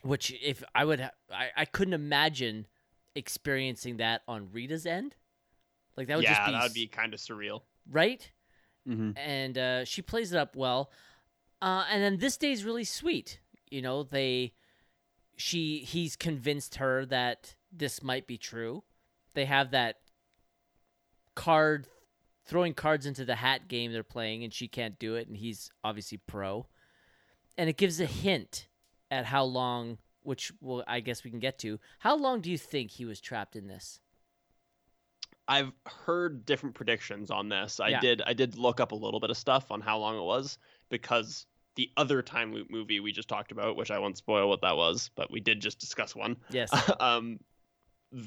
Which, 0.02 0.32
if 0.42 0.64
I 0.74 0.84
would, 0.86 1.00
ha- 1.00 1.10
I, 1.30 1.50
I 1.54 1.64
couldn't 1.66 1.92
imagine 1.92 2.66
experiencing 3.14 3.98
that 3.98 4.22
on 4.26 4.50
Rita's 4.50 4.86
end. 4.86 5.14
Like 5.96 6.06
that 6.06 6.16
would 6.16 6.24
yeah, 6.24 6.34
just 6.36 6.46
be 6.46 6.52
that 6.52 6.62
would 6.62 6.72
be 6.74 6.86
kind 6.86 7.12
of 7.14 7.20
surreal. 7.20 7.62
right 7.90 8.30
Mm-hmm. 8.88 9.10
and 9.18 9.58
uh, 9.58 9.84
she 9.84 10.00
plays 10.00 10.32
it 10.32 10.38
up 10.38 10.56
well. 10.56 10.90
Uh, 11.60 11.84
and 11.90 12.02
then 12.02 12.16
this 12.16 12.38
day's 12.38 12.64
really 12.64 12.82
sweet. 12.84 13.38
You 13.70 13.82
know, 13.82 14.02
they, 14.04 14.54
she, 15.40 15.78
he's 15.78 16.16
convinced 16.16 16.76
her 16.76 17.06
that 17.06 17.54
this 17.72 18.02
might 18.02 18.26
be 18.26 18.36
true. 18.36 18.82
They 19.34 19.44
have 19.44 19.70
that 19.70 19.96
card, 21.34 21.86
throwing 22.44 22.74
cards 22.74 23.06
into 23.06 23.24
the 23.24 23.36
hat 23.36 23.68
game 23.68 23.92
they're 23.92 24.02
playing, 24.02 24.44
and 24.44 24.52
she 24.52 24.68
can't 24.68 24.98
do 24.98 25.14
it, 25.14 25.28
and 25.28 25.36
he's 25.36 25.70
obviously 25.82 26.18
pro. 26.18 26.66
And 27.56 27.68
it 27.68 27.76
gives 27.76 28.00
a 28.00 28.06
hint 28.06 28.68
at 29.10 29.26
how 29.26 29.44
long, 29.44 29.98
which 30.22 30.52
well, 30.60 30.84
I 30.86 31.00
guess 31.00 31.24
we 31.24 31.30
can 31.30 31.40
get 31.40 31.58
to. 31.60 31.78
How 31.98 32.16
long 32.16 32.40
do 32.40 32.50
you 32.50 32.58
think 32.58 32.90
he 32.90 33.04
was 33.04 33.20
trapped 33.20 33.56
in 33.56 33.66
this? 33.66 34.00
I've 35.48 35.72
heard 35.84 36.46
different 36.46 36.76
predictions 36.76 37.30
on 37.30 37.48
this. 37.48 37.80
I 37.80 37.88
Yeah. 37.88 38.00
did 38.00 38.22
I 38.24 38.34
did 38.34 38.56
look 38.56 38.78
up 38.78 38.92
a 38.92 38.94
little 38.94 39.18
bit 39.18 39.30
of 39.30 39.36
stuff 39.36 39.72
on 39.72 39.80
how 39.80 39.98
long 39.98 40.16
it 40.16 40.22
was 40.22 40.58
because 40.90 41.46
the 41.80 41.90
other 41.96 42.20
time 42.20 42.52
loop 42.52 42.70
movie 42.70 43.00
we 43.00 43.10
just 43.10 43.26
talked 43.26 43.52
about, 43.52 43.74
which 43.74 43.90
I 43.90 43.98
won't 43.98 44.18
spoil 44.18 44.50
what 44.50 44.60
that 44.60 44.76
was, 44.76 45.10
but 45.16 45.30
we 45.30 45.40
did 45.40 45.60
just 45.62 45.78
discuss 45.78 46.14
one. 46.14 46.36
Yes. 46.50 46.70
um, 47.00 47.40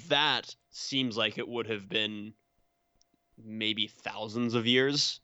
that 0.10 0.56
seems 0.72 1.16
like 1.16 1.38
it 1.38 1.47
would 1.47 1.68
have 1.70 1.88
been 1.88 2.34
maybe 3.38 3.86
thousands 3.86 4.56
of 4.56 4.66
years. 4.66 5.20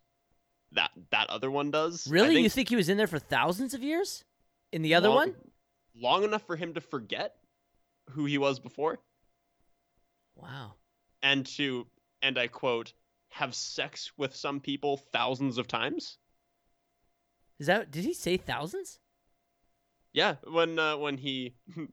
That 0.73 0.91
that 1.09 1.32
other 1.32 1.49
one 1.49 1.71
does. 1.71 2.07
Really? 2.07 2.36
think 2.36 2.43
you 2.43 2.49
think 2.51 2.69
he 2.69 2.75
was 2.75 2.88
in 2.88 2.97
there 2.97 3.07
for 3.07 3.17
thousands 3.17 3.73
of 3.73 3.82
years? 3.82 4.23
In 4.71 4.84
the 4.84 4.93
other 4.93 5.09
long- 5.09 5.17
one? 5.17 5.36
long 5.95 6.23
enough 6.23 6.45
for 6.45 6.55
him 6.55 6.75
to 6.75 6.82
forget 6.82 7.34
who 8.11 8.25
he 8.25 8.38
was 8.38 8.59
before, 8.59 8.99
Wow. 10.36 10.75
and 11.23 11.47
to 11.57 11.88
and 12.21 12.38
I 12.38 12.45
quote 12.45 12.93
have 13.30 13.55
sex 13.55 14.11
with 14.17 14.36
some 14.36 14.59
people 14.59 14.97
thousands 14.97 15.57
of 15.57 15.67
times. 15.67 16.19
Is 17.60 17.68
that 17.68 17.91
did 17.91 18.05
he 18.05 18.14
say 18.14 18.38
thousands? 18.38 18.99
Yeah, 20.14 20.36
when 20.49 20.80
uh, 20.80 20.97
when 20.97 21.18
he 21.18 21.53
I'm 21.76 21.89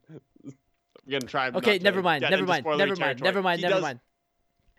gonna 1.08 1.26
try. 1.26 1.48
Okay, 1.50 1.78
never 1.78 2.02
mind. 2.02 2.22
Never 2.28 2.44
mind. 2.46 2.64
Never 2.64 2.78
mind. 2.86 2.98
territory. 2.98 3.24
Never 3.24 3.42
mind. 3.42 3.58
He 3.60 3.62
Never 3.62 3.74
does- 3.74 3.82
mind. 3.82 4.00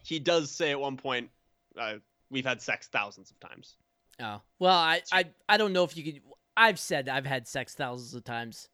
He 0.03 0.19
does 0.19 0.49
say 0.51 0.71
at 0.71 0.79
one 0.79 0.95
point, 0.95 1.29
uh, 1.77 1.95
"We've 2.29 2.45
had 2.45 2.61
sex 2.61 2.87
thousands 2.87 3.29
of 3.31 3.39
times." 3.41 3.75
Oh 4.19 4.41
well, 4.59 4.77
I, 4.77 5.01
I 5.11 5.25
I 5.49 5.57
don't 5.57 5.73
know 5.73 5.83
if 5.83 5.95
you 5.97 6.03
could. 6.03 6.21
I've 6.55 6.79
said 6.79 7.09
I've 7.09 7.25
had 7.25 7.47
sex 7.47 7.75
thousands 7.75 8.13
of 8.15 8.23
times. 8.23 8.69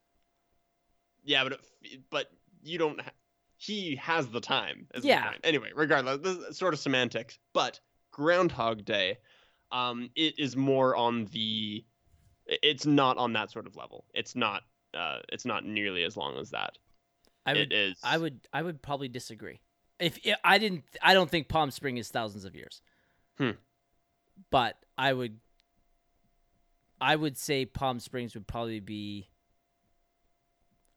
Yeah, 1.24 1.44
but 1.44 1.54
it, 1.82 2.02
but 2.12 2.30
you 2.62 2.78
don't. 2.78 3.02
Ha- 3.02 3.12
he 3.58 3.96
has 3.96 4.28
the 4.28 4.42
time. 4.42 4.88
the 4.94 5.02
Yeah. 5.08 5.30
point. 5.30 5.42
Anyway, 5.44 5.72
regardless, 5.74 6.20
this 6.22 6.38
is 6.50 6.58
sort 6.58 6.74
of 6.74 6.80
semantics. 6.80 7.40
But 7.54 7.80
Groundhog 8.12 8.84
Day, 8.86 9.18
um, 9.72 10.10
it 10.16 10.38
is 10.38 10.56
more 10.56 10.96
on 10.96 11.26
the. 11.26 11.84
It's 12.48 12.86
not 12.86 13.18
on 13.18 13.34
that 13.34 13.52
sort 13.52 13.68
of 13.68 13.76
level. 13.76 14.06
It's 14.14 14.36
not. 14.36 14.64
Uh, 14.94 15.20
it's 15.30 15.46
not 15.46 15.66
nearly 15.66 16.04
as 16.04 16.16
long 16.18 16.38
as 16.38 16.52
that. 16.52 16.78
I 17.46 17.54
would. 17.54 17.62
it 17.62 17.74
is. 17.74 17.98
I 18.04 18.18
would. 18.18 18.42
I 18.54 18.62
would 18.62 18.82
probably 18.82 19.08
disagree. 19.08 19.60
If 20.00 20.20
I 20.44 20.58
didn't, 20.58 20.84
I 21.02 21.14
don't 21.14 21.30
think 21.30 21.48
Palm 21.48 21.72
Spring 21.72 21.98
is 21.98 22.10
thousands 22.10 22.46
of 22.46 22.56
years. 22.56 22.82
Hmm. 23.38 23.52
But 24.50 24.78
I 24.98 25.14
would. 25.14 25.40
I 27.00 27.16
would 27.16 27.38
say 27.38 27.66
Palm 27.66 28.00
Springs 28.00 28.34
would 28.34 28.48
probably 28.48 28.80
be. 28.80 29.30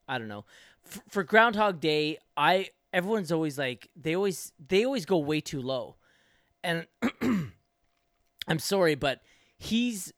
I 0.07 0.17
don't 0.17 0.29
know. 0.29 0.45
For, 0.83 1.01
for 1.09 1.23
Groundhog 1.23 1.79
Day, 1.79 2.17
I 2.35 2.69
everyone's 2.93 3.31
always 3.31 3.57
like 3.57 3.89
they 3.95 4.15
always 4.15 4.51
they 4.65 4.85
always 4.85 5.05
go 5.05 5.17
way 5.17 5.41
too 5.41 5.61
low, 5.61 5.95
and 6.63 6.87
I'm 8.47 8.59
sorry, 8.59 8.95
but 8.95 9.21
he's 9.57 10.13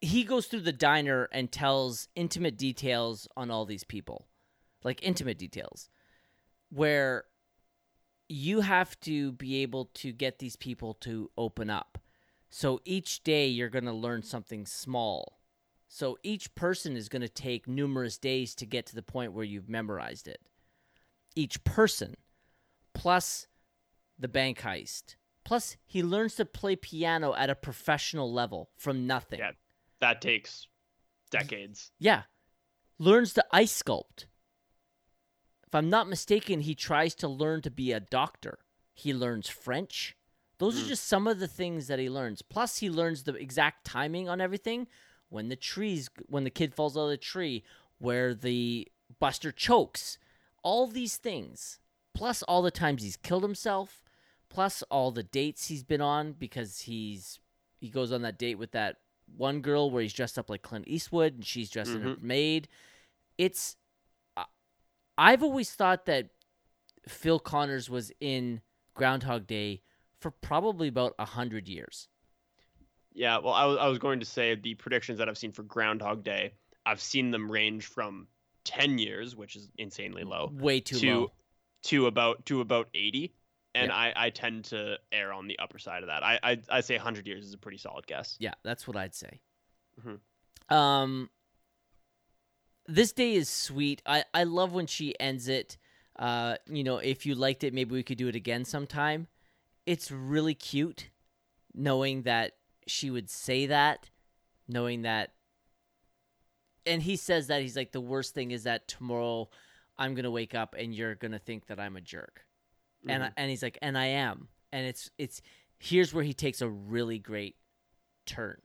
he 0.00 0.24
goes 0.24 0.46
through 0.46 0.60
the 0.60 0.72
diner 0.72 1.28
and 1.32 1.50
tells 1.50 2.08
intimate 2.14 2.56
details 2.56 3.28
on 3.36 3.50
all 3.50 3.64
these 3.64 3.84
people, 3.84 4.26
like 4.84 5.02
intimate 5.02 5.38
details, 5.38 5.90
where 6.70 7.24
you 8.28 8.60
have 8.60 8.98
to 9.00 9.32
be 9.32 9.62
able 9.62 9.86
to 9.94 10.12
get 10.12 10.38
these 10.38 10.56
people 10.56 10.94
to 10.94 11.30
open 11.36 11.70
up. 11.70 11.98
So 12.50 12.80
each 12.84 13.22
day 13.22 13.46
you're 13.48 13.68
going 13.70 13.84
to 13.84 13.92
learn 13.92 14.22
something 14.22 14.66
small. 14.66 15.40
So 15.88 16.18
each 16.22 16.54
person 16.54 16.96
is 16.96 17.08
going 17.08 17.22
to 17.22 17.28
take 17.28 17.66
numerous 17.66 18.18
days 18.18 18.54
to 18.56 18.66
get 18.66 18.86
to 18.86 18.94
the 18.94 19.02
point 19.02 19.32
where 19.32 19.44
you've 19.44 19.68
memorized 19.68 20.28
it. 20.28 20.40
Each 21.34 21.62
person, 21.64 22.16
plus 22.94 23.46
the 24.18 24.28
bank 24.28 24.60
heist. 24.60 25.16
Plus, 25.44 25.76
he 25.86 26.02
learns 26.02 26.34
to 26.34 26.44
play 26.44 26.76
piano 26.76 27.34
at 27.34 27.48
a 27.48 27.54
professional 27.54 28.30
level 28.30 28.68
from 28.76 29.06
nothing. 29.06 29.38
Yeah. 29.38 29.52
That 30.00 30.20
takes 30.20 30.66
decades. 31.30 31.90
Yeah. 31.98 32.22
Learns 32.98 33.34
to 33.34 33.44
ice 33.52 33.82
sculpt. 33.82 34.26
If 35.66 35.74
I'm 35.74 35.90
not 35.90 36.08
mistaken, 36.08 36.60
he 36.60 36.74
tries 36.74 37.14
to 37.16 37.28
learn 37.28 37.62
to 37.62 37.70
be 37.70 37.92
a 37.92 38.00
doctor. 38.00 38.58
He 38.94 39.12
learns 39.12 39.48
French. 39.48 40.16
Those 40.58 40.80
are 40.80 40.84
Mm. 40.84 40.88
just 40.88 41.04
some 41.04 41.26
of 41.26 41.38
the 41.38 41.46
things 41.46 41.86
that 41.86 41.98
he 41.98 42.08
learns. 42.10 42.42
Plus, 42.42 42.78
he 42.78 42.90
learns 42.90 43.22
the 43.24 43.34
exact 43.34 43.84
timing 43.84 44.28
on 44.28 44.40
everything. 44.40 44.88
When 45.28 45.48
the 45.50 45.56
trees, 45.56 46.08
when 46.26 46.44
the 46.44 46.50
kid 46.50 46.74
falls 46.74 46.96
out 46.96 47.02
of 47.04 47.10
the 47.10 47.16
tree, 47.18 47.62
where 47.98 48.34
the 48.34 48.90
Buster 49.20 49.52
chokes, 49.52 50.18
all 50.62 50.86
these 50.86 51.16
things. 51.16 51.78
Plus, 52.14 52.42
all 52.44 52.62
the 52.62 52.70
times 52.70 53.02
he's 53.02 53.16
killed 53.16 53.42
himself. 53.42 54.02
Plus, 54.48 54.82
all 54.84 55.10
the 55.12 55.22
dates 55.22 55.68
he's 55.68 55.84
been 55.84 56.00
on 56.00 56.32
because 56.32 56.80
he's 56.80 57.38
he 57.76 57.88
goes 57.90 58.10
on 58.10 58.22
that 58.22 58.38
date 58.38 58.56
with 58.56 58.72
that 58.72 58.96
one 59.36 59.60
girl 59.60 59.90
where 59.90 60.02
he's 60.02 60.12
dressed 60.12 60.38
up 60.38 60.50
like 60.50 60.62
Clint 60.62 60.86
Eastwood 60.88 61.34
and 61.34 61.44
she's 61.44 61.70
dressed 61.70 61.90
in 61.90 62.06
a 62.06 62.10
mm-hmm. 62.10 62.26
maid. 62.26 62.68
It's 63.36 63.76
I- 64.36 64.44
I've 65.16 65.42
always 65.42 65.70
thought 65.72 66.06
that 66.06 66.30
Phil 67.06 67.38
Connors 67.38 67.88
was 67.88 68.12
in 68.20 68.60
Groundhog 68.94 69.46
Day 69.46 69.82
for 70.20 70.30
probably 70.30 70.88
about 70.88 71.14
a 71.18 71.24
hundred 71.24 71.68
years. 71.68 72.08
Yeah, 73.14 73.38
well, 73.38 73.54
I 73.54 73.64
was, 73.64 73.78
I 73.78 73.88
was 73.88 73.98
going 73.98 74.20
to 74.20 74.26
say 74.26 74.54
the 74.54 74.74
predictions 74.74 75.18
that 75.18 75.28
I've 75.28 75.38
seen 75.38 75.52
for 75.52 75.62
Groundhog 75.62 76.22
Day, 76.22 76.52
I've 76.86 77.00
seen 77.00 77.30
them 77.30 77.50
range 77.50 77.86
from 77.86 78.28
10 78.64 78.98
years, 78.98 79.34
which 79.34 79.56
is 79.56 79.68
insanely 79.78 80.24
low, 80.24 80.50
Way 80.52 80.80
too 80.80 80.98
to 80.98 81.20
low. 81.20 81.32
to 81.84 82.06
about 82.06 82.46
to 82.46 82.60
about 82.60 82.88
80, 82.94 83.32
and 83.74 83.88
Yeah. 83.88 83.96
I, 83.96 84.12
I 84.16 84.30
tend 84.30 84.64
to 84.66 84.98
err 85.12 85.32
on 85.32 85.46
the 85.46 85.58
upper 85.58 85.78
side 85.78 86.02
of 86.02 86.08
that. 86.08 86.22
I 86.22 86.38
I 86.42 86.58
I 86.70 86.80
say 86.80 86.96
100 86.96 87.26
years 87.26 87.44
is 87.46 87.54
a 87.54 87.58
pretty 87.58 87.78
solid 87.78 88.06
guess. 88.06 88.36
Yeah, 88.38 88.54
that's 88.62 88.86
what 88.86 88.96
I'd 88.96 89.14
say. 89.14 89.40
Mhm. 90.00 90.20
Um, 90.74 91.30
this 92.86 93.12
day 93.12 93.34
is 93.34 93.48
sweet. 93.48 94.02
I 94.06 94.24
I 94.32 94.44
love 94.44 94.72
when 94.72 94.86
she 94.86 95.18
ends 95.20 95.48
it. 95.48 95.76
Uh, 96.18 96.56
you 96.66 96.82
know, 96.82 96.98
if 96.98 97.26
you 97.26 97.34
liked 97.34 97.62
it, 97.62 97.72
maybe 97.72 97.92
we 97.92 98.02
could 98.02 98.18
do 98.18 98.28
it 98.28 98.34
again 98.34 98.64
sometime. 98.64 99.28
It's 99.86 100.10
really 100.10 100.54
cute, 100.54 101.10
knowing 101.74 102.22
that 102.22 102.56
she 102.86 103.10
would 103.10 103.30
say 103.30 103.66
that, 103.66 104.10
knowing 104.66 105.02
that. 105.02 105.34
And 106.86 107.02
he 107.02 107.16
says 107.16 107.46
that 107.48 107.60
he's 107.62 107.76
like 107.76 107.92
the 107.92 108.00
worst 108.00 108.34
thing 108.34 108.50
is 108.50 108.64
that 108.64 108.88
tomorrow, 108.88 109.48
I'm 109.98 110.14
gonna 110.14 110.30
wake 110.30 110.54
up 110.54 110.74
and 110.76 110.94
you're 110.94 111.14
gonna 111.14 111.38
think 111.38 111.66
that 111.66 111.78
I'm 111.78 111.96
a 111.96 112.00
jerk 112.00 112.44
and 113.08 113.24
I, 113.24 113.30
and 113.36 113.50
he's 113.50 113.62
like, 113.62 113.78
and 113.82 113.96
I 113.96 114.06
am, 114.06 114.48
and 114.72 114.86
it's 114.86 115.10
it's 115.18 115.42
here's 115.78 116.12
where 116.12 116.24
he 116.24 116.34
takes 116.34 116.60
a 116.60 116.68
really 116.68 117.18
great 117.18 117.56
turn 118.26 118.58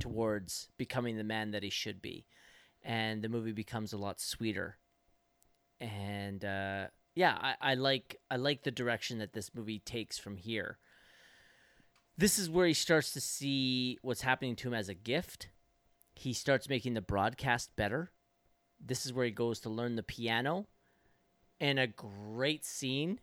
towards 0.00 0.68
becoming 0.76 1.16
the 1.16 1.24
man 1.24 1.50
that 1.52 1.62
he 1.62 1.70
should 1.70 2.00
be, 2.00 2.26
and 2.82 3.22
the 3.22 3.28
movie 3.28 3.52
becomes 3.52 3.92
a 3.92 3.98
lot 3.98 4.20
sweeter, 4.20 4.78
and 5.80 6.44
uh, 6.44 6.86
yeah, 7.14 7.36
I, 7.40 7.72
I 7.72 7.74
like 7.74 8.16
I 8.30 8.36
like 8.36 8.62
the 8.62 8.70
direction 8.70 9.18
that 9.18 9.32
this 9.32 9.54
movie 9.54 9.80
takes 9.80 10.18
from 10.18 10.36
here. 10.36 10.78
This 12.16 12.38
is 12.38 12.50
where 12.50 12.66
he 12.66 12.74
starts 12.74 13.12
to 13.12 13.20
see 13.20 13.98
what's 14.02 14.22
happening 14.22 14.56
to 14.56 14.68
him 14.68 14.74
as 14.74 14.88
a 14.88 14.94
gift. 14.94 15.48
He 16.14 16.32
starts 16.32 16.68
making 16.68 16.94
the 16.94 17.00
broadcast 17.00 17.74
better. 17.74 18.12
This 18.78 19.06
is 19.06 19.12
where 19.12 19.24
he 19.24 19.30
goes 19.30 19.60
to 19.60 19.70
learn 19.70 19.96
the 19.96 20.02
piano. 20.02 20.66
And 21.58 21.78
a 21.78 21.86
great 21.86 22.64
scene 22.64 23.20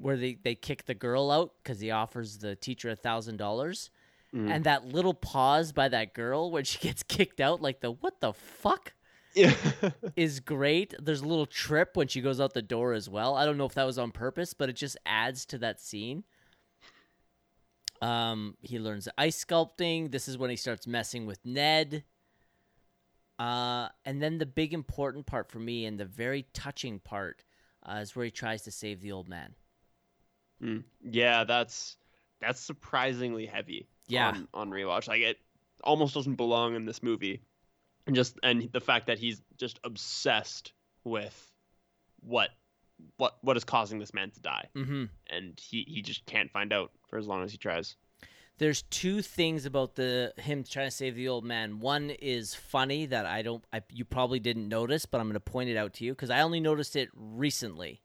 where 0.00 0.16
they, 0.16 0.38
they 0.42 0.54
kick 0.54 0.86
the 0.86 0.94
girl 0.94 1.30
out 1.30 1.52
because 1.62 1.80
he 1.80 1.90
offers 1.90 2.38
the 2.38 2.56
teacher 2.56 2.90
a 2.90 2.96
thousand 2.96 3.36
dollars. 3.36 3.90
Mm. 4.34 4.50
And 4.50 4.64
that 4.64 4.86
little 4.86 5.14
pause 5.14 5.72
by 5.72 5.88
that 5.88 6.14
girl 6.14 6.50
when 6.50 6.64
she 6.64 6.78
gets 6.86 7.02
kicked 7.02 7.40
out, 7.40 7.60
like 7.60 7.80
the 7.80 7.92
what 7.92 8.20
the 8.20 8.32
fuck? 8.32 8.94
Yeah. 9.34 9.54
is 10.16 10.40
great. 10.40 10.94
There's 11.00 11.20
a 11.20 11.26
little 11.26 11.46
trip 11.46 11.96
when 11.96 12.08
she 12.08 12.20
goes 12.20 12.40
out 12.40 12.54
the 12.54 12.62
door 12.62 12.94
as 12.94 13.08
well. 13.08 13.36
I 13.36 13.44
don't 13.44 13.58
know 13.58 13.64
if 13.64 13.74
that 13.74 13.84
was 13.84 13.98
on 13.98 14.10
purpose, 14.10 14.54
but 14.54 14.68
it 14.68 14.76
just 14.76 14.96
adds 15.06 15.44
to 15.46 15.58
that 15.58 15.80
scene. 15.80 16.24
Um, 18.02 18.56
he 18.60 18.78
learns 18.78 19.08
ice 19.18 19.44
sculpting. 19.44 20.10
This 20.10 20.26
is 20.26 20.38
when 20.38 20.50
he 20.50 20.56
starts 20.56 20.86
messing 20.86 21.26
with 21.26 21.38
Ned. 21.44 22.04
Uh, 23.38 23.88
and 24.04 24.20
then 24.20 24.38
the 24.38 24.46
big 24.46 24.74
important 24.74 25.26
part 25.26 25.50
for 25.50 25.58
me 25.58 25.86
and 25.86 25.98
the 25.98 26.04
very 26.04 26.46
touching 26.52 26.98
part 26.98 27.44
uh, 27.88 27.96
is 27.96 28.14
where 28.14 28.24
he 28.24 28.30
tries 28.30 28.62
to 28.62 28.70
save 28.70 29.00
the 29.00 29.12
old 29.12 29.28
man. 29.28 29.54
Mm. 30.62 30.84
Yeah, 31.02 31.44
that's 31.44 31.96
that's 32.40 32.60
surprisingly 32.60 33.46
heavy. 33.46 33.86
Yeah. 34.08 34.30
On, 34.30 34.48
on 34.54 34.70
rewatch, 34.70 35.08
like 35.08 35.22
it 35.22 35.38
almost 35.84 36.14
doesn't 36.14 36.34
belong 36.34 36.74
in 36.74 36.84
this 36.84 37.02
movie, 37.02 37.40
and 38.06 38.16
just 38.16 38.38
and 38.42 38.70
the 38.72 38.80
fact 38.80 39.06
that 39.06 39.18
he's 39.18 39.40
just 39.56 39.78
obsessed 39.84 40.72
with 41.04 41.50
what 42.20 42.50
what 43.16 43.36
what 43.42 43.56
is 43.56 43.64
causing 43.64 43.98
this 43.98 44.12
man 44.12 44.30
to 44.32 44.40
die, 44.40 44.66
Mm-hmm. 44.76 45.04
and 45.30 45.58
he 45.60 45.84
he 45.88 46.02
just 46.02 46.26
can't 46.26 46.50
find 46.50 46.72
out 46.72 46.90
for 47.08 47.18
as 47.18 47.26
long 47.26 47.42
as 47.44 47.52
he 47.52 47.58
tries. 47.58 47.96
There's 48.58 48.82
two 48.82 49.22
things 49.22 49.64
about 49.64 49.94
the 49.94 50.34
him 50.36 50.64
trying 50.64 50.88
to 50.88 50.90
save 50.90 51.14
the 51.14 51.28
old 51.28 51.44
man. 51.44 51.78
One 51.80 52.10
is 52.10 52.54
funny 52.54 53.06
that 53.06 53.24
I 53.24 53.40
don't, 53.40 53.64
I, 53.72 53.80
you 53.90 54.04
probably 54.04 54.38
didn't 54.38 54.68
notice, 54.68 55.06
but 55.06 55.18
I'm 55.18 55.28
going 55.28 55.32
to 55.32 55.40
point 55.40 55.70
it 55.70 55.78
out 55.78 55.94
to 55.94 56.04
you 56.04 56.12
because 56.12 56.28
I 56.28 56.42
only 56.42 56.60
noticed 56.60 56.94
it 56.94 57.08
recently. 57.14 58.02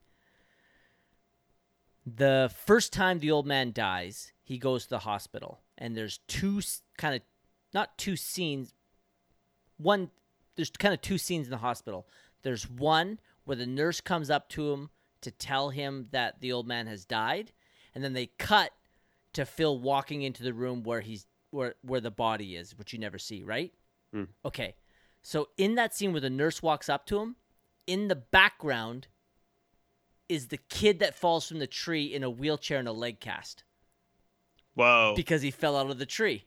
The 2.05 2.51
first 2.65 2.93
time 2.93 3.19
the 3.19 3.31
old 3.31 3.47
man 3.47 3.71
dies, 3.71 4.31
he 4.43 4.57
goes 4.57 4.83
to 4.83 4.89
the 4.89 4.99
hospital, 4.99 5.61
and 5.77 5.97
there's 5.97 6.19
two 6.27 6.61
kind 6.97 7.15
of, 7.15 7.21
not 7.73 7.97
two 7.97 8.15
scenes. 8.15 8.73
One, 9.77 10.11
there's 10.55 10.69
kind 10.69 10.93
of 10.93 11.01
two 11.01 11.17
scenes 11.17 11.47
in 11.47 11.51
the 11.51 11.57
hospital. 11.57 12.07
There's 12.43 12.69
one 12.69 13.19
where 13.43 13.57
the 13.57 13.65
nurse 13.65 14.01
comes 14.01 14.29
up 14.29 14.49
to 14.49 14.71
him 14.71 14.89
to 15.21 15.31
tell 15.31 15.69
him 15.69 16.07
that 16.11 16.41
the 16.41 16.51
old 16.51 16.67
man 16.67 16.85
has 16.85 17.05
died, 17.05 17.51
and 17.95 18.03
then 18.03 18.13
they 18.13 18.27
cut 18.37 18.71
to 19.33 19.45
Phil 19.45 19.79
walking 19.79 20.21
into 20.21 20.43
the 20.43 20.53
room 20.53 20.83
where 20.83 21.01
he's 21.01 21.25
where 21.49 21.75
where 21.81 22.01
the 22.01 22.11
body 22.11 22.55
is, 22.55 22.77
which 22.77 22.93
you 22.93 22.99
never 22.99 23.17
see, 23.17 23.43
right? 23.43 23.73
Hmm. 24.13 24.25
Okay. 24.45 24.75
So 25.23 25.49
in 25.57 25.73
that 25.75 25.95
scene 25.95 26.11
where 26.11 26.21
the 26.21 26.29
nurse 26.29 26.61
walks 26.61 26.87
up 26.87 27.07
to 27.07 27.19
him, 27.19 27.35
in 27.87 28.07
the 28.07 28.15
background 28.15 29.07
is 30.29 30.47
the 30.47 30.57
kid 30.69 30.99
that 30.99 31.15
falls 31.15 31.47
from 31.47 31.59
the 31.59 31.67
tree 31.67 32.05
in 32.13 32.23
a 32.23 32.29
wheelchair 32.29 32.79
and 32.79 32.87
a 32.87 32.91
leg 32.91 33.19
cast 33.19 33.63
Whoa, 34.73 35.13
because 35.15 35.41
he 35.41 35.51
fell 35.51 35.77
out 35.77 35.89
of 35.89 35.97
the 35.99 36.05
tree. 36.05 36.43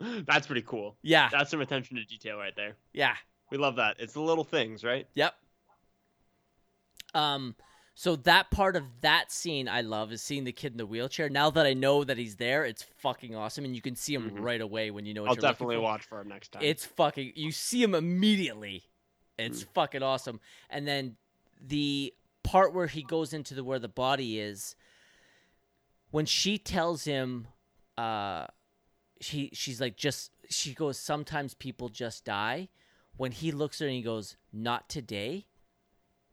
that's 0.26 0.46
pretty 0.46 0.62
cool. 0.62 0.96
Yeah. 1.02 1.28
That's 1.32 1.50
some 1.50 1.60
attention 1.60 1.96
to 1.96 2.04
detail 2.04 2.36
right 2.36 2.54
there. 2.54 2.76
Yeah. 2.92 3.14
We 3.50 3.56
love 3.58 3.76
that. 3.76 3.96
It's 3.98 4.12
the 4.12 4.20
little 4.20 4.44
things, 4.44 4.84
right? 4.84 5.06
Yep. 5.14 5.34
Um 7.14 7.54
so 7.98 8.14
that 8.16 8.50
part 8.50 8.76
of 8.76 8.84
that 9.00 9.32
scene 9.32 9.68
I 9.70 9.80
love 9.80 10.12
is 10.12 10.20
seeing 10.20 10.44
the 10.44 10.52
kid 10.52 10.72
in 10.72 10.76
the 10.78 10.84
wheelchair. 10.84 11.30
Now 11.30 11.48
that 11.50 11.64
I 11.64 11.72
know 11.72 12.04
that 12.04 12.18
he's 12.18 12.36
there, 12.36 12.66
it's 12.66 12.82
fucking 12.98 13.34
awesome 13.34 13.64
and 13.64 13.74
you 13.74 13.80
can 13.80 13.96
see 13.96 14.12
him 14.14 14.30
Mhm. 14.32 14.40
right 14.42 14.60
away 14.60 14.90
when 14.90 15.06
you 15.06 15.14
know 15.14 15.22
what 15.22 15.30
I'll 15.30 15.34
you're 15.36 15.40
definitely 15.40 15.76
for. 15.76 15.80
watch 15.82 16.02
for 16.04 16.20
him 16.20 16.28
next 16.28 16.52
time. 16.52 16.62
It's 16.62 16.84
fucking. 16.84 17.32
You 17.36 17.52
see 17.52 17.82
him 17.82 17.94
immediately. 17.94 18.84
It's 19.38 19.64
Mm. 19.64 19.68
fucking 19.72 20.02
awesome. 20.02 20.40
And 20.68 20.86
then 20.86 21.16
the 21.60 22.14
part 22.42 22.72
where 22.72 22.86
he 22.86 23.02
goes 23.02 23.32
into 23.32 23.54
the 23.54 23.64
where 23.64 23.78
the 23.78 23.88
body 23.88 24.38
is, 24.38 24.76
when 26.10 26.26
she 26.26 26.58
tells 26.58 27.04
him, 27.04 27.48
uh, 27.98 28.46
she 29.20 29.50
she's 29.52 29.80
like 29.80 29.96
just 29.96 30.30
she 30.48 30.74
goes. 30.74 30.98
Sometimes 30.98 31.54
people 31.54 31.88
just 31.88 32.24
die. 32.24 32.68
When 33.16 33.32
he 33.32 33.50
looks 33.50 33.80
at 33.80 33.84
her 33.84 33.88
and 33.88 33.96
he 33.96 34.02
goes, 34.02 34.36
"Not 34.52 34.88
today." 34.88 35.46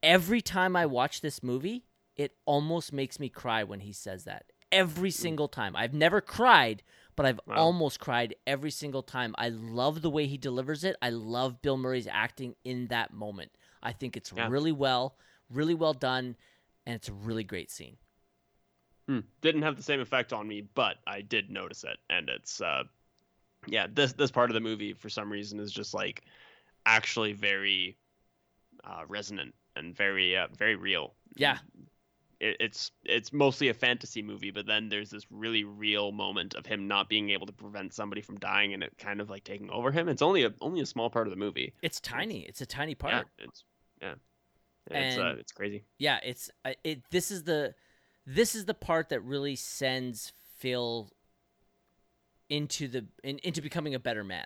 Every 0.01 0.41
time 0.41 0.75
I 0.75 0.85
watch 0.85 1.21
this 1.21 1.41
movie, 1.41 1.85
it 2.17 2.35
almost 2.45 2.91
makes 2.91 3.19
me 3.19 3.29
cry 3.29 3.63
when 3.63 3.79
he 3.79 3.93
says 3.93 4.25
that. 4.25 4.51
Every 4.69 5.11
single 5.11 5.47
time. 5.47 5.75
I've 5.77 5.93
never 5.93 6.19
cried, 6.19 6.83
but 7.15 7.25
I've 7.25 7.39
Wow. 7.47 7.55
almost 7.55 7.99
cried 8.01 8.35
every 8.45 8.71
single 8.71 9.03
time. 9.03 9.33
I 9.37 9.47
love 9.49 10.01
the 10.01 10.09
way 10.09 10.27
he 10.27 10.37
delivers 10.37 10.83
it. 10.83 10.97
I 11.01 11.09
love 11.09 11.61
Bill 11.61 11.77
Murray's 11.77 12.07
acting 12.07 12.55
in 12.65 12.87
that 12.87 13.13
moment. 13.13 13.51
I 13.83 13.91
think 13.91 14.17
it's 14.17 14.31
Yeah. 14.35 14.47
really 14.47 14.71
well, 14.71 15.17
really 15.49 15.75
well 15.75 15.93
done, 15.93 16.35
and 16.85 16.95
it's 16.95 17.09
a 17.09 17.13
really 17.13 17.43
great 17.43 17.69
scene. 17.69 17.97
Hmm. 19.07 19.19
Didn't 19.41 19.63
have 19.63 19.75
the 19.75 19.83
same 19.83 19.99
effect 19.99 20.31
on 20.33 20.47
me, 20.47 20.61
but 20.61 20.97
I 21.05 21.21
did 21.21 21.51
notice 21.51 21.83
it, 21.83 21.97
and 22.09 22.29
it's 22.29 22.61
uh, 22.61 22.83
yeah, 23.67 23.87
this 23.91 24.13
this 24.13 24.31
part 24.31 24.49
of 24.49 24.53
the 24.53 24.61
movie 24.61 24.93
for 24.93 25.09
some 25.09 25.31
reason 25.31 25.59
is 25.59 25.71
just 25.71 25.93
like 25.93 26.23
actually 26.85 27.33
very 27.33 27.97
uh, 28.83 29.03
resonant 29.07 29.53
and 29.75 29.95
very 29.95 30.37
uh, 30.37 30.47
very 30.57 30.75
real. 30.75 31.13
Yeah. 31.35 31.57
It, 32.39 32.57
it's 32.59 32.91
it's 33.03 33.33
mostly 33.33 33.69
a 33.69 33.73
fantasy 33.73 34.21
movie, 34.21 34.51
but 34.51 34.65
then 34.65 34.87
there's 34.87 35.09
this 35.09 35.25
really 35.29 35.65
real 35.65 36.11
moment 36.13 36.55
of 36.55 36.65
him 36.65 36.87
not 36.87 37.09
being 37.09 37.29
able 37.29 37.45
to 37.47 37.53
prevent 37.53 37.93
somebody 37.93 38.21
from 38.21 38.39
dying, 38.39 38.73
and 38.73 38.83
it 38.83 38.97
kind 38.97 39.19
of 39.19 39.29
like 39.29 39.43
taking 39.43 39.69
over 39.69 39.91
him. 39.91 40.07
It's 40.07 40.21
only 40.21 40.43
a 40.45 40.53
only 40.61 40.79
a 40.81 40.85
small 40.85 41.09
part 41.09 41.27
of 41.27 41.31
the 41.31 41.37
movie. 41.37 41.73
It's 41.81 41.99
tiny. 41.99 42.41
It's 42.41 42.61
a 42.61 42.65
tiny 42.65 42.95
part. 42.95 43.13
Yeah, 43.13 43.45
it's 43.45 43.63
yeah, 44.03 44.97
it's 44.99 45.17
uh, 45.17 45.35
it's 45.39 45.51
crazy. 45.51 45.85
yeah 45.97 46.19
it's 46.23 46.51
it 46.83 47.01
this 47.09 47.31
is 47.31 47.43
the 47.43 47.73
this 48.25 48.55
is 48.55 48.65
the 48.65 48.73
part 48.73 49.09
that 49.09 49.21
really 49.21 49.55
sends 49.55 50.33
phil 50.57 51.09
into 52.49 52.87
the 52.87 53.05
in, 53.23 53.39
into 53.39 53.61
becoming 53.61 53.95
a 53.95 53.99
better 53.99 54.23
man. 54.23 54.45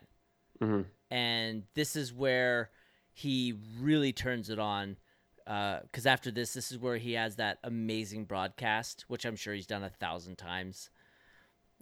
Hmm 0.60 0.82
and 1.10 1.64
this 1.74 1.95
is 1.95 2.14
where 2.14 2.70
he 3.14 3.53
really 3.80 4.14
turns 4.14 4.49
it 4.49 4.60
on 4.60 4.97
because 5.45 6.05
after 6.05 6.30
this 6.30 6.53
this 6.53 6.72
is 6.72 6.78
where 6.78 6.97
he 6.97 7.14
has 7.14 7.38
that 7.38 7.58
amazing 7.64 8.26
broadcast 8.26 9.05
which 9.08 9.26
i'm 9.26 9.36
sure 9.36 9.53
he's 9.53 9.68
done 9.68 9.84
a 9.84 9.89
thousand 9.89 10.38
times 10.38 10.89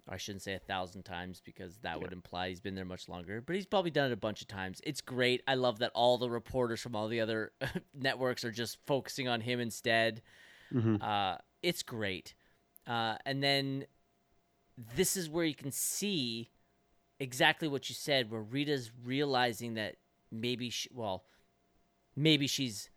i 0.08 0.16
shouldn't 0.16 0.42
say 0.42 0.54
a 0.54 0.58
thousand 0.58 1.02
times 1.02 1.42
because 1.44 1.78
that 1.78 2.00
would 2.00 2.12
imply 2.12 2.48
he's 2.48 2.60
been 2.60 2.74
there 2.74 2.84
much 2.84 3.08
longer 3.08 3.40
but 3.40 3.56
he's 3.56 3.66
probably 3.66 3.90
done 3.90 4.10
it 4.10 4.14
a 4.14 4.16
bunch 4.16 4.40
of 4.40 4.48
times. 4.48 4.80
It's 4.84 5.00
great. 5.00 5.42
I 5.46 5.54
love 5.54 5.78
that 5.78 5.92
all 5.94 6.18
the 6.18 6.30
reporters 6.30 6.80
from 6.80 6.96
all 6.96 7.08
the 7.08 7.20
other 7.20 7.52
networks 7.94 8.44
are 8.44 8.50
just 8.50 8.78
focusing 8.86 9.28
on 9.28 9.40
him 9.40 9.60
instead. 9.60 10.22
Hmm 10.72 10.96
uh, 10.96 11.36
it's 11.62 11.82
great. 11.82 12.34
Uh, 12.86 13.16
and 13.24 13.42
then 13.42 13.86
this 14.94 15.16
is 15.16 15.28
where 15.28 15.44
you 15.44 15.54
can 15.54 15.72
see 15.72 16.50
exactly 17.18 17.66
what 17.66 17.88
you 17.88 17.94
said, 17.94 18.30
where 18.30 18.42
Rita's 18.42 18.90
realizing 19.04 19.74
that 19.74 19.96
maybe, 20.30 20.70
she, 20.70 20.88
well, 20.92 21.24
maybe 22.14 22.46
she's 22.46 22.90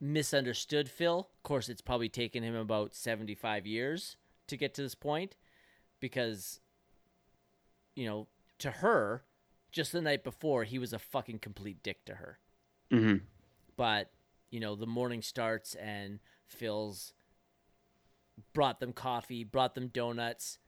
misunderstood 0.00 0.88
Phil. 0.88 1.30
Of 1.36 1.42
course, 1.42 1.68
it's 1.68 1.80
probably 1.80 2.08
taken 2.08 2.42
him 2.42 2.54
about 2.54 2.94
75 2.94 3.66
years 3.66 4.16
to 4.46 4.56
get 4.56 4.74
to 4.74 4.82
this 4.82 4.94
point 4.94 5.36
because, 6.00 6.60
you 7.94 8.06
know, 8.06 8.28
to 8.58 8.70
her, 8.70 9.24
just 9.72 9.92
the 9.92 10.00
night 10.00 10.24
before, 10.24 10.64
he 10.64 10.78
was 10.78 10.92
a 10.92 10.98
fucking 10.98 11.38
complete 11.38 11.82
dick 11.82 12.04
to 12.06 12.14
her. 12.14 12.38
Hmm 12.90 13.16
but 13.80 14.10
you 14.50 14.60
know 14.60 14.74
the 14.76 14.86
morning 14.86 15.22
starts 15.22 15.74
and 15.76 16.18
phil's 16.46 17.14
brought 18.52 18.78
them 18.78 18.92
coffee 18.92 19.42
brought 19.42 19.74
them 19.74 19.88
donuts 19.88 20.58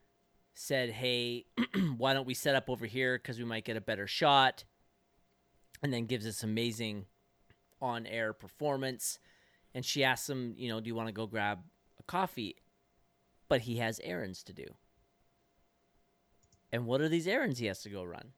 said 0.54 0.88
hey 0.88 1.44
why 1.98 2.14
don't 2.14 2.26
we 2.26 2.32
set 2.32 2.54
up 2.54 2.70
over 2.70 2.86
here 2.86 3.18
because 3.18 3.38
we 3.38 3.44
might 3.44 3.66
get 3.66 3.76
a 3.76 3.82
better 3.82 4.06
shot? 4.06 4.64
And 5.82 5.92
then 5.92 6.06
gives 6.06 6.24
this 6.24 6.42
amazing 6.42 7.06
on-air 7.80 8.32
performance. 8.32 9.18
And 9.74 9.84
she 9.84 10.04
asks 10.04 10.30
him 10.30 10.54
you 10.56 10.70
know 10.70 10.80
do 10.80 10.88
you 10.88 10.94
want 10.94 11.08
to 11.08 11.12
go 11.12 11.26
grab 11.26 11.60
a 11.98 12.02
coffee? 12.04 12.56
But 13.48 13.62
he 13.62 13.76
has 13.76 14.00
errands 14.02 14.42
to 14.44 14.54
do 14.54 14.64
and 16.72 16.86
what 16.86 17.00
are 17.00 17.08
these 17.08 17.26
errands 17.26 17.58
he 17.58 17.66
has 17.66 17.82
to 17.82 17.90
go 17.90 18.02
run 18.02 18.32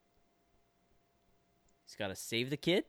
he's 1.86 1.96
got 1.96 2.08
to 2.08 2.16
save 2.16 2.50
the 2.50 2.56
kid 2.56 2.84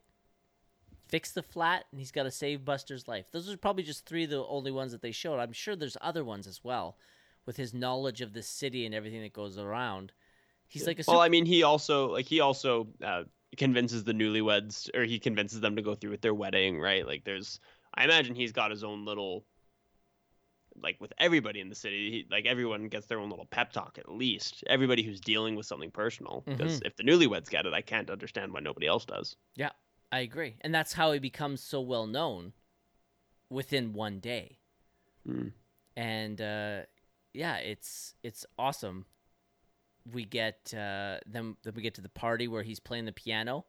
fix 1.08 1.32
the 1.32 1.44
flat 1.44 1.86
and 1.92 2.00
he's 2.00 2.12
got 2.12 2.24
to 2.24 2.32
save 2.32 2.66
Buster's 2.66 3.08
life. 3.08 3.28
Those 3.32 3.50
are 3.50 3.58
probably 3.58 3.84
just 3.84 4.06
three 4.06 4.24
of 4.24 4.30
the 4.30 4.46
only 4.46 4.72
ones 4.72 4.92
that 4.92 5.02
they 5.02 5.12
showed. 5.12 5.40
I'm 5.40 5.54
sure 5.54 5.76
there's 5.76 5.98
other 6.02 6.24
ones 6.24 6.48
as 6.48 6.64
well 6.64 6.98
with 7.46 7.58
his 7.58 7.74
knowledge 7.74 8.22
of 8.22 8.34
the 8.34 8.42
city 8.42 8.86
and 8.86 8.96
everything 8.96 9.22
that 9.22 9.34
goes 9.34 9.58
around. 9.58 10.12
He's 10.68 10.88
like 10.88 11.00
a 11.00 11.04
well, 11.08 11.22
I 11.22 11.30
mean, 11.30 11.46
he 11.46 11.64
also 11.64 12.12
like 12.12 12.26
he 12.26 12.40
also 12.40 12.88
uh, 13.04 13.24
convinces 13.56 14.04
the 14.04 14.14
newlyweds, 14.14 14.90
or 14.96 15.04
he 15.04 15.20
convinces 15.20 15.62
them 15.62 15.76
to 15.76 15.82
go 15.82 15.94
through 15.94 16.10
with 16.10 16.22
their 16.22 16.34
wedding, 16.34 16.80
right? 16.80 17.06
Like, 17.06 17.24
there's 17.24 17.60
I 17.94 18.04
imagine 18.04 18.36
he's 18.36 18.52
got 18.52 18.72
his 18.72 18.84
own 18.84 19.06
little 19.06 19.46
like 20.82 21.00
with 21.00 21.14
everybody 21.20 21.60
in 21.62 21.70
the 21.70 21.76
city, 21.76 22.12
he, 22.12 22.28
like 22.30 22.46
everyone 22.46 22.88
gets 22.90 23.06
their 23.08 23.20
own 23.20 23.30
little 23.30 23.46
pep 23.46 23.72
talk 23.72 23.98
at 23.98 24.12
least. 24.12 24.64
Everybody 24.68 25.04
who's 25.04 25.22
dealing 25.22 25.56
with 25.56 25.66
something 25.66 25.92
personal, 25.92 26.44
because 26.46 26.80
Mhm. 26.82 26.88
if 26.88 26.96
the 26.96 27.04
newlyweds 27.04 27.50
get 27.50 27.66
it, 27.66 27.74
I 27.74 27.82
can't 27.82 28.10
understand 28.10 28.52
why 28.54 28.60
nobody 28.60 28.88
else 28.88 29.06
does. 29.06 29.36
Yeah, 29.56 29.72
I 30.12 30.20
agree, 30.20 30.58
and 30.62 30.74
that's 30.76 30.94
how 30.94 31.12
he 31.12 31.20
becomes 31.20 31.62
so 31.62 31.82
well 31.82 32.08
known 32.08 32.54
within 33.50 33.94
one 33.94 34.20
day. 34.20 34.60
Mm. 35.28 35.54
and 35.98 36.40
uh, 36.42 36.82
yeah, 37.34 37.58
it's 37.58 38.14
it's 38.22 38.46
awesome. 38.60 39.06
We 40.14 40.24
get 40.26 40.72
uh, 40.74 41.20
then 41.26 41.58
then 41.64 41.74
we 41.76 41.82
get 41.82 41.96
to 41.96 42.02
the 42.02 42.10
party 42.10 42.48
where 42.48 42.62
he's 42.64 42.80
playing 42.80 43.06
the 43.06 43.12
piano. 43.12 43.66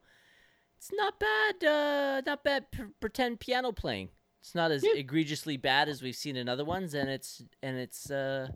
It's 0.76 0.90
not 0.92 1.18
bad, 1.18 1.64
uh, 1.64 2.20
not 2.26 2.44
bad 2.44 2.70
p- 2.70 2.82
pretend 3.00 3.40
piano 3.40 3.72
playing. 3.72 4.10
It's 4.46 4.54
not 4.54 4.70
as 4.70 4.84
egregiously 4.84 5.56
bad 5.56 5.88
as 5.88 6.02
we've 6.02 6.14
seen 6.14 6.36
in 6.36 6.48
other 6.48 6.64
ones, 6.64 6.94
and 6.94 7.10
it's 7.10 7.42
and 7.64 7.76
it's 7.76 8.12
uh, 8.12 8.46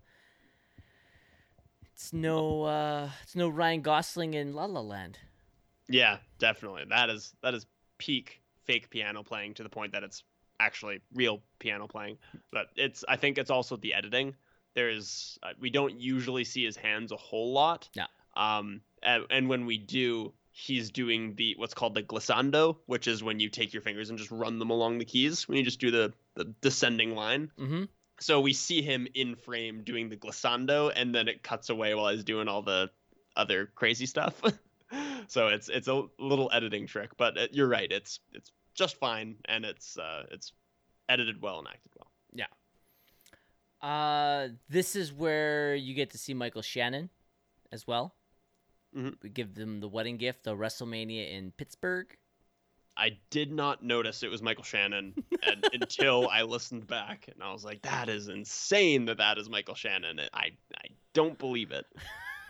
it's 1.91 2.13
no 2.13 2.63
uh, 2.63 3.09
it's 3.23 3.35
no 3.35 3.49
Ryan 3.49 3.81
Gosling 3.81 4.33
in 4.33 4.53
La 4.53 4.63
La 4.63 4.79
Land. 4.79 5.19
Yeah, 5.89 6.19
definitely. 6.39 6.83
That 6.89 7.09
is 7.09 7.35
that 7.43 7.53
is 7.53 7.65
peak 7.97 8.41
fake 8.63 8.89
piano 8.89 9.21
playing 9.21 9.55
to 9.55 9.63
the 9.63 9.69
point 9.69 9.91
that 9.91 10.01
it's 10.01 10.23
actually 10.61 11.01
real 11.13 11.41
piano 11.59 11.87
playing. 11.87 12.17
But 12.53 12.67
it's 12.77 13.03
I 13.09 13.17
think 13.17 13.37
it's 13.37 13.51
also 13.51 13.75
the 13.75 13.93
editing. 13.93 14.33
There's 14.75 15.37
uh, 15.43 15.49
we 15.59 15.69
don't 15.69 15.99
usually 15.99 16.45
see 16.45 16.63
his 16.63 16.77
hands 16.77 17.11
a 17.11 17.17
whole 17.17 17.51
lot. 17.51 17.89
Yeah. 17.95 18.05
Um, 18.37 18.79
and, 19.03 19.25
and 19.29 19.49
when 19.49 19.65
we 19.65 19.77
do, 19.77 20.31
he's 20.51 20.91
doing 20.91 21.35
the 21.35 21.55
what's 21.57 21.73
called 21.73 21.95
the 21.95 22.03
glissando, 22.03 22.77
which 22.85 23.07
is 23.07 23.23
when 23.23 23.39
you 23.39 23.49
take 23.49 23.73
your 23.73 23.81
fingers 23.81 24.09
and 24.09 24.19
just 24.19 24.31
run 24.31 24.59
them 24.59 24.69
along 24.69 24.97
the 24.97 25.05
keys. 25.05 25.47
When 25.47 25.57
you 25.57 25.63
just 25.63 25.79
do 25.79 25.91
the 25.91 26.13
the 26.35 26.45
descending 26.61 27.15
line. 27.15 27.51
Mm-hmm. 27.59 27.83
So 28.19 28.39
we 28.39 28.53
see 28.53 28.81
him 28.81 29.07
in 29.15 29.35
frame 29.35 29.83
doing 29.83 30.09
the 30.09 30.17
glissando, 30.17 30.91
and 30.95 31.13
then 31.13 31.27
it 31.27 31.41
cuts 31.41 31.69
away 31.69 31.95
while 31.95 32.13
he's 32.13 32.23
doing 32.23 32.47
all 32.47 32.61
the 32.61 32.91
other 33.35 33.71
crazy 33.73 34.05
stuff. 34.05 34.39
so 35.27 35.47
it's 35.47 35.69
it's 35.69 35.87
a 35.87 36.03
little 36.19 36.49
editing 36.53 36.85
trick, 36.85 37.11
but 37.17 37.37
uh, 37.37 37.47
you're 37.51 37.67
right. 37.67 37.91
It's 37.91 38.19
it's 38.33 38.51
just 38.75 38.97
fine, 38.97 39.37
and 39.45 39.65
it's 39.65 39.97
uh, 39.97 40.23
it's 40.31 40.53
edited 41.09 41.41
well 41.41 41.59
and 41.59 41.67
acted 41.67 41.91
well. 41.97 42.11
Yeah. 42.33 42.45
Uh, 43.87 44.49
this 44.69 44.95
is 44.95 45.11
where 45.11 45.75
you 45.75 45.95
get 45.95 46.11
to 46.11 46.17
see 46.17 46.33
Michael 46.33 46.61
Shannon 46.61 47.09
as 47.71 47.87
well. 47.87 48.15
Mhm. 48.95 49.15
We 49.23 49.29
give 49.29 49.55
them 49.55 49.79
the 49.79 49.87
wedding 49.87 50.17
gift, 50.17 50.43
the 50.43 50.55
WrestleMania 50.55 51.31
in 51.31 51.51
Pittsburgh. 51.51 52.15
I 52.97 53.17
did 53.29 53.51
not 53.51 53.81
notice 53.83 54.21
it 54.21 54.29
was 54.29 54.41
Michael 54.41 54.65
Shannon 54.65 55.13
and, 55.43 55.65
until 55.73 56.27
I 56.27 56.41
listened 56.41 56.87
back, 56.87 57.29
and 57.33 57.41
I 57.41 57.51
was 57.53 57.63
like, 57.63 57.81
"That 57.83 58.09
is 58.09 58.27
insane 58.27 59.05
that 59.05 59.17
that 59.17 59.37
is 59.37 59.49
Michael 59.49 59.75
Shannon." 59.75 60.19
I 60.33 60.51
I 60.75 60.87
don't 61.13 61.37
believe 61.39 61.71
it. 61.71 61.85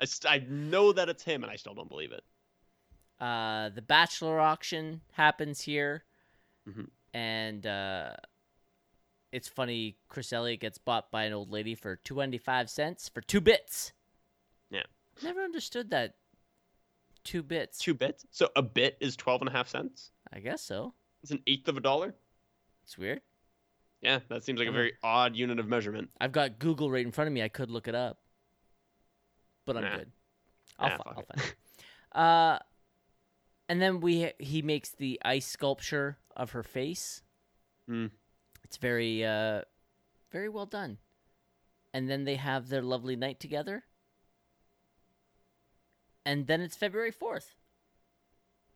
I, 0.00 0.04
st- 0.04 0.30
I 0.32 0.44
know 0.48 0.92
that 0.92 1.08
it's 1.08 1.22
him, 1.22 1.44
and 1.44 1.52
I 1.52 1.56
still 1.56 1.74
don't 1.74 1.88
believe 1.88 2.10
it. 2.12 2.24
uh, 3.20 3.68
the 3.70 3.82
Bachelor 3.82 4.40
auction 4.40 5.02
happens 5.12 5.60
here, 5.60 6.04
Mhm. 6.68 6.88
and 7.14 7.64
uh, 7.64 8.14
it's 9.30 9.48
funny. 9.48 9.96
Chris 10.08 10.32
Elliott 10.32 10.60
gets 10.60 10.78
bought 10.78 11.12
by 11.12 11.24
an 11.24 11.32
old 11.32 11.50
lady 11.52 11.76
for 11.76 11.94
twenty 11.96 12.38
five 12.38 12.68
cents 12.68 13.08
for 13.08 13.20
two 13.20 13.40
bits. 13.40 13.92
Never 15.22 15.42
understood 15.42 15.90
that. 15.90 16.14
Two 17.24 17.42
bits. 17.42 17.78
Two 17.78 17.94
bits. 17.94 18.26
So 18.30 18.48
a 18.56 18.62
bit 18.62 18.96
is 19.00 19.16
twelve 19.16 19.42
and 19.42 19.48
a 19.48 19.52
half 19.52 19.68
cents. 19.68 20.10
I 20.32 20.40
guess 20.40 20.62
so. 20.62 20.94
It's 21.22 21.32
an 21.32 21.42
eighth 21.46 21.68
of 21.68 21.76
a 21.76 21.80
dollar. 21.80 22.14
It's 22.84 22.96
weird. 22.96 23.20
Yeah, 24.00 24.20
that 24.28 24.44
seems 24.44 24.60
like 24.60 24.68
a 24.68 24.72
very 24.72 24.92
odd 25.02 25.34
unit 25.34 25.58
of 25.58 25.66
measurement. 25.66 26.10
I've 26.20 26.30
got 26.32 26.58
Google 26.60 26.90
right 26.90 27.04
in 27.04 27.10
front 27.10 27.26
of 27.26 27.34
me. 27.34 27.42
I 27.42 27.48
could 27.48 27.68
look 27.70 27.88
it 27.88 27.94
up, 27.96 28.18
but 29.66 29.76
I'm 29.76 29.82
Nah. 29.84 29.96
good. 29.96 30.12
I'll, 30.78 30.88
Nah, 30.90 30.96
fi- 30.96 31.02
I'll 31.06 31.14
find 31.14 31.26
it. 31.36 31.54
Uh, 32.12 32.58
and 33.68 33.82
then 33.82 34.00
we 34.00 34.32
he 34.38 34.62
makes 34.62 34.90
the 34.92 35.20
ice 35.24 35.46
sculpture 35.46 36.16
of 36.34 36.52
her 36.52 36.62
face. 36.62 37.22
Mm. 37.90 38.10
It's 38.64 38.78
very 38.78 39.22
uh, 39.24 39.62
very 40.32 40.48
well 40.48 40.64
done. 40.64 40.96
And 41.92 42.08
then 42.08 42.24
they 42.24 42.36
have 42.36 42.68
their 42.70 42.80
lovely 42.82 43.14
night 43.14 43.40
together. 43.40 43.84
And 46.24 46.46
then 46.46 46.60
it's 46.60 46.76
February 46.76 47.10
fourth, 47.10 47.54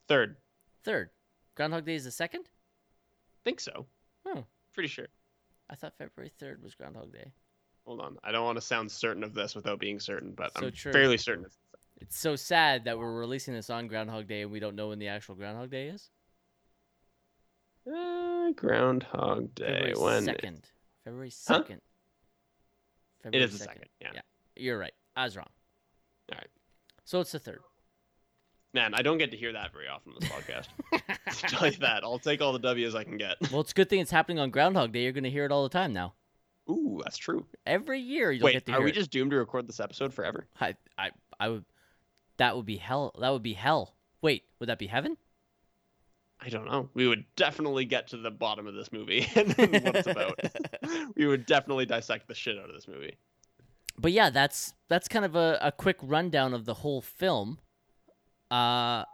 Third, 0.08 0.36
third. 0.84 1.10
Groundhog 1.54 1.84
Day 1.84 1.94
is 1.94 2.04
the 2.04 2.10
second. 2.10 2.48
think 3.44 3.60
so. 3.60 3.86
Oh, 4.26 4.44
Pretty 4.72 4.88
sure. 4.88 5.06
I 5.70 5.74
thought 5.74 5.96
February 5.98 6.30
third 6.38 6.62
was 6.62 6.74
Groundhog 6.74 7.12
Day. 7.12 7.30
Hold 7.84 8.00
on. 8.00 8.16
I 8.24 8.32
don't 8.32 8.44
want 8.44 8.56
to 8.56 8.62
sound 8.62 8.90
certain 8.90 9.22
of 9.24 9.34
this 9.34 9.54
without 9.54 9.78
being 9.80 10.00
certain, 10.00 10.32
but 10.32 10.52
So 10.58 10.66
I'm 10.66 10.72
true. 10.72 10.92
fairly 10.92 11.18
certain. 11.18 11.44
It's 11.44 11.58
It's 12.00 12.18
so 12.18 12.36
sad 12.36 12.84
that 12.84 12.98
we're 12.98 13.12
releasing 13.18 13.54
this 13.54 13.68
on 13.70 13.86
Groundhog 13.86 14.26
Day 14.28 14.42
and 14.42 14.50
we 14.50 14.60
don't 14.60 14.76
know 14.76 14.88
when 14.88 14.98
the 14.98 15.08
actual 15.08 15.34
Groundhog 15.34 15.70
Day 15.70 15.88
is. 15.88 16.10
uh, 17.86 18.50
Groundhog 18.52 19.54
Day. 19.54 19.92
February 19.92 19.94
when 20.14 20.24
second. 20.24 20.70
February 21.04 21.28
Huh? 21.30 21.58
second. 21.62 21.80
it 23.24 23.34
is 23.42 23.52
the 23.58 23.64
second. 23.64 23.88
Yeah. 24.00 24.10
Yeah. 24.14 24.20
You're 24.56 24.78
right. 24.78 24.94
I 25.16 25.24
was 25.24 25.36
wrong. 25.36 25.48
All 26.32 26.38
right. 26.38 26.48
So 27.12 27.20
it's 27.20 27.32
the 27.32 27.38
third. 27.38 27.60
Man, 28.72 28.94
I 28.94 29.02
don't 29.02 29.18
get 29.18 29.32
to 29.32 29.36
hear 29.36 29.52
that 29.52 29.70
very 29.74 29.86
often 29.86 30.14
on 30.14 30.18
this 30.18 30.30
podcast. 30.30 30.68
I'll 31.26 31.50
tell 31.50 31.66
you 31.70 31.76
that. 31.80 32.04
I'll 32.04 32.18
take 32.18 32.40
all 32.40 32.54
the 32.54 32.58
W's 32.58 32.94
I 32.94 33.04
can 33.04 33.18
get. 33.18 33.36
well, 33.52 33.60
it's 33.60 33.72
a 33.72 33.74
good 33.74 33.90
thing 33.90 34.00
it's 34.00 34.10
happening 34.10 34.38
on 34.38 34.48
Groundhog 34.48 34.92
Day. 34.92 35.02
You're 35.02 35.12
going 35.12 35.24
to 35.24 35.30
hear 35.30 35.44
it 35.44 35.52
all 35.52 35.62
the 35.62 35.68
time 35.68 35.92
now. 35.92 36.14
Ooh, 36.70 37.02
that's 37.04 37.18
true. 37.18 37.44
Every 37.66 38.00
year 38.00 38.32
you'll 38.32 38.46
Wait, 38.46 38.52
get 38.54 38.64
to 38.64 38.72
hear 38.72 38.78
Wait, 38.78 38.82
are 38.82 38.84
we 38.86 38.90
it. 38.92 38.94
just 38.94 39.10
doomed 39.10 39.32
to 39.32 39.36
record 39.36 39.68
this 39.68 39.78
episode 39.78 40.14
forever? 40.14 40.46
I, 40.58 40.74
I, 40.96 41.10
I 41.38 41.50
would. 41.50 41.66
That 42.38 42.56
would 42.56 42.64
be 42.64 42.78
hell. 42.78 43.14
That 43.20 43.28
would 43.28 43.42
be 43.42 43.52
hell. 43.52 43.94
Wait, 44.22 44.44
would 44.58 44.70
that 44.70 44.78
be 44.78 44.86
heaven? 44.86 45.18
I 46.40 46.48
don't 46.48 46.64
know. 46.64 46.88
We 46.94 47.06
would 47.06 47.26
definitely 47.36 47.84
get 47.84 48.08
to 48.08 48.16
the 48.16 48.30
bottom 48.30 48.66
of 48.66 48.72
this 48.72 48.90
movie 48.90 49.28
and 49.36 49.52
what 49.52 49.96
it's 49.96 50.06
about. 50.06 50.40
we 51.14 51.26
would 51.26 51.44
definitely 51.44 51.84
dissect 51.84 52.26
the 52.26 52.34
shit 52.34 52.56
out 52.56 52.70
of 52.70 52.74
this 52.74 52.88
movie. 52.88 53.18
But 53.98 54.12
yeah, 54.12 54.30
that's 54.30 54.74
that's 54.88 55.08
kind 55.08 55.24
of 55.24 55.36
a, 55.36 55.58
a 55.60 55.72
quick 55.72 55.98
rundown 56.02 56.54
of 56.54 56.64
the 56.64 56.74
whole 56.74 57.00
film. 57.00 57.58
Uh 58.50 59.04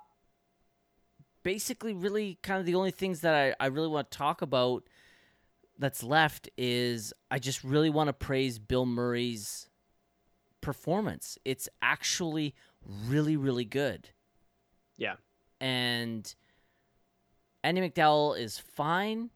basically 1.43 1.95
really 1.95 2.39
kind 2.43 2.61
of 2.61 2.67
the 2.67 2.75
only 2.75 2.91
things 2.91 3.21
that 3.21 3.35
I, 3.35 3.55
I 3.65 3.69
really 3.69 3.89
want 3.89 4.11
to 4.11 4.19
talk 4.19 4.43
about 4.43 4.85
that's 5.79 6.03
left 6.03 6.51
is 6.59 7.13
I 7.31 7.39
just 7.39 7.63
really 7.65 7.89
want 7.89 8.09
to 8.09 8.13
praise 8.13 8.59
Bill 8.59 8.85
Murray's 8.85 9.69
performance. 10.61 11.39
It's 11.45 11.69
actually 11.81 12.55
really, 13.07 13.37
really 13.37 13.65
good. 13.65 14.11
Yeah. 14.97 15.15
And 15.61 16.35
Andie 17.65 17.81
MacDowell 17.81 18.39
is 18.39 18.59
fine. 18.59 19.31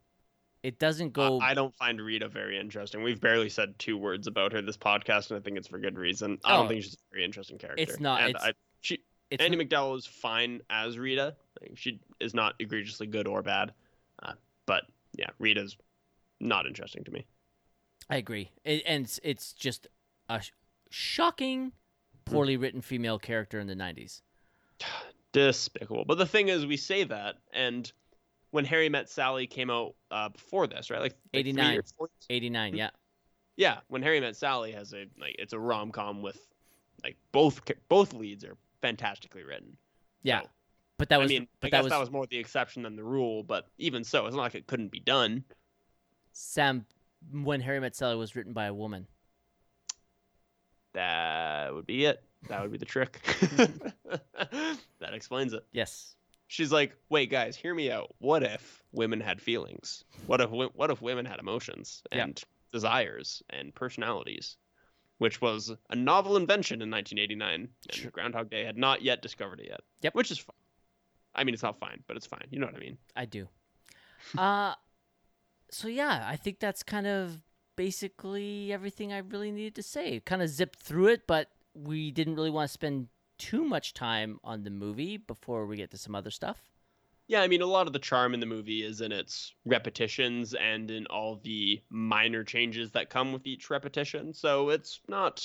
It 0.63 0.79
doesn't 0.79 1.13
go 1.13 1.41
I, 1.41 1.51
I 1.51 1.55
don't 1.55 1.75
find 1.75 2.01
Rita 2.01 2.29
very 2.29 2.59
interesting. 2.59 3.03
We've 3.03 3.21
barely 3.21 3.49
said 3.49 3.77
two 3.79 3.99
words 3.99 4.27
about 4.29 4.53
her 4.53 4.63
this 4.63 4.77
podcast, 4.77 5.31
and 5.31 5.39
I 5.39 5.43
think 5.43 5.57
it's 5.59 5.67
for 5.69 5.79
good 5.79 5.99
reason. 5.99 6.39
I 6.45 6.55
Oh. 6.55 6.59
don't 6.59 6.69
think 6.69 6.85
she's 6.85 6.95
a 6.95 6.99
very 7.13 7.25
interesting 7.25 7.59
character. 7.59 7.83
It's 7.83 7.99
not- 7.99 8.21
And 8.21 8.31
it's- 8.31 8.45
I, 8.45 8.53
she, 8.81 9.01
it's 9.31 9.43
Andie 9.43 9.57
MacDowell 9.57 9.97
is 9.99 10.07
fine 10.07 10.61
as 10.71 10.99
Rita. 10.99 11.35
She 11.75 11.99
is 12.21 12.33
not 12.35 12.55
egregiously 12.61 13.07
good 13.09 13.27
or 13.27 13.43
bad. 13.43 13.73
Uh, 14.23 14.35
but 14.67 14.85
yeah, 15.17 15.31
Rita's 15.39 15.77
not 16.39 16.67
interesting 16.67 17.03
to 17.05 17.11
me. 17.11 17.27
I 18.11 18.17
agree, 18.17 18.51
it, 18.65 18.83
and 18.87 19.05
it's, 19.05 19.19
it's 19.23 19.53
just 19.53 19.87
a 20.29 20.41
sh- 20.43 20.51
shocking, 20.91 21.73
poorly 22.25 22.57
written 22.57 22.81
female 22.83 23.19
character 23.19 23.59
in 23.59 23.67
the 23.69 23.75
'90s. 23.77 24.21
Despicable. 25.33 26.05
But 26.07 26.19
the 26.19 26.27
thing 26.27 26.49
is, 26.49 26.67
we 26.67 26.77
say 26.77 27.05
that, 27.05 27.37
and 27.53 27.91
when 28.53 28.65
Harry 28.65 28.89
Met 28.89 29.11
Sally 29.11 29.47
came 29.47 29.69
out 29.71 29.95
uh, 30.11 30.29
before 30.29 30.67
this, 30.69 30.89
right? 30.91 31.01
Like, 31.01 31.13
like 31.35 31.41
89. 31.41 31.79
or 31.79 31.83
four 31.99 32.09
years- 32.09 32.27
'89, 32.31 32.77
yeah, 32.77 32.91
Yeah, 33.57 33.81
when 33.89 34.03
Harry 34.03 34.21
Met 34.21 34.37
Sally 34.37 34.73
has 34.73 34.93
a 34.95 35.07
like 35.21 35.35
it's 35.39 35.53
a 35.53 35.59
rom 35.59 35.91
com 35.91 36.23
with 36.23 36.39
like 37.03 37.17
both 37.33 37.61
both 37.89 38.13
leads 38.15 38.45
are 38.45 38.57
fantastically 38.81 39.43
written. 39.43 39.77
yeah. 40.23 40.43
So, 40.43 40.49
But 40.99 41.09
that 41.09 41.19
was, 41.19 41.31
I 41.31 41.35
mean, 41.35 41.49
but 41.61 41.67
I 41.67 41.71
that 41.71 41.77
guess 41.79 41.85
was, 41.85 41.91
that 41.91 42.01
was 42.01 42.11
more 42.11 42.27
the 42.27 42.39
exception 42.39 42.83
than 42.83 42.95
the 42.97 43.03
rule. 43.05 43.43
But 43.43 43.67
even 43.79 44.05
so, 44.05 44.27
it's 44.27 44.37
not 44.37 44.43
like 44.43 44.55
it 44.55 44.67
couldn't 44.69 44.93
be 44.93 45.01
done. 45.01 45.45
Sam. 46.33 46.87
When 47.31 47.61
Harry 47.61 47.79
Met 47.81 47.95
Sally 47.95 48.17
was 48.17 48.35
written 48.35 48.53
by 48.53 48.67
a 48.67 48.75
woman. 48.75 49.07
That 50.95 51.73
would 51.73 51.87
be 51.87 52.05
it. 52.05 52.23
That 52.49 52.61
would 52.63 52.73
be 52.73 52.79
the 52.79 52.85
trick. 52.85 53.21
that 54.99 55.15
explains 55.15 55.53
it. 55.53 55.65
Yes. 55.73 56.17
She's 56.53 56.71
like, 56.71 56.95
"Wait, 57.09 57.31
guys, 57.31 57.57
hear 57.57 57.75
me 57.75 57.91
out. 57.91 58.15
What 58.19 58.43
if 58.43 58.83
women 58.93 59.21
had 59.23 59.41
feelings? 59.41 60.05
What 60.27 60.43
if 60.43 60.51
what 60.51 60.91
if 60.91 61.01
women 61.01 61.25
had 61.25 61.41
emotions 61.41 62.03
Yeah. 62.13 62.25
and 62.25 62.43
desires 62.73 63.43
and 63.49 63.75
personalities?" 63.75 64.59
Which 65.17 65.41
was 65.41 65.73
a 65.89 65.97
novel 65.97 66.37
invention 66.37 66.83
in 66.83 66.91
1989, 66.91 67.69
and 67.89 67.95
Sure. 67.97 68.11
Groundhog 68.11 68.51
Day 68.51 68.65
had 68.65 68.77
not 68.77 69.01
yet 69.01 69.23
discovered 69.23 69.61
it 69.61 69.69
yet. 69.69 69.81
Yep. 70.03 70.15
Which 70.15 70.31
is 70.31 70.39
fine. 70.39 70.55
I 71.35 71.45
mean, 71.45 71.55
it's 71.55 71.63
not 71.63 71.79
fine, 71.79 72.05
but 72.07 72.19
it's 72.19 72.27
fine. 72.27 72.47
You 72.51 72.59
know 72.59 72.67
what 72.67 72.75
I 72.77 72.81
mean? 72.81 72.99
I 73.17 73.25
do. 73.25 73.49
Uh 74.37 74.75
so 75.71 75.89
yeah, 75.89 76.27
I 76.29 76.37
think 76.37 76.59
that's 76.61 76.83
kind 76.83 77.07
of 77.07 77.41
basically 77.77 78.75
everything 78.75 79.11
I 79.11 79.19
really 79.19 79.51
needed 79.51 79.75
to 79.77 79.83
say. 79.83 80.21
Kind 80.21 80.43
of 80.43 80.49
zipped 80.51 80.81
through 80.81 81.07
it, 81.09 81.27
but 81.27 81.49
we 81.73 82.11
didn't 82.11 82.35
really 82.35 82.51
want 82.51 82.69
to 82.69 82.73
spend 82.73 83.09
too 83.43 83.65
much 83.65 83.93
time 83.93 84.39
on 84.45 84.63
the 84.63 84.71
movie 84.71 85.17
before 85.17 85.67
we 85.67 85.77
get 85.77 85.91
to 85.91 85.99
some 85.99 86.15
other 86.15 86.31
stuff. 86.31 86.59
Yeah, 87.27 87.43
I 87.43 87.49
mean, 87.49 87.61
a 87.61 87.67
lot 87.67 87.89
of 87.89 87.93
the 87.93 87.99
charm 87.99 88.35
in 88.35 88.41
the 88.41 88.47
movie 88.47 88.85
is 88.85 89.01
in 89.01 89.11
its 89.11 89.53
repetitions 89.65 90.55
and 90.55 90.89
in 90.93 91.07
all 91.07 91.41
the 91.43 91.81
minor 91.91 92.45
changes 92.45 92.93
that 92.93 93.11
come 93.11 93.33
with 93.33 93.45
each 93.45 93.69
repetition. 93.69 94.33
So 94.33 94.69
it's 94.69 95.01
not 95.09 95.45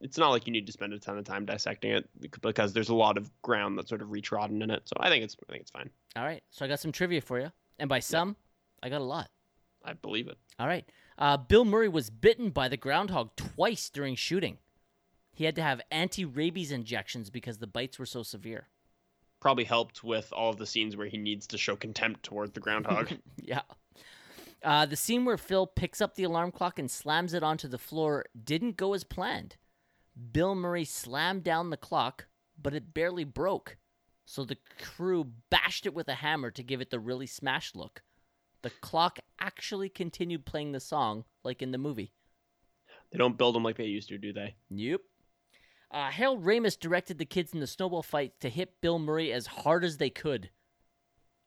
it's 0.00 0.16
not 0.16 0.30
like 0.30 0.46
you 0.46 0.52
need 0.54 0.66
to 0.66 0.72
spend 0.72 0.94
a 0.94 0.98
ton 0.98 1.18
of 1.18 1.24
time 1.24 1.44
dissecting 1.44 1.90
it 1.90 2.08
because 2.40 2.72
there's 2.72 2.88
a 2.88 2.94
lot 2.94 3.18
of 3.18 3.30
ground 3.42 3.76
that's 3.76 3.90
sort 3.90 4.00
of 4.00 4.08
retrodden 4.08 4.62
in 4.62 4.70
it. 4.70 4.82
So 4.86 4.96
I 4.98 5.10
think 5.10 5.22
it's 5.22 5.36
I 5.48 5.52
think 5.52 5.62
it's 5.62 5.70
fine. 5.70 5.90
All 6.16 6.24
right, 6.24 6.42
so 6.50 6.64
I 6.64 6.68
got 6.68 6.80
some 6.80 6.92
trivia 6.92 7.20
for 7.20 7.38
you, 7.38 7.52
and 7.78 7.90
by 7.90 8.00
some, 8.00 8.36
I 8.82 8.88
got 8.88 9.02
a 9.02 9.04
lot. 9.04 9.28
I 9.84 9.92
believe 9.92 10.28
it. 10.28 10.38
All 10.58 10.66
right, 10.66 10.88
uh, 11.18 11.36
Bill 11.36 11.66
Murray 11.66 11.88
was 11.88 12.08
bitten 12.08 12.50
by 12.50 12.68
the 12.68 12.78
groundhog 12.78 13.36
twice 13.36 13.90
during 13.90 14.14
shooting. 14.14 14.58
He 15.38 15.44
had 15.44 15.54
to 15.54 15.62
have 15.62 15.80
anti-rabies 15.92 16.72
injections 16.72 17.30
because 17.30 17.58
the 17.58 17.68
bites 17.68 17.96
were 17.96 18.06
so 18.06 18.24
severe. 18.24 18.66
Probably 19.38 19.62
helped 19.62 20.02
with 20.02 20.32
all 20.32 20.50
of 20.50 20.56
the 20.56 20.66
scenes 20.66 20.96
where 20.96 21.06
he 21.06 21.16
needs 21.16 21.46
to 21.46 21.56
show 21.56 21.76
contempt 21.76 22.24
toward 22.24 22.54
the 22.54 22.60
groundhog. 22.60 23.12
yeah. 23.36 23.60
Uh, 24.64 24.84
the 24.84 24.96
scene 24.96 25.24
where 25.24 25.36
Phil 25.36 25.68
picks 25.68 26.00
up 26.00 26.16
the 26.16 26.24
alarm 26.24 26.50
clock 26.50 26.80
and 26.80 26.90
slams 26.90 27.34
it 27.34 27.44
onto 27.44 27.68
the 27.68 27.78
floor 27.78 28.24
didn't 28.42 28.76
go 28.76 28.94
as 28.94 29.04
planned. 29.04 29.54
Bill 30.32 30.56
Murray 30.56 30.84
slammed 30.84 31.44
down 31.44 31.70
the 31.70 31.76
clock, 31.76 32.26
but 32.60 32.74
it 32.74 32.92
barely 32.92 33.22
broke. 33.22 33.76
So 34.24 34.44
the 34.44 34.58
crew 34.82 35.30
bashed 35.50 35.86
it 35.86 35.94
with 35.94 36.08
a 36.08 36.14
hammer 36.14 36.50
to 36.50 36.64
give 36.64 36.80
it 36.80 36.90
the 36.90 36.98
really 36.98 37.28
smashed 37.28 37.76
look. 37.76 38.02
The 38.62 38.70
clock 38.70 39.20
actually 39.38 39.88
continued 39.88 40.46
playing 40.46 40.72
the 40.72 40.80
song 40.80 41.26
like 41.44 41.62
in 41.62 41.70
the 41.70 41.78
movie. 41.78 42.12
they 43.12 43.18
don't 43.18 43.38
build 43.38 43.54
them 43.54 43.62
like 43.62 43.76
they 43.76 43.84
used 43.84 44.08
to, 44.08 44.18
do 44.18 44.32
they? 44.32 44.56
Yep. 44.70 45.02
Uh, 45.90 46.10
Harold 46.10 46.44
Ramis 46.44 46.78
directed 46.78 47.18
the 47.18 47.24
kids 47.24 47.54
in 47.54 47.60
the 47.60 47.66
snowball 47.66 48.02
fight 48.02 48.38
to 48.40 48.50
hit 48.50 48.80
Bill 48.80 48.98
Murray 48.98 49.32
as 49.32 49.46
hard 49.46 49.84
as 49.84 49.96
they 49.96 50.10
could. 50.10 50.50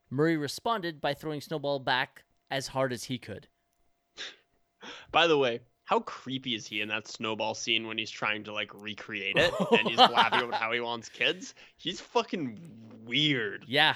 Murray 0.09 0.35
responded 0.35 0.99
by 0.99 1.13
throwing 1.13 1.41
Snowball 1.41 1.79
back 1.79 2.23
as 2.49 2.67
hard 2.67 2.91
as 2.91 3.05
he 3.05 3.17
could. 3.17 3.47
By 5.11 5.27
the 5.27 5.37
way, 5.37 5.61
how 5.85 5.99
creepy 6.01 6.55
is 6.55 6.67
he 6.67 6.81
in 6.81 6.89
that 6.89 7.07
snowball 7.07 7.53
scene 7.53 7.87
when 7.87 7.97
he's 7.97 8.09
trying 8.09 8.43
to 8.45 8.53
like 8.53 8.71
recreate 8.73 9.37
it 9.37 9.53
and 9.71 9.87
he's 9.87 9.97
laughing 9.97 10.41
about 10.41 10.59
how 10.59 10.71
he 10.71 10.79
wants 10.79 11.07
kids? 11.07 11.53
He's 11.77 12.01
fucking 12.01 12.59
weird. 13.05 13.65
Yeah. 13.67 13.95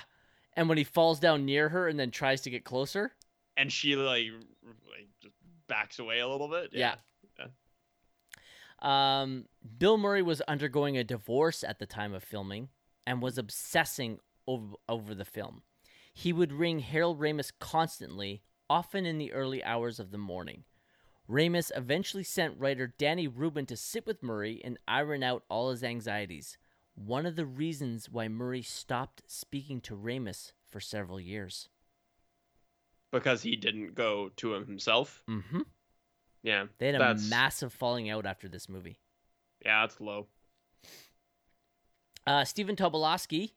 And 0.53 0.69
when 0.69 0.77
he 0.77 0.83
falls 0.83 1.19
down 1.19 1.45
near 1.45 1.69
her 1.69 1.87
and 1.87 1.99
then 1.99 2.11
tries 2.11 2.41
to 2.41 2.49
get 2.49 2.63
closer. 2.63 3.11
And 3.57 3.71
she 3.71 3.95
like, 3.95 4.27
like 4.63 5.07
just 5.21 5.35
backs 5.67 5.99
away 5.99 6.19
a 6.19 6.27
little 6.27 6.47
bit. 6.47 6.69
Yeah. 6.71 6.95
Um, 8.79 9.45
Bill 9.77 9.97
Murray 9.97 10.21
was 10.21 10.41
undergoing 10.41 10.97
a 10.97 11.03
divorce 11.03 11.63
at 11.63 11.79
the 11.79 11.85
time 11.85 12.13
of 12.13 12.23
filming 12.23 12.69
and 13.07 13.21
was 13.21 13.37
obsessing 13.37 14.19
over, 14.47 14.75
over 14.89 15.15
the 15.15 15.25
film. 15.25 15.61
He 16.13 16.31
would 16.31 16.53
ring 16.53 16.79
Harold 16.79 17.19
Ramis 17.19 17.51
constantly, 17.59 18.41
often 18.69 19.05
in 19.05 19.17
the 19.17 19.33
early 19.33 19.63
hours 19.63 19.99
of 19.99 20.11
the 20.11 20.17
morning. 20.17 20.63
Ramis 21.29 21.71
eventually 21.75 22.23
sent 22.23 22.59
writer 22.59 22.93
Danny 22.97 23.27
Rubin 23.27 23.65
to 23.67 23.75
sit 23.75 24.05
with 24.05 24.23
Murray 24.23 24.61
and 24.63 24.77
iron 24.87 25.23
out 25.23 25.43
all 25.49 25.71
his 25.71 25.83
anxieties. 25.83 26.57
One 26.93 27.25
of 27.25 27.35
the 27.35 27.45
reasons 27.45 28.09
why 28.09 28.27
Murray 28.27 28.61
stopped 28.61 29.23
speaking 29.27 29.81
to 29.81 29.95
Ramis 29.95 30.53
for 30.69 30.79
several 30.79 31.19
years. 31.19 31.67
Because 33.11 33.41
he 33.41 33.55
didn't 33.55 33.95
go 33.95 34.29
to 34.37 34.53
him 34.53 34.67
himself. 34.67 35.23
Mm-hmm. 35.29 35.61
Yeah. 36.45 36.65
They 36.77 36.85
had 36.85 36.95
a 36.95 36.99
that's- 36.99 37.27
massive 37.27 37.73
falling 37.73 38.09
out 38.09 38.25
after 38.27 38.47
this 38.47 38.69
movie. 38.69 38.99
Yeah, 39.65 39.81
that's 39.81 39.99
low. 39.99 40.27
Uh, 42.27 42.45
Stephen 42.45 42.75
Tobolowsky 42.75 43.53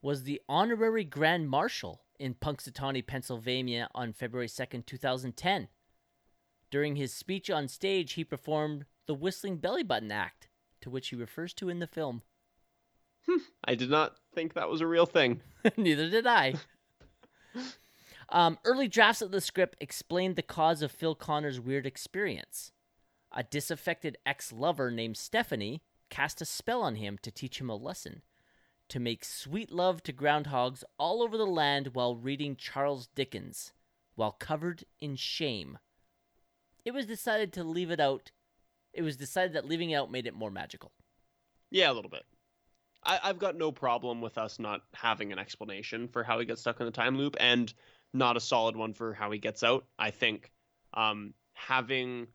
was 0.00 0.22
the 0.24 0.40
honorary 0.48 1.04
Grand 1.04 1.48
Marshal 1.48 2.00
in 2.18 2.34
Punxsutawney, 2.34 3.06
Pennsylvania 3.06 3.88
on 3.94 4.12
February 4.14 4.48
2nd, 4.48 4.86
2010. 4.86 5.68
During 6.70 6.96
his 6.96 7.12
speech 7.12 7.50
on 7.50 7.68
stage, 7.68 8.14
he 8.14 8.24
performed 8.24 8.86
the 9.06 9.14
Whistling 9.14 9.58
Belly 9.58 9.82
Button 9.82 10.10
Act, 10.10 10.48
to 10.80 10.88
which 10.88 11.08
he 11.08 11.16
refers 11.16 11.52
to 11.54 11.68
in 11.68 11.80
the 11.80 11.86
film. 11.86 12.22
I 13.64 13.74
did 13.74 13.90
not 13.90 14.16
think 14.34 14.54
that 14.54 14.70
was 14.70 14.80
a 14.80 14.86
real 14.86 15.06
thing. 15.06 15.42
Neither 15.76 16.08
did 16.08 16.26
I. 16.26 16.54
Um, 18.32 18.58
early 18.64 18.88
drafts 18.88 19.22
of 19.22 19.30
the 19.30 19.42
script 19.42 19.76
explained 19.78 20.36
the 20.36 20.42
cause 20.42 20.82
of 20.82 20.90
Phil 20.90 21.14
Connor's 21.14 21.60
weird 21.60 21.86
experience. 21.86 22.72
A 23.30 23.42
disaffected 23.42 24.16
ex 24.26 24.52
lover 24.52 24.90
named 24.90 25.18
Stephanie 25.18 25.82
cast 26.10 26.40
a 26.40 26.44
spell 26.44 26.82
on 26.82 26.96
him 26.96 27.18
to 27.22 27.30
teach 27.30 27.60
him 27.60 27.70
a 27.70 27.76
lesson 27.76 28.22
to 28.88 29.00
make 29.00 29.24
sweet 29.24 29.70
love 29.70 30.02
to 30.02 30.12
groundhogs 30.12 30.84
all 30.98 31.22
over 31.22 31.38
the 31.38 31.46
land 31.46 31.94
while 31.94 32.14
reading 32.14 32.56
Charles 32.56 33.06
Dickens, 33.14 33.72
while 34.16 34.32
covered 34.32 34.84
in 35.00 35.16
shame. 35.16 35.78
It 36.84 36.92
was 36.92 37.06
decided 37.06 37.54
to 37.54 37.64
leave 37.64 37.90
it 37.90 38.00
out. 38.00 38.32
It 38.92 39.00
was 39.00 39.16
decided 39.16 39.54
that 39.54 39.66
leaving 39.66 39.90
it 39.90 39.94
out 39.94 40.10
made 40.10 40.26
it 40.26 40.34
more 40.34 40.50
magical. 40.50 40.92
Yeah, 41.70 41.90
a 41.90 41.94
little 41.94 42.10
bit. 42.10 42.24
I, 43.02 43.18
I've 43.22 43.38
got 43.38 43.56
no 43.56 43.72
problem 43.72 44.20
with 44.20 44.36
us 44.36 44.58
not 44.58 44.82
having 44.92 45.32
an 45.32 45.38
explanation 45.38 46.06
for 46.06 46.22
how 46.22 46.38
he 46.38 46.44
gets 46.44 46.60
stuck 46.60 46.78
in 46.80 46.84
the 46.84 46.92
time 46.92 47.16
loop 47.16 47.34
and 47.40 47.72
not 48.12 48.36
a 48.36 48.40
solid 48.40 48.76
one 48.76 48.92
for 48.94 49.14
how 49.14 49.30
he 49.30 49.38
gets 49.38 49.62
out. 49.62 49.84
I 49.98 50.10
think 50.10 50.50
um, 50.94 51.34
having 51.54 52.26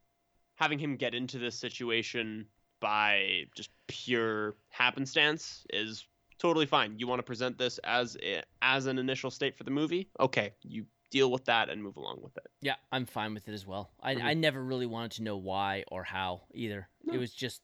having 0.55 0.79
him 0.79 0.95
get 0.95 1.13
into 1.13 1.37
this 1.37 1.57
situation 1.57 2.47
by 2.79 3.43
just 3.55 3.69
pure 3.87 4.55
happenstance 4.69 5.65
is 5.71 6.07
totally 6.39 6.65
fine. 6.65 6.95
You 6.97 7.07
want 7.07 7.19
to 7.19 7.23
present 7.23 7.57
this 7.57 7.79
as 7.83 8.17
a, 8.23 8.41
as 8.61 8.85
an 8.87 8.97
initial 8.97 9.29
state 9.29 9.55
for 9.55 9.63
the 9.63 9.71
movie? 9.71 10.09
Okay, 10.19 10.53
you 10.63 10.85
deal 11.11 11.31
with 11.31 11.45
that 11.45 11.69
and 11.69 11.81
move 11.81 11.95
along 11.97 12.19
with 12.21 12.35
it. 12.37 12.47
Yeah, 12.61 12.75
I'm 12.91 13.05
fine 13.05 13.33
with 13.33 13.47
it 13.47 13.53
as 13.53 13.65
well. 13.65 13.91
I, 14.01 14.15
Mhm. 14.15 14.23
I 14.23 14.33
never 14.33 14.63
really 14.63 14.85
wanted 14.85 15.11
to 15.11 15.23
know 15.23 15.37
why 15.37 15.83
or 15.89 16.03
how 16.03 16.41
either. 16.53 16.89
It 17.11 17.17
was 17.17 17.33
just 17.33 17.61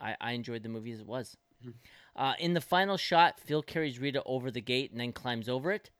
I, 0.00 0.16
I 0.20 0.32
enjoyed 0.32 0.62
the 0.62 0.68
movie 0.68 0.92
as 0.92 1.00
it 1.00 1.06
was. 1.06 1.36
Mhm. 1.64 1.74
Uh, 2.14 2.34
in 2.38 2.52
the 2.54 2.60
final 2.60 2.96
shot, 2.96 3.40
Phil 3.40 3.62
carries 3.62 3.98
Rita 3.98 4.22
over 4.24 4.50
the 4.50 4.60
gate 4.60 4.90
and 4.90 5.00
then 5.00 5.12
climbs 5.12 5.48
over 5.48 5.72
it. 5.72 5.90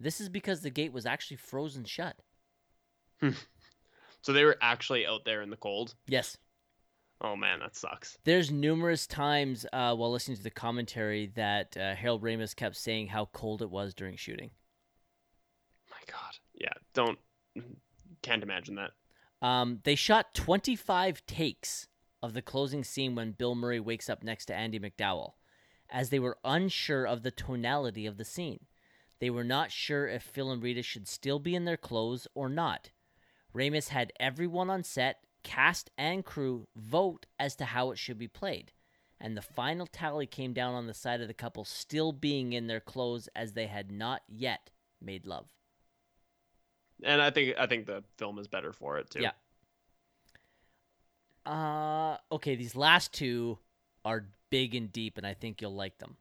This 0.00 0.20
is 0.20 0.28
because 0.28 0.62
the 0.62 0.70
gate 0.70 0.92
was 0.92 1.06
actually 1.06 1.36
frozen 1.36 1.84
shut. 1.84 2.16
So 4.22 4.32
they 4.32 4.44
were 4.44 4.56
actually 4.60 5.06
out 5.06 5.24
there 5.24 5.42
in 5.42 5.50
the 5.50 5.56
cold. 5.56 5.94
Yes. 6.06 6.36
Oh 7.22 7.36
man, 7.36 7.60
that 7.60 7.76
sucks. 7.76 8.18
There's 8.24 8.50
numerous 8.50 9.06
times 9.06 9.66
uh, 9.72 9.94
while 9.94 10.10
listening 10.10 10.38
to 10.38 10.42
the 10.42 10.50
commentary 10.50 11.26
that 11.36 11.76
uh, 11.76 11.94
Harold 11.94 12.22
Ramis 12.22 12.56
kept 12.56 12.76
saying 12.76 13.08
how 13.08 13.26
cold 13.32 13.60
it 13.60 13.70
was 13.70 13.92
during 13.92 14.16
shooting. 14.16 14.50
My 15.90 15.98
God. 16.06 16.34
Yeah, 16.54 16.72
don't 16.94 17.18
can't 18.22 18.42
imagine 18.42 18.76
that. 18.76 18.90
Um, 19.46 19.80
they 19.84 19.94
shot 19.94 20.34
25 20.34 21.24
takes 21.26 21.88
of 22.22 22.34
the 22.34 22.42
closing 22.42 22.84
scene 22.84 23.14
when 23.14 23.32
Bill 23.32 23.54
Murray 23.54 23.80
wakes 23.80 24.10
up 24.10 24.22
next 24.22 24.46
to 24.46 24.54
Andie 24.54 24.78
MacDowell, 24.78 25.32
as 25.90 26.10
they 26.10 26.18
were 26.18 26.38
unsure 26.44 27.06
of 27.06 27.22
the 27.22 27.30
tonality 27.30 28.06
of 28.06 28.18
the 28.18 28.24
scene. 28.24 28.60
They 29.20 29.30
were 29.30 29.44
not 29.44 29.70
sure 29.70 30.08
if 30.08 30.22
Phil 30.22 30.50
and 30.50 30.62
Rita 30.62 30.82
should 30.82 31.06
still 31.06 31.38
be 31.38 31.54
in 31.54 31.66
their 31.66 31.76
clothes 31.76 32.26
or 32.34 32.48
not. 32.48 32.90
Ramis 33.54 33.88
had 33.88 34.12
everyone 34.18 34.70
on 34.70 34.82
set, 34.82 35.24
cast 35.42 35.90
and 35.98 36.24
crew, 36.24 36.66
vote 36.74 37.26
as 37.38 37.54
to 37.56 37.66
how 37.66 37.90
it 37.90 37.98
should 37.98 38.18
be 38.18 38.28
played, 38.28 38.72
and 39.20 39.36
the 39.36 39.42
final 39.42 39.86
tally 39.86 40.26
came 40.26 40.52
down 40.52 40.74
on 40.74 40.86
the 40.86 40.94
side 40.94 41.20
of 41.20 41.28
the 41.28 41.34
couple 41.34 41.64
still 41.64 42.12
being 42.12 42.52
in 42.52 42.66
their 42.66 42.80
clothes 42.80 43.28
as 43.36 43.52
they 43.52 43.66
had 43.66 43.92
not 43.92 44.22
yet 44.28 44.70
made 45.00 45.26
love. 45.26 45.48
And 47.02 47.20
I 47.20 47.30
think 47.30 47.56
I 47.58 47.66
think 47.66 47.86
the 47.86 48.04
film 48.16 48.38
is 48.38 48.46
better 48.46 48.72
for 48.72 48.98
it 48.98 49.10
too. 49.10 49.20
Yeah. 49.20 49.32
Uh, 51.46 52.18
okay, 52.30 52.54
these 52.54 52.76
last 52.76 53.12
two 53.12 53.58
are 54.04 54.26
big 54.50 54.74
and 54.74 54.92
deep, 54.92 55.16
and 55.16 55.26
I 55.26 55.34
think 55.34 55.60
you'll 55.60 55.74
like 55.74 55.98
them. 55.98 56.16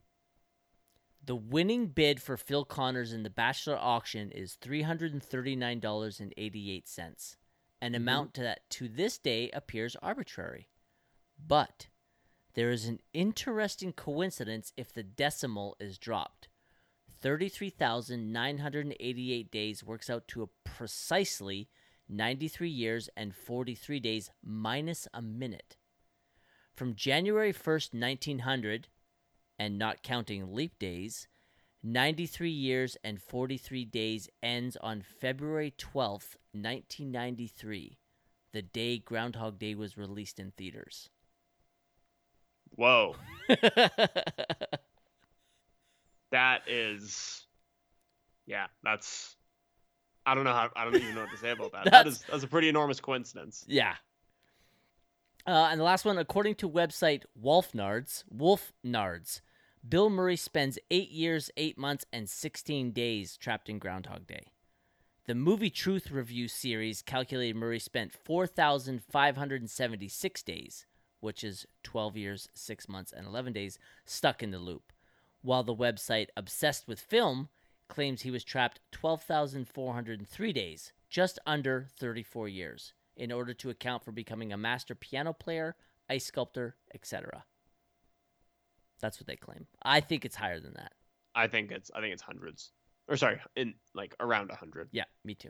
The 1.29 1.35
winning 1.35 1.87
bid 1.89 2.21
for 2.23 2.37
Phil 2.37 2.65
Connors 2.65 3.13
in 3.13 3.21
the 3.21 3.29
Bachelor 3.29 3.77
auction 3.77 4.31
is 4.31 4.55
three 4.55 4.81
hundred 4.81 5.13
and 5.13 5.21
thirty-nine 5.21 5.79
dollars 5.79 6.19
and 6.19 6.33
eighty-eight 6.37 6.87
cents, 6.87 7.37
an 7.79 7.91
mm-hmm. 7.91 8.01
amount 8.01 8.33
that 8.33 8.67
to 8.71 8.87
this 8.87 9.19
day 9.19 9.51
appears 9.51 9.95
arbitrary. 10.01 10.69
But 11.37 11.85
there 12.55 12.71
is 12.71 12.87
an 12.87 13.01
interesting 13.13 13.93
coincidence 13.93 14.73
if 14.75 14.91
the 14.91 15.03
decimal 15.03 15.77
is 15.79 15.99
dropped. 15.99 16.47
33,988 17.21 19.51
days 19.51 19.83
works 19.83 20.09
out 20.09 20.27
to 20.29 20.41
a 20.41 20.49
precisely 20.63 21.69
93 22.09 22.67
years 22.67 23.07
and 23.15 23.35
43 23.35 23.99
days 23.99 24.31
minus 24.43 25.07
a 25.13 25.21
minute. 25.21 25.77
From 26.73 26.95
January 26.95 27.53
1st, 27.53 27.93
1900, 27.93 28.87
and 29.59 29.77
not 29.77 30.01
counting 30.01 30.53
leap 30.55 30.79
days, 30.79 31.27
93 31.83 32.49
years 32.49 32.97
and 33.03 33.21
43 33.21 33.85
days 33.85 34.29
ends 34.41 34.77
on 34.81 35.01
February 35.01 35.73
12th, 35.77 36.35
1993, 36.53 37.97
the 38.53 38.61
day 38.61 38.97
Groundhog 38.97 39.59
Day 39.59 39.75
was 39.75 39.97
released 39.97 40.39
in 40.39 40.51
theaters. 40.57 41.09
Whoa. 42.75 43.15
that 46.31 46.61
is 46.67 47.45
yeah, 48.45 48.67
that's 48.83 49.35
I 50.25 50.35
don't 50.35 50.43
know 50.43 50.53
how 50.53 50.69
I 50.75 50.83
don't 50.85 50.95
even 50.95 51.15
know 51.15 51.21
what 51.21 51.31
to 51.31 51.37
say 51.37 51.51
about 51.51 51.71
that. 51.71 51.83
that 51.85 51.91
That's- 51.91 52.23
that's 52.29 52.43
a 52.43 52.47
pretty 52.47 52.69
enormous 52.69 52.99
coincidence. 52.99 53.65
yeah. 53.67 53.95
Uh, 55.47 55.69
and 55.71 55.79
the 55.79 55.83
last 55.83 56.05
one, 56.05 56.17
according 56.19 56.53
to 56.53 56.69
website 56.69 57.23
Wolfnards, 57.41 58.23
Wolfnards, 58.35 59.41
Bill 59.87 60.09
Murray 60.09 60.35
spends 60.35 60.77
eight 60.91 61.09
years, 61.09 61.49
eight 61.55 61.77
months, 61.77 62.05
and 62.11 62.29
16 62.29 62.91
days 62.91 63.37
trapped 63.37 63.69
in 63.69 63.79
Groundhog 63.79 64.27
Day. 64.27 64.47
The 65.25 65.35
Movie 65.35 65.69
Truth 65.69 66.11
Review 66.11 66.49
series 66.49 67.01
calculated 67.01 67.55
Murray 67.55 67.79
spent 67.79 68.11
4,576 68.11 70.43
days, 70.43 70.85
which 71.21 71.45
is 71.45 71.65
12 71.83 72.17
years, 72.17 72.49
6 72.53 72.89
months, 72.89 73.13
and 73.13 73.25
11 73.25 73.53
days, 73.53 73.79
stuck 74.05 74.43
in 74.43 74.51
the 74.51 74.59
loop. 74.59 74.91
While 75.41 75.63
the 75.63 75.73
website 75.73 76.27
Obsessed 76.35 76.85
with 76.87 76.99
Film 76.99 77.47
claims 77.87 78.23
he 78.23 78.31
was 78.31 78.43
trapped 78.43 78.81
12,403 78.91 80.53
days, 80.53 80.91
just 81.09 81.39
under 81.45 81.87
34 81.97 82.49
years, 82.49 82.91
in 83.15 83.31
order 83.31 83.53
to 83.53 83.69
account 83.69 84.03
for 84.03 84.11
becoming 84.11 84.51
a 84.51 84.57
master 84.57 84.93
piano 84.93 85.31
player, 85.31 85.77
ice 86.09 86.25
sculptor, 86.25 86.75
etc. 86.93 87.45
That's 88.99 89.19
what 89.19 89.27
they 89.27 89.35
claim. 89.35 89.65
I 89.83 89.99
think 90.01 90.25
it's 90.25 90.35
higher 90.35 90.59
than 90.59 90.73
that. 90.75 90.93
I 91.35 91.47
think 91.47 91.71
it's 91.71 91.89
I 91.95 92.01
think 92.01 92.13
it's 92.13 92.21
hundreds. 92.21 92.71
Or 93.07 93.15
sorry, 93.17 93.39
in 93.55 93.73
like 93.95 94.15
around 94.19 94.51
a 94.51 94.55
hundred. 94.55 94.89
Yeah, 94.91 95.05
me 95.23 95.35
too. 95.35 95.49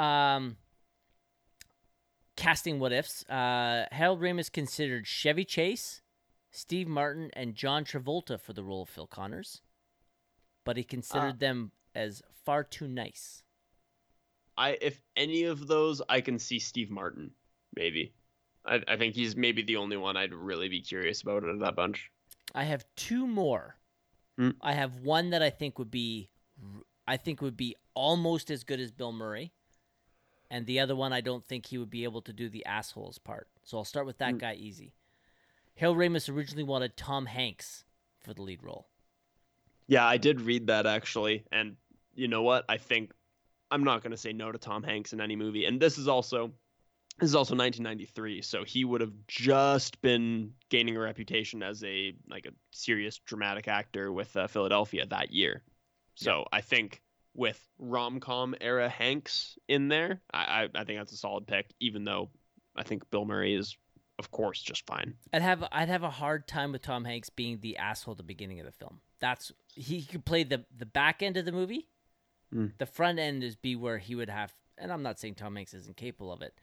Um, 0.00 0.56
casting 2.36 2.78
what 2.78 2.92
ifs. 2.92 3.24
Uh, 3.28 3.86
Harold 3.90 4.20
Ramis 4.20 4.52
considered 4.52 5.06
Chevy 5.06 5.44
Chase, 5.44 6.02
Steve 6.50 6.86
Martin, 6.88 7.30
and 7.34 7.54
John 7.54 7.84
Travolta 7.84 8.38
for 8.40 8.52
the 8.52 8.62
role 8.62 8.82
of 8.82 8.88
Phil 8.88 9.06
Connors, 9.06 9.62
but 10.64 10.76
he 10.76 10.84
considered 10.84 11.34
Ah. 11.36 11.38
them 11.40 11.72
as 11.94 12.22
far 12.44 12.62
too 12.62 12.86
nice. 12.88 13.42
I 14.58 14.78
if 14.80 15.02
any 15.16 15.44
of 15.44 15.66
those 15.66 16.02
I 16.08 16.20
can 16.20 16.38
see 16.38 16.58
Steve 16.58 16.90
Martin, 16.90 17.30
maybe. 17.74 18.12
I, 18.64 18.82
I 18.88 18.96
think 18.96 19.14
he's 19.14 19.36
maybe 19.36 19.62
the 19.62 19.76
only 19.76 19.96
one 19.96 20.16
I'd 20.16 20.34
really 20.34 20.68
be 20.68 20.80
curious 20.80 21.22
about 21.22 21.44
out 21.44 21.50
of 21.50 21.60
that 21.60 21.76
bunch. 21.76 22.10
I 22.56 22.64
have 22.64 22.84
two 22.96 23.26
more. 23.26 23.76
Hmm. 24.38 24.50
I 24.60 24.72
have 24.72 25.00
one 25.00 25.30
that 25.30 25.42
I 25.42 25.50
think 25.50 25.78
would 25.78 25.90
be, 25.90 26.30
I 27.06 27.16
think 27.18 27.40
would 27.42 27.56
be 27.56 27.76
almost 27.94 28.50
as 28.50 28.64
good 28.64 28.80
as 28.80 28.90
Bill 28.90 29.12
Murray, 29.12 29.52
and 30.50 30.66
the 30.66 30.80
other 30.80 30.96
one 30.96 31.12
I 31.12 31.20
don't 31.20 31.44
think 31.44 31.66
he 31.66 31.78
would 31.78 31.90
be 31.90 32.04
able 32.04 32.22
to 32.22 32.32
do 32.32 32.48
the 32.48 32.64
assholes 32.64 33.18
part. 33.18 33.48
So 33.62 33.76
I'll 33.78 33.84
start 33.84 34.06
with 34.06 34.18
that 34.18 34.32
Hmm. 34.32 34.38
guy 34.38 34.54
easy. 34.54 34.94
Harold 35.76 35.98
Ramis 35.98 36.34
originally 36.34 36.62
wanted 36.64 36.96
Tom 36.96 37.26
Hanks 37.26 37.84
for 38.20 38.32
the 38.32 38.42
lead 38.42 38.62
role. 38.62 38.88
Yeah, 39.86 40.06
I 40.06 40.16
did 40.16 40.40
read 40.40 40.66
that 40.68 40.86
actually, 40.86 41.44
and 41.52 41.76
you 42.14 42.28
know 42.28 42.42
what? 42.42 42.64
I 42.68 42.78
think 42.78 43.12
I'm 43.70 43.84
not 43.84 44.02
going 44.02 44.12
to 44.12 44.16
say 44.16 44.32
no 44.32 44.50
to 44.50 44.58
Tom 44.58 44.82
Hanks 44.82 45.12
in 45.12 45.20
any 45.20 45.36
movie. 45.36 45.66
And 45.66 45.78
this 45.80 45.98
is 45.98 46.08
also 46.08 46.52
this 47.18 47.30
is 47.30 47.34
also 47.34 47.54
1993, 47.54 48.42
so 48.42 48.62
he 48.64 48.84
would 48.84 49.00
have 49.00 49.12
just 49.26 50.00
been 50.02 50.52
gaining 50.68 50.96
a 50.96 51.00
reputation 51.00 51.62
as 51.62 51.82
a 51.82 52.14
like 52.28 52.44
a 52.44 52.50
serious 52.72 53.18
dramatic 53.18 53.68
actor 53.68 54.12
with 54.12 54.36
uh, 54.36 54.46
Philadelphia 54.46 55.06
that 55.06 55.32
year. 55.32 55.62
So 56.14 56.44
I 56.52 56.60
think 56.60 57.02
with 57.34 57.60
rom 57.78 58.20
com 58.20 58.54
era 58.60 58.88
Hanks 58.88 59.58
in 59.66 59.88
there, 59.88 60.20
I, 60.32 60.38
I 60.38 60.68
I 60.80 60.84
think 60.84 60.98
that's 60.98 61.12
a 61.12 61.16
solid 61.16 61.46
pick. 61.46 61.70
Even 61.80 62.04
though 62.04 62.28
I 62.76 62.82
think 62.82 63.08
Bill 63.10 63.24
Murray 63.24 63.54
is, 63.54 63.76
of 64.18 64.30
course, 64.30 64.60
just 64.60 64.86
fine. 64.86 65.14
I'd 65.32 65.40
have 65.40 65.64
I'd 65.72 65.88
have 65.88 66.02
a 66.02 66.10
hard 66.10 66.46
time 66.46 66.72
with 66.72 66.82
Tom 66.82 67.06
Hanks 67.06 67.30
being 67.30 67.60
the 67.60 67.78
asshole 67.78 68.12
at 68.12 68.18
the 68.18 68.24
beginning 68.24 68.60
of 68.60 68.66
the 68.66 68.72
film. 68.72 69.00
That's 69.20 69.52
he 69.74 70.02
could 70.02 70.26
play 70.26 70.44
the 70.44 70.66
the 70.76 70.86
back 70.86 71.22
end 71.22 71.38
of 71.38 71.46
the 71.46 71.52
movie. 71.52 71.88
Mm. 72.54 72.72
The 72.76 72.86
front 72.86 73.18
end 73.18 73.42
is 73.42 73.56
be 73.56 73.74
where 73.74 73.96
he 73.96 74.14
would 74.14 74.28
have 74.28 74.52
and 74.78 74.92
I'm 74.92 75.02
not 75.02 75.18
saying 75.18 75.36
Tom 75.36 75.56
Hanks 75.56 75.74
isn't 75.74 75.96
capable 75.96 76.32
of 76.32 76.42
it. 76.42 76.54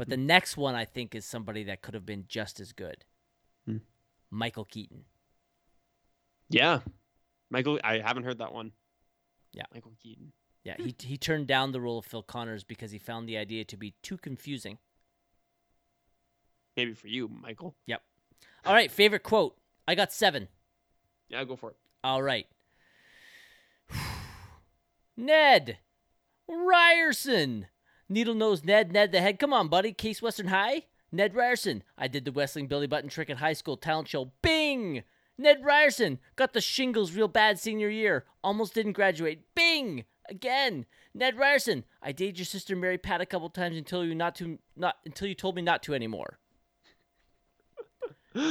But 0.00 0.08
the 0.08 0.16
next 0.16 0.56
one 0.56 0.74
I 0.74 0.86
think 0.86 1.14
is 1.14 1.26
somebody 1.26 1.62
that 1.64 1.82
could 1.82 1.92
have 1.92 2.06
been 2.06 2.24
just 2.26 2.58
as 2.58 2.72
good. 2.72 3.04
Mm. 3.68 3.82
Michael 4.30 4.64
Keaton. 4.64 5.04
Yeah, 6.48 6.80
Michael. 7.50 7.78
I 7.84 7.98
haven't 7.98 8.22
heard 8.22 8.38
that 8.38 8.54
one. 8.54 8.72
Yeah. 9.52 9.64
Michael 9.74 9.92
Keaton. 10.02 10.32
Yeah, 10.64 10.76
he 10.78 10.94
he 10.98 11.18
turned 11.18 11.48
down 11.48 11.72
the 11.72 11.82
role 11.82 11.98
of 11.98 12.06
Phil 12.06 12.22
Connors 12.22 12.64
because 12.64 12.92
he 12.92 12.98
found 12.98 13.28
the 13.28 13.36
idea 13.36 13.62
to 13.66 13.76
be 13.76 13.92
too 14.02 14.16
confusing. 14.16 14.78
Maybe 16.78 16.94
for 16.94 17.08
you, 17.08 17.28
Michael. 17.28 17.74
Yep. 17.86 18.00
All 18.64 18.72
right, 18.72 18.90
favorite 18.90 19.22
quote. 19.22 19.58
I 19.86 19.94
got 19.94 20.14
7. 20.14 20.48
Yeah, 21.28 21.44
go 21.44 21.56
for 21.56 21.72
it. 21.72 21.76
All 22.02 22.22
right. 22.22 22.46
Ned 25.18 25.76
Ryerson. 26.48 27.66
Needle 28.10 28.34
nose 28.34 28.64
Ned, 28.64 28.92
Ned 28.92 29.12
the 29.12 29.20
head. 29.20 29.38
Come 29.38 29.52
on, 29.52 29.68
buddy. 29.68 29.92
Case 29.92 30.20
Western 30.20 30.48
High. 30.48 30.86
Ned 31.12 31.34
Ryerson. 31.34 31.84
I 31.96 32.08
did 32.08 32.24
the 32.24 32.32
wrestling 32.32 32.66
belly 32.66 32.88
button 32.88 33.08
trick 33.08 33.30
at 33.30 33.36
high 33.38 33.52
school 33.52 33.76
talent 33.76 34.08
show. 34.08 34.32
Bing! 34.42 35.04
Ned 35.38 35.64
Ryerson. 35.64 36.18
Got 36.34 36.52
the 36.52 36.60
shingles 36.60 37.12
real 37.12 37.28
bad 37.28 37.60
senior 37.60 37.88
year. 37.88 38.26
Almost 38.42 38.74
didn't 38.74 38.92
graduate. 38.92 39.54
Bing! 39.54 40.04
Again. 40.28 40.86
Ned 41.14 41.38
Ryerson. 41.38 41.84
I 42.02 42.10
dated 42.10 42.38
your 42.38 42.46
sister 42.46 42.74
Mary 42.74 42.98
Pat 42.98 43.20
a 43.20 43.26
couple 43.26 43.48
times 43.48 43.76
until 43.76 44.04
you 44.04 44.14
not 44.14 44.34
to 44.36 44.58
not 44.76 44.96
until 45.06 45.28
you 45.28 45.34
told 45.34 45.54
me 45.54 45.62
not 45.62 45.82
to 45.84 45.94
anymore. 45.94 46.38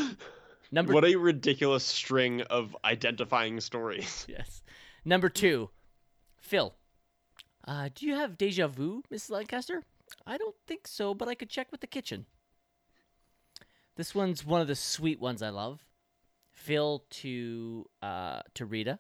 Number 0.72 0.94
What 0.94 1.06
a 1.06 1.16
ridiculous 1.16 1.84
string 1.84 2.42
of 2.44 2.78
identifying 2.86 3.60
stories. 3.60 4.26
Yes. 4.30 4.62
Number 5.04 5.30
two, 5.30 5.70
Phil. 6.38 6.74
Uh, 7.70 7.88
do 7.94 8.08
you 8.08 8.16
have 8.16 8.36
deja 8.36 8.68
vu, 8.68 9.04
Miss 9.12 9.30
Lancaster? 9.30 9.84
I 10.26 10.40
don't 10.40 10.56
think 10.66 10.88
so, 10.88 11.14
but 11.14 11.28
I 11.28 11.36
could 11.36 11.52
check 11.52 11.72
with 11.72 11.82
the 11.82 11.88
kitchen. 11.88 12.26
This 13.96 14.16
one's 14.16 14.44
one 14.44 14.60
of 14.60 14.68
the 14.68 14.74
sweet 14.74 15.20
ones 15.20 15.44
I 15.44 15.50
love. 15.50 15.86
Phil 16.50 17.06
to 17.12 17.86
uh, 18.02 18.42
to 18.56 18.66
Rita. 18.66 18.98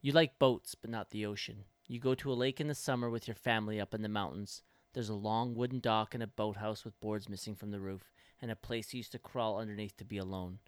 You 0.00 0.12
like 0.12 0.38
boats, 0.38 0.76
but 0.76 0.88
not 0.88 1.10
the 1.10 1.26
ocean. 1.26 1.64
You 1.88 1.98
go 1.98 2.14
to 2.14 2.30
a 2.30 2.34
lake 2.34 2.60
in 2.60 2.68
the 2.68 2.76
summer 2.76 3.10
with 3.10 3.26
your 3.26 3.34
family 3.34 3.80
up 3.80 3.92
in 3.92 4.02
the 4.02 4.08
mountains. 4.08 4.62
There's 4.94 5.08
a 5.08 5.14
long 5.14 5.56
wooden 5.56 5.80
dock 5.80 6.14
and 6.14 6.22
a 6.22 6.28
boathouse 6.28 6.84
with 6.84 7.00
boards 7.00 7.28
missing 7.28 7.56
from 7.56 7.72
the 7.72 7.80
roof, 7.80 8.12
and 8.40 8.52
a 8.52 8.56
place 8.56 8.94
you 8.94 8.98
used 8.98 9.10
to 9.12 9.18
crawl 9.18 9.58
underneath 9.58 9.96
to 9.96 10.04
be 10.04 10.18
alone. 10.18 10.60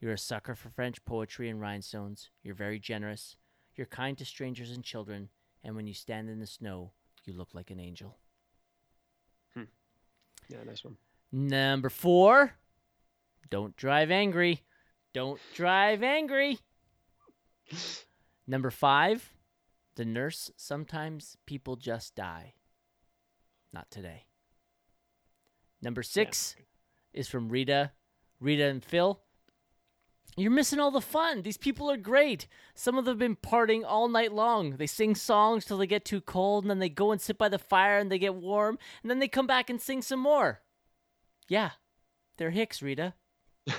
You're 0.00 0.14
a 0.14 0.18
sucker 0.18 0.54
for 0.54 0.70
French 0.70 1.04
poetry 1.04 1.50
and 1.50 1.60
rhinestones. 1.60 2.30
You're 2.42 2.54
very 2.54 2.78
generous. 2.78 3.36
You're 3.74 3.86
kind 3.86 4.16
to 4.16 4.24
strangers 4.24 4.70
and 4.70 4.82
children, 4.82 5.28
and 5.66 5.74
when 5.74 5.88
you 5.88 5.94
stand 5.94 6.30
in 6.30 6.38
the 6.38 6.46
snow, 6.46 6.92
you 7.24 7.32
look 7.32 7.48
like 7.52 7.72
an 7.72 7.80
angel. 7.80 8.16
Hmm. 9.52 9.64
Yeah, 10.48 10.58
nice 10.64 10.84
one. 10.84 10.96
Number 11.32 11.90
four, 11.90 12.52
don't 13.50 13.76
drive 13.76 14.12
angry. 14.12 14.62
Don't 15.12 15.40
drive 15.54 16.04
angry. 16.04 16.60
Number 18.46 18.70
five, 18.70 19.32
the 19.96 20.04
nurse, 20.04 20.52
sometimes 20.56 21.36
people 21.46 21.74
just 21.74 22.14
die. 22.14 22.54
Not 23.72 23.90
today. 23.90 24.26
Number 25.82 26.04
six 26.04 26.54
is 27.12 27.26
from 27.26 27.48
Rita. 27.48 27.90
Rita 28.38 28.66
and 28.66 28.84
Phil. 28.84 29.20
You're 30.38 30.50
missing 30.50 30.78
all 30.80 30.90
the 30.90 31.00
fun. 31.00 31.42
These 31.42 31.56
people 31.56 31.90
are 31.90 31.96
great. 31.96 32.46
Some 32.74 32.98
of 32.98 33.06
them 33.06 33.12
have 33.12 33.18
been 33.18 33.36
partying 33.36 33.84
all 33.86 34.06
night 34.08 34.32
long. 34.32 34.76
They 34.76 34.86
sing 34.86 35.14
songs 35.14 35.64
till 35.64 35.78
they 35.78 35.86
get 35.86 36.04
too 36.04 36.20
cold, 36.20 36.64
and 36.64 36.70
then 36.70 36.78
they 36.78 36.90
go 36.90 37.10
and 37.10 37.20
sit 37.20 37.38
by 37.38 37.48
the 37.48 37.58
fire 37.58 37.98
and 37.98 38.12
they 38.12 38.18
get 38.18 38.34
warm, 38.34 38.78
and 39.02 39.10
then 39.10 39.18
they 39.18 39.28
come 39.28 39.46
back 39.46 39.70
and 39.70 39.80
sing 39.80 40.02
some 40.02 40.20
more. 40.20 40.60
Yeah, 41.48 41.70
they're 42.36 42.50
Hicks, 42.50 42.82
Rita. 42.82 43.14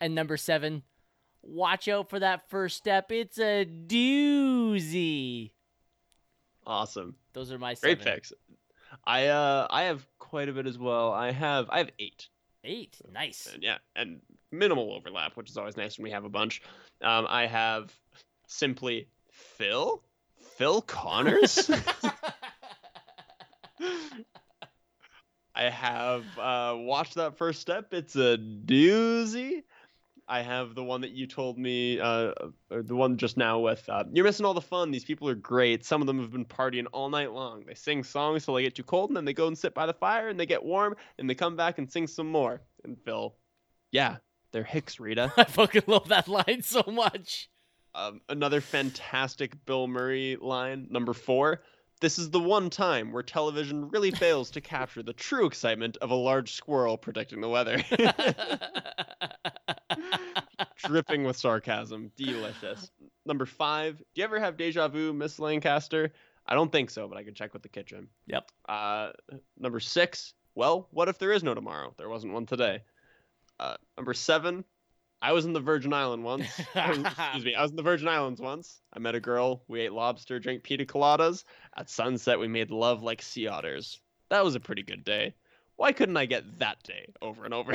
And 0.00 0.14
number 0.14 0.36
seven, 0.36 0.82
watch 1.42 1.88
out 1.88 2.10
for 2.10 2.20
that 2.20 2.50
first 2.50 2.76
step. 2.76 3.10
It's 3.10 3.38
a 3.38 3.64
doozy. 3.64 5.52
awesome. 6.66 7.16
Those 7.32 7.50
are 7.50 7.58
my 7.58 7.74
seven. 7.74 7.96
Great 7.96 8.06
picks. 8.06 8.32
I 9.04 9.28
uh 9.28 9.66
I 9.70 9.84
have 9.84 10.06
quite 10.18 10.48
a 10.48 10.52
bit 10.52 10.66
as 10.66 10.78
well. 10.78 11.12
I 11.12 11.32
have 11.32 11.68
I 11.70 11.78
have 11.78 11.90
eight. 11.98 12.28
Eight. 12.66 12.98
Nice. 13.12 13.48
And 13.52 13.62
yeah, 13.62 13.78
and 13.94 14.20
minimal 14.50 14.92
overlap, 14.92 15.36
which 15.36 15.48
is 15.48 15.56
always 15.56 15.76
nice 15.76 15.96
when 15.96 16.02
we 16.04 16.10
have 16.10 16.24
a 16.24 16.28
bunch. 16.28 16.62
Um, 17.00 17.26
I 17.30 17.46
have 17.46 17.94
simply 18.48 19.08
Phil, 19.30 20.02
Phil 20.56 20.82
Connors. 20.82 21.70
I 25.54 25.70
have 25.70 26.24
uh, 26.38 26.74
watched 26.76 27.14
that 27.14 27.38
first 27.38 27.60
step. 27.60 27.94
It's 27.94 28.16
a 28.16 28.36
doozy. 28.36 29.62
I 30.28 30.42
have 30.42 30.74
the 30.74 30.82
one 30.82 31.02
that 31.02 31.12
you 31.12 31.26
told 31.26 31.56
me, 31.56 32.00
uh, 32.00 32.32
or 32.70 32.82
the 32.82 32.96
one 32.96 33.16
just 33.16 33.36
now 33.36 33.60
with, 33.60 33.88
uh, 33.88 34.04
you're 34.12 34.24
missing 34.24 34.44
all 34.44 34.54
the 34.54 34.60
fun. 34.60 34.90
These 34.90 35.04
people 35.04 35.28
are 35.28 35.36
great. 35.36 35.84
Some 35.84 36.00
of 36.00 36.08
them 36.08 36.18
have 36.20 36.32
been 36.32 36.44
partying 36.44 36.86
all 36.92 37.08
night 37.08 37.32
long. 37.32 37.64
They 37.64 37.74
sing 37.74 38.02
songs 38.02 38.44
till 38.44 38.54
they 38.54 38.62
get 38.62 38.74
too 38.74 38.82
cold, 38.82 39.10
and 39.10 39.16
then 39.16 39.24
they 39.24 39.32
go 39.32 39.46
and 39.46 39.56
sit 39.56 39.72
by 39.72 39.86
the 39.86 39.92
fire, 39.92 40.28
and 40.28 40.38
they 40.38 40.46
get 40.46 40.64
warm, 40.64 40.96
and 41.18 41.30
they 41.30 41.34
come 41.34 41.54
back 41.54 41.78
and 41.78 41.90
sing 41.90 42.08
some 42.08 42.28
more. 42.28 42.60
And 42.82 42.96
Phil, 43.04 43.36
yeah, 43.92 44.16
they're 44.50 44.64
Hicks, 44.64 44.98
Rita. 44.98 45.32
I 45.36 45.44
fucking 45.44 45.84
love 45.86 46.08
that 46.08 46.26
line 46.26 46.62
so 46.62 46.82
much. 46.88 47.48
Um, 47.94 48.20
another 48.28 48.60
fantastic 48.60 49.64
Bill 49.64 49.86
Murray 49.86 50.36
line, 50.40 50.88
number 50.90 51.12
four. 51.12 51.62
This 52.00 52.18
is 52.18 52.30
the 52.30 52.40
one 52.40 52.68
time 52.68 53.10
where 53.10 53.22
television 53.22 53.88
really 53.88 54.10
fails 54.10 54.50
to 54.50 54.60
capture 54.60 55.02
the 55.02 55.14
true 55.14 55.46
excitement 55.46 55.96
of 55.98 56.10
a 56.10 56.14
large 56.14 56.52
squirrel 56.52 56.98
predicting 56.98 57.40
the 57.40 57.48
weather. 57.48 57.82
Dripping 60.84 61.24
with 61.24 61.38
sarcasm. 61.38 62.12
Delicious. 62.16 62.90
Number 63.24 63.46
five. 63.46 63.96
Do 63.96 64.04
you 64.14 64.24
ever 64.24 64.38
have 64.38 64.58
deja 64.58 64.88
vu, 64.88 65.14
Miss 65.14 65.38
Lancaster? 65.38 66.12
I 66.46 66.54
don't 66.54 66.70
think 66.70 66.90
so, 66.90 67.08
but 67.08 67.16
I 67.16 67.24
could 67.24 67.34
check 67.34 67.54
with 67.54 67.62
the 67.62 67.70
kitchen. 67.70 68.08
Yep. 68.26 68.50
Uh, 68.68 69.12
number 69.58 69.80
six. 69.80 70.34
Well, 70.54 70.88
what 70.90 71.08
if 71.08 71.18
there 71.18 71.32
is 71.32 71.42
no 71.42 71.54
tomorrow? 71.54 71.94
There 71.96 72.10
wasn't 72.10 72.34
one 72.34 72.46
today. 72.46 72.82
Uh, 73.58 73.76
number 73.96 74.12
seven. 74.12 74.64
I 75.22 75.32
was 75.32 75.44
in 75.44 75.52
the 75.52 75.60
Virgin 75.60 75.92
Island 75.92 76.24
once. 76.24 76.46
Excuse 76.74 77.44
me. 77.44 77.54
I 77.54 77.62
was 77.62 77.70
in 77.70 77.76
the 77.76 77.82
Virgin 77.82 78.08
Islands 78.08 78.40
once. 78.40 78.80
I 78.92 78.98
met 78.98 79.14
a 79.14 79.20
girl. 79.20 79.62
We 79.68 79.80
ate 79.80 79.92
lobster, 79.92 80.38
drank 80.38 80.62
pina 80.62 80.84
coladas. 80.84 81.44
At 81.76 81.88
sunset, 81.90 82.38
we 82.38 82.48
made 82.48 82.70
love 82.70 83.02
like 83.02 83.22
sea 83.22 83.46
otters. 83.48 84.00
That 84.28 84.44
was 84.44 84.54
a 84.54 84.60
pretty 84.60 84.82
good 84.82 85.04
day. 85.04 85.34
Why 85.76 85.92
couldn't 85.92 86.16
I 86.16 86.26
get 86.26 86.58
that 86.58 86.82
day 86.82 87.06
over 87.22 87.44
and 87.44 87.52
over? 87.54 87.74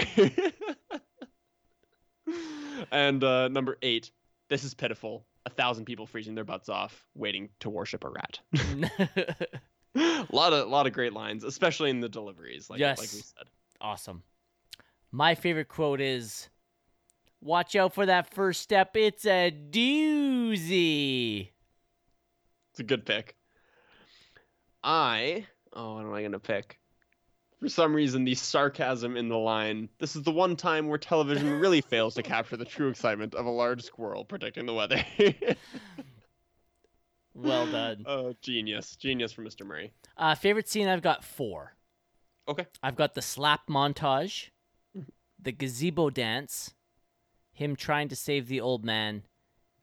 and 2.91 3.23
uh, 3.23 3.47
number 3.47 3.77
eight. 3.81 4.11
This 4.49 4.63
is 4.63 4.73
pitiful. 4.73 5.25
A 5.45 5.49
thousand 5.49 5.85
people 5.85 6.05
freezing 6.05 6.35
their 6.35 6.43
butts 6.43 6.69
off, 6.69 7.05
waiting 7.15 7.49
to 7.61 7.69
worship 7.69 8.03
a 8.03 8.09
rat. 8.09 8.39
a 9.95 10.27
lot 10.31 10.53
of, 10.53 10.67
lot 10.67 10.85
of 10.87 10.93
great 10.93 11.13
lines, 11.13 11.43
especially 11.43 11.89
in 11.89 11.99
the 11.99 12.09
deliveries. 12.09 12.69
Like, 12.69 12.79
Yes. 12.79 12.99
like 12.99 13.11
we 13.11 13.19
said. 13.19 13.47
awesome. 13.79 14.21
My 15.11 15.33
favorite 15.35 15.67
quote 15.67 15.99
is 16.01 16.49
Watch 17.41 17.75
out 17.75 17.93
for 17.93 18.05
that 18.05 18.33
first 18.33 18.61
step. 18.61 18.95
It's 18.95 19.25
a 19.25 19.51
doozy. 19.51 21.49
It's 22.71 22.79
a 22.79 22.83
good 22.83 23.05
pick. 23.05 23.35
I 24.83 25.45
oh, 25.73 25.95
what 25.95 26.05
am 26.05 26.13
I 26.13 26.21
gonna 26.21 26.39
pick? 26.39 26.79
For 27.59 27.69
some 27.69 27.93
reason, 27.93 28.23
the 28.23 28.33
sarcasm 28.33 29.17
in 29.17 29.29
the 29.29 29.37
line. 29.37 29.89
This 29.99 30.15
is 30.15 30.23
the 30.23 30.31
one 30.31 30.55
time 30.55 30.87
where 30.87 30.97
television 30.97 31.59
really 31.59 31.81
fails 31.81 32.15
to 32.15 32.23
capture 32.23 32.57
the 32.57 32.65
true 32.65 32.89
excitement 32.89 33.35
of 33.35 33.45
a 33.45 33.51
large 33.51 33.83
squirrel 33.83 34.25
predicting 34.25 34.65
the 34.65 34.73
weather. 34.73 35.03
Well 37.33 37.67
done. 37.67 38.03
oh, 38.07 38.33
genius, 38.41 38.95
genius 38.95 39.31
for 39.31 39.43
Mr. 39.43 39.65
Murray. 39.65 39.91
Uh, 40.17 40.35
favorite 40.35 40.67
scene 40.67 40.87
I've 40.87 41.01
got 41.01 41.23
four. 41.23 41.75
Okay. 42.47 42.65
I've 42.83 42.95
got 42.95 43.13
the 43.13 43.21
slap 43.21 43.67
montage, 43.69 44.49
the 45.41 45.51
gazebo 45.51 46.09
dance, 46.09 46.73
him 47.61 47.75
trying 47.75 48.09
to 48.09 48.15
save 48.15 48.47
the 48.47 48.59
old 48.59 48.83
man, 48.83 49.23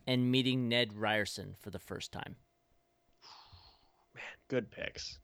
and 0.06 0.30
meeting 0.30 0.68
Ned 0.68 0.94
Ryerson 0.94 1.54
for 1.60 1.70
the 1.70 1.78
first 1.78 2.12
time. 2.12 2.36
Man, 4.14 4.24
good 4.48 4.70
picks. 4.70 5.18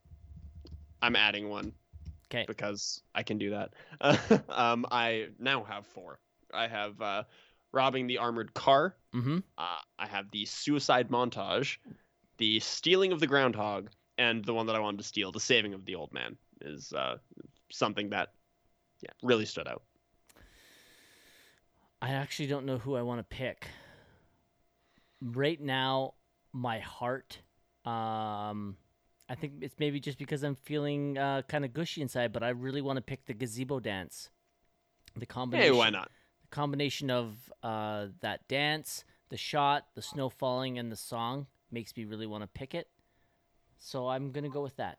I'm 1.03 1.17
adding 1.17 1.49
one 1.51 1.73
Okay. 2.31 2.45
because 2.47 3.03
I 3.15 3.23
can 3.23 3.39
do 3.39 3.51
that. 3.51 3.73
um, 4.49 4.87
I 4.91 5.29
now 5.39 5.65
have 5.65 5.87
four. 5.87 6.19
I 6.53 6.69
have 6.69 7.01
uh, 7.01 7.25
robbing 7.73 8.07
the 8.07 8.19
armored 8.19 8.55
car. 8.55 8.97
Mm-hmm. 9.15 9.39
Uh, 9.59 9.77
I 9.99 10.07
have 10.07 10.31
the 10.31 10.45
suicide 10.47 11.11
montage, 11.11 11.79
the 12.39 12.61
stealing 12.61 13.13
of 13.13 13.21
the 13.21 13.27
groundhog, 13.27 13.91
and 14.17 14.45
the 14.45 14.55
one 14.55 14.67
that 14.67 14.77
I 14.77 14.81
wanted 14.81 14.99
to 14.99 15.05
steal, 15.05 15.33
the 15.33 15.41
saving 15.41 15.75
of 15.75 15.85
the 15.85 15.97
old 15.97 16.13
man, 16.13 16.37
is 16.61 16.93
uh, 16.93 17.17
something 17.71 18.11
that 18.11 18.33
yeah 19.01 19.11
really 19.23 19.45
stood 19.45 19.67
out. 19.67 19.83
I 22.05 22.11
actually 22.11 22.49
don't 22.49 22.67
know 22.67 22.77
who 22.77 22.97
I 22.97 23.01
want 23.03 23.21
to 23.21 23.25
pick. 23.25 23.67
Right 25.23 25.59
now, 25.59 26.13
my 26.53 26.79
heart. 26.79 27.39
Um, 27.87 28.77
I 29.27 29.35
think 29.35 29.55
it's 29.63 29.77
maybe 29.79 30.01
just 30.01 30.19
because 30.19 30.43
I'm 30.43 30.55
feeling 30.55 31.17
uh, 31.17 31.41
kind 31.49 31.65
of 31.65 31.73
gushy 31.73 32.03
inside, 32.03 32.31
but 32.31 32.43
I 32.43 32.51
really 32.51 32.83
want 32.83 32.99
to 32.99 33.01
pick 33.01 33.25
the 33.25 33.33
gazebo 33.33 33.81
dance. 33.81 34.29
The 35.17 35.25
combination. 35.25 35.73
Hey, 35.73 35.79
why 35.79 35.89
not? 35.89 36.11
The 36.43 36.55
combination 36.55 37.11
of 37.11 37.37
uh, 37.63 38.09
that 38.21 38.47
dance, 38.49 39.07
the 39.31 39.39
shot, 39.39 39.87
the 39.95 40.03
snow 40.03 40.29
falling, 40.29 40.79
and 40.79 40.93
the 40.93 40.97
song 40.97 41.47
makes 41.71 41.97
me 41.97 42.05
really 42.05 42.27
want 42.27 42.43
to 42.43 42.49
pick 42.49 42.75
it. 42.75 42.87
So 43.79 44.09
I'm 44.09 44.31
gonna 44.31 44.51
go 44.51 44.63
with 44.63 44.77
that. 44.77 44.99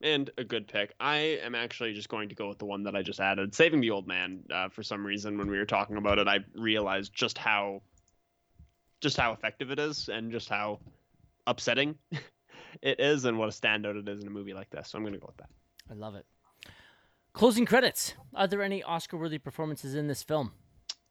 And 0.00 0.30
a 0.38 0.44
good 0.44 0.68
pick. 0.68 0.94
I 1.00 1.16
am 1.42 1.56
actually 1.56 1.92
just 1.92 2.08
going 2.08 2.28
to 2.28 2.36
go 2.36 2.48
with 2.48 2.58
the 2.58 2.66
one 2.66 2.84
that 2.84 2.94
I 2.94 3.02
just 3.02 3.18
added, 3.18 3.54
saving 3.54 3.80
the 3.80 3.90
old 3.90 4.06
man. 4.06 4.44
Uh, 4.52 4.68
for 4.68 4.84
some 4.84 5.04
reason, 5.04 5.36
when 5.38 5.50
we 5.50 5.58
were 5.58 5.64
talking 5.64 5.96
about 5.96 6.18
it, 6.18 6.28
I 6.28 6.38
realized 6.54 7.12
just 7.12 7.36
how, 7.36 7.82
just 9.00 9.16
how 9.16 9.32
effective 9.32 9.72
it 9.72 9.80
is, 9.80 10.08
and 10.08 10.30
just 10.30 10.48
how 10.48 10.78
upsetting 11.48 11.96
it 12.82 13.00
is, 13.00 13.24
and 13.24 13.38
what 13.38 13.48
a 13.48 13.52
standout 13.52 13.98
it 13.98 14.08
is 14.08 14.20
in 14.20 14.28
a 14.28 14.30
movie 14.30 14.54
like 14.54 14.70
this. 14.70 14.88
So 14.88 14.98
I'm 14.98 15.02
going 15.02 15.14
to 15.14 15.20
go 15.20 15.26
with 15.26 15.38
that. 15.38 15.50
I 15.90 15.94
love 15.94 16.14
it. 16.14 16.26
Closing 17.32 17.66
credits. 17.66 18.14
Are 18.34 18.46
there 18.46 18.62
any 18.62 18.82
Oscar-worthy 18.82 19.38
performances 19.38 19.94
in 19.94 20.06
this 20.06 20.22
film? 20.22 20.52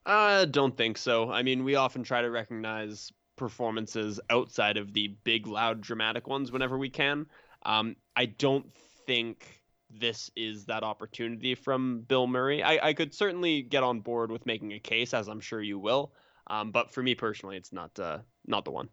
I 0.05 0.45
don't 0.45 0.75
think 0.77 0.97
so. 0.97 1.29
I 1.29 1.43
mean, 1.43 1.65
we 1.65 1.75
often 1.75 2.03
try 2.03 2.21
to 2.21 2.29
recognize 2.29 3.11
performances 3.35 4.19
outside 4.29 4.77
of 4.77 4.93
the 4.93 5.09
big, 5.23 5.47
loud, 5.47 5.81
dramatic 5.81 6.27
ones 6.27 6.51
whenever 6.51 6.77
we 6.77 6.89
can. 6.89 7.27
Um, 7.63 7.95
I 8.17 8.25
don't 8.25 8.65
think 9.05 9.61
this 9.91 10.31
is 10.35 10.65
that 10.65 10.83
opportunity 10.83 11.53
from 11.53 12.01
Bill 12.01 12.25
Murray. 12.25 12.63
I, 12.63 12.87
I 12.87 12.93
could 12.93 13.13
certainly 13.13 13.61
get 13.61 13.83
on 13.83 13.99
board 13.99 14.31
with 14.31 14.43
making 14.47 14.73
a 14.73 14.79
case, 14.79 15.13
as 15.13 15.27
I'm 15.27 15.39
sure 15.39 15.61
you 15.61 15.77
will. 15.77 16.11
Um, 16.47 16.71
but 16.71 16.89
for 16.89 17.03
me 17.03 17.13
personally, 17.13 17.57
it's 17.57 17.71
not 17.71 17.97
uh, 17.99 18.19
not 18.47 18.65
the 18.65 18.71
one. 18.71 18.89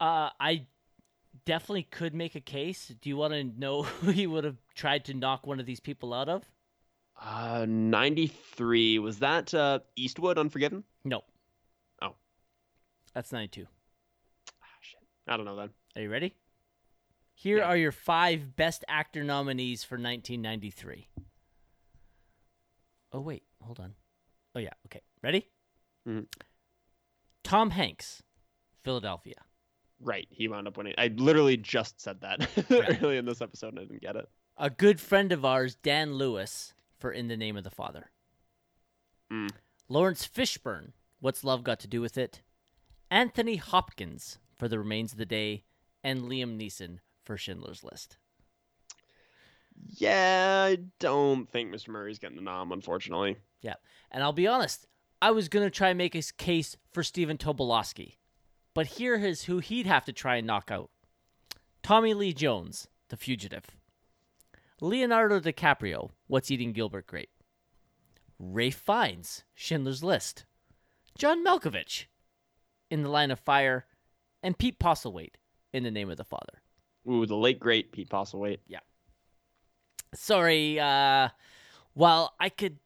Uh, 0.00 0.30
I 0.40 0.66
definitely 1.44 1.84
could 1.84 2.14
make 2.14 2.34
a 2.34 2.40
case. 2.40 2.92
Do 3.00 3.08
you 3.08 3.16
want 3.16 3.32
to 3.32 3.44
know 3.44 3.82
who 4.00 4.10
he 4.10 4.26
would 4.26 4.42
have 4.42 4.56
tried 4.74 5.04
to 5.04 5.14
knock 5.14 5.46
one 5.46 5.60
of 5.60 5.66
these 5.66 5.80
people 5.80 6.12
out 6.12 6.28
of? 6.28 6.42
Uh, 7.20 7.64
93 7.68 8.98
was 8.98 9.20
that 9.20 9.54
uh, 9.54 9.78
Eastwood 9.94 10.36
Unforgiven? 10.36 10.82
No. 11.04 11.22
Oh. 12.02 12.14
That's 13.14 13.30
92. 13.30 13.66
Ah, 14.62 14.66
shit. 14.80 15.00
I 15.28 15.36
don't 15.36 15.46
know 15.46 15.56
then. 15.56 15.70
Are 15.94 16.02
you 16.02 16.10
ready? 16.10 16.34
Here 17.40 17.58
Yeah. 17.58 17.64
are 17.66 17.76
your 17.76 17.92
five 17.92 18.56
best 18.56 18.84
actor 18.88 19.22
nominees 19.22 19.84
for 19.84 19.94
1993. 19.96 21.06
Oh, 23.12 23.20
wait. 23.20 23.44
Hold 23.62 23.78
on. 23.78 23.94
Oh, 24.56 24.58
yeah. 24.58 24.72
Okay. 24.86 25.02
Ready? 25.22 25.48
Mhm. 26.06 26.26
Tom 27.44 27.70
Hanks, 27.70 28.24
Philadelphia. 28.82 29.44
Right, 30.00 30.26
he 30.30 30.48
wound 30.48 30.66
up 30.66 30.76
winning. 30.76 30.94
I 30.98 31.08
literally 31.08 31.56
just 31.56 32.00
said 32.00 32.20
that 32.22 32.40
Yeah. 32.70 32.98
early 33.02 33.18
in 33.18 33.24
this 33.24 33.40
episode, 33.40 33.68
and 33.68 33.78
I 33.78 33.82
didn't 33.84 34.02
get 34.02 34.16
it. 34.16 34.28
A 34.56 34.68
good 34.70 35.00
friend 35.00 35.30
of 35.30 35.44
ours, 35.44 35.76
Dan 35.76 36.14
Lewis, 36.14 36.74
for 36.98 37.12
In 37.12 37.28
the 37.28 37.36
Name 37.36 37.56
of 37.56 37.62
the 37.64 37.70
Father. 37.70 38.10
Mm. 39.32 39.50
Laurence 39.88 40.26
Fishburne, 40.26 40.92
What's 41.20 41.44
Love 41.44 41.62
Got 41.62 41.78
to 41.80 41.88
Do 41.88 42.00
with 42.00 42.18
It? 42.18 42.42
Anthony 43.12 43.56
Hopkins 43.56 44.38
for 44.56 44.66
The 44.68 44.78
Remains 44.80 45.12
of 45.12 45.18
the 45.18 45.24
Day, 45.26 45.64
and 46.02 46.22
Liam 46.22 46.58
Neeson 46.58 46.98
for 47.28 47.36
Schindler's 47.36 47.84
List. 47.84 48.16
Yeah, 49.86 50.64
I 50.66 50.78
don't 50.98 51.46
think 51.46 51.70
Mr. 51.70 51.88
Murray's 51.88 52.18
getting 52.18 52.36
the 52.36 52.42
nom, 52.42 52.72
unfortunately. 52.72 53.36
Yeah. 53.60 53.74
And 54.10 54.22
I'll 54.22 54.32
be 54.32 54.46
honest, 54.46 54.86
I 55.20 55.30
was 55.30 55.50
going 55.50 55.66
to 55.66 55.70
try 55.70 55.90
and 55.90 55.98
make 55.98 56.14
a 56.14 56.22
case 56.38 56.78
for 56.90 57.02
Stephen 57.02 57.36
Tobolowsky. 57.36 58.14
But 58.72 58.86
here 58.86 59.16
is 59.16 59.42
who 59.42 59.58
he'd 59.58 59.86
have 59.86 60.06
to 60.06 60.12
try 60.12 60.36
and 60.36 60.46
knock 60.46 60.70
out 60.70 60.88
Tommy 61.82 62.14
Lee 62.14 62.32
Jones, 62.32 62.88
The 63.10 63.18
Fugitive. 63.18 63.66
Leonardo 64.80 65.38
DiCaprio, 65.38 66.12
What's 66.28 66.50
Eating 66.50 66.72
Gilbert 66.72 67.06
Grape. 67.06 67.30
Ralph 68.38 68.74
Fiennes, 68.74 69.44
Schindler's 69.54 70.02
List. 70.02 70.46
John 71.18 71.44
Malkovich, 71.44 72.06
In 72.90 73.02
the 73.02 73.10
Line 73.10 73.30
of 73.30 73.38
Fire. 73.38 73.84
And 74.42 74.56
Pete 74.56 74.78
Postlethwaite, 74.78 75.34
In 75.74 75.82
the 75.82 75.90
Name 75.90 76.10
of 76.10 76.16
the 76.16 76.24
Father. 76.24 76.62
Ooh, 77.08 77.24
the 77.26 77.36
late 77.36 77.58
great 77.58 77.90
Pete 77.92 78.08
Postlethwaite. 78.10 78.58
sorry 80.14 80.80
uh 80.80 81.28
while 81.92 82.32
i 82.40 82.48
could 82.48 82.78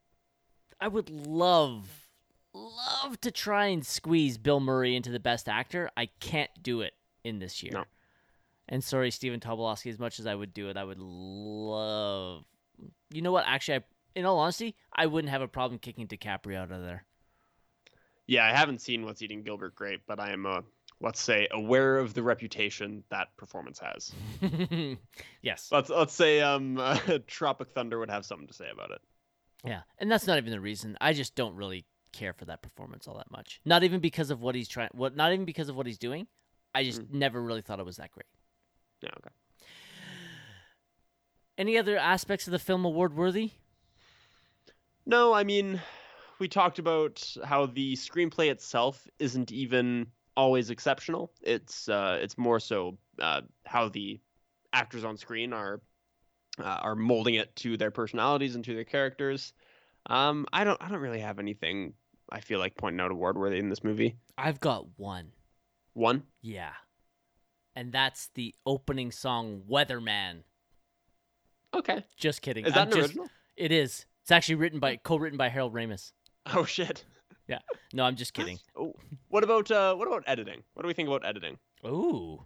i 0.81 0.87
would 0.89 1.09
love 1.09 2.09
love 2.53 3.19
to 3.21 3.31
try 3.31 3.67
and 3.67 3.85
squeeze 3.85 4.37
bill 4.37 4.59
murray 4.59 4.93
into 4.95 5.09
the 5.09 5.19
best 5.19 5.47
actor 5.47 5.89
i 5.95 6.05
can't 6.19 6.49
do 6.61 6.81
it 6.81 6.93
in 7.23 7.39
this 7.39 7.63
year 7.63 7.71
No. 7.73 7.83
and 8.67 8.83
sorry 8.83 9.09
stephen 9.09 9.39
tobolowsky 9.39 9.89
as 9.89 9.99
much 9.99 10.19
as 10.19 10.27
i 10.27 10.35
would 10.35 10.53
do 10.53 10.67
it 10.69 10.75
i 10.75 10.83
would 10.83 10.99
love 10.99 12.43
you 13.13 13.21
know 13.21 13.31
what 13.31 13.45
actually 13.47 13.77
I, 13.77 13.81
in 14.15 14.25
all 14.25 14.39
honesty 14.39 14.75
i 14.93 15.05
wouldn't 15.05 15.31
have 15.31 15.41
a 15.41 15.47
problem 15.47 15.79
kicking 15.79 16.07
DiCaprio 16.07 16.57
out 16.57 16.71
of 16.71 16.81
there 16.81 17.05
Yeah, 18.27 18.45
I 18.45 18.51
haven't 18.53 18.79
seen 18.81 19.03
What's 19.05 19.21
Eating 19.21 19.43
Gilbert 19.43 19.75
Grape, 19.75 20.03
but 20.07 20.17
I 20.19 20.31
am, 20.31 20.45
uh, 20.45 20.61
let's 21.01 21.21
say, 21.21 21.47
aware 21.51 21.97
of 21.97 22.13
the 22.13 22.23
reputation 22.23 23.03
that 23.09 23.35
performance 23.37 23.79
has. 23.79 24.11
yes. 25.41 25.69
Let's 25.71 25.89
let's 25.89 26.13
say 26.13 26.41
um, 26.41 26.77
uh, 26.77 26.97
Tropic 27.27 27.69
Thunder 27.71 27.99
would 27.99 28.09
have 28.09 28.25
something 28.25 28.47
to 28.47 28.53
say 28.53 28.69
about 28.71 28.91
it. 28.91 29.01
Yeah, 29.65 29.81
and 29.97 30.11
that's 30.11 30.27
not 30.27 30.37
even 30.37 30.51
the 30.51 30.59
reason. 30.59 30.97
I 30.99 31.13
just 31.13 31.35
don't 31.35 31.55
really 31.55 31.85
care 32.11 32.33
for 32.33 32.45
that 32.45 32.61
performance 32.61 33.07
all 33.07 33.17
that 33.17 33.31
much. 33.31 33.61
Not 33.65 33.83
even 33.83 33.99
because 33.99 34.29
of 34.29 34.41
what 34.41 34.55
he's 34.55 34.67
trying. 34.67 34.89
What? 34.93 35.15
Not 35.15 35.33
even 35.33 35.45
because 35.45 35.69
of 35.69 35.75
what 35.75 35.85
he's 35.85 35.97
doing. 35.97 36.27
I 36.75 36.83
just 36.83 37.01
never 37.11 37.41
really 37.41 37.61
thought 37.61 37.79
it 37.79 37.85
was 37.85 37.97
that 37.97 38.11
great. 38.11 38.25
Yeah, 39.01 39.09
okay. 39.17 39.33
Any 41.57 41.77
other 41.77 41.97
aspects 41.97 42.47
of 42.47 42.51
the 42.51 42.59
film 42.59 42.83
award 42.83 43.15
worthy? 43.15 43.51
No, 45.05 45.33
I 45.33 45.43
mean, 45.43 45.81
we 46.39 46.47
talked 46.47 46.79
about 46.79 47.35
how 47.43 47.67
the 47.67 47.93
screenplay 47.93 48.49
itself 48.49 49.07
isn't 49.19 49.51
even 49.51 50.07
always 50.35 50.69
exceptional. 50.69 51.31
It's 51.41 51.87
uh, 51.89 52.19
it's 52.21 52.37
more 52.37 52.59
so 52.59 52.97
uh, 53.19 53.41
how 53.65 53.89
the 53.89 54.19
actors 54.73 55.03
on 55.03 55.17
screen 55.17 55.53
are 55.53 55.81
uh, 56.59 56.63
are 56.81 56.95
molding 56.95 57.35
it 57.35 57.55
to 57.57 57.77
their 57.77 57.91
personalities 57.91 58.55
and 58.55 58.63
to 58.65 58.73
their 58.75 58.83
characters. 58.83 59.53
Um, 60.07 60.45
I 60.51 60.63
don't 60.63 60.81
I 60.81 60.89
don't 60.89 60.99
really 60.99 61.19
have 61.19 61.39
anything 61.39 61.93
I 62.31 62.39
feel 62.39 62.59
like 62.59 62.75
pointing 62.77 62.99
out 62.99 63.11
award 63.11 63.37
worthy 63.37 63.59
in 63.59 63.69
this 63.69 63.83
movie. 63.83 64.15
I've 64.37 64.59
got 64.59 64.85
one. 64.97 65.31
One. 65.93 66.23
Yeah. 66.41 66.71
And 67.75 67.91
that's 67.91 68.29
the 68.35 68.53
opening 68.65 69.11
song 69.11 69.61
Weatherman. 69.69 70.43
Okay. 71.73 72.03
Just 72.17 72.41
kidding. 72.41 72.65
Is 72.65 72.73
that 72.73 72.81
I'm 72.81 72.87
an 72.87 72.93
just- 72.93 73.09
original? 73.09 73.29
It 73.55 73.71
is. 73.71 74.05
It's 74.23 74.31
actually 74.31 74.55
written 74.55 74.79
by 74.79 74.95
co-written 74.95 75.37
by 75.37 75.49
Harold 75.49 75.73
Ramis. 75.73 76.11
Oh 76.53 76.65
shit. 76.65 77.03
No, 77.93 78.03
I'm 78.05 78.15
just 78.15 78.33
kidding. 78.33 78.59
Oh, 78.75 78.93
what 79.29 79.43
about 79.43 79.69
uh, 79.69 79.93
what 79.95 80.07
about 80.07 80.23
editing? 80.25 80.63
What 80.73 80.81
do 80.83 80.87
we 80.87 80.93
think 80.93 81.07
about 81.07 81.25
editing? 81.25 81.57
Ooh. 81.85 82.43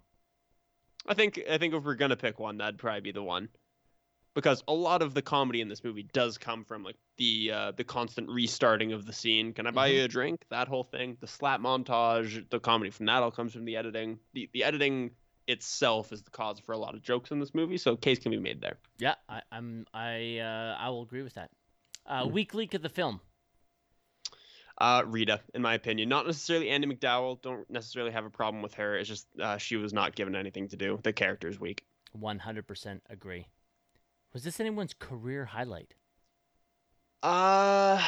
I 1.08 1.14
think 1.14 1.40
I 1.50 1.58
think 1.58 1.74
if 1.74 1.84
we're 1.84 1.96
gonna 1.96 2.18
pick 2.18 2.38
one, 2.40 2.58
that'd 2.58 2.78
probably 2.78 3.00
be 3.02 3.12
the 3.14 3.24
one, 3.24 3.48
because 4.34 4.62
a 4.68 4.74
lot 4.74 5.02
of 5.02 5.14
the 5.14 5.22
comedy 5.22 5.62
in 5.62 5.70
this 5.70 5.84
movie 5.86 6.04
does 6.12 6.38
come 6.38 6.66
from 6.66 6.84
like 6.84 6.98
the 7.18 7.52
uh, 7.54 7.72
the 7.72 7.86
constant 7.86 8.30
restarting 8.30 8.92
of 8.92 9.06
the 9.06 9.14
scene. 9.14 9.54
Can 9.54 9.68
I 9.68 9.72
buy 9.72 9.88
you 9.88 10.04
a 10.04 10.08
drink? 10.10 10.44
That 10.50 10.68
whole 10.68 10.84
thing, 10.84 11.16
the 11.22 11.28
slap 11.28 11.62
montage, 11.62 12.50
the 12.50 12.60
comedy 12.60 12.90
from 12.90 13.06
that 13.06 13.24
all 13.24 13.32
comes 13.32 13.54
from 13.54 13.64
the 13.64 13.78
editing. 13.78 14.20
The 14.34 14.50
the 14.52 14.66
editing 14.66 15.12
itself 15.48 16.12
is 16.12 16.24
the 16.24 16.32
cause 16.32 16.60
for 16.60 16.74
a 16.74 16.78
lot 16.78 16.94
of 16.94 17.02
jokes 17.02 17.32
in 17.32 17.40
this 17.40 17.54
movie, 17.56 17.78
so 17.78 17.96
case 17.96 18.20
can 18.20 18.32
be 18.32 18.40
made 18.40 18.60
there. 18.60 18.78
Yeah, 19.00 19.16
I, 19.30 19.42
I'm 19.54 19.86
I 19.94 20.40
uh, 20.40 20.76
I 20.78 20.90
will 20.90 21.04
agree 21.04 21.24
with 21.24 21.36
that. 21.36 21.52
Uh, 22.06 22.26
Hmm. 22.26 22.32
Weak 22.34 22.54
link 22.54 22.74
of 22.74 22.82
the 22.82 22.90
film. 22.90 23.22
Uh, 24.80 25.04
Rita, 25.08 25.42
in 25.56 25.62
my 25.62 25.74
opinion, 25.74 26.08
not 26.08 26.28
necessarily 26.28 26.70
Andie 26.70 26.88
MacDowell. 26.88 27.42
Don't 27.42 27.70
necessarily 27.70 28.12
have 28.12 28.26
a 28.26 28.30
problem 28.30 28.62
with 28.62 28.76
her. 28.76 28.96
It's 28.96 29.10
just 29.10 29.28
uh, 29.42 29.58
she 29.58 29.76
was 29.76 29.92
not 29.92 30.16
given 30.16 30.36
anything 30.36 30.68
to 30.70 30.78
do. 30.78 31.00
The 31.02 31.14
character's 31.14 31.60
weak. 31.60 31.84
100% 32.16 33.00
agree. 33.10 33.48
Was 34.34 34.44
this 34.44 34.60
anyone's 34.60 34.94
career 34.94 35.46
highlight? 35.46 35.96
Uh, 37.24 38.00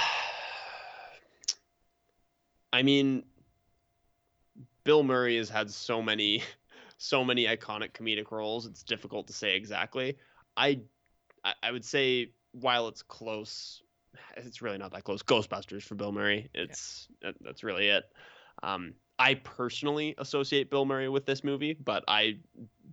I 2.72 2.84
mean, 2.84 3.24
Bill 4.84 5.02
Murray 5.02 5.38
has 5.38 5.50
had 5.50 5.72
so 5.72 6.02
many, 6.04 6.44
so 6.98 7.26
many 7.26 7.46
iconic 7.46 7.94
comedic 7.94 8.32
roles. 8.32 8.68
It's 8.68 8.84
difficult 8.84 9.28
to 9.28 9.34
say 9.34 9.56
exactly. 9.56 10.18
I, 10.56 10.82
I 11.64 11.72
would 11.72 11.86
say 11.86 12.32
while 12.52 12.88
it's 12.88 13.02
close, 13.02 13.82
it's 14.38 14.62
really 14.62 14.78
not 14.78 14.92
that 14.94 15.04
close. 15.04 15.22
Ghostbusters 15.24 15.84
for 15.84 15.96
Bill 15.96 16.12
Murray. 16.12 16.50
It's 16.54 17.08
that, 17.22 17.36
that's 17.42 17.64
really 17.64 17.88
it. 17.90 18.04
Um, 18.64 18.94
I 19.18 19.36
personally 19.36 20.16
associate 20.18 20.70
Bill 20.70 20.86
Murray 20.86 21.10
with 21.10 21.26
this 21.26 21.44
movie, 21.44 21.74
but 21.74 22.04
I 22.08 22.38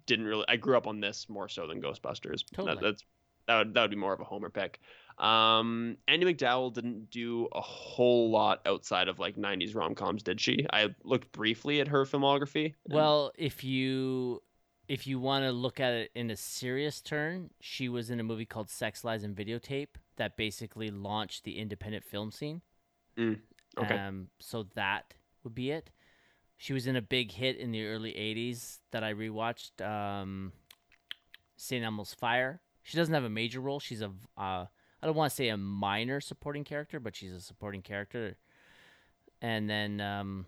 didn't 0.06 0.26
really. 0.26 0.44
I 0.48 0.56
grew 0.56 0.76
up 0.76 0.86
on 0.86 1.00
this 1.00 1.28
more 1.28 1.48
so 1.48 1.66
than 1.66 1.80
Ghostbusters. 1.80 2.42
That- 2.56 2.80
that's 2.80 3.04
that 3.46 3.58
would 3.58 3.74
that 3.74 3.82
would 3.82 3.90
be 3.90 3.96
more 3.96 4.12
of 4.12 4.20
a 4.20 4.24
homer 4.24 4.50
pick. 4.50 4.80
Um, 5.18 5.96
Andie 6.08 6.26
MacDowell 6.26 6.74
didn't 6.74 7.10
do 7.10 7.48
a 7.52 7.60
whole 7.60 8.30
lot 8.30 8.60
outside 8.66 9.08
of 9.08 9.18
like 9.18 9.36
'90s 9.36 9.74
rom 9.74 9.94
coms, 9.94 10.22
did 10.22 10.40
she? 10.40 10.66
I 10.72 10.94
looked 11.04 11.32
briefly 11.32 11.80
at 11.80 11.88
her 11.88 12.04
filmography. 12.04 12.74
Well, 12.88 13.32
if 13.38 13.62
you 13.64 14.42
if 14.88 15.06
you 15.06 15.18
want 15.18 15.44
to 15.44 15.52
look 15.52 15.80
at 15.80 15.92
it 15.92 16.10
in 16.14 16.30
a 16.30 16.36
serious 16.36 17.00
turn, 17.00 17.50
she 17.60 17.88
was 17.88 18.10
in 18.10 18.20
a 18.20 18.22
movie 18.22 18.44
called 18.46 18.68
Sex 18.68 19.04
Lies 19.04 19.22
and 19.24 19.34
Videotape 19.34 19.88
that 20.16 20.36
basically 20.36 20.90
launched 20.90 21.44
the 21.44 21.58
independent 21.58 22.04
film 22.04 22.30
scene. 22.30 22.62
okay. 23.78 23.98
Um, 23.98 24.28
so 24.38 24.66
that 24.74 25.14
would 25.44 25.54
be 25.54 25.70
it. 25.70 25.90
She 26.56 26.72
was 26.72 26.86
in 26.86 26.96
a 26.96 27.02
big 27.02 27.32
hit 27.32 27.56
in 27.56 27.70
the 27.70 27.86
early 27.86 28.12
'80s 28.12 28.78
that 28.90 29.04
I 29.04 29.12
rewatched. 29.12 29.84
Um, 29.84 30.52
St. 31.56 31.84
Elmo's 31.84 32.14
Fire. 32.14 32.60
She 32.82 32.96
doesn't 32.96 33.14
have 33.14 33.24
a 33.24 33.30
major 33.30 33.60
role. 33.60 33.80
She's 33.80 34.02
a 34.02 34.12
uh, 34.38 34.66
I 35.02 35.06
don't 35.06 35.16
want 35.16 35.30
to 35.30 35.36
say 35.36 35.48
a 35.48 35.56
minor 35.56 36.20
supporting 36.20 36.64
character, 36.64 37.00
but 37.00 37.14
she's 37.14 37.32
a 37.32 37.40
supporting 37.40 37.82
character. 37.82 38.36
And 39.42 39.68
then 39.68 40.00
um, 40.00 40.46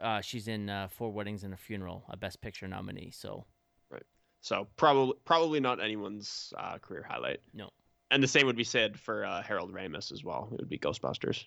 uh, 0.00 0.20
she's 0.20 0.48
in 0.48 0.68
uh, 0.68 0.88
Four 0.88 1.10
Weddings 1.10 1.44
and 1.44 1.54
a 1.54 1.56
Funeral, 1.56 2.04
a 2.08 2.16
Best 2.16 2.40
Picture 2.40 2.68
nominee. 2.68 3.10
So 3.12 3.44
right. 3.90 4.02
so 4.40 4.66
probably 4.76 5.14
probably 5.24 5.60
not 5.60 5.82
anyone's 5.82 6.52
uh, 6.58 6.78
career 6.78 7.06
highlight. 7.08 7.40
No. 7.54 7.70
And 8.12 8.22
the 8.22 8.28
same 8.28 8.46
would 8.46 8.56
be 8.56 8.62
said 8.64 9.00
for 9.00 9.24
uh, 9.24 9.42
Harold 9.42 9.72
Ramis 9.72 10.12
as 10.12 10.22
well. 10.22 10.48
It 10.52 10.60
would 10.60 10.68
be 10.68 10.78
Ghostbusters. 10.78 11.46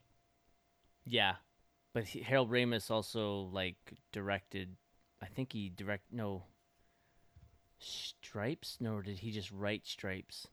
yeah, 1.06 1.36
but 1.94 2.06
he, 2.06 2.20
Harold 2.22 2.52
Ramis 2.52 2.92
also 2.92 3.50
like 3.54 3.78
directed. 4.12 4.76
I 5.22 5.28
think 5.28 5.54
he 5.54 5.70
direct 5.70 6.12
no. 6.12 6.44
Stripes? 7.80 8.78
No, 8.80 8.96
or 8.96 9.04
did 9.04 9.20
he 9.20 9.32
just 9.32 9.52
write 9.52 9.86
Stripes? 9.86 10.48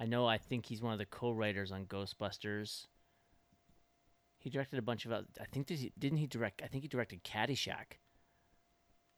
I 0.00 0.06
know. 0.06 0.26
I 0.26 0.38
think 0.38 0.66
he's 0.66 0.82
one 0.82 0.92
of 0.92 0.98
the 0.98 1.06
co-writers 1.06 1.70
on 1.72 1.86
Ghostbusters. 1.86 2.86
He 4.38 4.50
directed 4.50 4.78
a 4.78 4.82
bunch 4.82 5.06
of. 5.06 5.12
I 5.12 5.44
think 5.52 5.66
did 5.66 5.78
he, 5.78 5.92
didn't 5.98 6.18
he 6.18 6.26
direct? 6.26 6.62
I 6.62 6.66
think 6.66 6.82
he 6.82 6.88
directed 6.88 7.22
Caddyshack. 7.22 7.98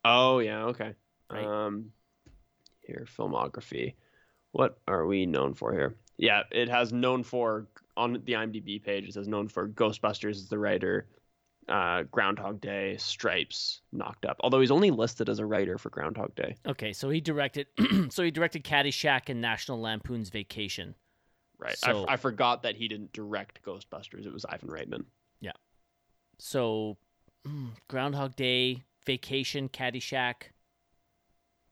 Oh 0.05 0.40
yeah, 0.40 0.65
okay. 0.66 0.95
Right. 1.31 1.45
Um, 1.45 1.93
here 2.81 3.07
filmography. 3.16 3.95
What 4.53 4.78
are 4.89 5.07
we 5.07 5.27
known 5.27 5.55
for 5.55 5.73
here? 5.73 5.95
Yeah, 6.21 6.43
it 6.53 6.69
has 6.69 6.93
known 6.93 7.23
for 7.25 7.67
on 7.97 8.13
the 8.13 8.35
IMDb 8.35 8.83
page. 8.83 9.09
It 9.09 9.15
says 9.15 9.27
known 9.27 9.49
for 9.49 9.69
Ghostbusters 9.69 10.33
as 10.33 10.49
the 10.51 10.59
writer, 10.59 11.07
uh, 11.67 12.03
Groundhog 12.11 12.61
Day, 12.61 12.99
Stripes, 12.99 13.81
Knocked 13.91 14.27
Up. 14.27 14.37
Although 14.41 14.61
he's 14.61 14.71
only 14.71 14.91
listed 14.91 15.31
as 15.31 15.39
a 15.39 15.47
writer 15.47 15.79
for 15.79 15.89
Groundhog 15.89 16.35
Day. 16.35 16.57
Okay, 16.67 16.93
so 16.93 17.09
he 17.09 17.23
directed. 17.23 17.69
so 18.11 18.23
he 18.23 18.31
directed 18.31 18.65
Caddyshack 18.65 19.31
and 19.31 19.41
National 19.41 19.81
Lampoon's 19.81 20.29
Vacation. 20.29 20.95
Right. 21.59 21.79
So- 21.79 22.05
I, 22.07 22.13
I 22.13 22.17
forgot 22.17 22.63
that 22.65 22.77
he 22.77 22.87
didn't 22.87 23.13
direct 23.15 23.63
Ghostbusters. 23.63 24.27
It 24.27 24.33
was 24.33 24.45
Ivan 24.45 24.69
Reitman. 24.69 25.05
Yeah. 25.41 25.53
So, 26.39 26.99
mm, 27.47 27.71
Groundhog 27.89 28.37
Day, 28.37 28.85
Vacation, 29.07 29.71
Caddyshack. 29.71 30.51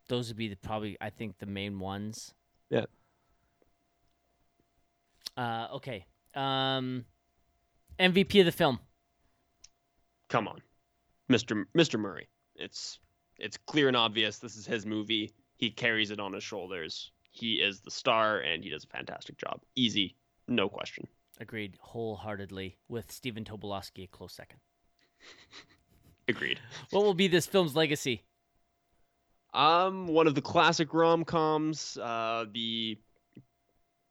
Those 0.08 0.28
would 0.28 0.38
be 0.38 0.48
the, 0.48 0.56
probably, 0.56 0.96
I 1.02 1.10
think, 1.10 1.38
the 1.38 1.46
main 1.46 1.78
ones. 1.78 2.32
Yeah. 2.70 2.86
Uh, 5.38 5.68
okay. 5.74 6.04
Um, 6.34 7.04
MVP 8.00 8.40
of 8.40 8.46
the 8.46 8.52
film. 8.52 8.80
Come 10.28 10.48
on, 10.48 10.60
Mr. 11.30 11.64
Mr. 11.76 11.98
Murray. 11.98 12.28
It's 12.56 12.98
it's 13.38 13.56
clear 13.56 13.88
and 13.88 13.96
obvious. 13.96 14.38
This 14.38 14.56
is 14.56 14.66
his 14.66 14.84
movie. 14.84 15.32
He 15.56 15.70
carries 15.70 16.10
it 16.10 16.20
on 16.20 16.32
his 16.32 16.42
shoulders. 16.42 17.12
He 17.30 17.54
is 17.54 17.80
the 17.80 17.90
star, 17.90 18.40
and 18.40 18.62
he 18.62 18.70
does 18.70 18.84
a 18.84 18.88
fantastic 18.88 19.38
job. 19.38 19.60
Easy, 19.76 20.16
no 20.48 20.68
question. 20.68 21.06
Agreed 21.40 21.78
wholeheartedly 21.80 22.76
with 22.88 23.12
Stephen 23.12 23.44
Tobolowsky 23.44 24.04
a 24.04 24.06
close 24.08 24.34
second. 24.34 24.58
Agreed. 26.28 26.58
What 26.90 27.04
will 27.04 27.14
be 27.14 27.28
this 27.28 27.46
film's 27.46 27.76
legacy? 27.76 28.24
Um, 29.54 30.08
one 30.08 30.26
of 30.26 30.34
the 30.34 30.42
classic 30.42 30.92
rom 30.92 31.24
coms. 31.24 31.96
Uh, 31.96 32.44
the 32.52 32.98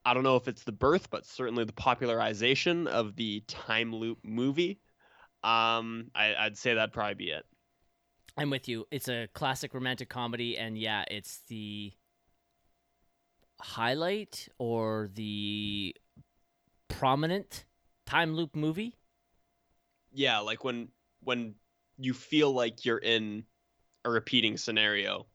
I 0.07 0.13
don't 0.13 0.23
know 0.23 0.37
if 0.37 0.47
it's 0.47 0.63
the 0.63 0.71
birth, 0.71 1.09
but 1.09 1.25
certainly 1.25 1.65
the 1.65 1.73
popularization 1.73 2.87
of 2.87 3.17
the 3.17 3.41
time 3.45 3.93
loop 3.93 4.19
movie. 4.23 4.79
Um, 5.43 6.11
I, 6.15 6.33
I'd 6.33 6.57
say 6.57 6.73
that'd 6.73 6.93
probably 6.93 7.15
be 7.15 7.31
it. 7.31 7.45
I'm 8.37 8.49
with 8.49 8.69
you. 8.69 8.87
It's 8.89 9.09
a 9.09 9.27
classic 9.33 9.73
romantic 9.73 10.07
comedy, 10.07 10.57
and 10.57 10.77
yeah, 10.77 11.03
it's 11.11 11.41
the 11.49 11.91
highlight 13.59 14.47
or 14.59 15.09
the 15.13 15.93
prominent 16.87 17.65
time 18.05 18.33
loop 18.33 18.55
movie. 18.55 18.95
Yeah, 20.13 20.39
like 20.39 20.63
when 20.63 20.87
when 21.19 21.55
you 21.97 22.13
feel 22.13 22.53
like 22.53 22.85
you're 22.85 22.97
in 22.97 23.43
a 24.05 24.09
repeating 24.09 24.55
scenario, 24.55 25.25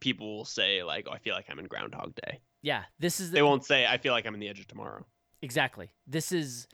people 0.00 0.38
will 0.38 0.44
say 0.44 0.82
like, 0.82 1.06
"Oh, 1.08 1.12
I 1.12 1.18
feel 1.18 1.36
like 1.36 1.46
I'm 1.48 1.60
in 1.60 1.66
Groundhog 1.66 2.16
Day." 2.16 2.40
Yeah, 2.62 2.84
this 2.98 3.20
is 3.20 3.30
the, 3.30 3.36
They 3.36 3.42
won't 3.42 3.64
say, 3.64 3.86
"I 3.86 3.98
feel 3.98 4.12
like 4.12 4.26
I'm 4.26 4.34
in 4.34 4.40
The 4.40 4.48
Edge 4.48 4.60
of 4.60 4.66
Tomorrow." 4.68 5.06
exactly. 5.40 5.90
This 6.06 6.32
is 6.32 6.66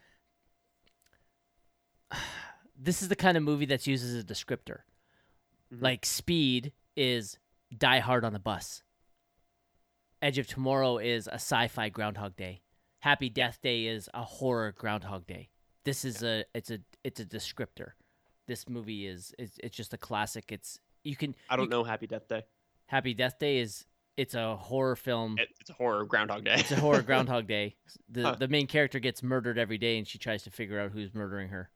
this 2.77 3.01
is 3.01 3.07
the 3.09 3.15
kind 3.15 3.37
of 3.37 3.43
movie 3.43 3.65
that's 3.65 3.87
used 3.87 4.03
as 4.05 4.15
a 4.15 4.23
descriptor. 4.23 4.79
Mhm. 5.73 5.81
Like 5.81 6.05
Speed 6.05 6.73
is 6.95 7.37
Die 7.75 7.99
Hard 7.99 8.23
on 8.25 8.33
the 8.33 8.39
bus. 8.39 8.83
Edge 10.21 10.37
of 10.37 10.47
Tomorrow 10.47 10.97
is 10.97 11.27
a 11.27 11.35
sci-fi 11.35 11.89
Groundhog 11.89 12.35
Day. 12.35 12.61
Happy 12.99 13.29
Death 13.29 13.59
Day 13.61 13.85
is 13.85 14.09
a 14.13 14.23
horror 14.23 14.71
Groundhog 14.71 15.27
Day. 15.27 15.49
This 15.83 16.03
is 16.05 16.23
a 16.23 16.45
it's 16.53 16.71
a 16.71 16.79
it's 17.03 17.19
a 17.19 17.25
descriptor. 17.25 17.91
This 18.47 18.67
movie 18.69 19.05
is 19.07 19.33
it's, 19.37 19.59
it's 19.63 19.75
just 19.75 19.93
a 19.93 19.97
classic. 19.97 20.51
It's 20.51 20.79
you 21.03 21.15
can 21.15 21.35
I 21.49 21.55
don't 21.55 21.65
you- 21.65 21.69
know 21.69 21.83
Happy 21.83 22.07
Death 22.07 22.27
Day. 22.27 22.43
Happy 22.87 23.13
Death 23.13 23.37
Day 23.39 23.59
is 23.59 23.85
it's 24.17 24.33
a 24.33 24.55
horror 24.55 24.95
film. 24.95 25.37
It, 25.37 25.49
it's 25.59 25.69
a 25.69 25.73
horror 25.73 26.05
Groundhog 26.05 26.43
Day. 26.45 26.55
It's 26.57 26.71
a 26.71 26.75
horror 26.77 27.01
Groundhog 27.09 27.47
Day. 27.47 27.75
The 28.09 28.23
Huh. 28.23 28.35
the 28.39 28.47
main 28.47 28.67
character 28.67 28.99
gets 28.99 29.21
murdered 29.23 29.57
every 29.57 29.77
day, 29.77 29.97
and 29.97 30.07
she 30.07 30.17
tries 30.17 30.43
to 30.43 30.51
figure 30.51 30.79
out 30.79 30.91
who's 30.91 31.13
murdering 31.13 31.49
her. 31.49 31.69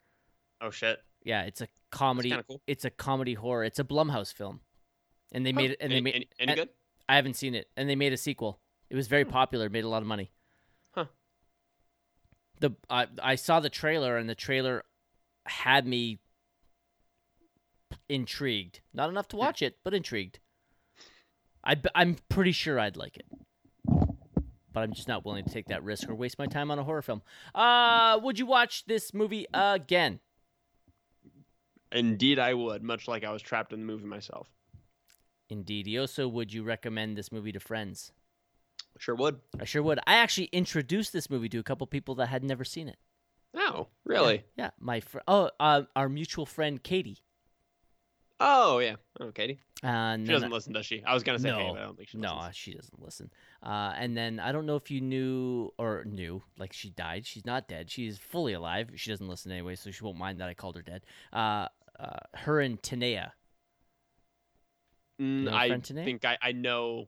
oh 0.61 0.69
shit. 0.71 0.99
Yeah, 1.23 1.43
it's 1.43 1.59
a 1.61 1.67
comedy. 1.91 2.29
kind 2.31 2.43
cool. 2.47 2.61
It's 2.65 2.85
a 2.85 2.89
comedy 2.89 3.33
horror. 3.33 3.63
It's 3.65 3.79
a 3.79 3.83
Blumhouse 3.83 4.33
film, 4.33 4.61
and 5.33 5.45
they 5.45 5.51
made 5.51 5.71
it. 5.71 5.77
And 5.81 5.91
any, 5.91 5.99
they 5.99 6.03
made. 6.03 6.15
any, 6.15 6.27
any 6.39 6.55
good? 6.55 6.69
I 7.09 7.15
haven't 7.15 7.35
seen 7.35 7.55
it, 7.55 7.67
and 7.75 7.89
they 7.89 7.95
made 7.95 8.13
a 8.13 8.17
sequel. 8.17 8.59
It 8.89 8.95
was 8.95 9.07
very 9.07 9.25
popular. 9.25 9.69
Made 9.69 9.83
a 9.83 9.89
lot 9.89 10.01
of 10.01 10.07
money. 10.07 10.31
Huh. 10.91 11.05
The 12.61 12.71
I 12.89 13.07
I 13.21 13.35
saw 13.35 13.59
the 13.59 13.69
trailer, 13.69 14.15
and 14.17 14.29
the 14.29 14.35
trailer 14.35 14.83
had 15.45 15.85
me 15.85 16.19
intrigued. 18.07 18.81
Not 18.93 19.09
enough 19.09 19.27
to 19.29 19.35
Hmm. 19.35 19.39
watch 19.41 19.61
it, 19.61 19.77
but 19.83 19.93
intrigued. 19.93 20.39
I 21.63 21.77
I'm 21.95 22.17
pretty 22.29 22.51
sure 22.51 22.79
I'd 22.79 22.97
like 22.97 23.17
it, 23.17 23.25
but 24.73 24.81
I'm 24.81 24.93
just 24.93 25.07
not 25.07 25.25
willing 25.25 25.43
to 25.45 25.51
take 25.51 25.67
that 25.67 25.83
risk 25.83 26.09
or 26.09 26.15
waste 26.15 26.39
my 26.39 26.45
time 26.45 26.71
on 26.71 26.79
a 26.79 26.83
horror 26.83 27.01
film. 27.01 27.21
Uh, 27.53 28.19
would 28.23 28.39
you 28.39 28.45
watch 28.45 28.85
this 28.85 29.13
movie 29.13 29.45
again? 29.53 30.19
Indeed, 31.91 32.39
I 32.39 32.53
would. 32.53 32.83
Much 32.83 33.07
like 33.07 33.23
I 33.23 33.31
was 33.31 33.41
trapped 33.41 33.73
in 33.73 33.79
the 33.79 33.85
movie 33.85 34.05
myself. 34.05 34.47
Indeed. 35.49 35.97
Also, 35.97 36.27
would 36.27 36.53
you 36.53 36.63
recommend 36.63 37.17
this 37.17 37.31
movie 37.31 37.51
to 37.51 37.59
friends? 37.59 38.11
Sure 38.99 39.15
would. 39.15 39.39
I 39.59 39.65
sure 39.65 39.81
would. 39.81 39.99
I 40.05 40.15
actually 40.15 40.49
introduced 40.51 41.13
this 41.13 41.29
movie 41.29 41.49
to 41.49 41.59
a 41.59 41.63
couple 41.63 41.87
people 41.87 42.15
that 42.15 42.27
had 42.27 42.43
never 42.43 42.63
seen 42.63 42.87
it. 42.87 42.97
Oh, 43.55 43.87
really? 44.05 44.43
Yeah, 44.55 44.69
my 44.79 44.99
fr- 44.99 45.19
oh, 45.27 45.49
uh, 45.59 45.83
our 45.95 46.09
mutual 46.09 46.45
friend 46.45 46.83
Katie. 46.83 47.23
Oh, 48.39 48.79
yeah. 48.79 48.95
Oh, 49.19 49.31
Katie. 49.31 49.59
And 49.83 50.25
She 50.25 50.31
doesn't 50.33 50.51
listen, 50.51 50.73
does 50.73 50.85
she? 50.85 51.03
I 51.03 51.13
was 51.13 51.23
gonna 51.23 51.39
say, 51.39 51.49
No. 51.49 51.73
but 51.73 51.81
I 51.81 51.83
don't 51.85 51.97
think 51.97 52.09
she 52.09 52.17
no, 52.17 52.35
listens. 52.35 52.55
she 52.57 52.73
doesn't 52.73 53.01
listen. 53.01 53.29
Uh, 53.63 53.93
and 53.97 54.15
then 54.15 54.39
I 54.39 54.51
don't 54.51 54.65
know 54.65 54.75
if 54.75 54.89
you 54.91 54.99
knew 55.01 55.71
or 55.77 56.03
knew, 56.05 56.41
like 56.57 56.73
she 56.73 56.89
died. 56.89 57.25
She's 57.25 57.45
not 57.45 57.67
dead. 57.67 57.89
She's 57.89 58.17
fully 58.17 58.53
alive. 58.53 58.91
She 58.95 59.09
doesn't 59.09 59.27
listen 59.27 59.51
anyway, 59.51 59.75
so 59.75 59.91
she 59.91 60.03
won't 60.03 60.17
mind 60.17 60.39
that 60.41 60.49
I 60.49 60.53
called 60.53 60.75
her 60.75 60.81
dead. 60.81 61.03
Uh, 61.33 61.67
uh, 61.99 62.17
her 62.35 62.59
and 62.61 62.81
Tanea 62.81 63.31
Mm, 65.21 65.51
I 65.51 65.69
Tanea? 65.69 66.05
think 66.05 66.23
I, 66.23 66.37
I 66.41 66.51
know 66.53 67.07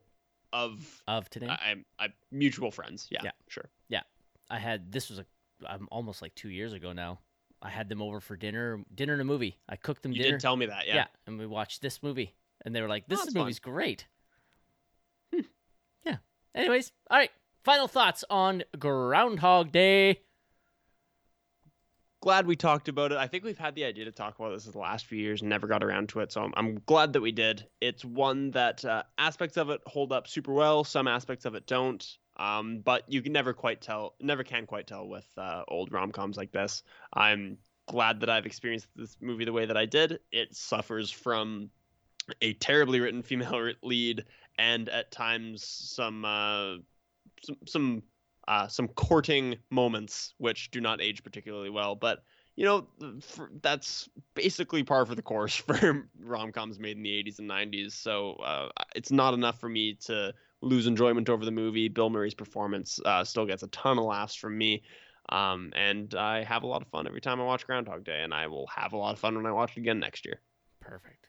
of. 0.52 1.02
of 1.08 1.30
Tanea. 1.30 1.50
I, 1.50 1.72
I'm 1.72 1.86
I 1.98 2.08
mutual 2.32 2.70
friends. 2.72 3.08
Yeah, 3.10 3.22
Yeah. 3.24 3.32
sure. 3.48 3.70
Yeah, 3.88 4.02
I 4.50 4.60
had 4.60 4.92
this 4.92 5.10
was 5.10 5.20
a 5.20 5.26
um, 5.66 5.88
almost 5.92 6.22
like 6.22 6.36
two 6.36 6.50
years 6.50 6.74
ago 6.74 6.92
now. 6.92 7.20
I 7.62 7.70
had 7.70 7.90
them 7.90 8.02
over 8.02 8.20
for 8.20 8.36
dinner, 8.36 8.84
dinner 8.94 9.14
and 9.14 9.22
a 9.22 9.26
movie. 9.26 9.58
I 9.70 9.76
cooked 9.76 10.04
them 10.04 10.12
You 10.14 10.24
dinner. 10.24 10.38
did 10.38 10.42
tell 10.42 10.56
me 10.58 10.66
that. 10.68 10.88
Yeah. 10.88 11.06
and 11.28 11.38
we 11.38 11.46
watched 11.46 11.82
this 11.82 12.02
movie, 12.02 12.34
and 12.66 12.76
they 12.76 12.82
were 12.82 12.88
like, 12.90 13.04
Oh, 13.04 13.10
"This 13.10 13.26
fun. 13.26 13.34
movie's 13.36 13.60
great." 13.60 14.08
Hmm. 15.34 15.42
Yeah. 16.06 16.18
Anyways, 16.56 16.92
all 17.10 17.18
right. 17.20 17.32
Final 17.64 17.88
thoughts 17.88 18.24
on 18.30 18.64
Groundhog 18.80 19.72
Day. 19.72 20.22
Glad 22.22 22.46
we 22.46 22.56
talked 22.56 22.88
about 22.88 23.12
it. 23.12 23.18
I 23.18 23.28
think 23.28 23.44
we've 23.44 23.58
had 23.58 23.74
the 23.74 23.84
idea 23.86 24.06
to 24.06 24.12
talk 24.12 24.38
about 24.38 24.52
this 24.52 24.68
in 24.68 24.72
the 24.74 24.78
last 24.78 25.08
few 25.08 25.18
years 25.18 25.42
and 25.42 25.50
never 25.50 25.66
got 25.66 25.84
around 25.84 26.10
to 26.10 26.20
it. 26.20 26.32
So 26.32 26.42
I'm, 26.44 26.54
I'm 26.56 26.80
glad 26.86 27.14
that 27.14 27.22
we 27.22 27.32
did. 27.32 27.66
It's 27.82 28.06
one 28.06 28.52
that 28.52 28.86
uh, 28.86 29.04
aspects 29.18 29.58
of 29.58 29.72
it 29.72 29.82
hold 29.88 30.12
up 30.12 30.28
super 30.28 30.54
well. 30.54 30.84
Some 30.84 31.08
aspects 31.08 31.46
of 31.46 31.56
it 31.56 31.66
don't. 31.66 32.06
Um, 32.42 32.80
but 32.80 33.04
you 33.08 33.22
can 33.22 33.34
never 33.34 33.54
quite 33.54 33.82
tell, 33.82 34.16
never 34.20 34.44
can 34.44 34.66
quite 34.66 34.88
tell 34.88 35.08
with 35.08 35.28
uh, 35.38 35.62
old 35.68 35.92
rom 35.92 36.12
coms 36.12 36.38
like 36.38 36.52
this. 36.52 36.82
I'm 37.14 37.60
glad 37.88 38.22
that 38.22 38.32
I've 38.32 38.48
experienced 38.48 38.88
this 38.96 39.16
movie 39.22 39.46
the 39.46 39.54
way 39.54 39.68
that 39.68 39.78
I 39.78 39.86
did. 39.86 40.20
It 40.32 40.56
suffers 40.56 41.12
from 41.12 41.70
a 42.42 42.54
terribly 42.54 43.00
written 43.00 43.22
female 43.22 43.72
lead 43.84 44.26
and 44.58 44.90
at 44.90 45.12
times 45.12 45.64
some 45.64 46.26
uh, 46.26 46.78
some 47.44 47.58
some 47.68 48.04
uh, 48.48 48.68
some 48.68 48.88
courting 48.88 49.58
moments 49.70 50.34
which 50.40 50.72
do 50.72 50.82
not 50.82 51.00
age 51.00 51.24
particularly 51.24 51.70
well. 51.70 51.94
But 51.94 52.24
you 52.56 52.66
know 52.66 52.88
for, 53.22 53.52
that's 53.62 54.10
basically 54.34 54.84
par 54.84 55.06
for 55.06 55.14
the 55.14 55.22
course 55.22 55.56
for 55.68 56.08
rom 56.20 56.52
coms 56.52 56.80
made 56.80 56.98
in 56.98 57.04
the 57.04 57.24
80s 57.24 57.38
and 57.38 57.48
90s. 57.48 57.92
So 57.92 58.34
uh, 58.44 58.70
it's 58.96 59.12
not 59.12 59.36
enough 59.36 59.60
for 59.60 59.70
me 59.70 59.94
to 60.06 60.34
lose 60.62 60.88
enjoyment 60.88 61.30
over 61.30 61.46
the 61.46 61.52
movie. 61.52 61.88
Bill 61.88 62.10
Murray's 62.10 62.34
performance 62.34 63.00
uh, 63.06 63.24
still 63.24 63.46
gets 63.46 63.64
a 63.64 63.68
ton 63.68 63.98
of 63.98 64.06
laughs 64.06 64.36
from 64.36 64.58
me. 64.58 64.84
Um, 65.30 65.72
and 65.76 66.14
I 66.16 66.44
have 66.44 66.64
a 66.64 66.68
lot 66.68 66.82
of 66.82 66.88
fun 66.90 67.08
every 67.08 67.22
time 67.22 67.40
I 67.40 67.44
watch 67.44 67.66
Groundhog 67.66 68.04
Day, 68.04 68.22
and 68.22 68.34
I 68.34 68.48
will 68.48 68.68
have 68.68 68.94
a 68.94 68.98
lot 68.98 69.14
of 69.14 69.20
fun 69.20 69.36
when 69.36 69.46
I 69.46 69.52
watch 69.52 69.78
it 69.78 69.80
again 69.80 70.00
next 70.00 70.26
year. 70.26 70.40
Perfect. 70.80 71.28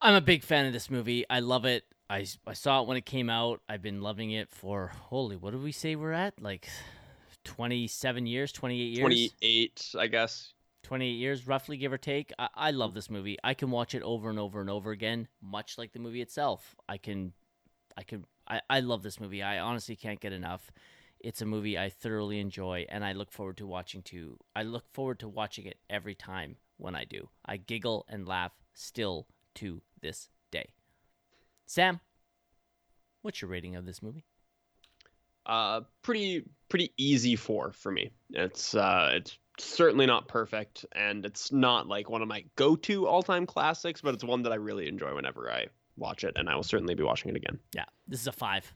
I'm 0.00 0.14
a 0.14 0.20
big 0.20 0.42
fan 0.42 0.66
of 0.66 0.72
this 0.72 0.90
movie. 0.90 1.24
I 1.28 1.40
love 1.40 1.64
it. 1.64 1.84
I, 2.08 2.26
I 2.46 2.52
saw 2.52 2.82
it 2.82 2.88
when 2.88 2.96
it 2.96 3.06
came 3.06 3.30
out. 3.30 3.62
I've 3.68 3.82
been 3.82 4.02
loving 4.02 4.32
it 4.32 4.50
for 4.50 4.88
holy. 4.88 5.36
What 5.36 5.52
did 5.52 5.62
we 5.62 5.72
say 5.72 5.96
we're 5.96 6.12
at? 6.12 6.40
Like 6.40 6.68
27 7.44 8.26
years, 8.26 8.52
28 8.52 8.84
years. 8.84 8.98
28, 8.98 9.94
I 9.98 10.06
guess. 10.08 10.52
28 10.82 11.10
years, 11.10 11.46
roughly, 11.46 11.76
give 11.76 11.92
or 11.92 11.98
take. 11.98 12.32
I, 12.38 12.48
I 12.54 12.70
love 12.72 12.94
this 12.94 13.08
movie. 13.08 13.38
I 13.42 13.54
can 13.54 13.70
watch 13.70 13.94
it 13.94 14.02
over 14.02 14.28
and 14.28 14.38
over 14.38 14.60
and 14.60 14.68
over 14.68 14.90
again, 14.90 15.28
much 15.40 15.78
like 15.78 15.92
the 15.92 16.00
movie 16.00 16.20
itself. 16.20 16.76
I 16.88 16.98
can, 16.98 17.32
I 17.96 18.02
can, 18.02 18.24
I, 18.48 18.60
I 18.68 18.80
love 18.80 19.02
this 19.02 19.20
movie. 19.20 19.42
I 19.42 19.58
honestly 19.58 19.96
can't 19.96 20.20
get 20.20 20.32
enough. 20.32 20.70
It's 21.20 21.42
a 21.42 21.46
movie 21.46 21.78
I 21.78 21.88
thoroughly 21.88 22.40
enjoy, 22.40 22.86
and 22.88 23.04
I 23.04 23.12
look 23.12 23.30
forward 23.30 23.56
to 23.58 23.66
watching 23.66 24.02
to. 24.02 24.38
I 24.56 24.64
look 24.64 24.84
forward 24.92 25.20
to 25.20 25.28
watching 25.28 25.66
it 25.66 25.78
every 25.88 26.14
time 26.14 26.56
when 26.78 26.96
I 26.96 27.04
do. 27.04 27.28
I 27.46 27.58
giggle 27.58 28.04
and 28.08 28.26
laugh 28.26 28.52
still 28.74 29.26
to 29.56 29.82
this 30.00 30.28
day. 30.50 30.70
Sam, 31.66 32.00
what's 33.22 33.40
your 33.40 33.50
rating 33.50 33.76
of 33.76 33.86
this 33.86 34.02
movie? 34.02 34.24
uh 35.46 35.80
pretty 36.02 36.44
pretty 36.68 36.92
easy 36.96 37.36
four 37.36 37.72
for 37.72 37.90
me 37.90 38.10
it's 38.30 38.74
uh 38.74 39.10
it's 39.14 39.38
certainly 39.58 40.06
not 40.06 40.28
perfect 40.28 40.86
and 40.92 41.26
it's 41.26 41.52
not 41.52 41.86
like 41.88 42.08
one 42.08 42.22
of 42.22 42.28
my 42.28 42.44
go-to 42.56 43.06
all-time 43.06 43.44
classics 43.44 44.00
but 44.00 44.14
it's 44.14 44.24
one 44.24 44.42
that 44.42 44.52
i 44.52 44.56
really 44.56 44.86
enjoy 44.88 45.14
whenever 45.14 45.50
i 45.50 45.66
watch 45.96 46.24
it 46.24 46.32
and 46.36 46.48
i 46.48 46.54
will 46.54 46.62
certainly 46.62 46.94
be 46.94 47.02
watching 47.02 47.30
it 47.30 47.36
again 47.36 47.58
Yeah, 47.74 47.84
this 48.06 48.20
is 48.20 48.26
a 48.26 48.32
five. 48.32 48.72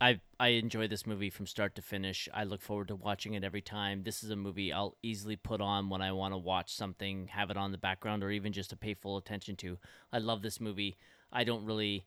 I 0.00 0.20
I 0.40 0.48
enjoy 0.48 0.88
this 0.88 1.06
movie 1.06 1.30
from 1.30 1.46
start 1.46 1.74
to 1.76 1.82
finish. 1.82 2.28
I 2.34 2.44
look 2.44 2.60
forward 2.60 2.88
to 2.88 2.96
watching 2.96 3.34
it 3.34 3.44
every 3.44 3.62
time. 3.62 4.02
This 4.02 4.24
is 4.24 4.30
a 4.30 4.36
movie 4.36 4.72
I'll 4.72 4.96
easily 5.02 5.36
put 5.36 5.60
on 5.60 5.88
when 5.88 6.02
I 6.02 6.12
want 6.12 6.34
to 6.34 6.38
watch 6.38 6.74
something, 6.74 7.28
have 7.28 7.50
it 7.50 7.56
on 7.56 7.72
the 7.72 7.78
background, 7.78 8.24
or 8.24 8.30
even 8.30 8.52
just 8.52 8.70
to 8.70 8.76
pay 8.76 8.94
full 8.94 9.16
attention 9.16 9.56
to. 9.56 9.78
I 10.12 10.18
love 10.18 10.42
this 10.42 10.60
movie. 10.60 10.96
I 11.32 11.44
don't 11.44 11.64
really. 11.64 12.06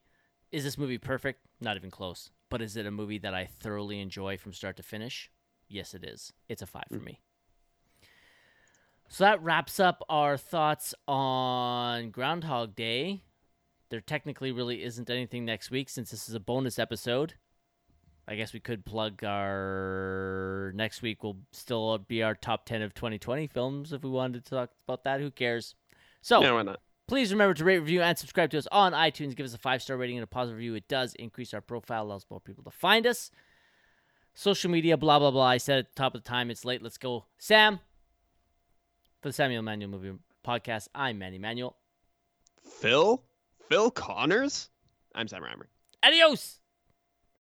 Is 0.52 0.64
this 0.64 0.78
movie 0.78 0.98
perfect? 0.98 1.45
Not 1.61 1.78
even 1.78 1.91
close. 1.91 2.30
But 2.49 2.61
is 2.61 2.78
it 2.78 2.86
a 2.86 2.91
movie 2.91 3.19
that 3.19 3.34
I 3.34 3.45
thoroughly 3.45 3.99
enjoy 3.99 4.38
from 4.38 4.53
start 4.53 4.78
to 4.78 4.84
finish? 4.84 5.30
Yes, 5.68 5.94
it 5.94 6.03
is. 6.03 6.32
It's 6.48 6.61
a 6.61 6.68
five 6.68 6.86
for 6.90 6.99
hmm. 6.99 7.06
me. 7.06 7.22
So 9.10 9.24
that 9.24 9.41
wraps 9.41 9.80
up 9.80 10.03
our 10.10 10.38
thoughts 10.38 10.94
on 11.07 12.10
Groundhog 12.11 12.76
Day. 12.76 13.24
There 13.89 14.01
technically 14.01 14.51
really 14.51 14.84
isn't 14.84 15.09
anything 15.09 15.45
next 15.45 15.72
week 15.72 15.89
since 15.89 16.11
this 16.11 16.27
is 16.27 16.35
a 16.35 16.39
bonus 16.39 16.77
episode. 16.77 17.35
I 18.27 18.35
guess 18.35 18.51
we 18.51 18.59
could 18.59 18.85
plug 18.85 19.23
our 19.23 20.73
next 20.76 21.01
week 21.01 21.23
will 21.23 21.38
still 21.53 21.97
be 21.97 22.22
our 22.22 22.35
top 22.35 22.65
10 22.65 22.81
of 22.81 22.93
2020 22.93 23.47
films 23.47 23.93
if 23.93 24.03
we 24.03 24.09
wanted 24.09 24.43
to 24.43 24.49
talk 24.49 24.72
about 24.85 25.05
that. 25.05 25.22
Who 25.22 25.31
cares? 25.31 25.76
So, 26.22 26.41
yeah 26.41 26.51
why 26.51 26.64
not 26.64 26.81
please 27.07 27.31
remember 27.31 27.53
to 27.53 27.65
rate, 27.65 27.80
review, 27.80 28.01
and 28.01 28.18
subscribe 28.18 28.51
to 28.51 28.57
us 28.57 28.68
on 28.72 28.91
iTunes. 28.91 29.35
Give 29.35 29.45
us 29.45 29.53
a 29.53 29.57
five 29.57 29.81
star 29.81 29.97
rating 29.97 30.18
and 30.18 30.23
a 30.23 30.27
positive 30.27 30.57
review. 30.57 30.76
It 30.76 30.88
does 30.88 31.15
increase 31.15 31.53
our 31.53 31.61
profile, 31.61 32.03
allows 32.03 32.26
more 32.30 32.39
people 32.39 32.64
to 32.65 32.72
find 32.72 33.07
us. 33.07 33.31
Social 34.35 34.69
media, 34.69 34.97
blah, 34.97 35.18
blah, 35.18 35.31
blah. 35.31 35.45
I 35.45 35.57
said 35.57 35.80
at 35.80 35.89
the 35.89 35.95
top 35.95 36.14
of 36.14 36.23
the 36.23 36.30
time, 36.30 36.51
it's 36.51 36.64
late. 36.64 36.84
Let's 36.84 36.99
go. 36.99 37.26
Sam, 37.39 37.80
for 39.22 39.30
the 39.30 39.34
Samuel 39.34 39.64
Manuel 39.64 39.89
Movie 39.89 40.14
Podcast, 40.45 40.89
I'm 40.93 41.18
Manny 41.18 41.39
Manuel. 41.39 41.76
phil 42.61 43.23
phil 43.69 43.91
connors 43.91 44.69
i'm 45.15 45.27
sam 45.27 45.41
reimer 45.41 45.68
Adios! 46.03 46.60